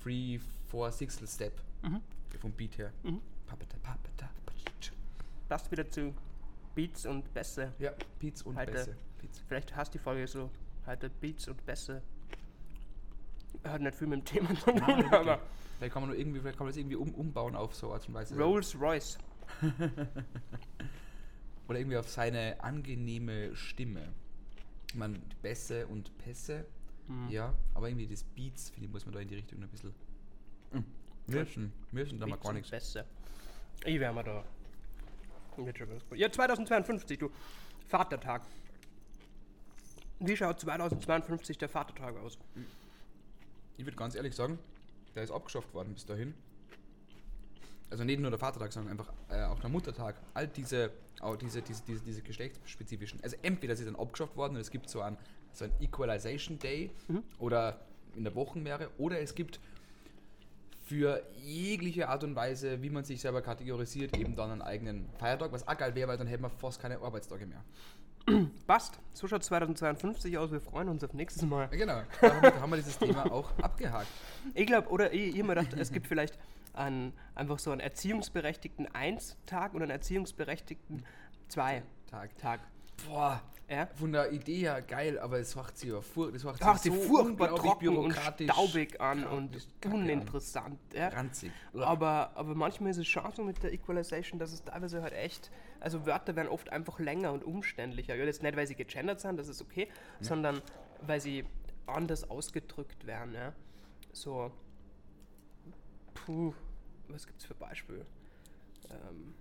Free, 0.02 0.40
Four, 0.68 0.90
Sixtel 0.90 1.28
Step 1.28 1.60
Mhm. 1.82 2.00
vom 2.40 2.50
Beat 2.52 2.78
her. 2.78 2.92
Tsch. 4.80 4.90
Passt 5.48 5.70
wieder 5.70 5.88
zu 5.88 6.12
Beats 6.74 7.06
und 7.06 7.32
Bässe. 7.34 7.72
Ja, 7.78 7.92
Beats 8.18 8.42
und 8.42 8.56
Heute. 8.56 8.72
Bässe. 8.72 8.96
Beats. 9.20 9.38
Vielleicht 9.46 9.76
hast 9.76 9.94
die 9.94 9.98
Folge 9.98 10.26
so 10.26 10.50
heute 10.86 11.08
Beats 11.10 11.46
und 11.46 11.64
Bässe. 11.64 12.02
Hat 13.62 13.80
nicht 13.80 13.94
viel 13.94 14.08
mit 14.08 14.20
dem 14.20 14.24
Thema 14.24 14.48
zu 14.58 14.64
tun, 14.72 14.74
Nein, 14.76 15.04
aber. 15.12 15.38
Vielleicht 15.78 15.92
kann 15.92 16.02
man 16.02 16.10
nur 16.10 16.18
irgendwie, 16.18 16.40
vielleicht 16.40 16.56
kann 16.58 16.66
man 16.66 16.72
das 16.72 16.78
irgendwie 16.78 16.96
um, 16.96 17.14
umbauen 17.14 17.54
auf 17.54 17.74
so 17.74 17.92
Art 17.92 18.08
und 18.08 18.14
Weise. 18.14 18.36
Rolls 18.36 18.74
Royce. 18.80 19.18
Oder 21.72 21.80
irgendwie 21.80 21.96
auf 21.96 22.10
seine 22.10 22.62
angenehme 22.62 23.56
Stimme. 23.56 24.12
Ich 24.90 24.94
meine, 24.94 25.18
Bässe 25.40 25.86
und 25.86 26.16
Pässe, 26.18 26.66
Mhm. 27.08 27.30
ja, 27.30 27.54
aber 27.72 27.88
irgendwie 27.88 28.06
das 28.06 28.22
Beats, 28.24 28.68
finde 28.68 28.86
ich, 28.88 28.92
muss 28.92 29.06
man 29.06 29.14
da 29.14 29.20
in 29.20 29.28
die 29.28 29.36
Richtung 29.36 29.62
ein 29.62 29.68
bisschen 29.70 29.94
mm, 30.72 30.80
mischen. 31.28 31.72
Mischen, 31.90 32.20
da 32.20 32.26
Beats 32.26 32.42
gar 32.42 32.52
nichts. 32.52 32.70
Bässe. 32.70 33.06
Ich 33.86 33.98
werde 33.98 34.14
mal 34.14 34.22
da. 34.22 34.44
Ja, 36.14 36.30
2052, 36.30 37.18
du. 37.18 37.30
Vatertag. 37.88 38.42
Wie 40.20 40.36
schaut 40.36 40.60
2052 40.60 41.56
der 41.56 41.70
Vatertag 41.70 42.18
aus? 42.18 42.36
Ich 43.78 43.86
würde 43.86 43.96
ganz 43.96 44.14
ehrlich 44.14 44.34
sagen, 44.34 44.58
der 45.14 45.24
ist 45.24 45.30
abgeschafft 45.30 45.72
worden 45.72 45.94
bis 45.94 46.04
dahin. 46.04 46.34
Also 47.92 48.04
nicht 48.04 48.20
nur 48.20 48.30
der 48.30 48.38
Vatertag, 48.38 48.72
sondern 48.72 48.92
einfach 48.92 49.12
äh, 49.28 49.44
auch 49.44 49.60
der 49.60 49.68
Muttertag. 49.68 50.16
All 50.32 50.48
diese, 50.48 50.90
auch 51.20 51.36
diese, 51.36 51.60
diese, 51.60 51.82
diese, 51.84 52.00
diese 52.02 52.22
geschlechtsspezifischen. 52.22 53.20
Also 53.22 53.36
entweder 53.42 53.76
sie 53.76 53.84
sind 53.84 53.98
abgeschafft 53.98 54.34
worden 54.34 54.54
und 54.54 54.62
es 54.62 54.70
gibt 54.70 54.88
so 54.88 55.02
einen, 55.02 55.18
so 55.52 55.66
einen 55.66 55.74
Equalization 55.78 56.58
Day 56.58 56.90
oder 57.38 57.82
in 58.16 58.24
der 58.24 58.34
Wochenmeere 58.34 58.88
oder 58.96 59.20
es 59.20 59.34
gibt 59.34 59.60
für 60.84 61.22
jegliche 61.42 62.08
Art 62.08 62.24
und 62.24 62.34
Weise, 62.34 62.80
wie 62.80 62.88
man 62.88 63.04
sich 63.04 63.20
selber 63.20 63.42
kategorisiert, 63.42 64.16
eben 64.16 64.36
dann 64.36 64.50
einen 64.50 64.62
eigenen 64.62 65.10
Feiertag, 65.18 65.52
was 65.52 65.68
auch 65.68 65.76
geil 65.76 65.94
wäre, 65.94 66.08
weil 66.08 66.16
dann 66.16 66.26
hätten 66.26 66.44
wir 66.44 66.50
fast 66.50 66.80
keine 66.80 66.98
Arbeitstage 66.98 67.44
mehr. 67.44 67.62
passt. 68.66 68.98
So 69.12 69.28
schaut 69.28 69.44
2052 69.44 70.38
aus. 70.38 70.50
Wir 70.50 70.60
freuen 70.60 70.88
uns 70.88 71.04
auf 71.04 71.12
nächstes 71.12 71.44
Mal. 71.44 71.68
Genau, 71.68 72.02
da 72.20 72.60
haben 72.60 72.70
wir, 72.70 72.76
dieses 72.76 72.98
Thema 72.98 73.24
auch 73.32 73.50
abgehakt. 73.60 74.08
Ich 74.54 74.66
glaube, 74.66 74.88
oder 74.88 75.12
ich, 75.12 75.34
ich 75.34 75.40
hab 75.40 75.46
mir 75.46 75.54
gedacht, 75.54 75.74
es 75.78 75.92
gibt 75.92 76.06
vielleicht 76.06 76.38
einen, 76.74 77.12
einfach 77.34 77.58
so 77.58 77.70
einen 77.70 77.80
erziehungsberechtigten 77.80 78.88
1-Tag 78.88 79.74
und 79.74 79.82
einen 79.82 79.90
erziehungsberechtigten 79.90 81.04
2-Tag. 81.50 82.36
Tag. 82.38 82.60
Boah, 83.08 83.40
Ja? 83.68 83.86
von 83.94 84.12
der 84.12 84.30
Idee 84.32 84.58
her 84.58 84.82
geil, 84.82 85.18
aber 85.18 85.38
es 85.38 85.56
macht 85.56 85.76
sie 85.78 85.88
ja 85.88 86.00
fur 86.02 86.30
das 86.30 86.44
macht 86.44 86.62
Ach, 86.62 86.76
sie 86.76 86.90
so 86.90 87.00
furchtbar 87.00 87.56
trocken 87.56 87.96
und 87.96 88.12
staubig 88.12 89.00
an 89.00 89.24
und 89.26 89.52
kacke 89.80 89.94
an. 89.94 90.02
uninteressant. 90.02 90.78
Ja? 90.94 91.08
ranzig. 91.08 91.50
Aber, 91.74 92.30
aber 92.34 92.54
manchmal 92.54 92.90
ist 92.90 92.98
es 92.98 93.08
schon 93.08 93.32
so 93.32 93.42
mit 93.42 93.62
der 93.62 93.72
Equalization, 93.72 94.38
dass 94.38 94.52
es 94.52 94.62
teilweise 94.62 95.02
halt 95.02 95.14
echt, 95.14 95.50
also 95.80 96.04
Wörter 96.06 96.36
werden 96.36 96.48
oft 96.48 96.70
einfach 96.70 96.98
länger 96.98 97.32
und 97.32 97.44
umständlicher. 97.44 98.14
Ja, 98.14 98.24
jetzt 98.24 98.42
nicht, 98.42 98.56
weil 98.56 98.66
sie 98.66 98.74
gegendert 98.76 99.20
sind, 99.20 99.36
das 99.38 99.48
ist 99.48 99.62
okay, 99.62 99.88
sondern 100.20 100.60
weil 101.00 101.20
sie 101.20 101.44
anders 101.86 102.30
ausgedrückt 102.30 103.06
werden. 103.06 103.34
Ja? 103.34 103.52
So, 104.12 104.52
puh, 106.14 106.54
was 107.12 107.26
gibt's 107.26 107.44
für 107.44 107.54
Beispiele? 107.54 108.04
Ähm, 108.90 109.34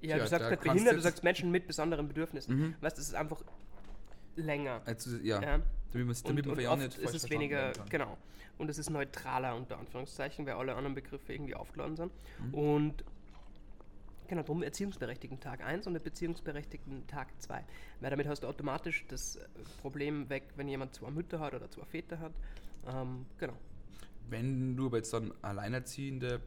ja, 0.00 0.16
Ja, 0.16 0.22
du 0.24 0.28
sagst 0.28 0.50
nicht 0.50 0.60
kannst 0.62 0.62
behindert, 0.62 0.96
du 0.96 1.00
sagst 1.00 1.22
Menschen 1.22 1.50
mit 1.50 1.66
besonderen 1.66 2.08
Bedürfnissen. 2.08 2.76
Weißt, 2.80 2.98
das 2.98 3.06
ist 3.08 3.14
einfach 3.14 3.42
länger. 4.36 4.82
Also, 4.84 5.16
ja, 5.18 5.40
Ja. 5.40 5.60
damit 5.92 6.06
man 6.06 6.16
damit 6.24 6.46
man 6.46 6.58
und 6.58 6.66
oft 6.66 6.78
nicht 6.80 6.98
ist 6.98 7.14
es 7.14 7.30
weniger, 7.30 7.72
genau. 7.88 8.16
Und 8.58 8.68
es 8.68 8.78
ist 8.78 8.90
neutraler 8.90 9.56
unter 9.56 9.78
Anführungszeichen, 9.78 10.46
weil 10.46 10.54
alle 10.54 10.74
anderen 10.74 10.94
Begriffe 10.94 11.32
irgendwie 11.32 11.54
aufgeladen 11.54 11.96
sind. 11.96 12.12
Mhm. 12.38 12.54
Und 12.54 13.04
genau, 14.28 14.42
darum 14.42 14.62
Erziehungsberechtigten 14.62 15.40
Tag 15.40 15.64
1 15.64 15.86
und 15.86 16.02
Beziehungsberechtigten 16.02 17.06
Tag 17.06 17.28
2. 17.40 17.64
Weil 18.00 18.10
damit 18.10 18.26
hast 18.26 18.42
du 18.42 18.48
automatisch 18.48 19.04
das 19.08 19.38
Problem 19.80 20.28
weg, 20.28 20.44
wenn 20.56 20.68
jemand 20.68 20.94
zwei 20.94 21.10
Mütter 21.10 21.40
hat 21.40 21.54
oder 21.54 21.70
zwei 21.70 21.84
Väter 21.84 22.18
hat. 22.18 22.32
Ähm, 22.86 23.26
genau. 23.38 23.54
Wenn 24.28 24.76
du 24.76 24.86
aber 24.86 24.98
jetzt 24.98 25.12
dann 25.12 25.32
alleinerziehende 25.42 26.40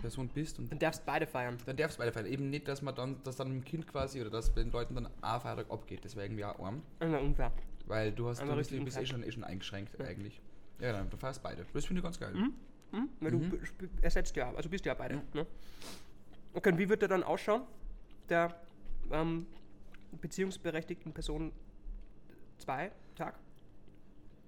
Person 0.00 0.28
bist 0.28 0.58
und 0.58 0.70
Dann 0.70 0.78
darfst 0.78 1.04
beide 1.04 1.26
feiern. 1.26 1.58
dann 1.66 1.76
darfst 1.76 1.96
du 1.98 2.00
beide 2.00 2.12
feiern. 2.12 2.26
Eben 2.26 2.50
nicht, 2.50 2.66
dass 2.68 2.82
man 2.82 2.94
dann, 2.94 3.22
dass 3.24 3.36
dann 3.36 3.48
dem 3.48 3.64
Kind 3.64 3.86
quasi 3.86 4.20
oder 4.20 4.30
dass 4.30 4.54
den 4.54 4.70
Leuten 4.70 4.94
dann 4.94 5.06
ein 5.20 5.40
Feiertag 5.40 5.70
abgeht. 5.70 6.04
Das 6.04 6.16
wäre 6.16 6.26
irgendwie 6.26 6.44
auch 6.44 6.58
arm. 6.58 6.82
Na, 7.00 7.18
unfair. 7.18 7.52
Weil 7.86 8.12
du 8.12 8.28
hast 8.28 8.40
du 8.42 8.54
bist, 8.56 8.70
du 8.70 8.84
bist 8.84 8.96
eh, 8.98 9.06
schon, 9.06 9.22
eh 9.22 9.30
schon 9.32 9.44
eingeschränkt 9.44 10.00
eigentlich. 10.00 10.40
Ja, 10.80 10.92
dann 10.92 11.10
du 11.10 11.16
feierst 11.16 11.42
beide. 11.42 11.66
Das 11.72 11.84
finde 11.84 12.00
ich 12.00 12.04
ganz 12.04 12.18
geil. 12.18 12.32
Hm? 12.34 13.08
Weil 13.20 13.30
du 13.32 13.38
Mhm. 13.38 13.58
sp- 13.64 13.88
ersetzt 14.02 14.36
ja, 14.36 14.52
also 14.54 14.68
bist 14.68 14.84
ja 14.84 14.94
beide. 14.94 15.22
Ne? 15.34 15.46
Okay, 16.54 16.70
und 16.72 16.78
wie 16.78 16.88
wird 16.88 17.00
der 17.02 17.08
dann 17.08 17.22
ausschauen? 17.22 17.62
Der 18.28 18.54
ähm, 19.10 19.46
beziehungsberechtigten 20.20 21.12
Person 21.12 21.52
2 22.58 22.92
Tag? 23.14 23.38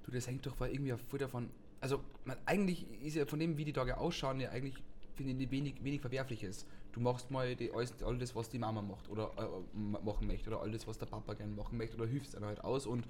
Du, 0.05 0.11
das 0.11 0.26
hängt 0.26 0.45
doch 0.47 0.55
voll 0.55 0.68
irgendwie 0.68 0.93
voll 1.09 1.18
davon. 1.18 1.51
Also, 1.85 2.01
man, 2.24 2.39
eigentlich 2.47 2.87
ist 3.03 3.14
ja 3.14 3.26
von 3.26 3.39
dem, 3.39 3.59
wie 3.59 3.64
die 3.66 3.74
Tage 3.74 3.99
ausschauen, 3.99 4.41
ja 4.41 4.49
eigentlich, 4.49 4.74
finde 5.16 5.45
ich, 5.45 5.51
wenig, 5.51 5.85
wenig 5.85 6.01
Verwerfliches. 6.01 6.64
Du 6.93 7.01
machst 7.01 7.30
mal 7.30 7.55
die, 7.55 7.70
alles, 7.74 7.93
all 8.03 8.16
das, 8.16 8.35
was 8.35 8.49
die 8.49 8.59
Mama 8.59 8.80
macht 8.80 9.07
oder 9.11 9.30
äh, 9.37 9.78
machen 10.03 10.26
möchte 10.26 10.49
oder 10.49 10.62
all 10.62 10.70
das, 10.70 10.87
was 10.89 10.97
der 10.97 11.05
Papa 11.05 11.35
gerne 11.35 11.53
machen 11.53 11.76
möchte 11.76 11.99
oder 11.99 12.07
hilfst 12.07 12.32
dann 12.32 12.47
halt 12.47 12.64
aus 12.64 12.87
und. 12.87 13.07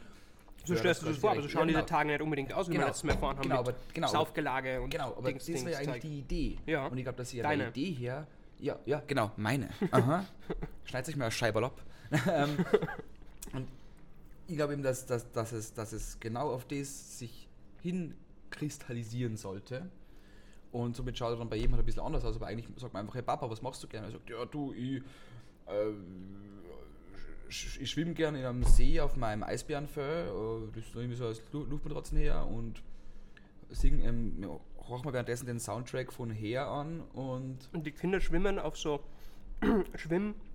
So 0.64 0.74
stellst 0.74 1.02
du 1.02 1.06
das 1.06 1.18
vor, 1.18 1.30
aber 1.30 1.42
so 1.42 1.48
schauen 1.48 1.68
ja, 1.68 1.74
diese 1.76 1.86
Tage 1.86 2.08
nicht 2.08 2.20
unbedingt 2.20 2.52
aus, 2.52 2.66
wie 2.66 2.72
Genau. 2.72 2.82
wir 2.82 2.88
letztes 2.88 3.04
Mal 3.04 3.12
erfahren 3.12 3.36
haben. 3.36 3.42
Genau, 3.42 3.58
aber- 3.60 3.74
genau, 3.92 4.08
Saufgelage 4.08 4.80
und 4.80 4.90
Genau, 4.90 5.14
aber 5.16 5.28
Dings, 5.28 5.46
das 5.46 5.54
wäre 5.64 5.70
ja 5.70 5.78
Dings, 5.78 5.88
eigentlich 5.92 6.02
die 6.02 6.18
Idee. 6.18 6.58
Ja. 6.66 6.86
Und 6.88 6.98
ich 6.98 7.04
glaube, 7.04 7.18
dass 7.18 7.30
sie 7.30 7.36
ja 7.36 7.42
Deine. 7.44 7.68
Idee 7.68 7.92
her. 7.92 8.26
Ja, 8.58 8.76
ja, 8.86 9.02
genau, 9.06 9.30
meine. 9.36 9.68
Aha. 9.92 10.24
Schneid 10.84 11.06
sich 11.06 11.14
mal 11.16 11.26
ein 11.26 11.30
Scheiberl 11.30 11.62
ab. 11.66 11.80
Ähm, 12.28 12.64
und 13.52 13.68
ich 14.48 14.56
glaube 14.56 14.72
eben, 14.72 14.82
dass, 14.82 15.06
dass, 15.06 15.30
dass, 15.30 15.52
es, 15.52 15.74
dass 15.74 15.92
es 15.92 16.18
genau 16.18 16.50
auf 16.52 16.64
das 16.64 17.20
sich 17.20 17.48
hinkristallisieren 18.54 19.36
sollte. 19.36 19.90
Und 20.72 20.96
somit 20.96 21.16
schaut 21.16 21.32
er 21.32 21.36
dann 21.38 21.48
bei 21.48 21.56
jedem 21.56 21.72
halt 21.72 21.82
ein 21.82 21.86
bisschen 21.86 22.02
anders 22.02 22.24
aus. 22.24 22.36
Aber 22.36 22.46
eigentlich 22.46 22.68
sagt 22.76 22.92
man 22.94 23.02
einfach, 23.02 23.14
hey 23.14 23.22
Papa, 23.22 23.48
was 23.48 23.62
machst 23.62 23.82
du 23.82 23.86
gerne? 23.88 24.08
Er 24.08 24.12
sagt, 24.12 24.28
ja 24.28 24.44
du, 24.44 24.72
ich, 24.72 25.02
äh, 25.66 25.92
ich 27.48 27.90
schwimme 27.90 28.14
gerne 28.14 28.40
in 28.40 28.44
einem 28.44 28.64
See 28.64 29.00
auf 29.00 29.16
meinem 29.16 29.42
Eisbärenfell. 29.44 30.26
Äh, 30.28 30.74
das 30.74 30.86
ist 30.86 30.94
irgendwie 30.94 31.16
so 31.16 31.26
als 31.26 31.40
Lu- 31.52 31.64
Luftmatratzen 31.64 32.18
her 32.18 32.44
und 32.46 32.82
singen, 33.70 34.00
ähm, 34.02 34.48
horchen 34.88 35.04
wir 35.06 35.12
währenddessen 35.12 35.46
den 35.46 35.60
Soundtrack 35.60 36.12
von 36.12 36.30
Her 36.30 36.66
an 36.66 37.00
und 37.12 37.58
Und 37.72 37.86
die 37.86 37.92
Kinder 37.92 38.20
schwimmen 38.20 38.58
auf 38.58 38.76
so 38.76 39.00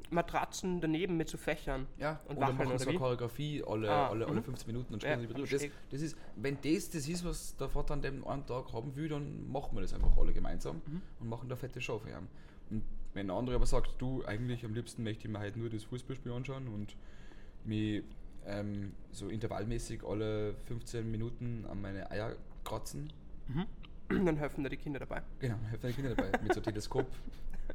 Schwimmmatratzen 0.10 0.82
daneben 0.82 1.18
mit 1.18 1.30
so 1.30 1.38
Fächern. 1.38 1.88
ja, 1.98 2.20
Und 2.28 2.36
und 2.36 2.42
dann 2.42 2.42
wackeln, 2.42 2.58
machen 2.58 2.68
oder 2.70 2.80
so 2.80 2.90
wie? 2.92 2.96
Choreografie 2.98 3.64
alle, 3.66 3.90
Ah, 3.90 4.08
alle, 4.10 4.26
alle 4.26 4.40
mhm. 4.40 4.44
15 4.44 4.68
Minuten 4.68 4.94
und 4.94 5.04
Ja, 5.04 5.12
spielen 5.14 5.28
sie 5.30 5.36
wieder. 5.36 5.48
Das, 5.48 5.72
das 5.92 6.02
ist, 6.02 6.18
wenn 6.36 6.58
das 6.62 6.90
das 6.90 7.08
ist, 7.08 7.24
was 7.26 7.56
der 7.58 7.70
Vater 7.70 7.94
an 7.94 8.02
dem 8.02 8.26
einen 8.28 8.46
Tag 8.46 8.74
haben 8.74 8.96
will, 8.96 9.08
dann 9.10 9.50
machen 9.50 9.76
wir 9.76 9.82
das 9.82 9.94
einfach 9.94 10.18
alle 10.18 10.34
gemeinsam 10.34 10.82
Mhm. 10.86 11.02
und 11.20 11.30
machen 11.30 11.50
da 11.50 11.56
fette 11.56 11.80
Show 11.82 12.00
für 12.00 12.10
ihn. 12.10 12.28
Und 12.72 12.84
wenn 13.14 13.28
der 13.28 13.36
andere 13.36 13.56
aber 13.56 13.66
sagt, 13.66 14.02
du, 14.02 14.24
eigentlich 14.26 14.66
am 14.66 14.74
liebsten 14.74 15.04
möchte 15.04 15.28
ich 15.28 15.32
mir 15.34 15.40
halt 15.40 15.58
nur 15.58 15.70
das 15.70 15.84
Fußballspiel 15.84 16.32
anschauen 16.32 16.68
und 16.68 16.96
mich 17.66 18.04
ähm, 18.46 18.94
so 19.12 19.28
intervallmäßig 19.28 20.04
alle 20.04 20.56
15 20.68 21.10
Minuten 21.10 21.66
an 21.70 21.82
meine 21.82 22.10
Eier 22.12 22.36
kratzen, 22.64 23.12
Dann 24.10 24.38
helfen 24.38 24.64
da 24.64 24.70
die 24.70 24.78
Kinder 24.78 24.98
dabei. 25.00 25.22
Genau, 25.40 25.56
da 25.62 25.70
helfen 25.70 25.88
die 25.88 25.94
Kinder 25.94 26.16
dabei 26.16 26.32
mit 26.42 26.52
so 26.54 26.62
Teleskop. 26.62 27.06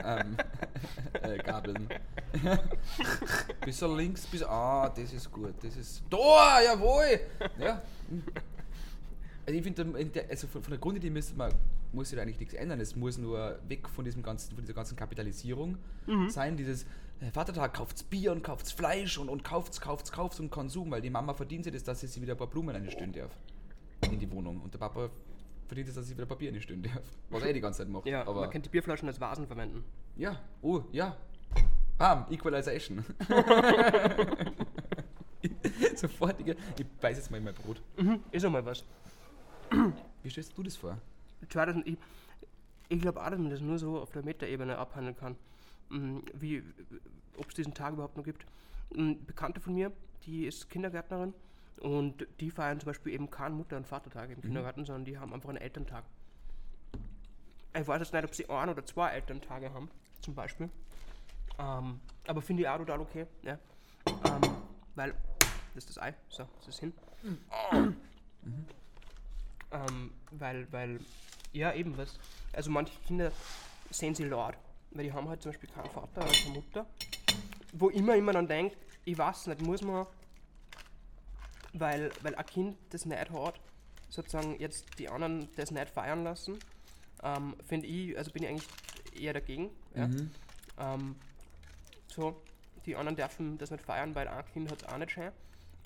Ähm, 0.02 0.36
äh, 1.22 1.38
Gabeln. 1.38 1.88
bisschen 3.64 3.96
links, 3.96 4.26
bis. 4.26 4.42
Ah, 4.42 4.88
das 4.88 5.12
ist 5.12 5.30
gut. 5.30 5.54
Das 5.62 5.76
ist. 5.76 6.02
Da, 6.10 6.60
jawohl! 6.62 7.20
Ja. 7.58 7.82
Also 9.46 9.58
ich 9.58 9.62
finde, 9.62 10.22
also 10.30 10.46
von, 10.46 10.62
der 10.68 10.78
Grundidee 10.78 11.10
müsste 11.10 11.36
man, 11.36 11.52
muss 11.92 12.08
sich 12.08 12.16
da 12.16 12.22
eigentlich 12.22 12.40
nichts 12.40 12.54
ändern. 12.54 12.80
Es 12.80 12.96
muss 12.96 13.18
nur 13.18 13.58
weg 13.68 13.88
von 13.88 14.04
diesem 14.04 14.22
ganzen, 14.22 14.54
von 14.54 14.64
dieser 14.64 14.74
ganzen 14.74 14.96
Kapitalisierung 14.96 15.76
sein. 16.28 16.56
Dieses 16.56 16.86
äh, 17.20 17.30
Vatertag 17.30 17.74
kauft's 17.74 18.02
Bier 18.02 18.32
und 18.32 18.42
kauft's 18.42 18.72
Fleisch 18.72 19.18
und, 19.18 19.28
und 19.28 19.44
kauft's, 19.44 19.80
kauft's, 19.80 20.10
kauft's 20.12 20.40
und 20.40 20.50
Konsum, 20.50 20.90
weil 20.90 21.00
die 21.00 21.10
Mama 21.10 21.34
verdient 21.34 21.64
sich 21.64 21.72
das, 21.72 21.84
dass 21.84 22.00
sie 22.00 22.06
sich 22.06 22.20
wieder 22.20 22.34
ein 22.34 22.38
paar 22.38 22.46
Blumen 22.46 22.74
einstellen 22.74 23.12
darf 23.12 23.30
in 24.10 24.18
die 24.18 24.30
Wohnung. 24.30 24.60
Und 24.60 24.74
der 24.74 24.78
Papa 24.78 25.10
verdient 25.66 25.88
es, 25.88 25.94
dass 25.94 26.06
sie 26.06 26.16
wieder 26.16 26.26
Papier 26.26 26.52
einstellen 26.52 26.82
darf. 26.82 27.02
Was 27.30 27.42
er 27.42 27.50
eh 27.50 27.52
die 27.52 27.60
ganze 27.60 27.78
Zeit 27.78 27.88
macht. 27.88 28.06
Ja, 28.06 28.22
aber 28.22 28.40
man 28.42 28.50
kann 28.50 28.62
die 28.62 28.68
Bierflaschen 28.68 29.08
als 29.08 29.20
Vasen 29.20 29.46
verwenden. 29.46 29.84
ja, 30.16 30.40
oh, 30.62 30.82
ja. 30.92 31.16
Bam, 31.96 32.26
Equalization. 32.30 33.04
Sofortige. 35.94 36.56
Ich 36.76 36.86
beiß 37.00 37.16
jetzt 37.18 37.30
mal 37.30 37.36
in 37.38 37.44
mein 37.44 37.54
Brot. 37.54 37.80
Ist 38.32 38.44
auch 38.44 38.50
mal 38.50 38.64
was. 38.66 38.84
Wie 40.22 40.30
stellst 40.30 40.58
du 40.58 40.62
das 40.64 40.76
vor? 40.76 40.98
2000, 41.48 41.86
ich 41.86 41.96
ich 42.88 43.00
glaube 43.00 43.20
auch, 43.22 43.30
dass 43.30 43.38
man 43.38 43.50
das 43.50 43.60
nur 43.60 43.78
so 43.78 43.98
auf 44.00 44.10
der 44.10 44.22
Metaebene 44.24 44.78
abhandeln 44.78 45.16
kann. 45.16 45.36
Mm, 45.90 46.18
Wie, 46.34 46.62
ob 47.36 47.48
es 47.48 47.54
diesen 47.54 47.74
Tag 47.74 47.94
überhaupt 47.94 48.16
noch 48.16 48.24
gibt. 48.24 48.46
Eine 48.96 49.14
Bekannte 49.14 49.60
von 49.60 49.74
mir, 49.74 49.92
die 50.26 50.46
ist 50.46 50.70
Kindergärtnerin 50.70 51.34
und 51.80 52.26
die 52.40 52.50
feiern 52.50 52.80
zum 52.80 52.86
Beispiel 52.86 53.12
eben 53.12 53.30
keinen 53.30 53.56
Mutter- 53.56 53.76
und 53.76 53.86
Vatertag 53.86 54.30
im 54.30 54.40
Kindergarten, 54.40 54.84
sondern 54.84 55.04
die 55.04 55.18
haben 55.18 55.32
einfach 55.34 55.48
einen 55.48 55.58
Elterntag. 55.58 56.04
Ich 57.76 57.86
weiß 57.86 58.00
jetzt 58.00 58.12
nicht, 58.12 58.24
ob 58.24 58.34
sie 58.34 58.48
ein 58.48 58.68
oder 58.68 58.84
zwei 58.86 59.10
Elterntage 59.10 59.72
haben, 59.72 59.90
zum 60.20 60.34
Beispiel. 60.34 60.70
Ähm, 61.58 62.00
aber 62.26 62.42
finde 62.42 62.62
ich 62.62 62.68
auch 62.68 62.78
total 62.78 63.00
okay. 63.00 63.26
Ja. 63.42 63.58
Ähm, 64.06 64.56
weil, 64.94 65.14
das 65.74 65.84
ist 65.84 65.90
das 65.90 65.98
Ei, 66.02 66.14
so, 66.28 66.46
das 66.58 66.68
ist 66.68 66.80
hin. 66.80 66.92
Ähm, 69.72 70.12
weil, 70.30 70.70
weil, 70.72 71.00
ja, 71.52 71.72
eben 71.72 71.96
was. 71.98 72.18
Also 72.52 72.70
manche 72.70 72.96
Kinder 73.06 73.32
sehen 73.90 74.14
sie 74.14 74.24
laut, 74.24 74.54
weil 74.92 75.04
die 75.04 75.12
haben 75.12 75.28
halt 75.28 75.42
zum 75.42 75.50
Beispiel 75.50 75.68
keinen 75.70 75.90
Vater 75.90 76.22
oder 76.22 76.30
keine 76.30 76.54
Mutter. 76.54 76.86
Wo 77.72 77.88
immer 77.88 78.14
immer 78.14 78.32
dann 78.32 78.46
denkt, 78.46 78.76
ich 79.04 79.18
weiß 79.18 79.48
nicht, 79.48 79.62
muss 79.62 79.82
man, 79.82 80.06
weil, 81.74 82.10
weil 82.22 82.34
ein 82.34 82.46
Kind 82.46 82.76
das 82.90 83.04
nicht 83.04 83.30
hat, 83.30 83.60
sozusagen 84.08 84.58
jetzt 84.60 84.86
die 84.98 85.08
anderen 85.08 85.48
das 85.56 85.70
nicht 85.70 85.90
feiern 85.90 86.24
lassen, 86.24 86.58
ähm, 87.22 87.54
finde 87.66 87.86
ich, 87.86 88.16
also 88.16 88.30
bin 88.30 88.44
ich 88.44 88.48
eigentlich 88.48 88.68
eher 89.20 89.32
dagegen. 89.32 89.70
Ja? 89.94 90.08
Ähm, 90.78 91.16
so, 92.08 92.40
die 92.86 92.96
anderen 92.96 93.16
dürfen 93.16 93.58
das 93.58 93.70
nicht 93.70 93.84
feiern, 93.84 94.14
weil 94.14 94.28
ein 94.28 94.44
Kind 94.52 94.70
hat 94.70 94.82
es 94.82 94.88
auch 94.88 94.98
nicht 94.98 95.12
schön. 95.12 95.32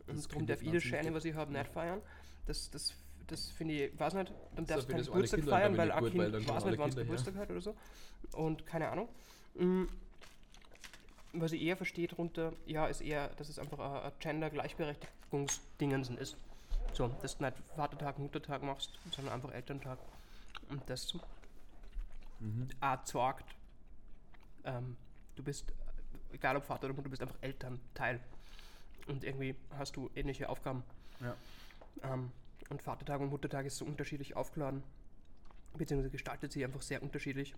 Und 0.06 0.30
darum 0.30 0.46
darf 0.46 0.62
ich 0.62 0.72
das 0.72 0.82
gut. 0.84 1.14
was 1.14 1.24
ich 1.24 1.34
habe, 1.34 1.52
nicht 1.52 1.68
feiern. 1.68 2.00
Das, 2.46 2.70
das, 2.70 2.94
das 3.26 3.48
finde 3.50 3.74
ich, 3.74 3.98
weiß 4.00 4.14
nicht, 4.14 4.32
dann 4.56 4.64
So, 4.66 4.74
darfst 4.74 4.88
du 4.88 4.92
keinen 4.92 5.04
Geburtstag 5.04 5.44
feiern, 5.44 5.76
weil 5.76 5.92
ein 5.92 6.04
Kind 6.04 6.48
weiß 6.48 6.64
nicht, 6.64 6.78
wann 6.78 6.88
es. 6.88 6.96
Geburtstag 6.96 7.36
hat 7.36 7.50
oder 7.50 7.60
so. 7.60 7.76
Und 8.32 8.66
keine 8.66 8.88
Ahnung. 8.88 9.08
Mm, 9.54 9.84
Was 11.40 11.52
ich 11.52 11.62
eher 11.62 11.76
verstehe 11.76 12.08
darunter, 12.08 12.52
ja, 12.66 12.86
ist 12.86 13.00
eher, 13.00 13.28
dass 13.36 13.48
es 13.48 13.58
einfach 13.58 13.78
ein, 13.78 14.12
Gender-Gleichberechtigungsdingensen 14.18 16.18
ist. 16.18 16.36
So, 16.92 17.08
dass 17.22 17.38
du 17.38 17.44
nicht 17.44 17.56
Vatertag, 17.76 18.18
Muttertag 18.18 18.62
machst, 18.62 18.98
sondern 19.10 19.34
einfach 19.34 19.52
Elterntag. 19.52 19.98
Und 20.68 20.82
das 20.88 21.14
auch 22.80 23.06
sagt, 23.06 23.54
ähm, 24.64 24.96
du 25.36 25.42
bist, 25.42 25.72
egal 26.32 26.56
ob 26.56 26.64
Vater 26.64 26.86
oder 26.86 26.94
Mutter, 26.94 27.04
du 27.04 27.10
bist 27.10 27.22
einfach 27.22 27.38
Elternteil. 27.40 28.20
Und 29.06 29.24
irgendwie 29.24 29.54
hast 29.78 29.96
du 29.96 30.10
ähnliche 30.14 30.48
Aufgaben. 30.48 30.82
Ja. 31.20 31.34
Ähm, 32.02 32.30
und 32.68 32.82
Vatertag 32.82 33.20
und 33.20 33.30
Muttertag 33.30 33.66
ist 33.66 33.78
so 33.78 33.84
unterschiedlich 33.84 34.36
aufgeladen, 34.36 34.82
beziehungsweise 35.76 36.10
gestaltet 36.10 36.52
sich 36.52 36.64
einfach 36.64 36.82
sehr 36.82 37.02
unterschiedlich 37.02 37.54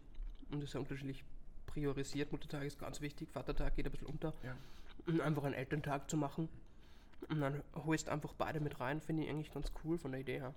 und 0.50 0.62
ist 0.62 0.72
sehr 0.72 0.80
unterschiedlich 0.80 1.24
priorisiert. 1.72 2.32
Muttertag 2.32 2.64
ist 2.64 2.78
ganz 2.78 3.00
wichtig, 3.00 3.30
Vatertag 3.30 3.74
geht 3.76 3.86
ein 3.86 3.92
bisschen 3.92 4.06
unter. 4.06 4.34
Ja. 4.42 5.24
Einfach 5.24 5.44
einen 5.44 5.54
Elterntag 5.54 6.10
zu 6.10 6.16
machen. 6.16 6.48
Und 7.28 7.40
dann 7.40 7.62
holst 7.74 8.08
einfach 8.08 8.32
beide 8.34 8.60
mit 8.60 8.80
rein, 8.80 9.00
finde 9.00 9.24
ich 9.24 9.30
eigentlich 9.30 9.52
ganz 9.52 9.72
cool 9.84 9.98
von 9.98 10.12
der 10.12 10.20
Idee 10.20 10.40
her. 10.40 10.54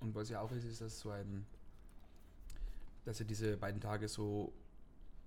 Und 0.00 0.14
was 0.14 0.28
ja 0.28 0.40
auch 0.40 0.52
ist, 0.52 0.64
ist, 0.64 0.80
dass 0.80 1.00
so 1.00 1.10
ein, 1.10 1.46
dass 3.04 3.18
ja 3.18 3.24
diese 3.24 3.56
beiden 3.56 3.80
Tage 3.80 4.08
so, 4.08 4.52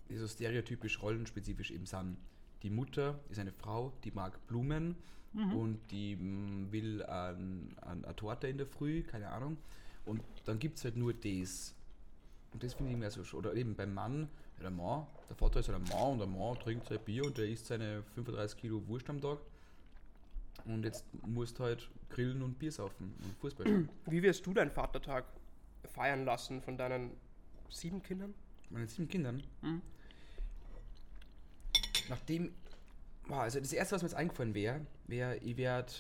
so 0.10 0.28
stereotypisch 0.28 1.02
rollenspezifisch 1.02 1.72
eben 1.72 1.86
sind. 1.86 2.18
Die 2.64 2.70
Mutter 2.70 3.20
ist 3.30 3.40
eine 3.40 3.52
Frau, 3.52 3.94
die 4.04 4.12
mag 4.12 4.46
Blumen 4.48 4.96
und 5.34 5.80
die 5.92 6.16
mm, 6.16 6.72
will 6.72 7.04
an, 7.04 7.76
an 7.82 8.04
eine 8.04 8.16
Torte 8.16 8.48
in 8.48 8.58
der 8.58 8.66
Früh, 8.66 9.04
keine 9.04 9.30
Ahnung. 9.30 9.58
Und 10.06 10.22
dann 10.46 10.58
gibt 10.58 10.78
es 10.78 10.84
halt 10.84 10.96
nur 10.96 11.14
das. 11.14 11.76
Und 12.54 12.64
das 12.64 12.74
finde 12.74 12.92
ich 12.92 12.98
mehr 12.98 13.12
so 13.12 13.22
sch- 13.22 13.36
Oder 13.36 13.54
eben 13.56 13.76
beim 13.76 13.94
Mann, 13.94 14.30
ja, 14.58 14.64
der 14.64 14.72
Mann, 14.72 15.06
der 15.30 15.36
Vater 15.36 15.60
ist 15.60 15.70
halt 15.70 15.78
ein 15.80 15.90
Mann 15.90 16.14
und 16.14 16.20
der 16.20 16.28
Mann 16.28 16.58
trinkt 16.60 16.88
sein 16.88 17.00
Bier 17.04 17.26
und 17.26 17.38
der 17.38 17.48
isst 17.48 17.68
seine 17.68 18.04
35 18.16 18.58
Kilo 18.60 18.88
Wurst 18.88 19.10
am 19.10 19.22
Tag. 19.22 19.38
Und 20.66 20.84
jetzt 20.84 21.06
musst 21.26 21.60
du 21.60 21.64
halt 21.64 21.90
grillen 22.10 22.42
und 22.42 22.58
Bier 22.58 22.72
saufen 22.72 23.14
und 23.24 23.38
Fußball 23.40 23.66
spielen. 23.68 23.90
Wie 24.08 24.22
wirst 24.24 24.46
du 24.46 24.54
deinen 24.54 24.72
Vatertag 24.72 25.26
feiern 25.94 26.26
lassen 26.26 26.62
von 26.62 26.78
deinen 26.78 27.12
sieben 27.70 28.02
Kindern? 28.02 28.34
Meine 28.70 28.88
sieben 28.88 29.08
Kindern. 29.08 29.44
Mhm. 29.62 29.82
Nachdem, 32.10 32.54
boah, 33.28 33.42
also 33.42 33.60
das 33.60 33.74
erste, 33.74 33.96
was 33.96 34.02
mir 34.02 34.10
jetzt 34.10 34.18
eingefallen 34.18 34.54
wäre, 34.54 34.82
wäre, 35.08 35.38
ich 35.38 35.58
werde 35.58 35.92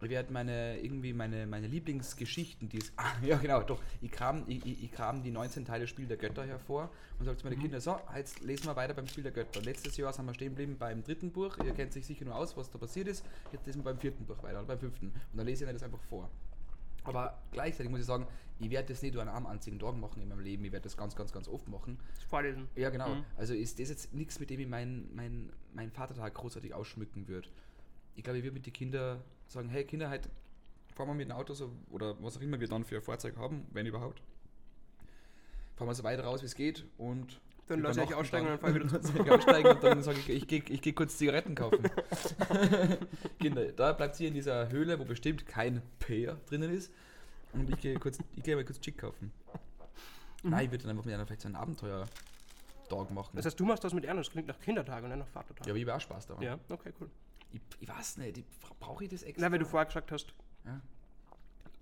ich 0.00 0.10
werd 0.10 0.30
meine, 0.30 0.78
irgendwie 0.80 1.12
meine, 1.12 1.46
meine 1.46 1.66
Lieblingsgeschichten, 1.66 2.68
die 2.68 2.78
es, 2.78 2.92
ah, 2.96 3.12
ja 3.22 3.36
genau, 3.36 3.62
doch, 3.62 3.80
ich 4.00 4.10
kram, 4.10 4.44
ich, 4.46 4.64
ich, 4.66 4.92
kram 4.92 5.22
die 5.22 5.30
19 5.30 5.64
Teile 5.64 5.86
Spiel 5.86 6.06
der 6.06 6.16
Götter 6.16 6.46
hervor 6.46 6.90
und 7.18 7.24
sage 7.24 7.38
zu 7.38 7.46
meinen 7.46 7.60
Kindern, 7.60 7.80
so, 7.80 7.98
jetzt 8.14 8.40
lesen 8.40 8.66
wir 8.66 8.76
weiter 8.76 8.94
beim 8.94 9.06
Spiel 9.06 9.24
der 9.24 9.32
Götter. 9.32 9.60
Letztes 9.60 9.96
Jahr 9.96 10.12
sind 10.12 10.26
wir 10.26 10.34
stehen 10.34 10.50
geblieben 10.50 10.76
beim 10.78 11.02
dritten 11.02 11.32
Buch, 11.32 11.56
ihr 11.64 11.72
kennt 11.72 11.92
sich 11.92 12.06
sicher 12.06 12.24
nur 12.24 12.36
aus, 12.36 12.56
was 12.56 12.70
da 12.70 12.78
passiert 12.78 13.08
ist, 13.08 13.24
jetzt 13.52 13.66
lesen 13.66 13.80
wir 13.80 13.84
beim 13.84 13.98
vierten 13.98 14.24
Buch 14.24 14.42
weiter 14.42 14.58
oder 14.58 14.68
beim 14.68 14.78
fünften 14.78 15.06
und 15.06 15.36
dann 15.36 15.46
lese 15.46 15.64
ich 15.64 15.72
das 15.72 15.82
einfach 15.82 16.02
vor. 16.08 16.30
Aber 17.04 17.40
gleichzeitig 17.52 17.90
muss 17.90 18.00
ich 18.00 18.06
sagen, 18.06 18.26
ich 18.60 18.70
werde 18.70 18.88
das 18.88 19.02
nicht 19.02 19.14
nur 19.14 19.22
an 19.22 19.28
einem 19.28 19.46
einzigen 19.46 19.78
Tag 19.78 19.96
machen 19.96 20.20
in 20.20 20.28
meinem 20.28 20.40
Leben, 20.40 20.64
ich 20.64 20.72
werde 20.72 20.84
das 20.84 20.96
ganz, 20.96 21.16
ganz, 21.16 21.32
ganz 21.32 21.48
oft 21.48 21.68
machen. 21.68 21.98
Vorlesen. 22.28 22.68
Ja, 22.74 22.90
genau. 22.90 23.14
Mhm. 23.14 23.24
Also 23.36 23.54
ist 23.54 23.78
das 23.78 23.88
jetzt 23.88 24.12
nichts, 24.12 24.40
mit 24.40 24.50
dem 24.50 24.60
ich 24.60 24.66
meinen 24.66 25.08
mein, 25.14 25.52
mein 25.72 25.90
Vatertag 25.90 26.34
großartig 26.34 26.74
ausschmücken 26.74 27.28
würde. 27.28 27.48
Ich 28.16 28.24
glaube, 28.24 28.38
ich 28.38 28.44
würde 28.44 28.54
mit 28.54 28.66
den 28.66 28.72
Kindern 28.72 29.22
sagen, 29.48 29.68
hey 29.68 29.84
Kinder, 29.84 30.08
halt 30.08 30.28
fahren 30.94 31.08
wir 31.08 31.14
mit 31.14 31.28
dem 31.28 31.36
Auto 31.36 31.54
so, 31.54 31.70
oder 31.90 32.16
was 32.22 32.36
auch 32.36 32.40
immer 32.40 32.60
wir 32.60 32.68
dann 32.68 32.84
für 32.84 32.96
ein 32.96 33.02
Fahrzeug 33.02 33.36
haben, 33.36 33.66
wenn 33.72 33.86
überhaupt. 33.86 34.22
Fahren 35.76 35.88
wir 35.88 35.94
so 35.94 36.02
weit 36.02 36.18
raus, 36.20 36.42
wie 36.42 36.46
es 36.46 36.54
geht 36.54 36.84
und 36.98 37.40
Dann 37.68 37.80
lasse 37.82 38.02
ich 38.02 38.14
aussteigen 38.14 38.46
dann. 38.60 38.82
und 38.82 38.92
dann 38.92 39.02
fahr 39.02 39.10
ich 39.10 39.14
wieder 39.14 39.24
ich 39.26 39.30
aussteigen 39.32 39.68
und 39.68 39.84
dann 39.84 40.02
sage 40.02 40.18
ich, 40.18 40.28
ich 40.28 40.46
gehe 40.48 40.62
ich 40.68 40.82
geh 40.82 40.92
kurz 40.92 41.16
Zigaretten 41.16 41.54
kaufen. 41.54 41.88
Kinder, 43.40 43.70
da 43.72 43.92
bleibt 43.92 44.18
ihr 44.20 44.28
in 44.28 44.34
dieser 44.34 44.70
Höhle, 44.70 44.98
wo 44.98 45.04
bestimmt 45.04 45.46
kein 45.46 45.82
Peer 46.00 46.36
drinnen 46.46 46.72
ist. 46.72 46.92
Und 47.52 47.70
ich 47.70 47.78
gehe 47.80 47.94
kurz, 47.98 48.18
ich 48.36 48.42
gehe 48.42 48.56
mal 48.56 48.64
kurz 48.64 48.80
Chick 48.80 48.98
kaufen. 48.98 49.32
Nein, 50.42 50.66
ich 50.66 50.70
würde 50.70 50.82
dann 50.82 50.90
einfach 50.90 51.04
mit 51.04 51.14
einer 51.14 51.26
vielleicht 51.26 51.42
so 51.42 51.48
einen 51.48 51.56
Abenteuer-Tag 51.56 53.10
machen. 53.10 53.30
Das 53.36 53.46
heißt, 53.46 53.58
du 53.58 53.64
machst 53.64 53.84
das 53.84 53.94
mit 53.94 54.04
Ernst, 54.04 54.26
das 54.26 54.32
klingt 54.32 54.48
nach 54.48 54.60
Kindertag 54.60 55.02
und 55.02 55.10
nicht 55.10 55.18
nach 55.18 55.28
Vatertag. 55.28 55.66
ja, 55.66 55.72
aber 55.72 55.78
ich 55.78 55.86
habe 55.86 55.96
auch 55.96 56.00
Spaß 56.00 56.26
daran. 56.26 56.42
Ja, 56.42 56.58
okay, 56.68 56.92
cool. 57.00 57.08
Ich, 57.52 57.60
ich 57.80 57.88
weiß 57.88 58.18
nicht, 58.18 58.38
ich, 58.38 58.44
brauche 58.80 59.04
ich 59.04 59.10
das 59.10 59.22
extra? 59.22 59.46
Na, 59.46 59.52
weil 59.52 59.58
du 59.58 59.64
vorher 59.66 59.86
gesagt 59.86 60.12
hast, 60.12 60.34
Ja. 60.64 60.80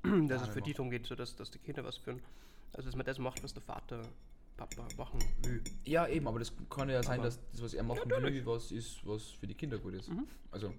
dass 0.29 0.43
es 0.43 0.47
Ja, 0.49 0.53
für 0.53 0.63
die 0.63 0.73
darum 0.73 0.91
geht, 0.91 1.07
so 1.07 1.15
dass, 1.15 1.35
dass 1.37 1.51
die 1.51 1.59
Kinder 1.59 1.85
was 1.85 1.97
führen. 1.97 2.23
Also, 2.73 2.89
dass 2.89 2.97
man 2.97 3.07
das 3.07 3.19
macht, 3.19 3.43
was 3.43 3.53
der 3.55 3.63
Vater, 3.63 4.03
Papa 4.57 4.87
machen 4.97 5.21
will. 5.43 5.63
ja, 5.85 6.07
eben, 6.09 6.27
aber 6.29 6.39
das 6.39 6.53
kann 6.71 6.89
ja 6.89 7.03
sein, 7.03 7.19
Aber- 7.21 7.29
dass 7.29 7.39
das, 7.53 7.63
was 7.63 7.75
er 7.75 7.83
machen 7.83 8.09
Natürlich. 8.09 8.43
Mhm. 8.43 8.47
will, 8.47 8.55
was 8.55 8.71
ist, 8.73 9.07
was 9.07 9.25
für 9.31 9.47
die 9.47 9.55
Kinder 9.55 9.79
gut 9.79 9.95
ist. 9.95 10.11
Also, 10.51 10.73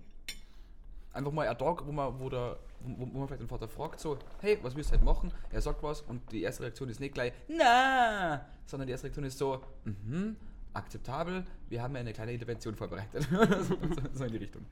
einfach 1.13 1.31
mal 1.31 1.47
ein 1.47 1.57
Tag, 1.57 1.85
wo 1.85 1.91
man, 1.91 2.19
wo, 2.19 2.29
der, 2.29 2.57
wo, 2.79 2.99
wo 3.13 3.19
man 3.19 3.27
vielleicht 3.27 3.41
den 3.41 3.47
Vater 3.47 3.67
fragt, 3.67 3.99
so, 3.99 4.17
hey, 4.39 4.57
was 4.61 4.75
willst 4.75 4.89
du 4.91 4.95
heute 4.95 5.05
machen? 5.05 5.31
Er 5.51 5.61
sagt 5.61 5.83
was 5.83 6.01
und 6.01 6.31
die 6.31 6.41
erste 6.41 6.63
Reaktion 6.63 6.89
ist 6.89 6.99
nicht 6.99 7.13
gleich, 7.13 7.33
na, 7.47 8.45
sondern 8.65 8.87
die 8.87 8.91
erste 8.91 9.05
Reaktion 9.05 9.25
ist 9.25 9.37
so, 9.37 9.61
mhm, 9.83 10.35
akzeptabel, 10.77 11.45
wir 11.69 11.81
haben 11.81 11.95
eine 11.95 12.13
kleine 12.13 12.31
Intervention 12.33 12.75
vorbereitet. 12.75 13.27
so, 13.61 13.77
so 14.13 14.23
in 14.25 14.31
die 14.31 14.37
Richtung. 14.37 14.65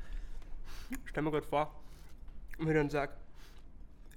Stell 1.06 1.24
mir 1.24 1.32
gerade 1.32 1.48
vor, 1.48 1.72
wenn 2.60 2.68
ich 2.70 2.74
dann 2.76 2.90
sag, 2.90 3.12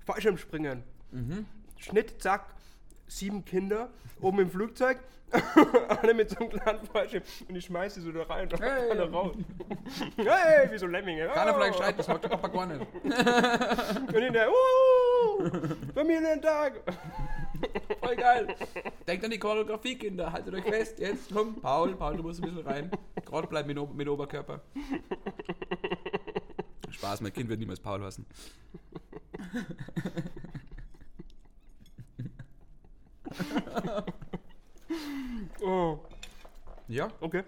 Fallschirmspringen, 0.07 0.83
Mhm. 1.11 1.47
Schnitt, 1.79 2.21
zack, 2.23 2.45
sieben 3.07 3.43
Kinder, 3.45 3.89
oben 4.21 4.41
im 4.41 4.51
Flugzeug, 4.51 4.99
alle 6.03 6.13
mit 6.13 6.29
so 6.31 6.37
einem 6.39 6.51
kleinen 6.51 6.87
Fallschirm 6.87 7.23
und 7.49 7.57
ich 7.57 7.65
schmeiß 7.67 7.95
sie 7.95 8.01
so 8.03 8.13
da 8.13 8.23
rein 8.25 8.47
und 8.53 8.61
Hey. 8.61 8.91
alle 8.91 9.11
raus. 9.11 9.35
hey, 10.17 10.71
wie 10.71 10.79
so 10.79 10.87
Lemminge. 10.87 11.29
Keiner 11.29 11.53
Oh. 11.53 11.55
vielleicht 11.55 11.77
schreit, 11.79 11.99
das 11.99 12.09
mag 12.09 12.21
der 12.23 12.29
Papa 12.29 12.49
gar 12.49 12.67
nicht. 12.67 12.81
Und 12.81 14.23
hinterher, 14.23 14.51
uh, 14.51 15.51
Familientag. 15.95 16.81
Voll 18.01 18.17
geil. 18.17 18.55
Denkt 19.07 19.25
an 19.25 19.31
die 19.31 19.39
Choreografie, 19.39 19.97
Kinder. 19.97 20.33
Haltet 20.33 20.55
euch 20.55 20.65
fest. 20.65 20.99
Jetzt 20.99 21.31
komm, 21.33 21.61
Paul, 21.61 21.95
Paul, 21.97 22.17
du 22.17 22.23
musst 22.23 22.43
ein 22.43 22.49
bisschen 22.49 22.67
rein. 22.67 22.91
Gerade 23.25 23.47
bleiben 23.47 23.69
mit, 23.69 23.95
mit 23.95 24.09
Oberkörper. 24.09 24.61
Spaß, 26.91 27.21
mein 27.21 27.33
Kind 27.33 27.49
wird 27.49 27.61
niemals 27.61 27.81
Paul 27.81 28.03
heißen. 28.03 28.25
Oh, 35.61 35.99
Ja, 36.89 37.11
okay. 37.21 37.45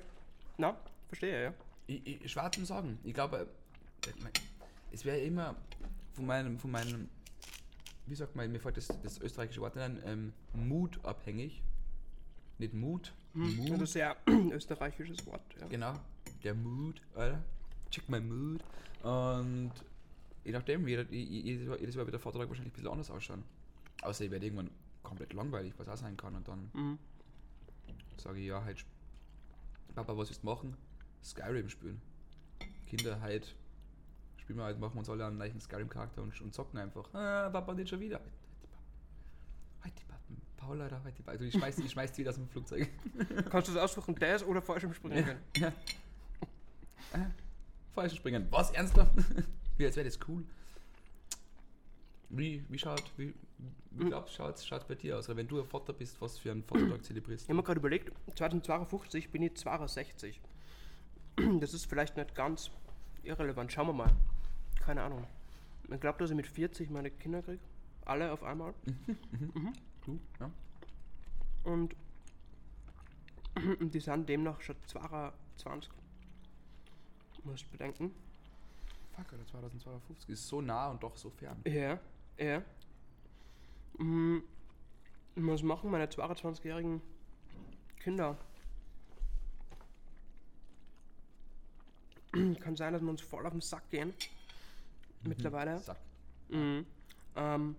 Na, 0.59 0.77
verstehe, 1.09 1.45
ja. 1.45 1.55
ich, 1.87 2.23
ich 2.24 2.31
schwer 2.31 2.51
zum 2.53 2.65
Sagen. 2.66 2.99
Ich 3.03 3.15
glaube, 3.15 3.49
äh, 4.07 4.11
es 4.93 5.05
wäre 5.05 5.19
immer 5.19 5.55
von 6.12 6.27
meinem, 6.27 6.59
von 6.59 6.70
meinem, 6.70 7.09
wie 8.11 8.15
sagt 8.16 8.35
man, 8.35 8.51
mir 8.51 8.59
fällt 8.59 8.77
das, 8.77 8.89
das 9.03 9.20
österreichische 9.20 9.61
Wort 9.61 9.77
ein, 9.77 10.03
ähm, 10.05 10.32
Mut 10.53 10.99
abhängig. 11.05 11.62
Nicht 12.59 12.74
Mut, 12.74 13.15
Also 13.35 13.73
ein 13.74 13.87
sehr 13.87 14.16
österreichisches 14.51 15.24
Wort, 15.27 15.43
ja. 15.61 15.66
Genau, 15.69 15.95
der 16.43 16.55
Mood, 16.55 17.01
Alter. 17.15 17.43
Check 17.91 18.09
my 18.09 18.20
Mood. 18.20 18.62
Und 19.03 19.73
je 20.45 20.53
nachdem, 20.53 20.85
wie, 20.87 20.95
je- 20.97 21.07
jedes 21.41 21.69
Mal, 21.69 21.78
jedes 21.81 21.95
Mal 21.95 22.05
wird 22.05 22.12
der 22.15 22.20
Vortrag 22.20 22.49
wahrscheinlich 22.49 22.73
ein 22.73 22.77
bisschen 22.77 22.91
anders 22.93 23.11
ausschauen. 23.11 23.45
Außer 24.03 24.24
ich 24.24 24.31
werde 24.31 24.45
irgendwann 24.47 24.70
komplett 25.05 25.32
langweilig, 25.32 25.73
was 25.78 25.89
auch 25.89 25.97
sein 25.97 26.16
kann. 26.16 26.35
Und 26.35 26.49
dann 26.49 26.70
Mhm. 26.74 26.99
sage 28.16 28.41
ich, 28.41 28.47
ja, 28.47 28.62
halt, 28.65 28.85
Papa, 29.95 30.16
was 30.16 30.28
willst 30.31 30.43
du 30.43 30.47
machen? 30.47 30.77
Skyrim 31.24 31.69
spielen. 31.69 32.03
Kinder, 32.89 33.20
halt, 33.20 33.55
spielen 34.51 34.59
wir 34.59 34.65
halt, 34.65 34.81
machen 34.81 34.95
wir 34.95 34.99
uns 34.99 35.09
alle 35.09 35.27
einen 35.27 35.39
neuen 35.39 35.61
Skyrim-Charakter 35.61 36.23
und, 36.23 36.41
und 36.41 36.53
zocken 36.53 36.81
einfach. 36.81 37.09
Ah, 37.15 37.49
Papa, 37.51 37.73
nicht 37.73 37.89
schon 37.89 38.01
wieder. 38.01 38.19
Die 38.19 38.67
Papa. 38.67 38.83
Halt 39.85 39.95
die 39.97 40.05
Papa. 40.05 40.21
Paul, 40.57 40.81
Alter, 40.81 41.05
halt 41.05 41.17
die 41.17 41.23
Papa. 41.23 41.33
Also, 41.33 41.45
ich 41.45 41.55
schmeiß, 41.55 41.79
ich 41.79 41.91
schmeiß 41.93 42.13
die 42.13 42.19
wieder 42.19 42.31
aus 42.31 42.37
dem 42.37 42.49
Flugzeug. 42.49 42.89
Kannst 43.51 43.69
du 43.69 43.75
das 43.75 43.85
aussuchen, 43.85 44.17
das 44.17 44.43
oder 44.43 44.61
Fallschirmspringen 44.61 45.25
können? 45.25 45.73
Falsch 47.93 48.17
springen. 48.17 48.49
Was? 48.51 48.73
Ernsthaft? 48.73 49.13
wie 49.77 49.87
als 49.87 49.95
wäre 49.95 50.07
das 50.07 50.19
cool. 50.27 50.45
Wie, 52.29 52.65
wie 52.69 52.79
schaut, 52.79 53.05
wie, 53.17 53.33
wie 53.93 54.05
glaubst 54.05 54.37
du, 54.37 54.43
schaut 54.43 54.83
es 54.83 54.85
bei 54.89 54.97
dir 54.97 55.19
aus? 55.19 55.29
Oder 55.29 55.37
wenn 55.37 55.49
du 55.49 55.61
ein 55.61 55.67
Vater 55.67 55.93
bist, 55.93 56.21
was 56.21 56.39
für 56.39 56.51
einen 56.51 56.65
Vatertag 56.65 57.05
zelebrierst? 57.05 57.45
Ich 57.45 57.49
habe 57.49 57.57
mir 57.57 57.63
gerade 57.63 57.79
überlegt, 57.79 58.13
2052 58.37 59.31
bin 59.31 59.43
ich 59.43 59.57
62. 59.57 60.41
Das 61.61 61.73
ist 61.73 61.87
vielleicht 61.87 62.17
nicht 62.17 62.35
ganz 62.35 62.71
irrelevant. 63.23 63.73
Schauen 63.73 63.87
wir 63.87 63.93
mal. 63.93 64.13
Keine 64.91 65.05
Ahnung. 65.05 65.25
Ich 65.89 66.01
glaube, 66.01 66.19
dass 66.19 66.31
ich 66.31 66.37
mit 66.37 66.49
40 66.49 66.91
meine 66.91 67.12
Kinder 67.12 67.43
kriege. 67.43 67.61
Alle 68.07 68.33
auf 68.33 68.43
einmal. 68.43 68.75
Du? 70.05 70.19
Ja? 70.41 70.51
Und 71.62 71.95
die 73.81 74.01
sind 74.01 74.29
demnach 74.29 74.61
schon 74.61 74.75
22. 74.89 75.93
Musst 77.45 77.71
bedenken. 77.71 78.12
Fuck, 79.12 79.33
Alter, 79.33 79.47
2052 79.47 80.29
ist 80.29 80.49
so 80.49 80.61
nah 80.61 80.91
und 80.91 81.01
doch 81.01 81.17
so 81.17 81.31
fern. 81.31 81.62
Ja, 81.65 82.01
ja. 82.37 82.61
Mhm. 83.97 84.43
Was 85.37 85.62
machen 85.62 85.93
meine 85.93 86.07
22-jährigen 86.07 87.01
Kinder? 88.01 88.37
Kann 92.59 92.75
sein, 92.75 92.93
dass 92.93 93.03
wir 93.03 93.11
uns 93.11 93.21
voll 93.21 93.47
auf 93.47 93.53
den 93.53 93.61
Sack 93.61 93.89
gehen. 93.91 94.15
Mittlerweile. 95.23 95.79
Sack. 95.79 95.99
Mhm. 96.49 96.87
Ähm, 97.37 97.77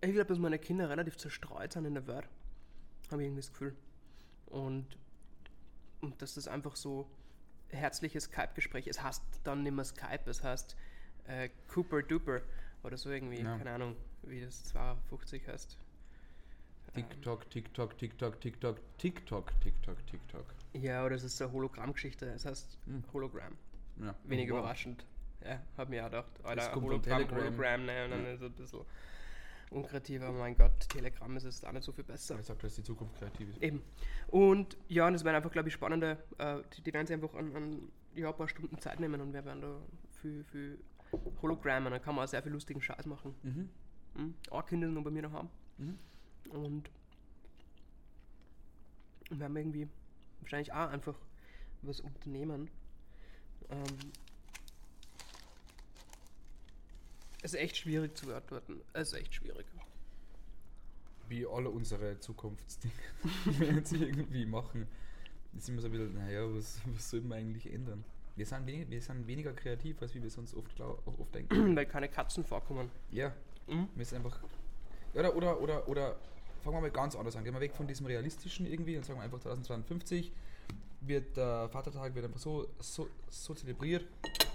ich 0.00 0.12
glaube, 0.12 0.26
dass 0.26 0.38
meine 0.38 0.58
Kinder 0.58 0.88
relativ 0.88 1.16
zerstreut 1.16 1.72
sind 1.72 1.84
in 1.84 1.94
der 1.94 2.06
Welt. 2.06 2.28
Habe 3.10 3.22
ich 3.22 3.26
irgendwie 3.26 3.40
das 3.40 3.50
Gefühl. 3.50 3.74
Und, 4.46 4.86
und 6.00 6.20
dass 6.22 6.34
das 6.34 6.48
einfach 6.48 6.76
so 6.76 7.08
herzliches 7.68 8.24
Skype-Gespräch. 8.24 8.86
Es 8.86 9.02
heißt 9.02 9.22
dann 9.44 9.62
nicht 9.62 9.72
mehr 9.74 9.84
Skype, 9.84 10.30
es 10.30 10.42
heißt 10.44 10.76
äh, 11.26 11.48
Cooper 11.68 12.02
Duper 12.02 12.40
oder 12.84 12.96
so 12.96 13.10
irgendwie. 13.10 13.40
Ja. 13.40 13.56
Keine 13.58 13.72
Ahnung, 13.72 13.96
wie 14.22 14.40
das 14.40 14.64
52 14.66 15.48
heißt. 15.48 15.76
TikTok, 16.94 17.50
TikTok, 17.50 17.98
TikTok, 17.98 18.40
TikTok, 18.40 18.78
TikTok, 18.98 19.60
TikTok, 19.60 20.06
TikTok. 20.06 20.46
Ja, 20.72 21.04
oder 21.04 21.16
es 21.16 21.24
ist 21.24 21.42
eine 21.42 21.52
Hologrammgeschichte. 21.52 22.26
Es 22.26 22.46
heißt 22.46 22.78
Hm. 22.86 23.02
Hologramm. 23.12 23.52
Ja. 24.00 24.14
Wenig 24.24 24.50
Wow. 24.50 24.58
überraschend. 24.60 25.04
Ja, 25.46 25.60
hab 25.76 25.88
mir 25.88 26.02
auch 26.04 26.10
gedacht. 26.10 26.26
Alter, 26.42 26.74
Hologramm, 26.74 27.02
Telegram. 27.02 27.38
Hologramm, 27.38 27.86
ne, 27.86 28.04
und 28.04 28.10
dann 28.10 28.24
Ja. 28.24 28.32
ist 28.32 28.40
es 28.40 28.46
ein 28.50 28.52
bisschen 28.52 28.80
unkreativer. 29.70 30.32
Mein 30.32 30.56
Gott, 30.56 30.88
Telegram 30.88 31.36
ist 31.36 31.44
es 31.44 31.64
auch 31.64 31.72
nicht 31.72 31.84
so 31.84 31.92
viel 31.92 32.04
besser. 32.04 32.38
Ich 32.38 32.46
sag, 32.46 32.58
dass 32.58 32.74
die 32.74 32.82
Zukunft 32.82 33.16
kreativ 33.16 33.50
ist. 33.50 33.62
Eben. 33.62 33.82
Und 34.28 34.76
ja, 34.88 35.06
und 35.06 35.14
es 35.14 35.24
werden 35.24 35.36
einfach, 35.36 35.52
glaube 35.52 35.68
ich, 35.68 35.74
spannende, 35.74 36.18
äh, 36.38 36.58
die, 36.76 36.82
die 36.82 36.92
werden 36.92 37.06
sich 37.06 37.14
einfach 37.14 37.34
an, 37.34 37.54
an 37.54 37.92
ja, 38.14 38.28
ein 38.30 38.36
paar 38.36 38.48
Stunden 38.48 38.78
Zeit 38.78 38.98
nehmen 39.00 39.20
und 39.20 39.32
wir 39.32 39.44
werden 39.44 39.60
da 39.60 39.76
viel, 40.20 40.44
viel 40.44 40.78
Hologramm 41.42 41.86
und 41.86 41.92
dann 41.92 42.02
kann 42.02 42.14
man 42.14 42.24
auch 42.24 42.28
sehr 42.28 42.42
viel 42.42 42.52
lustigen 42.52 42.80
Scheiß 42.80 43.06
machen. 43.06 43.34
Mhm. 43.42 43.70
Mhm. 44.14 44.34
Auch 44.50 44.66
Kinder 44.66 44.86
sind 44.86 44.94
noch 44.94 45.04
bei 45.04 45.10
mir 45.10 45.22
daheim. 45.22 45.48
Mhm. 45.78 45.98
Und 46.50 46.90
wir 49.30 49.44
haben 49.44 49.56
irgendwie 49.56 49.88
wahrscheinlich 50.40 50.72
auch 50.72 50.88
einfach 50.88 51.14
was 51.82 52.00
unternehmen. 52.00 52.70
Ähm, 53.68 53.82
es 57.28 57.34
ist 57.52 57.60
echt 57.60 57.76
schwierig 57.76 58.16
zu 58.16 58.26
beantworten. 58.26 58.80
Es 58.92 59.12
ist 59.12 59.18
echt 59.20 59.34
schwierig. 59.34 59.66
Wie 61.28 61.46
alle 61.46 61.70
unsere 61.70 62.18
Zukunftsdinge, 62.20 62.94
die 63.46 63.60
wir 63.60 63.72
jetzt 63.74 63.92
irgendwie 63.92 64.46
machen, 64.46 64.86
ist 65.56 65.68
immer 65.68 65.80
so 65.80 65.88
ein 65.88 65.92
bisschen, 65.92 66.14
naja, 66.14 66.42
was, 66.54 66.80
was 66.94 67.10
soll 67.10 67.20
man 67.22 67.38
eigentlich 67.38 67.72
ändern? 67.72 68.04
Wir 68.36 68.46
sind, 68.46 68.66
wenig, 68.66 68.90
wir 68.90 69.00
sind 69.00 69.26
weniger 69.26 69.52
kreativ, 69.52 70.00
als 70.02 70.14
wie 70.14 70.22
wir 70.22 70.30
sonst 70.30 70.54
oft, 70.54 70.74
glaub, 70.76 71.02
oft 71.18 71.34
denken. 71.34 71.74
Weil 71.76 71.86
keine 71.86 72.08
Katzen 72.08 72.44
vorkommen. 72.44 72.90
Ja, 73.10 73.34
Mhm. 73.68 73.88
wir 73.96 74.04
sind 74.04 74.18
einfach. 74.18 74.38
Oder, 75.14 75.34
oder, 75.34 75.60
oder, 75.60 75.88
oder 75.88 76.16
fangen 76.62 76.76
wir 76.76 76.80
mal 76.82 76.90
ganz 76.92 77.16
anders 77.16 77.34
an. 77.34 77.42
Gehen 77.42 77.52
wir 77.54 77.60
weg 77.60 77.74
von 77.74 77.88
diesem 77.88 78.06
realistischen 78.06 78.64
irgendwie 78.64 78.96
und 78.96 79.04
sagen 79.04 79.18
wir 79.18 79.24
einfach 79.24 79.40
2052 79.40 80.30
wird 81.00 81.36
der 81.36 81.68
Vatertag 81.68 82.14
wird 82.14 82.24
einfach 82.26 82.38
so, 82.38 82.68
so, 82.78 83.08
so 83.28 83.54
zelebriert. 83.54 84.06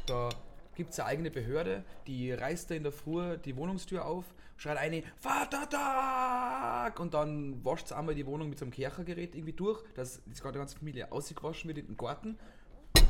Da 0.06 0.30
gibt 0.76 0.92
es 0.92 1.00
eine 1.00 1.10
eigene 1.10 1.32
Behörde, 1.32 1.84
die 2.08 2.32
reißt 2.32 2.72
da 2.72 2.76
in 2.76 2.84
der 2.84 2.92
Früh 2.92 3.38
die 3.38 3.56
Wohnungstür 3.56 4.06
auf, 4.06 4.26
schreit 4.58 4.78
eine 4.78 5.04
Vatertag 5.18 7.00
und 7.00 7.14
dann 7.14 7.64
wascht 7.66 7.88
sie 7.88 7.96
einmal 7.98 8.16
die 8.16 8.26
Wohnung 8.26 8.50
mit 8.50 8.60
so 8.60 8.66
einem 8.66 8.72
Kerchergerät 8.72 9.36
irgendwie 9.36 9.54
durch, 9.54 9.84
dass 9.96 10.22
die 10.26 10.42
ganze 10.42 10.78
Familie 10.78 11.12
ausgewaschen 11.12 11.68
wird 11.68 11.80
in 11.80 11.88
den 11.88 11.98
Garten 11.98 12.38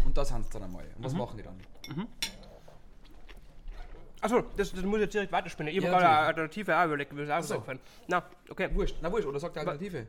und 0.05 0.17
da 0.17 0.25
sind 0.25 0.45
sie 0.45 0.51
dann 0.51 0.63
einmal. 0.63 0.85
Und 0.97 1.03
was 1.03 1.13
machen 1.13 1.38
die 1.38 1.43
dann? 1.43 2.07
Achso, 4.21 4.41
das, 4.55 4.71
das 4.71 4.83
muss 4.83 4.97
ich 4.97 5.01
jetzt 5.03 5.13
direkt 5.15 5.31
weiterspinnen. 5.31 5.73
Ich 5.73 5.77
habe 5.79 5.88
Ja, 5.88 5.99
gerade 5.99 6.07
eine. 6.09 6.27
Alternative 6.27 6.77
auch 6.77 6.85
überlegt, 6.85 7.11
mir 7.11 7.23
ist 7.23 7.31
auch 7.31 7.41
so. 7.41 7.63
Na, 8.07 8.23
okay. 8.49 8.69
Wurscht, 8.73 8.97
na 9.01 9.11
wurscht, 9.11 9.25
oder 9.25 9.39
sagt 9.39 9.55
die 9.55 9.59
Alternative? 9.59 10.07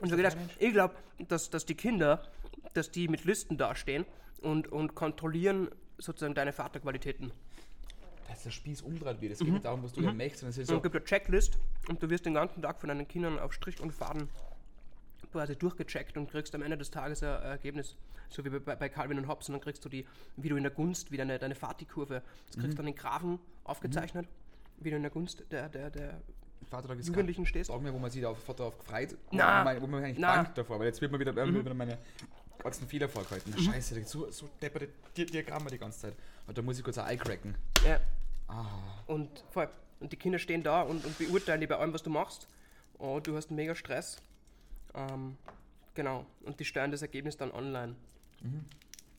Und 0.00 0.08
so 0.08 0.16
gedacht, 0.16 0.36
ich 0.58 0.72
glaube, 0.72 0.94
dass, 1.28 1.50
dass 1.50 1.66
die 1.66 1.74
Kinder, 1.74 2.22
dass 2.72 2.90
die 2.90 3.08
mit 3.08 3.24
Listen 3.24 3.58
dastehen 3.58 4.06
und, 4.40 4.72
und 4.72 4.94
kontrollieren 4.94 5.68
sozusagen 5.98 6.34
deine 6.34 6.52
Vaterqualitäten. 6.52 7.32
Dass 8.28 8.42
der 8.44 8.50
Spieß 8.50 8.82
umdreht 8.82 9.20
wird. 9.20 9.32
Es 9.32 9.38
geht 9.40 9.48
nicht 9.48 9.64
darum, 9.64 9.82
was 9.82 9.92
du 9.92 10.00
mhm. 10.00 10.16
möchtest, 10.16 10.44
es 10.44 10.58
ist 10.58 10.68
so, 10.68 10.76
es 10.76 10.82
gibt 10.82 10.94
eine 10.94 11.04
Checklist 11.04 11.58
und 11.88 12.02
du 12.02 12.08
wirst 12.08 12.24
den 12.24 12.34
ganzen 12.34 12.62
Tag 12.62 12.80
von 12.80 12.88
deinen 12.88 13.06
Kindern 13.06 13.38
auf 13.38 13.52
Strich 13.52 13.80
und 13.80 13.92
Faden 13.92 14.28
quasi 15.32 15.56
durchgecheckt 15.56 16.16
und 16.16 16.30
kriegst 16.30 16.54
am 16.54 16.62
Ende 16.62 16.76
des 16.76 16.90
Tages 16.90 17.22
ein 17.22 17.42
Ergebnis. 17.42 17.96
So 18.28 18.44
wie 18.44 18.50
bei, 18.50 18.76
bei 18.76 18.88
Calvin 18.88 19.18
und 19.18 19.28
Hobbes. 19.28 19.48
Und 19.48 19.54
dann 19.54 19.60
kriegst 19.60 19.84
du 19.84 19.88
die, 19.88 20.06
wie 20.36 20.48
du 20.48 20.56
in 20.56 20.62
der 20.62 20.72
Gunst, 20.72 21.10
wie 21.10 21.16
deine, 21.16 21.38
deine 21.38 21.54
Fati-Kurve, 21.54 22.22
das 22.46 22.56
kriegst 22.56 22.72
du 22.72 22.76
dann 22.76 22.86
in 22.86 22.94
Graphen 22.94 23.38
aufgezeichnet, 23.64 24.26
wie 24.78 24.90
du 24.90 24.96
in 24.96 25.02
der 25.02 25.10
Gunst 25.10 25.44
der, 25.50 25.68
der, 25.68 25.90
der 25.90 26.20
Vatertag 26.70 26.98
ist 26.98 27.08
Jugendlichen 27.08 27.44
stehst. 27.44 27.68
Sag 27.68 27.82
mir, 27.82 27.92
wo 27.92 27.98
man 27.98 28.10
sich 28.10 28.22
da 28.22 28.28
auf 28.28 28.42
Vater 28.42 28.64
auf 28.64 28.78
gefreut, 28.78 29.16
Na, 29.30 29.60
wo 29.60 29.64
man, 29.64 29.82
wo 29.82 29.86
man 29.86 30.04
eigentlich 30.04 30.18
na. 30.18 30.36
bangt 30.36 30.56
davor, 30.56 30.78
weil 30.78 30.86
jetzt 30.86 31.00
wird 31.00 31.12
man 31.12 31.20
wieder, 31.20 31.32
mhm. 31.32 31.60
wieder 31.60 31.74
meine 31.74 31.98
ganzen 32.62 32.86
Fehler 32.88 33.08
vorgehalten. 33.08 33.52
Scheiße, 33.58 33.94
da 33.94 34.00
gibt's 34.00 34.12
so, 34.12 34.30
so 34.30 34.48
depperte 34.60 34.88
Di- 35.16 35.26
Diagramme 35.26 35.70
die 35.70 35.78
ganze 35.78 36.00
Zeit. 36.00 36.14
Und 36.46 36.56
da 36.56 36.62
muss 36.62 36.78
ich 36.78 36.84
kurz 36.84 36.98
ein 36.98 37.08
Eye 37.08 37.16
cracken. 37.16 37.54
Ja. 37.86 38.00
Ah, 38.48 38.66
Und 39.06 39.44
voll. 39.50 39.68
Und 40.00 40.12
die 40.12 40.16
Kinder 40.16 40.38
stehen 40.38 40.62
da 40.62 40.82
und, 40.82 41.04
und 41.04 41.16
beurteilen 41.18 41.60
dich 41.60 41.68
bei 41.68 41.76
allem, 41.76 41.92
was 41.92 42.02
du 42.02 42.10
machst. 42.10 42.46
Und 42.98 43.26
du 43.26 43.36
hast 43.36 43.48
einen 43.50 43.56
mega 43.56 43.74
Stress. 43.74 44.18
Ähm, 44.94 45.36
genau. 45.94 46.26
Und 46.44 46.58
die 46.60 46.64
steuern 46.64 46.90
das 46.90 47.02
Ergebnis 47.02 47.36
dann 47.36 47.50
online. 47.52 47.94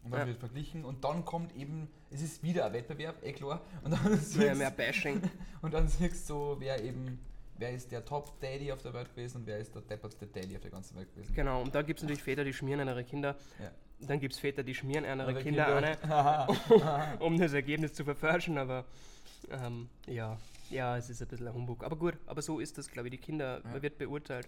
und 0.04 0.12
dann 0.12 0.20
Ja. 0.22 0.28
wird 0.28 0.40
verglichen 0.40 0.84
und 0.84 1.04
dann 1.06 1.24
kommt 1.26 1.56
eben, 1.56 1.88
es 2.12 2.22
ist 2.22 2.44
wieder 2.44 2.66
ein 2.66 2.74
Wettbewerb, 2.74 3.24
eh 3.24 3.32
klar. 3.34 3.62
Und 3.84 3.92
dann 3.92 4.20
Mehr, 4.36 4.56
mehr 4.56 4.72
Bashing. 4.72 5.22
und 5.62 5.74
dann 5.74 5.88
siehst 5.88 6.30
du, 6.30 6.56
wer 6.60 6.84
eben, 6.84 7.18
wer 7.64 7.72
ist 7.72 7.94
der 7.94 8.04
Top-Daddy 8.04 8.74
auf 8.74 8.82
der 8.82 8.94
Welt 8.94 9.10
gewesen 9.16 9.38
und 9.38 9.48
wer 9.48 9.58
ist 9.58 9.74
der 9.74 9.82
deppertste 9.84 10.28
Daddy 10.28 10.56
auf 10.56 10.62
der 10.62 10.72
ganzen 10.72 10.98
Welt 10.98 11.10
gewesen. 11.16 11.34
Genau. 11.34 11.62
Und 11.62 11.74
da 11.74 11.82
gibt 11.82 12.00
es 12.00 12.04
natürlich 12.04 12.22
Väter, 12.22 12.44
die 12.44 12.52
schmieren 12.52 12.86
ihre 12.86 13.06
Kinder. 13.06 13.38
Ja. 13.58 13.72
Dann 14.02 14.20
gibt 14.20 14.34
es 14.34 14.40
Väter, 14.40 14.64
die 14.64 14.76
schmieren 14.76 15.06
ihre 15.06 15.14
Andere 15.14 15.42
Kinder, 15.42 15.80
Kinder. 15.82 16.50
an, 16.50 17.20
um 17.20 17.40
das 17.40 17.54
Ergebnis 17.54 17.94
zu 17.94 18.04
verfälschen. 18.04 18.58
Aber 18.58 18.84
ähm, 19.50 19.88
ja. 20.08 20.38
ja, 20.72 20.98
es 20.98 21.10
ist 21.10 21.22
ein 21.22 21.28
bisschen 21.30 21.48
ein 21.48 21.54
Humbug. 21.54 21.86
Aber 21.86 21.96
gut, 21.96 22.16
aber 22.26 22.42
so 22.42 22.60
ist 22.60 22.78
das, 22.78 22.90
glaube 22.90 23.08
ich. 23.08 23.12
Die 23.14 23.18
Kinder, 23.18 23.62
man 23.64 23.82
wird 23.82 23.98
beurteilt. 23.98 24.48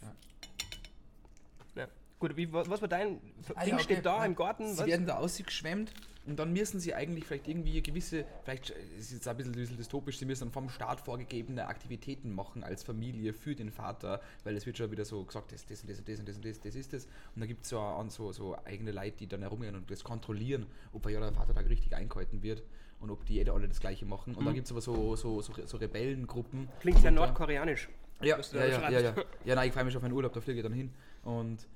Ja. 0.00 1.82
Ja. 1.82 1.88
Gut, 2.18 2.34
wie, 2.34 2.50
was, 2.50 2.70
was 2.70 2.80
war 2.80 2.88
dein 2.88 3.20
Ah, 3.54 3.64
Ding 3.64 3.74
ja, 3.74 3.78
steht 3.78 3.98
okay. 3.98 4.04
da 4.04 4.16
Ja. 4.20 4.24
im 4.24 4.34
Garten? 4.36 4.72
Sie 4.72 4.78
was? 4.78 4.86
werden 4.86 5.04
da 5.04 5.16
ausgeschwemmt 5.18 5.92
und 6.26 6.38
dann 6.38 6.52
müssen 6.52 6.78
sie 6.80 6.94
eigentlich 6.94 7.24
vielleicht 7.26 7.48
irgendwie 7.48 7.82
gewisse, 7.82 8.24
vielleicht 8.44 8.70
äh, 8.70 8.74
es 8.98 9.06
ist 9.06 9.12
jetzt 9.12 9.28
ein 9.28 9.36
bisschen, 9.36 9.52
ein 9.52 9.56
bisschen 9.58 9.76
dystopisch, 9.76 10.18
sie 10.18 10.24
müssen 10.24 10.44
dann 10.44 10.52
vom 10.52 10.68
Staat 10.68 11.00
vorgegebene 11.00 11.66
Aktivitäten 11.66 12.32
machen 12.34 12.62
als 12.64 12.82
Familie 12.82 13.32
für 13.32 13.54
den 13.54 13.70
Vater, 13.70 14.20
weil 14.44 14.56
es 14.56 14.64
wird 14.66 14.78
schon 14.78 14.90
wieder 14.90 15.04
so 15.04 15.24
gesagt, 15.24 15.52
das, 15.52 15.66
das 15.66 15.80
und 15.82 15.90
das 15.90 15.98
und 15.98 16.08
das 16.08 16.18
und 16.20 16.28
das 16.28 16.36
und 16.36 16.44
das, 16.44 16.60
das 16.60 16.74
ist 16.74 16.92
das. 16.92 17.04
Und 17.04 17.40
dann 17.40 17.48
gibt 17.48 17.64
es 17.64 17.70
so, 17.70 17.80
an- 17.80 18.10
so, 18.10 18.32
so 18.32 18.56
eigene 18.64 18.92
Leute, 18.92 19.16
die 19.18 19.26
dann 19.26 19.40
herumgehen 19.42 19.74
und 19.74 19.90
das 19.90 20.04
kontrollieren, 20.04 20.66
ob 20.92 21.08
ja 21.10 21.18
der 21.20 21.32
Vatertag 21.32 21.68
richtig 21.68 21.94
eingehalten 21.94 22.42
wird 22.42 22.62
und 23.00 23.10
ob 23.10 23.24
die 23.26 23.34
jeder 23.34 23.54
alle 23.54 23.66
das 23.66 23.80
gleiche 23.80 24.06
machen. 24.06 24.34
Und 24.36 24.44
dann 24.44 24.54
gibt 24.54 24.66
es 24.66 24.70
aber 24.70 24.80
so, 24.80 25.16
so, 25.16 25.40
so, 25.42 25.52
so 25.66 25.76
Rebellengruppen. 25.76 26.68
Klingt 26.80 26.98
Und 26.98 27.04
da- 27.04 27.10
nordkoreanisch. 27.10 27.88
ja, 28.20 28.38
ja, 28.52 28.64
ja, 28.66 28.90
ja, 28.90 29.00
ja. 29.00 29.14
Ja, 29.44 29.54
nein, 29.56 29.66
ich 29.68 29.74
freue 29.74 29.84
mich 29.84 29.96
auf 29.96 30.02
meinen 30.02 30.12
Urlaub, 30.12 30.32
da 30.32 30.40
fliege 30.40 30.60
ich 30.60 30.62
dann 30.62 30.72
hin. 30.72 30.92
Und, 31.24 31.66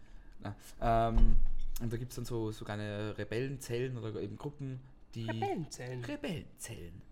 na, 0.40 0.55
ähm, 0.81 1.35
und 1.81 1.93
da 1.93 1.97
gibt 1.97 2.12
es 2.12 2.16
dann 2.16 2.24
so, 2.24 2.53
so 2.53 2.65
kleine 2.65 3.16
Rebellenzellen 3.19 3.98
oder 3.98 4.20
eben 4.20 4.36
Gruppen, 4.36 4.81
die. 5.15 5.28
Rebellenzellen. 5.28 6.05
Rebellenzellen. 6.05 7.03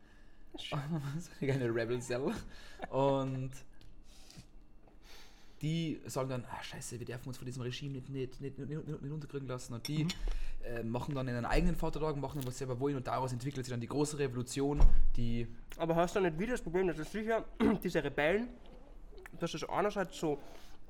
so 0.70 0.77
eine 0.77 1.53
kleine 1.53 1.74
Rebel 1.74 2.01
Cell. 2.01 2.32
Und 2.91 3.51
die 5.62 6.01
sagen 6.07 6.28
dann, 6.28 6.45
ah 6.51 6.62
scheiße, 6.62 6.99
wir 6.99 7.07
dürfen 7.07 7.28
uns 7.28 7.39
von 7.39 7.47
diesem 7.47 7.62
Regime 7.62 7.95
nicht, 7.95 8.09
nicht, 8.09 8.41
nicht, 8.41 8.59
nicht, 8.59 9.03
nicht, 9.03 9.12
unterkriegen 9.12 9.49
lassen. 9.49 9.74
Und 9.74 9.89
die 9.89 10.07
äh, 10.62 10.82
machen 10.82 11.15
dann 11.15 11.28
einen 11.28 11.45
eigenen 11.45 11.74
Vatertag, 11.74 12.16
machen 12.16 12.39
dann 12.39 12.47
was 12.47 12.55
sie 12.55 12.59
selber 12.59 12.78
wollen 12.78 12.97
und 12.97 13.07
daraus 13.07 13.32
entwickelt 13.32 13.65
sich 13.65 13.73
dann 13.73 13.81
die 13.81 13.89
große 13.89 14.19
Revolution, 14.19 14.81
die 15.16 15.47
Aber 15.77 15.97
hast 15.97 16.16
du 16.16 16.20
nicht 16.20 16.39
wieder 16.39 16.53
das 16.53 16.62
Problem, 16.62 16.89
dass 16.89 16.99
es 16.99 17.11
sicher 17.11 17.45
diese 17.82 18.05
Rebellen, 18.05 18.49
dass 19.41 19.55
es 19.55 19.65
einerseits 19.65 20.19
so 20.19 20.39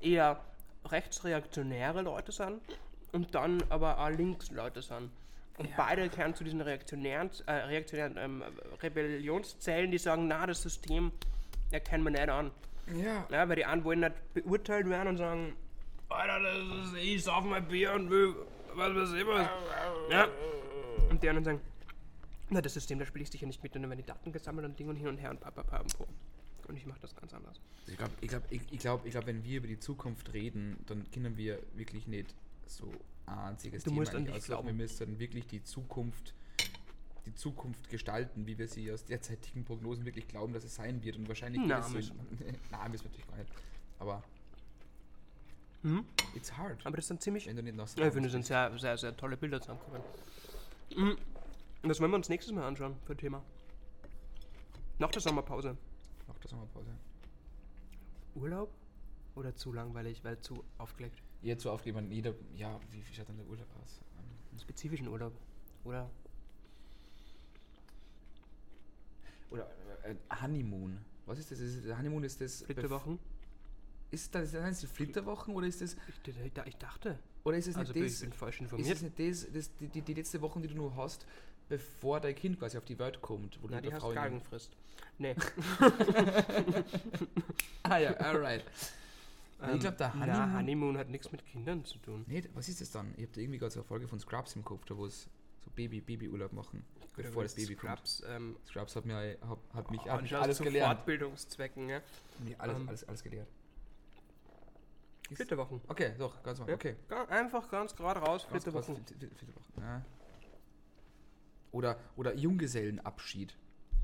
eher 0.01 0.39
rechtsreaktionäre 0.85 2.01
Leute 2.01 2.31
sind 2.31 2.61
und 3.15 3.33
dann 3.33 3.63
aber 3.69 3.97
auch 3.97 4.09
Linksleute 4.09 4.81
sind. 4.81 5.09
Und 5.57 5.69
beide 5.77 6.09
gehören 6.09 6.35
zu 6.35 6.43
diesen 6.43 6.59
reaktionären, 6.59 7.31
äh, 7.45 7.53
reaktionären 7.53 8.17
ähm, 8.17 8.43
Rebellionszellen, 8.83 9.89
die 9.89 9.97
sagen, 9.97 10.27
na, 10.27 10.45
das 10.45 10.61
System 10.61 11.13
erkennen 11.71 12.03
wir 12.03 12.11
nicht 12.11 12.27
an. 12.27 12.51
ja, 12.93 13.25
Ja, 13.31 13.47
weil 13.47 13.55
die 13.55 13.65
einen 13.65 13.85
wollen 13.85 14.01
nicht 14.01 14.33
beurteilt 14.33 14.89
werden 14.89 15.07
und 15.07 15.17
sagen, 15.17 15.55
Alter, 16.09 16.41
das 16.41 16.87
ist, 16.87 16.97
ich 16.97 17.23
sauf 17.23 17.43
mein 17.45 17.65
Bier 17.67 17.93
und 17.93 18.09
will, 18.09 18.35
was 18.73 18.93
weiß 18.93 19.13
ich 19.13 19.25
was. 19.25 19.47
Ja. 20.11 20.27
Und 21.09 21.23
die 21.23 21.29
anderen 21.29 21.45
sagen, 21.45 21.61
na, 22.49 22.61
das 22.61 22.73
System, 22.73 22.99
da 22.99 23.05
spiele 23.05 23.23
ich 23.23 23.31
sicher 23.31 23.47
nicht 23.47 23.63
mit, 23.63 23.73
dann 23.75 23.83
werden 23.83 23.97
die 23.97 24.05
Daten 24.05 24.33
gesammelt 24.33 24.65
und 24.65 24.77
Ding 24.77 24.89
und 24.89 24.97
hin 24.97 25.07
und 25.07 25.17
her 25.17 25.31
und 25.31 25.39
papa, 25.39 25.63
papa 25.63 25.83
und 25.83 25.97
po. 25.97 26.05
Und 26.67 26.75
ich 26.75 26.85
mache 26.85 26.99
das 26.99 27.15
ganz 27.15 27.33
anders. 27.33 27.61
Ich 27.87 27.95
glaube, 27.95 28.11
ich 28.19 28.27
glaub, 28.27 28.43
ich, 28.49 28.61
ich 28.71 28.79
glaub, 28.79 29.05
ich 29.05 29.11
glaub, 29.11 29.25
wenn 29.25 29.43
wir 29.45 29.59
über 29.59 29.67
die 29.67 29.79
Zukunft 29.79 30.33
reden, 30.33 30.77
dann 30.87 31.09
können 31.11 31.37
wir 31.37 31.59
wirklich 31.75 32.07
nicht 32.07 32.35
so 32.67 32.91
ein 33.25 33.37
einziges 33.39 33.83
Du 33.83 33.89
Thema 33.89 34.01
musst 34.01 34.15
an 34.15 34.25
dich 34.25 34.33
auslaufen. 34.35 34.47
glauben. 34.65 34.67
Wir 34.67 34.83
müssen 34.85 35.19
wirklich 35.19 35.47
die 35.47 35.63
Zukunft, 35.63 36.33
die 37.25 37.33
Zukunft 37.33 37.89
gestalten, 37.89 38.45
wie 38.47 38.57
wir 38.57 38.67
sie 38.67 38.91
aus 38.91 39.05
derzeitigen 39.05 39.63
Prognosen 39.65 40.05
wirklich 40.05 40.27
glauben, 40.27 40.53
dass 40.53 40.63
es 40.63 40.75
sein 40.75 41.03
wird. 41.03 41.17
Und 41.17 41.27
wahrscheinlich 41.27 41.61
Na, 41.65 41.77
wird 41.93 42.03
es 42.03 42.07
so. 42.07 42.13
Nein, 42.71 42.91
müssen 42.91 43.03
wir 43.05 43.09
natürlich 43.09 43.27
gar 43.27 43.37
nicht. 43.37 43.51
Aber 43.99 44.23
Mhm. 45.83 46.03
it's 46.33 46.51
hard. 46.57 46.83
Aber 46.85 46.95
das 46.97 47.07
sind 47.07 47.21
ziemlich, 47.21 47.45
wenn 47.45 47.55
du 47.55 47.61
nicht 47.61 47.75
nach 47.75 47.87
ja, 47.95 48.07
ich 48.07 48.13
finde, 48.13 48.27
das 48.27 48.31
sind 48.31 48.45
sehr, 48.45 48.75
sehr, 48.79 48.97
sehr 48.97 49.15
tolle 49.15 49.37
Bilder 49.37 49.61
zusammengekommen. 49.61 50.01
Mhm. 50.95 51.17
Und 51.83 51.89
das 51.89 51.99
wollen 51.99 52.09
wir 52.11 52.15
uns 52.15 52.27
nächstes 52.29 52.51
Mal 52.55 52.63
anschauen 52.65 52.95
für 53.05 53.13
ein 53.13 53.17
Thema. 53.19 53.43
Nach 54.97 55.11
der 55.11 55.21
Sommerpause. 55.21 55.77
nach 56.27 56.39
der 56.39 56.49
Sommerpause. 56.49 56.89
Urlaub? 58.33 58.71
Oder 59.35 59.55
zu 59.55 59.73
langweilig, 59.73 60.23
weil 60.23 60.39
zu 60.39 60.63
aufgelegt? 60.79 61.21
Jetzt 61.41 61.63
so 61.63 61.71
aufgeben, 61.71 62.11
jeder, 62.11 62.33
ja, 62.55 62.79
wie, 62.91 63.05
wie 63.07 63.13
schaut 63.13 63.27
denn 63.29 63.37
der 63.37 63.45
Urlaub 63.47 63.67
aus? 63.83 63.99
einen 64.51 64.59
spezifischen 64.59 65.07
Urlaub. 65.07 65.33
Oder 65.83 66.09
Oder 69.51 69.69
äh, 70.03 70.15
Honeymoon. 70.41 70.97
Was 71.25 71.39
ist 71.39 71.51
das? 71.51 71.59
Ist, 71.59 71.85
das- 71.87 71.97
Honeymoon 71.97 72.23
ist 72.23 72.39
das. 72.41 72.61
Flitterwochen? 72.63 73.19
Ist 74.11 74.33
das, 74.33 74.51
sind 74.51 74.63
das 74.63 74.79
die 74.79 74.87
Flitterwochen 74.87 75.53
oder 75.55 75.67
ist 75.67 75.81
das. 75.81 75.95
Ich, 76.07 76.27
ich, 76.35 76.51
ich 76.65 76.77
dachte. 76.77 77.19
Oder 77.43 77.57
ist 77.57 77.67
es 77.67 77.75
Also 77.75 77.91
nicht 77.93 78.05
ich 78.05 78.11
das. 78.13 78.21
bin 78.21 78.33
falsch 78.33 78.55
Ist 78.55 78.61
informiert. 78.61 78.95
es 78.95 79.01
nicht 79.01 79.19
das, 79.19 79.51
das 79.53 79.75
die, 79.77 79.87
die, 79.87 80.01
die 80.01 80.13
letzte 80.13 80.41
Woche, 80.41 80.59
die 80.61 80.67
du 80.69 80.75
nur 80.75 80.95
hast, 80.95 81.25
bevor 81.69 82.19
dein 82.21 82.33
Kind 82.35 82.57
quasi 82.59 82.77
auf 82.77 82.85
die 82.85 82.97
Welt 82.97 83.21
kommt? 83.21 83.61
Wo 83.61 83.67
du 83.67 83.73
Nein, 83.73 83.83
die 83.83 83.93
hast 83.93 84.01
Galgenfrist. 84.13 84.71
Nee. 85.17 85.35
Ah 87.83 87.97
ja, 87.99 88.13
alright. 88.17 88.63
Ich 89.73 89.79
glaube, 89.79 89.97
der 89.97 90.07
Ähm, 90.13 90.19
Na, 90.19 90.25
Honeymoon. 90.25 90.55
Honeymoon 90.57 90.97
hat 90.97 91.09
nichts 91.09 91.31
mit 91.31 91.45
Kindern 91.45 91.83
zu 91.85 91.97
tun. 91.99 92.25
Nee, 92.27 92.43
was 92.53 92.67
ist 92.69 92.81
das 92.81 92.91
dann? 92.91 93.13
Ich 93.17 93.23
habe 93.23 93.31
da 93.33 93.41
irgendwie 93.41 93.59
gerade 93.59 93.71
so 93.71 93.79
eine 93.79 93.87
Folge 93.87 94.07
von 94.07 94.19
Scrubs 94.19 94.55
im 94.55 94.63
Kopf, 94.63 94.85
da 94.85 94.95
wo 94.97 95.05
es 95.05 95.23
so 95.63 95.71
Baby, 95.75 96.01
Babyurlaub 96.01 96.51
machen, 96.53 96.83
bevor 97.15 97.43
das 97.43 97.55
Baby 97.55 97.75
kommt. 97.75 97.93
Scrubs, 98.07 98.23
ähm, 98.27 98.55
Scrubs 98.67 98.95
hat, 98.95 99.05
mir, 99.05 99.15
hat, 99.41 99.57
hat 99.73 99.91
mich, 99.91 100.01
hat 100.05 100.21
mich 100.21 100.35
alles 100.35 100.57
zu 100.57 100.63
gelernt. 100.63 100.95
Fortbildungszwecken, 100.97 101.89
ja. 101.89 102.01
Mir 102.43 102.59
alles, 102.59 102.77
Ähm, 102.77 102.87
alles, 102.89 103.03
alles 103.07 103.23
gelehrt. 103.23 103.47
Ist- 105.29 105.37
Flitterwochen. 105.37 105.81
Okay, 105.87 106.13
doch, 106.19 106.43
ganz 106.43 106.59
mal. 106.59 106.67
Ja. 106.69 106.75
Okay. 106.75 106.95
Einfach 107.29 107.69
ganz 107.71 107.95
gerade 107.95 108.19
raus, 108.19 108.43
Flitterwochen. 108.43 108.95
Fl- 108.97 108.99
Fl- 108.99 109.35
Flitterwochen. 109.35 109.73
Ja. 109.79 110.05
Oder, 111.71 111.97
oder 112.15 112.35
Junggesellenabschied 112.35 113.55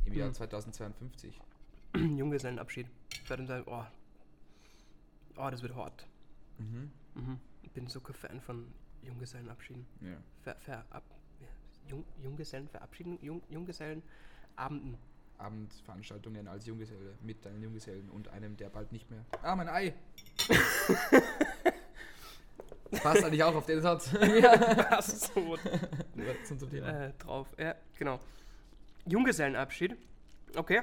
im 0.05 0.13
Jahr 0.13 0.27
Hm. 0.27 0.33
2052. 0.33 1.39
Junggesellenabschied. 1.95 2.87
Ich 3.13 3.29
werde 3.29 3.43
dann 3.45 3.47
sagen, 3.47 3.63
oh, 3.67 3.85
oh, 5.37 5.49
das 5.49 5.61
wird 5.61 5.75
hart. 5.75 6.07
Mhm. 6.57 6.91
Mhm. 7.15 7.39
Ich 7.63 7.71
bin 7.71 7.87
so 7.87 7.99
kein 8.01 8.15
Fan 8.15 8.41
von 8.41 8.67
Junggesellenabschieden. 9.03 9.85
Ja. 10.01 10.17
Ver, 10.43 10.55
verab, 10.59 11.03
ja, 11.39 11.47
Jung, 11.89 12.05
Junggesellen 12.21 12.67
verabschieden, 12.69 13.17
Jung, 13.21 13.41
Junggesellenabenden. 13.49 14.97
Abendveranstaltungen 15.37 16.47
als 16.47 16.67
Junggeselle 16.67 17.15
mit 17.23 17.43
deinen 17.43 17.63
Junggesellen 17.63 18.11
und 18.11 18.27
einem, 18.27 18.55
der 18.57 18.69
bald 18.69 18.91
nicht 18.91 19.09
mehr. 19.09 19.25
Ah, 19.41 19.55
mein 19.55 19.69
Ei! 19.69 19.91
Passt 23.01 23.23
eigentlich 23.23 23.43
auch 23.43 23.55
auf 23.55 23.65
den 23.65 23.81
Satz. 23.81 24.09
Passt 24.89 25.33
so 25.33 25.55
Ja, 26.15 26.33
zum, 26.43 26.59
zum 26.59 26.69
Thema. 26.69 27.05
äh, 27.05 27.13
drauf. 27.17 27.47
Ja, 27.57 27.73
genau. 27.97 28.19
Junggesellenabschied. 29.07 29.95
Okay. 30.55 30.81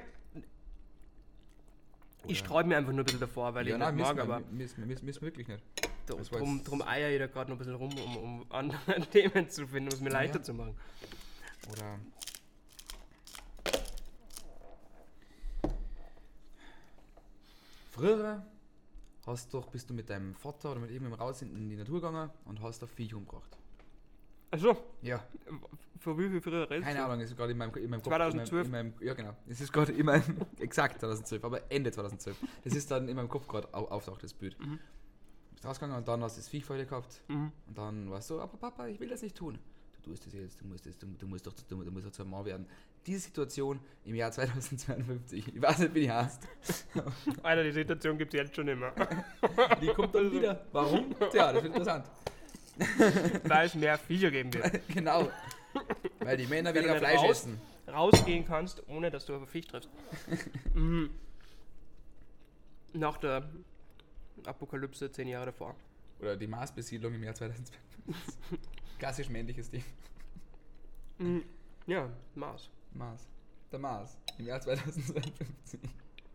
Ich 2.24 2.40
Oder- 2.40 2.46
sträube 2.46 2.68
mir 2.68 2.76
einfach 2.76 2.92
nur 2.92 3.00
ein 3.00 3.04
bisschen 3.04 3.20
davor, 3.20 3.54
weil 3.54 3.68
ja, 3.68 3.74
ich 3.74 3.80
nein, 3.80 3.94
nicht 3.94 4.04
mag, 4.04 4.16
wir, 4.16 4.22
aber 4.22 4.40
müssen 4.50 4.88
wir 4.88 5.20
wirklich 5.22 5.48
nicht. 5.48 5.62
drum, 6.06 6.62
drum, 6.64 6.82
eier 6.82 7.10
ich 7.10 7.18
da 7.18 7.26
gerade 7.26 7.50
noch 7.50 7.56
ein 7.56 7.58
bisschen 7.58 7.74
rum, 7.74 7.90
um, 7.98 8.16
um 8.16 8.46
andere 8.50 9.00
Themen 9.10 9.48
zu 9.48 9.66
finden, 9.66 9.88
um 9.90 9.94
es 9.94 10.00
mir 10.00 10.10
leichter 10.10 10.38
ja. 10.38 10.42
zu 10.42 10.54
machen. 10.54 10.76
Oder. 11.70 11.98
Früher 17.90 18.46
hast 19.26 19.52
doch, 19.52 19.66
bist 19.66 19.90
du 19.90 19.94
mit 19.94 20.08
deinem 20.08 20.34
Vater 20.34 20.70
oder 20.70 20.80
mit 20.80 20.90
irgendjemandem 20.90 21.26
raus 21.26 21.42
in, 21.42 21.68
die 21.68 21.76
Natur 21.76 22.00
gegangen 22.00 22.30
und 22.44 22.62
hast 22.62 22.82
ein 22.82 22.88
Viech 22.88 23.12
umgebracht. 23.12 23.57
Achso, 24.50 24.76
Ja, 25.02 25.22
für 25.98 26.18
wie 26.18 26.28
viel 26.28 26.40
früher 26.40 26.70
redest 26.70 26.86
keine? 26.86 27.04
Ahnung, 27.04 27.20
es 27.20 27.30
ist 27.30 27.36
gerade 27.36 27.52
in 27.52 27.58
meinem, 27.58 27.74
in 27.74 27.90
meinem 27.90 28.02
Kopf. 28.02 28.14
2012? 28.14 28.66
In 28.66 28.70
meinem, 28.70 28.86
in 28.86 28.94
meinem, 28.94 29.06
ja, 29.06 29.14
genau. 29.14 29.36
Es 29.46 29.60
ist 29.60 29.72
gerade 29.72 29.92
in 29.92 30.06
meinem, 30.06 30.22
exakt 30.58 31.00
2012, 31.00 31.44
aber 31.44 31.70
Ende 31.70 31.90
2012. 31.90 32.36
Das 32.64 32.74
ist 32.74 32.90
dann 32.90 33.08
in 33.08 33.16
meinem 33.16 33.28
Kopf 33.28 33.46
gerade 33.48 33.72
au, 33.74 33.86
auftaucht, 33.88 34.22
das 34.22 34.32
Bild. 34.32 34.58
Mhm. 34.58 34.78
Du 34.78 35.54
bist 35.54 35.66
rausgegangen 35.66 35.98
und 35.98 36.08
dann 36.08 36.22
hast 36.22 36.36
du 36.36 36.40
das 36.40 36.48
Viech 36.48 36.64
vor 36.64 36.76
dir 36.76 36.86
gehabt. 36.86 37.20
Mhm. 37.28 37.52
Und 37.66 37.78
dann 37.78 38.10
warst 38.10 38.30
du, 38.30 38.40
aber 38.40 38.56
Papa, 38.56 38.86
ich 38.86 39.00
will 39.00 39.08
das 39.08 39.22
nicht 39.22 39.36
tun. 39.36 39.58
Du 39.92 40.10
tust 40.10 40.26
das 40.26 40.32
jetzt, 40.32 40.60
du 40.60 40.66
musst, 40.66 40.86
das, 40.86 40.96
du, 40.96 41.06
du 41.06 41.26
musst 41.26 41.46
doch 41.46 41.52
du, 41.52 41.82
du 41.82 41.90
musst 41.90 42.06
doch 42.06 42.12
zum 42.12 42.30
Mann 42.30 42.44
werden. 42.44 42.66
Diese 43.06 43.20
Situation 43.20 43.80
im 44.04 44.14
Jahr 44.14 44.30
2052, 44.30 45.56
ich 45.56 45.62
weiß 45.62 45.80
nicht, 45.80 45.94
wie 45.94 46.00
die 46.02 46.12
heißt, 46.12 46.46
Alter, 47.42 47.64
die 47.64 47.72
Situation 47.72 48.16
gibt 48.16 48.32
es 48.34 48.40
jetzt 48.40 48.54
schon 48.56 48.68
immer. 48.68 48.92
die 49.82 49.88
kommt 49.88 50.14
dann 50.14 50.30
wieder. 50.30 50.64
Warum? 50.72 51.14
Tja, 51.30 51.52
das 51.52 51.62
ist 51.62 51.68
interessant. 51.68 52.06
Weil 53.44 53.66
es 53.66 53.74
mehr 53.74 53.98
Viecher 53.98 54.30
geben 54.30 54.52
wird. 54.54 54.80
genau. 54.94 55.30
Weil 56.20 56.36
die 56.36 56.46
Männer 56.46 56.74
Wenn 56.74 56.84
weniger 56.84 56.98
Fleisch 56.98 57.18
raus- 57.20 57.30
essen. 57.30 57.60
Rausgehen 57.86 58.44
kannst, 58.44 58.86
ohne 58.88 59.10
dass 59.10 59.24
du 59.26 59.34
auf 59.34 59.42
ein 59.42 59.46
Viech 59.48 59.66
triffst. 59.66 59.88
mhm. 60.74 61.10
Nach 62.92 63.16
der 63.18 63.48
Apokalypse 64.44 65.10
zehn 65.10 65.28
Jahre 65.28 65.46
davor. 65.46 65.74
Oder 66.20 66.36
die 66.36 66.46
Marsbesiedlung 66.46 67.14
im 67.14 67.22
Jahr 67.22 67.34
2052. 67.34 67.88
Klassisch 68.98 69.28
männliches 69.28 69.70
Ding. 69.70 69.84
Mhm. 71.18 71.44
Ja, 71.86 72.10
Mars. 72.34 72.70
Mars. 72.92 73.26
Der 73.72 73.78
Mars. 73.78 74.16
Im 74.38 74.46
Jahr 74.46 74.60
2052. 74.60 75.80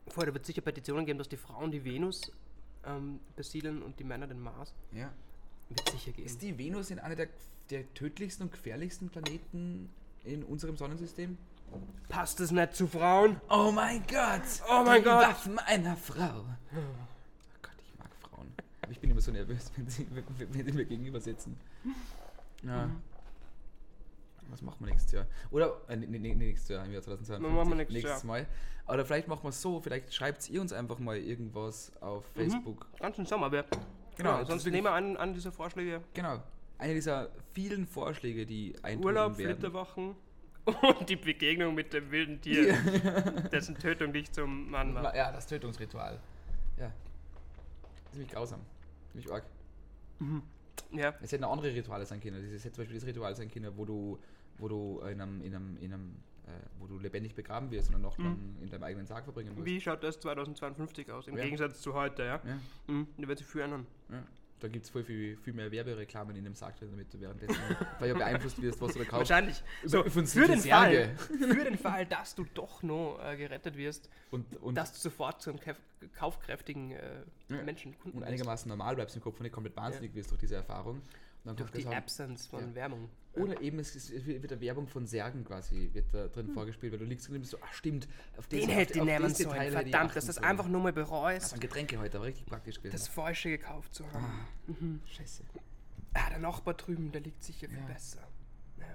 Vorher 0.07 0.33
wird 0.33 0.45
sicher 0.45 0.61
Petitionen 0.61 1.05
geben, 1.05 1.19
dass 1.19 1.29
die 1.29 1.37
Frauen 1.37 1.71
die 1.71 1.83
Venus 1.83 2.31
ähm, 2.85 3.19
besiedeln 3.35 3.81
und 3.81 3.99
die 3.99 4.03
Männer 4.03 4.27
den 4.27 4.39
Mars. 4.39 4.73
Ja. 4.91 5.11
Wird 5.69 5.89
sicher 5.89 6.11
geben. 6.11 6.25
Ist 6.25 6.41
die 6.41 6.57
Venus 6.57 6.91
in 6.91 6.99
einer 6.99 7.15
der, 7.15 7.27
der 7.69 7.91
tödlichsten 7.93 8.43
und 8.43 8.51
gefährlichsten 8.51 9.09
Planeten 9.09 9.89
in 10.23 10.43
unserem 10.43 10.77
Sonnensystem? 10.77 11.37
Passt 12.09 12.39
es 12.39 12.51
nicht 12.51 12.75
zu 12.75 12.87
Frauen? 12.87 13.41
Oh 13.49 13.71
mein 13.71 14.03
Gott! 14.07 14.41
Oh 14.69 14.83
mein 14.85 15.01
die 15.01 15.09
Gott! 15.09 15.23
Waffen 15.23 15.59
einer 15.59 15.95
Frau! 15.95 16.45
Oh 16.45 17.59
Gott, 17.61 17.71
ich 17.83 17.97
mag 17.97 18.09
Frauen. 18.21 18.53
Aber 18.81 18.91
ich 18.91 18.99
bin 18.99 19.09
immer 19.09 19.21
so 19.21 19.31
nervös, 19.31 19.71
wenn 19.75 19.89
sie, 19.89 20.07
wenn, 20.11 20.65
sie 20.65 20.71
mir 20.71 20.85
gegenüber 20.85 21.19
sitzen. 21.19 21.57
Ja. 22.63 22.89
Was 24.49 24.61
machen 24.61 24.77
wir 24.81 24.91
nächstes 24.91 25.11
Jahr? 25.13 25.25
Oder, 25.49 25.81
äh, 25.87 25.95
nee, 25.95 26.05
nee, 26.05 26.19
nee, 26.19 26.35
nächstes 26.35 26.69
Jahr, 26.69 26.85
im 26.85 26.91
Jahr 26.91 27.01
2052. 27.01 27.57
Machen 27.57 27.69
wir 27.69 27.75
nächstes 27.75 28.03
Jahr. 28.03 28.25
Mal. 28.25 28.47
Oder 28.87 29.05
vielleicht 29.05 29.27
machen 29.27 29.43
wir 29.43 29.49
es 29.49 29.61
so, 29.61 29.79
vielleicht 29.79 30.13
schreibt 30.13 30.47
ihr 30.49 30.61
uns 30.61 30.73
einfach 30.73 30.99
mal 30.99 31.17
irgendwas 31.17 31.91
auf 32.01 32.25
Facebook. 32.35 32.87
Ganzen 32.99 33.25
Sommer. 33.25 33.51
Wir, 33.51 33.65
Genau, 34.15 34.37
genau. 34.37 34.45
Sonst 34.45 34.65
wir 34.65 34.91
an, 34.91 35.17
an 35.17 35.33
diese 35.33 35.51
Vorschläge 35.51 36.01
Genau. 36.13 36.41
Eine 36.77 36.93
dieser 36.95 37.29
vielen 37.53 37.85
Vorschläge, 37.87 38.45
die 38.45 38.75
eintrudeln 38.81 39.03
Urlaub, 39.05 39.37
werden. 39.37 39.53
Flitterwochen 39.53 40.15
und 40.65 41.09
die 41.09 41.15
Begegnung 41.15 41.75
mit 41.75 41.93
dem 41.93 42.11
wilden 42.11 42.41
Tier, 42.41 42.73
dessen 43.51 43.77
Tötung 43.77 44.13
dich 44.13 44.31
zum 44.31 44.69
Mann 44.69 44.93
macht. 44.93 45.15
Ja, 45.15 45.31
das 45.31 45.45
Tötungsritual. 45.47 46.19
Ja. 46.77 46.91
Ziemlich 48.11 48.31
grausam. 48.31 48.61
Ziemlich 49.11 49.31
arg. 49.31 49.43
Ja. 50.91 51.13
Es 51.21 51.31
hätten 51.31 51.43
auch 51.43 51.51
andere 51.51 51.73
Rituale 51.73 52.05
sein 52.05 52.21
können. 52.21 52.43
Es 52.53 52.63
hätte 52.63 52.75
zum 52.75 52.83
Beispiel 52.83 52.99
das 52.99 53.07
Ritual 53.07 53.35
sein 53.35 53.49
können, 53.49 53.75
wo 53.75 53.85
du, 53.85 54.19
wo 54.57 54.67
du 54.67 55.01
in 55.01 55.19
einem, 55.19 55.41
in 55.41 55.55
einem, 55.55 55.77
in 55.77 55.93
einem 55.93 56.15
wo 56.79 56.87
du 56.87 56.99
lebendig 56.99 57.35
begraben 57.35 57.71
wirst 57.71 57.89
und 57.89 57.95
eine 57.95 58.03
Nacht 58.03 58.17
lang 58.19 58.37
in 58.61 58.69
deinem 58.69 58.83
eigenen 58.83 59.05
Sarg 59.07 59.23
verbringen 59.23 59.53
musst. 59.55 59.65
Wie 59.65 59.79
schaut 59.79 60.03
das 60.03 60.19
2052 60.19 61.11
aus? 61.11 61.27
Im 61.27 61.37
Ja. 61.37 61.43
Gegensatz 61.43 61.81
zu 61.81 61.93
heute, 61.93 62.23
ja? 62.23 62.41
Ja, 62.45 62.59
Mhm. 62.87 63.07
Da 63.17 63.27
wird 63.27 63.37
sich 63.39 63.47
viel 63.47 63.61
ändern. 63.61 63.85
ja. 64.09 64.23
Da 64.59 64.69
gibt 64.69 64.85
es 64.85 64.91
voll 64.91 65.03
viel, 65.03 65.35
viel 65.35 65.51
mehr 65.51 65.69
Werbereklamen 65.73 66.37
in 66.37 66.45
dem 66.45 66.55
Sarg 66.55 66.77
drin, 66.77 66.87
damit 66.91 67.13
du 67.13 67.19
währenddessen 67.19 67.57
weil 67.99 68.07
ja 68.07 68.13
beeinflusst 68.15 68.61
wirst, 68.61 68.79
was 68.79 68.93
du 68.93 68.99
da 68.99 69.03
kaufst. 69.03 69.29
Wahrscheinlich. 69.29 69.61
So, 69.83 70.03
Von 70.05 70.25
für 70.25 70.47
den. 70.47 70.59
Fall, 70.61 71.15
für 71.17 71.63
den 71.65 71.77
Fall, 71.77 72.05
dass 72.05 72.33
du 72.33 72.45
doch 72.53 72.81
noch 72.81 73.19
äh, 73.21 73.35
gerettet 73.35 73.75
wirst, 73.75 74.09
Und, 74.31 74.55
und, 74.61 74.75
dass 74.75 74.93
du 74.93 74.99
sofort 74.99 75.41
zum 75.41 75.59
kauf 75.59 75.75
kaufkräftigen 76.13 76.91
äh. 76.91 77.23
Menschen, 77.49 77.97
Kunden 77.99 78.19
und 78.19 78.23
einigermaßen 78.23 78.69
normal 78.69 78.95
bleibst 78.95 79.17
im 79.17 79.21
Kopf 79.21 79.35
und 79.37 79.43
nicht 79.43 79.51
komplett 79.53 79.75
wahnsinnig 79.75 80.15
wirst 80.15 80.31
durch 80.31 80.39
diese 80.39 80.55
Erfahrung. 80.55 81.01
Dann 81.45 81.55
Durch 81.57 81.71
die 81.71 81.79
das 81.79 81.87
halt- 81.87 81.97
Absence 81.97 82.45
von 82.47 82.69
Ja. 82.69 82.75
Werbung. 82.75 83.09
Oder 83.35 83.59
eben 83.61 83.79
es, 83.79 83.95
es 83.95 84.11
wird 84.25 84.51
eine 84.51 84.61
Werbung 84.61 84.87
von 84.87 85.07
Särgen 85.07 85.43
quasi 85.43 85.89
wird 85.93 86.13
da 86.13 86.27
drin 86.27 86.49
vorgespielt, 86.49 86.91
weil 86.93 86.99
du 86.99 87.05
liegst 87.05 87.27
drin 87.27 87.35
und 87.35 87.41
bist 87.41 87.51
so, 87.51 87.57
ach 87.61 87.73
stimmt, 87.73 88.07
auf 88.37 88.47
Den 88.47 88.59
das- 88.61 88.69
auf- 88.69 88.75
hätte 88.75 88.93
ich 88.99 89.03
nehmen 89.03 89.23
das 89.23 89.37
sollen. 89.39 89.61
Ich 89.63 89.71
Verdammt, 89.71 90.15
dass 90.15 90.25
das 90.27 90.35
sollen. 90.35 90.47
einfach 90.47 90.67
nur 90.67 90.81
mal 90.81 90.93
Das 90.93 91.09
bereust, 91.09 91.51
waren 91.51 91.59
Getränke 91.59 91.97
heute, 91.99 92.17
aber 92.17 92.27
richtig 92.27 92.45
praktisch 92.45 92.77
gewesen. 92.77 92.91
das 92.93 93.07
Falsche 93.07 93.49
gekauft 93.49 93.93
zu 93.95 94.05
haben. 94.11 95.01
Scheiße. 95.07 95.43
Ah, 96.13 96.29
der 96.29 96.37
Nachbar 96.39 96.75
drüben, 96.75 97.11
der 97.11 97.21
liegt 97.21 97.43
sicher 97.43 97.67
viel 97.67 97.79
Ja. 97.79 97.85
besser. 97.85 98.21
Ja. 98.79 98.85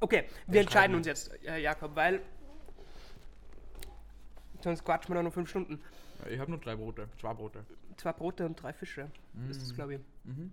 Okay, 0.00 0.24
wir 0.46 0.60
entscheiden 0.60 0.94
uns 0.94 1.06
jetzt, 1.08 1.32
äh, 1.44 1.58
Jakob, 1.58 1.96
weil 1.96 2.22
sonst 4.62 4.84
quatschen 4.84 5.10
wir 5.10 5.16
noch 5.16 5.22
nur 5.24 5.32
fünf 5.32 5.50
Stunden. 5.50 5.80
Ich 6.28 6.38
habe 6.38 6.50
nur 6.50 6.60
drei 6.60 6.76
Brote, 6.76 7.08
zwei 7.20 7.34
Brote. 7.34 7.64
Zwei 7.96 8.12
Brote 8.12 8.46
und 8.46 8.60
drei 8.60 8.72
Fische, 8.72 9.10
ist 9.48 9.62
das, 9.62 9.74
glaube 9.74 9.94
ich. 9.96 10.00
Mhm. 10.24 10.52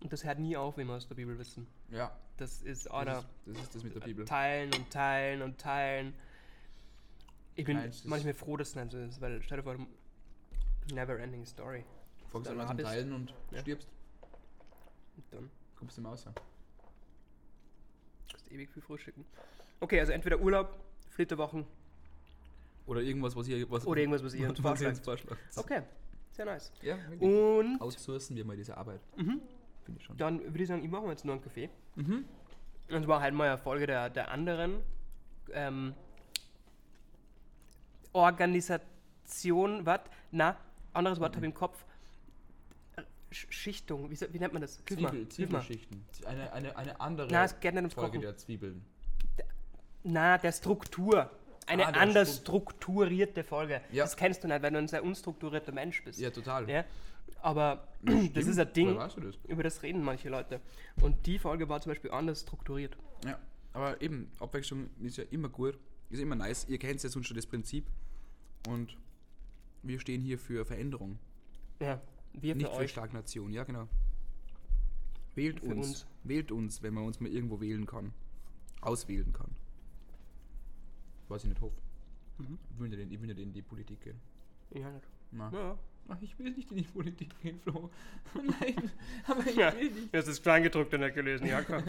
Und 0.00 0.12
das 0.12 0.24
hört 0.24 0.38
nie 0.38 0.56
auf, 0.56 0.76
wie 0.78 0.84
wir 0.84 0.94
aus 0.94 1.08
der 1.08 1.16
Bibel 1.16 1.36
wissen. 1.38 1.66
Ja, 1.90 2.16
Das 2.36 2.62
ist, 2.62 2.86
das 2.86 2.92
oder 2.92 3.18
ist, 3.18 3.26
das 3.46 3.58
ist 3.58 3.74
das 3.74 3.82
mit 3.84 3.94
der 3.94 4.00
Bibel. 4.00 4.24
teilen 4.24 4.72
und 4.74 4.90
teilen 4.90 5.42
und 5.42 5.58
teilen. 5.58 6.14
Ich 7.56 7.64
bin 7.64 7.76
Nein, 7.76 7.92
manchmal 8.04 8.34
froh, 8.34 8.56
dass 8.56 8.68
es 8.68 8.74
nicht 8.76 8.92
so 8.92 8.98
ist, 8.98 9.20
weil 9.20 9.42
stell 9.42 9.56
dir 9.58 9.64
vor, 9.64 9.76
never 10.92 11.18
ending 11.18 11.44
story. 11.44 11.84
Fangst 12.30 12.50
Dann 12.50 12.60
an 12.60 12.68
zum 12.68 12.78
Teilen 12.78 13.12
und 13.12 13.34
Ja. 13.50 13.58
stirbst, 13.60 13.88
Und 15.16 15.24
dann 15.32 15.50
kommst 15.76 15.96
du 15.96 16.02
im 16.02 16.06
Außer. 16.06 16.32
kannst 18.30 18.52
ewig 18.52 18.70
viel 18.70 18.82
frühstücken. 18.82 19.24
Okay, 19.80 19.98
also 19.98 20.12
entweder 20.12 20.38
Urlaub, 20.38 20.78
Flitterwochen 21.10 21.66
Oder 22.88 23.02
irgendwas, 23.02 23.36
was 23.36 23.46
ihr, 23.48 23.70
was, 23.70 23.86
oder 23.86 24.00
irgendwas, 24.00 24.24
was 24.24 24.34
ihr 24.34 24.48
uns 24.48 24.58
vorschlagt. 24.60 25.04
vorschlagt. 25.04 25.40
Okay, 25.56 25.82
sehr 26.32 26.44
nice. 26.46 26.72
Ja, 26.82 26.96
wirklich. 27.08 27.20
Und 27.22 27.80
Outsourcen 27.80 28.34
wir 28.36 28.44
mal 28.44 28.56
diese 28.56 28.76
Arbeit. 28.76 29.00
finde 29.14 29.40
ich 29.96 30.04
schon. 30.04 30.16
Dann 30.16 30.40
würde 30.42 30.62
ich 30.62 30.68
sagen, 30.68 30.82
ich 30.84 30.90
mache 30.90 31.02
mir 31.04 31.10
jetzt 31.10 31.24
noch 31.24 31.34
einen 31.34 31.42
Kaffee. 31.42 31.68
Und 31.96 33.04
zwar 33.04 33.20
halt 33.20 33.34
mal 33.34 33.48
eine 33.48 33.58
Folge 33.58 33.86
der, 33.86 34.08
der 34.10 34.30
anderen 34.30 34.80
ähm, 35.52 35.94
Organisation, 38.12 39.84
was? 39.86 40.00
Na, 40.30 40.56
anderes 40.92 41.20
Wort 41.20 41.36
habe 41.36 41.46
ich 41.46 41.50
im 41.52 41.54
Kopf. 41.54 41.84
Sch- 43.30 43.52
Schichtung, 43.52 44.10
wie, 44.10 44.18
wie 44.32 44.38
nennt 44.38 44.54
man 44.54 44.62
das? 44.62 44.76
Hilf 44.76 44.86
Zwiebel, 45.00 45.20
mal. 45.22 45.28
Zwiebelschichten. 45.28 46.04
Eine, 46.24 46.50
eine, 46.52 46.76
eine 46.76 46.98
andere 47.00 47.28
Na, 47.30 47.44
es 47.44 47.60
geht 47.60 47.74
nicht 47.74 47.82
ums 47.82 47.92
Folge 47.94 48.10
Kochen. 48.12 48.20
der 48.22 48.36
Zwiebeln. 48.38 48.82
Na, 50.02 50.38
der 50.38 50.52
Struktur. 50.52 51.30
Eine 51.68 51.86
Ah, 51.86 51.92
der 51.92 52.00
anders 52.02 52.36
Struktur- 52.38 52.72
strukturierte 52.72 53.44
Folge. 53.44 53.80
Ja. 53.92 54.04
Das 54.04 54.16
kennst 54.16 54.42
du 54.42 54.48
nicht, 54.48 54.62
weil 54.62 54.70
du 54.72 54.78
ein 54.78 54.88
sehr 54.88 55.04
unstrukturierter 55.04 55.72
Mensch 55.72 56.02
bist. 56.02 56.18
Ja, 56.18 56.30
total. 56.30 56.68
Ja? 56.68 56.84
Aber 57.42 57.86
das 58.02 58.14
Stimmt. 58.14 58.36
ist 58.36 58.58
ein 58.58 58.72
Ding, 58.72 58.96
weißt 58.96 59.16
du 59.16 59.20
das? 59.20 59.36
über 59.46 59.62
das 59.62 59.82
reden 59.82 60.02
manche 60.02 60.28
Leute. 60.28 60.60
Und 61.02 61.26
die 61.26 61.38
Folge 61.38 61.68
war 61.68 61.80
zum 61.80 61.90
Beispiel 61.90 62.10
anders 62.10 62.40
strukturiert. 62.40 62.96
Ja, 63.24 63.38
aber 63.72 64.00
eben, 64.02 64.30
Abwechslung 64.40 64.88
ist 65.02 65.18
ja 65.18 65.24
immer 65.30 65.48
gut, 65.48 65.78
ist 66.10 66.20
immer 66.20 66.34
nice. 66.36 66.66
Ihr 66.68 66.78
kennt 66.78 67.02
ja 67.02 67.08
sonst 67.08 67.26
schon 67.28 67.36
das 67.36 67.46
Prinzip. 67.46 67.86
Und 68.66 68.96
wir 69.82 70.00
stehen 70.00 70.20
hier 70.20 70.38
für 70.38 70.64
Veränderung, 70.64 71.18
Ja, 71.80 72.00
wir 72.32 72.52
für 72.54 72.58
nicht 72.58 72.70
für 72.70 72.76
euch. 72.76 72.90
Stagnation. 72.90 73.52
Ja, 73.52 73.64
genau. 73.64 73.86
Wählt 75.34 75.60
Für 75.60 75.66
uns. 75.66 75.86
uns. 75.86 76.06
Wählt 76.24 76.50
uns, 76.50 76.82
wenn 76.82 76.94
man 76.94 77.04
uns 77.04 77.20
mal 77.20 77.30
irgendwo 77.30 77.60
wählen 77.60 77.86
kann. 77.86 78.12
Auswählen 78.80 79.32
kann. 79.32 79.50
Was 81.28 81.42
ich 81.44 81.50
nicht 81.50 81.60
hoffe. 81.60 81.76
Mhm. 82.38 82.58
Ich, 82.72 82.78
will 82.80 82.88
nicht 82.88 83.00
in, 83.00 83.10
ich 83.12 83.20
will 83.20 83.28
nicht 83.28 83.38
in 83.40 83.52
die 83.52 83.62
Politik 83.62 84.00
gehen. 84.00 84.20
Ja, 84.74 84.90
nicht. 84.90 85.06
Na. 85.30 85.50
Ja. 85.52 85.78
Ach, 86.10 86.16
ich 86.22 86.38
will 86.38 86.50
nicht 86.52 86.70
in 86.70 86.78
die 86.78 86.84
Politik 86.84 87.38
gehen, 87.42 87.60
Flo. 87.60 87.90
Nein, 88.34 88.90
aber 89.26 89.46
ich 89.46 89.56
Ja, 89.56 89.74
will 89.74 89.90
nicht. 89.90 90.14
du 90.14 90.18
hast 90.18 90.26
das 90.28 90.40
Kleingedruckte 90.40 90.98
nicht 90.98 91.14
gelesen, 91.14 91.46
Jakob. 91.46 91.82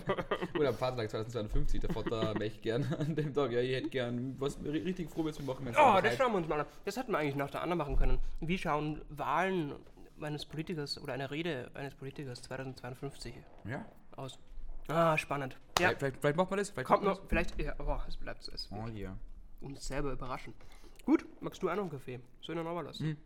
Oder 0.60 0.70
am 0.70 0.76
Vatertag 0.76 1.10
2052, 1.10 1.80
der 1.80 1.90
Vater 1.94 2.34
möchte 2.38 2.60
gern 2.60 2.84
an 2.95 3.16
dem 3.16 3.34
Tag, 3.34 3.52
ja, 3.53 3.61
ich 3.61 3.74
hätte 3.76 3.88
gern 3.90 4.36
was 4.38 4.57
ri- 4.60 4.84
richtig 4.84 5.10
frohes 5.10 5.38
zu 5.38 5.44
machen. 5.44 5.66
Oh, 5.70 5.99
das 6.03 6.18
schauen 6.18 6.34
wir 6.34 6.38
uns 6.40 6.49
mal 6.49 6.60
an. 6.60 6.66
Das 6.84 6.98
hätten 6.98 7.14
wir 7.14 7.18
eigentlich 7.20 7.36
nach 7.38 7.49
der 7.49 7.61
anderen 7.61 7.78
machen 7.78 7.95
können. 7.95 8.20
Wie 8.41 8.57
schauen 8.57 9.02
Wahlen 9.10 9.74
eines 10.20 10.45
Politikers 10.45 11.02
oder 11.02 11.14
eine 11.14 11.32
Rede 11.32 11.72
eines 11.76 11.95
Politikers 11.95 12.41
2052 12.41 13.34
Ja, 13.64 13.86
aus? 14.18 14.38
Ah, 14.90 15.18
spannend. 15.18 15.53
Ja, 15.80 15.90
vielleicht, 15.90 15.99
vielleicht, 15.99 16.18
vielleicht 16.20 16.36
macht 16.38 16.49
man 16.49 16.57
das. 16.60 16.72
Vielleicht 16.72 16.88
kommt 16.88 17.03
noch, 17.03 17.22
vielleicht, 17.30 17.57
ja, 17.61 17.74
oh, 17.80 17.99
es 18.06 18.18
bleibt 18.18 18.45
es. 18.49 18.68
Oh 18.72 18.86
yeah. 18.90 19.16
Uns 19.61 19.86
selber 19.88 20.11
überraschen. 20.14 20.53
Gut, 21.06 21.26
magst 21.41 21.61
du 21.61 21.69
auch 21.69 21.76
noch 21.76 21.81
einen 21.84 21.91
Kaffee? 21.91 22.19
Soll 22.41 22.56
ich 22.57 22.64
noch 22.64 22.73
mal 22.73 22.81
lassen? 22.81 23.18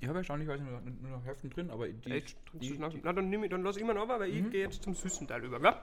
Ich 0.00 0.06
habe 0.08 0.18
erstaunlicherweise 0.18 0.62
nur, 0.64 0.80
nur, 0.80 0.90
nur 0.94 1.10
noch 1.18 1.24
Heften 1.24 1.50
drin, 1.50 1.70
aber 1.70 1.88
die, 1.88 2.10
Echt? 2.10 2.36
Die, 2.54 2.78
noch- 2.78 2.90
die, 2.90 3.00
Na, 3.02 3.12
dann, 3.12 3.28
nehm 3.30 3.44
ich, 3.44 3.50
dann 3.50 3.62
lass 3.62 3.76
ich 3.76 3.84
mal 3.84 3.94
noch, 3.94 4.08
weil 4.08 4.28
ich 4.30 4.50
gehe 4.50 4.62
jetzt 4.64 4.82
zum 4.82 4.94
süßen 4.94 5.26
Teil 5.26 5.44
über, 5.44 5.58
gell? 5.60 5.74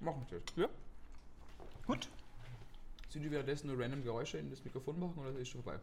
machen 0.00 0.26
wir 0.30 0.38
das. 0.40 0.56
Ja. 0.56 0.68
Gut. 1.86 2.08
Sind 3.08 3.22
die 3.22 3.30
währenddessen 3.30 3.68
nur 3.68 3.78
random 3.78 4.02
Geräusche 4.04 4.38
in 4.38 4.50
das 4.50 4.64
Mikrofon 4.64 4.98
machen 5.00 5.18
oder 5.18 5.30
ist 5.30 5.38
es 5.40 5.48
schon 5.48 5.62
vorbei? 5.62 5.80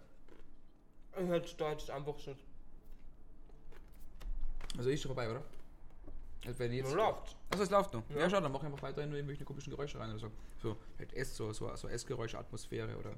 Ich 1.19 1.27
hätte 1.30 1.55
da 1.57 1.71
jetzt 1.71 1.89
einfach 1.89 2.17
so. 2.19 2.35
Also 4.77 4.89
ist 4.89 5.01
schon 5.01 5.09
vorbei, 5.09 5.30
oder? 5.30 5.43
Also 6.45 6.60
wenn 6.60 6.74
jetzt. 6.74 6.90
Nun 6.90 6.98
läuft's. 6.98 7.36
Achso, 7.49 7.64
es 7.64 7.70
läuft 7.70 7.94
noch. 7.94 8.03
Ja, 8.10 8.30
schau, 8.30 8.41
dann 8.41 8.52
mach 8.52 8.60
ich 8.61 8.65
einfach 8.65 8.82
weiterhin 8.82 9.10
nur 9.10 9.18
irgendwelche 9.18 9.45
komischen 9.45 9.72
Geräusche 9.72 9.99
rein 9.99 10.10
oder 10.10 10.20
so. 10.20 10.32
So, 10.61 10.78
halt 10.98 11.14
Ess, 11.14 11.36
so, 11.36 11.53
so, 11.53 11.74
so 11.76 11.88
Essgeräusche, 11.88 12.38
Atmosphäre 12.38 12.98
oder. 12.98 13.14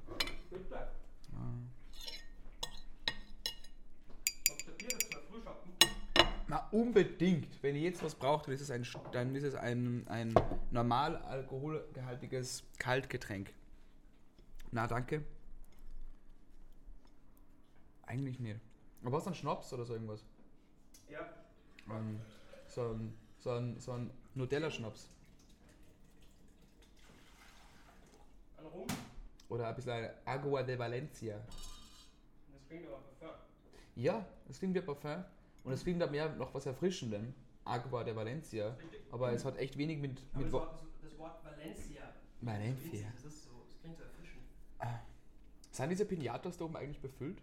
Na, 6.47 6.67
unbedingt. 6.71 7.61
Wenn 7.63 7.75
ihr 7.75 7.81
jetzt 7.81 8.03
was 8.03 8.13
braucht, 8.13 8.47
dann 8.47 8.53
ist 8.53 8.61
es 8.61 8.69
ein, 8.69 8.85
dann 9.11 9.35
ist 9.35 9.43
es 9.43 9.55
ein, 9.55 10.07
ein 10.07 10.33
normal 10.69 11.17
alkoholgehaltiges 11.17 12.63
Kaltgetränk. 12.77 13.51
Na, 14.71 14.85
danke. 14.85 15.23
Eigentlich 18.03 18.39
nicht. 18.39 18.59
Aber 19.01 19.13
was 19.13 19.27
ein 19.27 19.33
Schnaps 19.33 19.73
oder 19.73 19.85
so 19.85 19.93
irgendwas? 19.93 20.23
Ja. 21.09 21.19
Ähm, 21.89 22.19
so 22.75 22.91
ein, 22.91 23.13
so 23.39 23.51
ein, 23.51 23.79
so 23.79 23.91
ein 23.93 24.11
Nutella-Schnaps. 24.35 25.09
Rum? 28.73 28.87
Oder 29.49 29.69
ein 29.69 29.75
bisschen 29.75 30.09
Agua 30.25 30.63
de 30.63 30.77
Valencia. 30.77 31.37
Das 31.37 32.67
klingt 32.67 32.85
aber 32.87 32.97
perfekt. 32.97 33.39
Ja, 33.95 34.25
das 34.47 34.59
klingt 34.59 34.75
wie 34.75 34.81
Parfum. 34.81 35.23
Und 35.63 35.71
es 35.73 35.83
klingt 35.83 36.01
da 36.01 36.07
mehr 36.07 36.29
noch 36.35 36.53
was 36.53 36.65
Erfrischendem. 36.65 37.33
Agua 37.63 38.03
de 38.03 38.13
Valencia. 38.15 38.75
Aber 39.11 39.31
es 39.31 39.45
hat 39.45 39.57
echt 39.57 39.77
wenig 39.77 39.99
mit. 39.99 40.19
mit 40.35 40.45
das, 40.47 40.51
Wo- 40.53 40.57
Wort, 40.59 40.83
das 41.01 41.17
Wort 41.17 41.43
Valencia. 41.45 42.01
Valencia. 42.41 43.07
Das 43.15 43.23
ist 43.25 43.43
so, 43.45 43.51
das 43.69 43.79
klingt 43.79 43.97
so 43.97 44.03
erfrischend. 44.03 44.43
Sind 45.71 45.89
diese 45.89 46.05
Pinatas 46.05 46.57
da 46.57 46.65
oben 46.65 46.75
eigentlich 46.75 46.99
befüllt? 46.99 47.41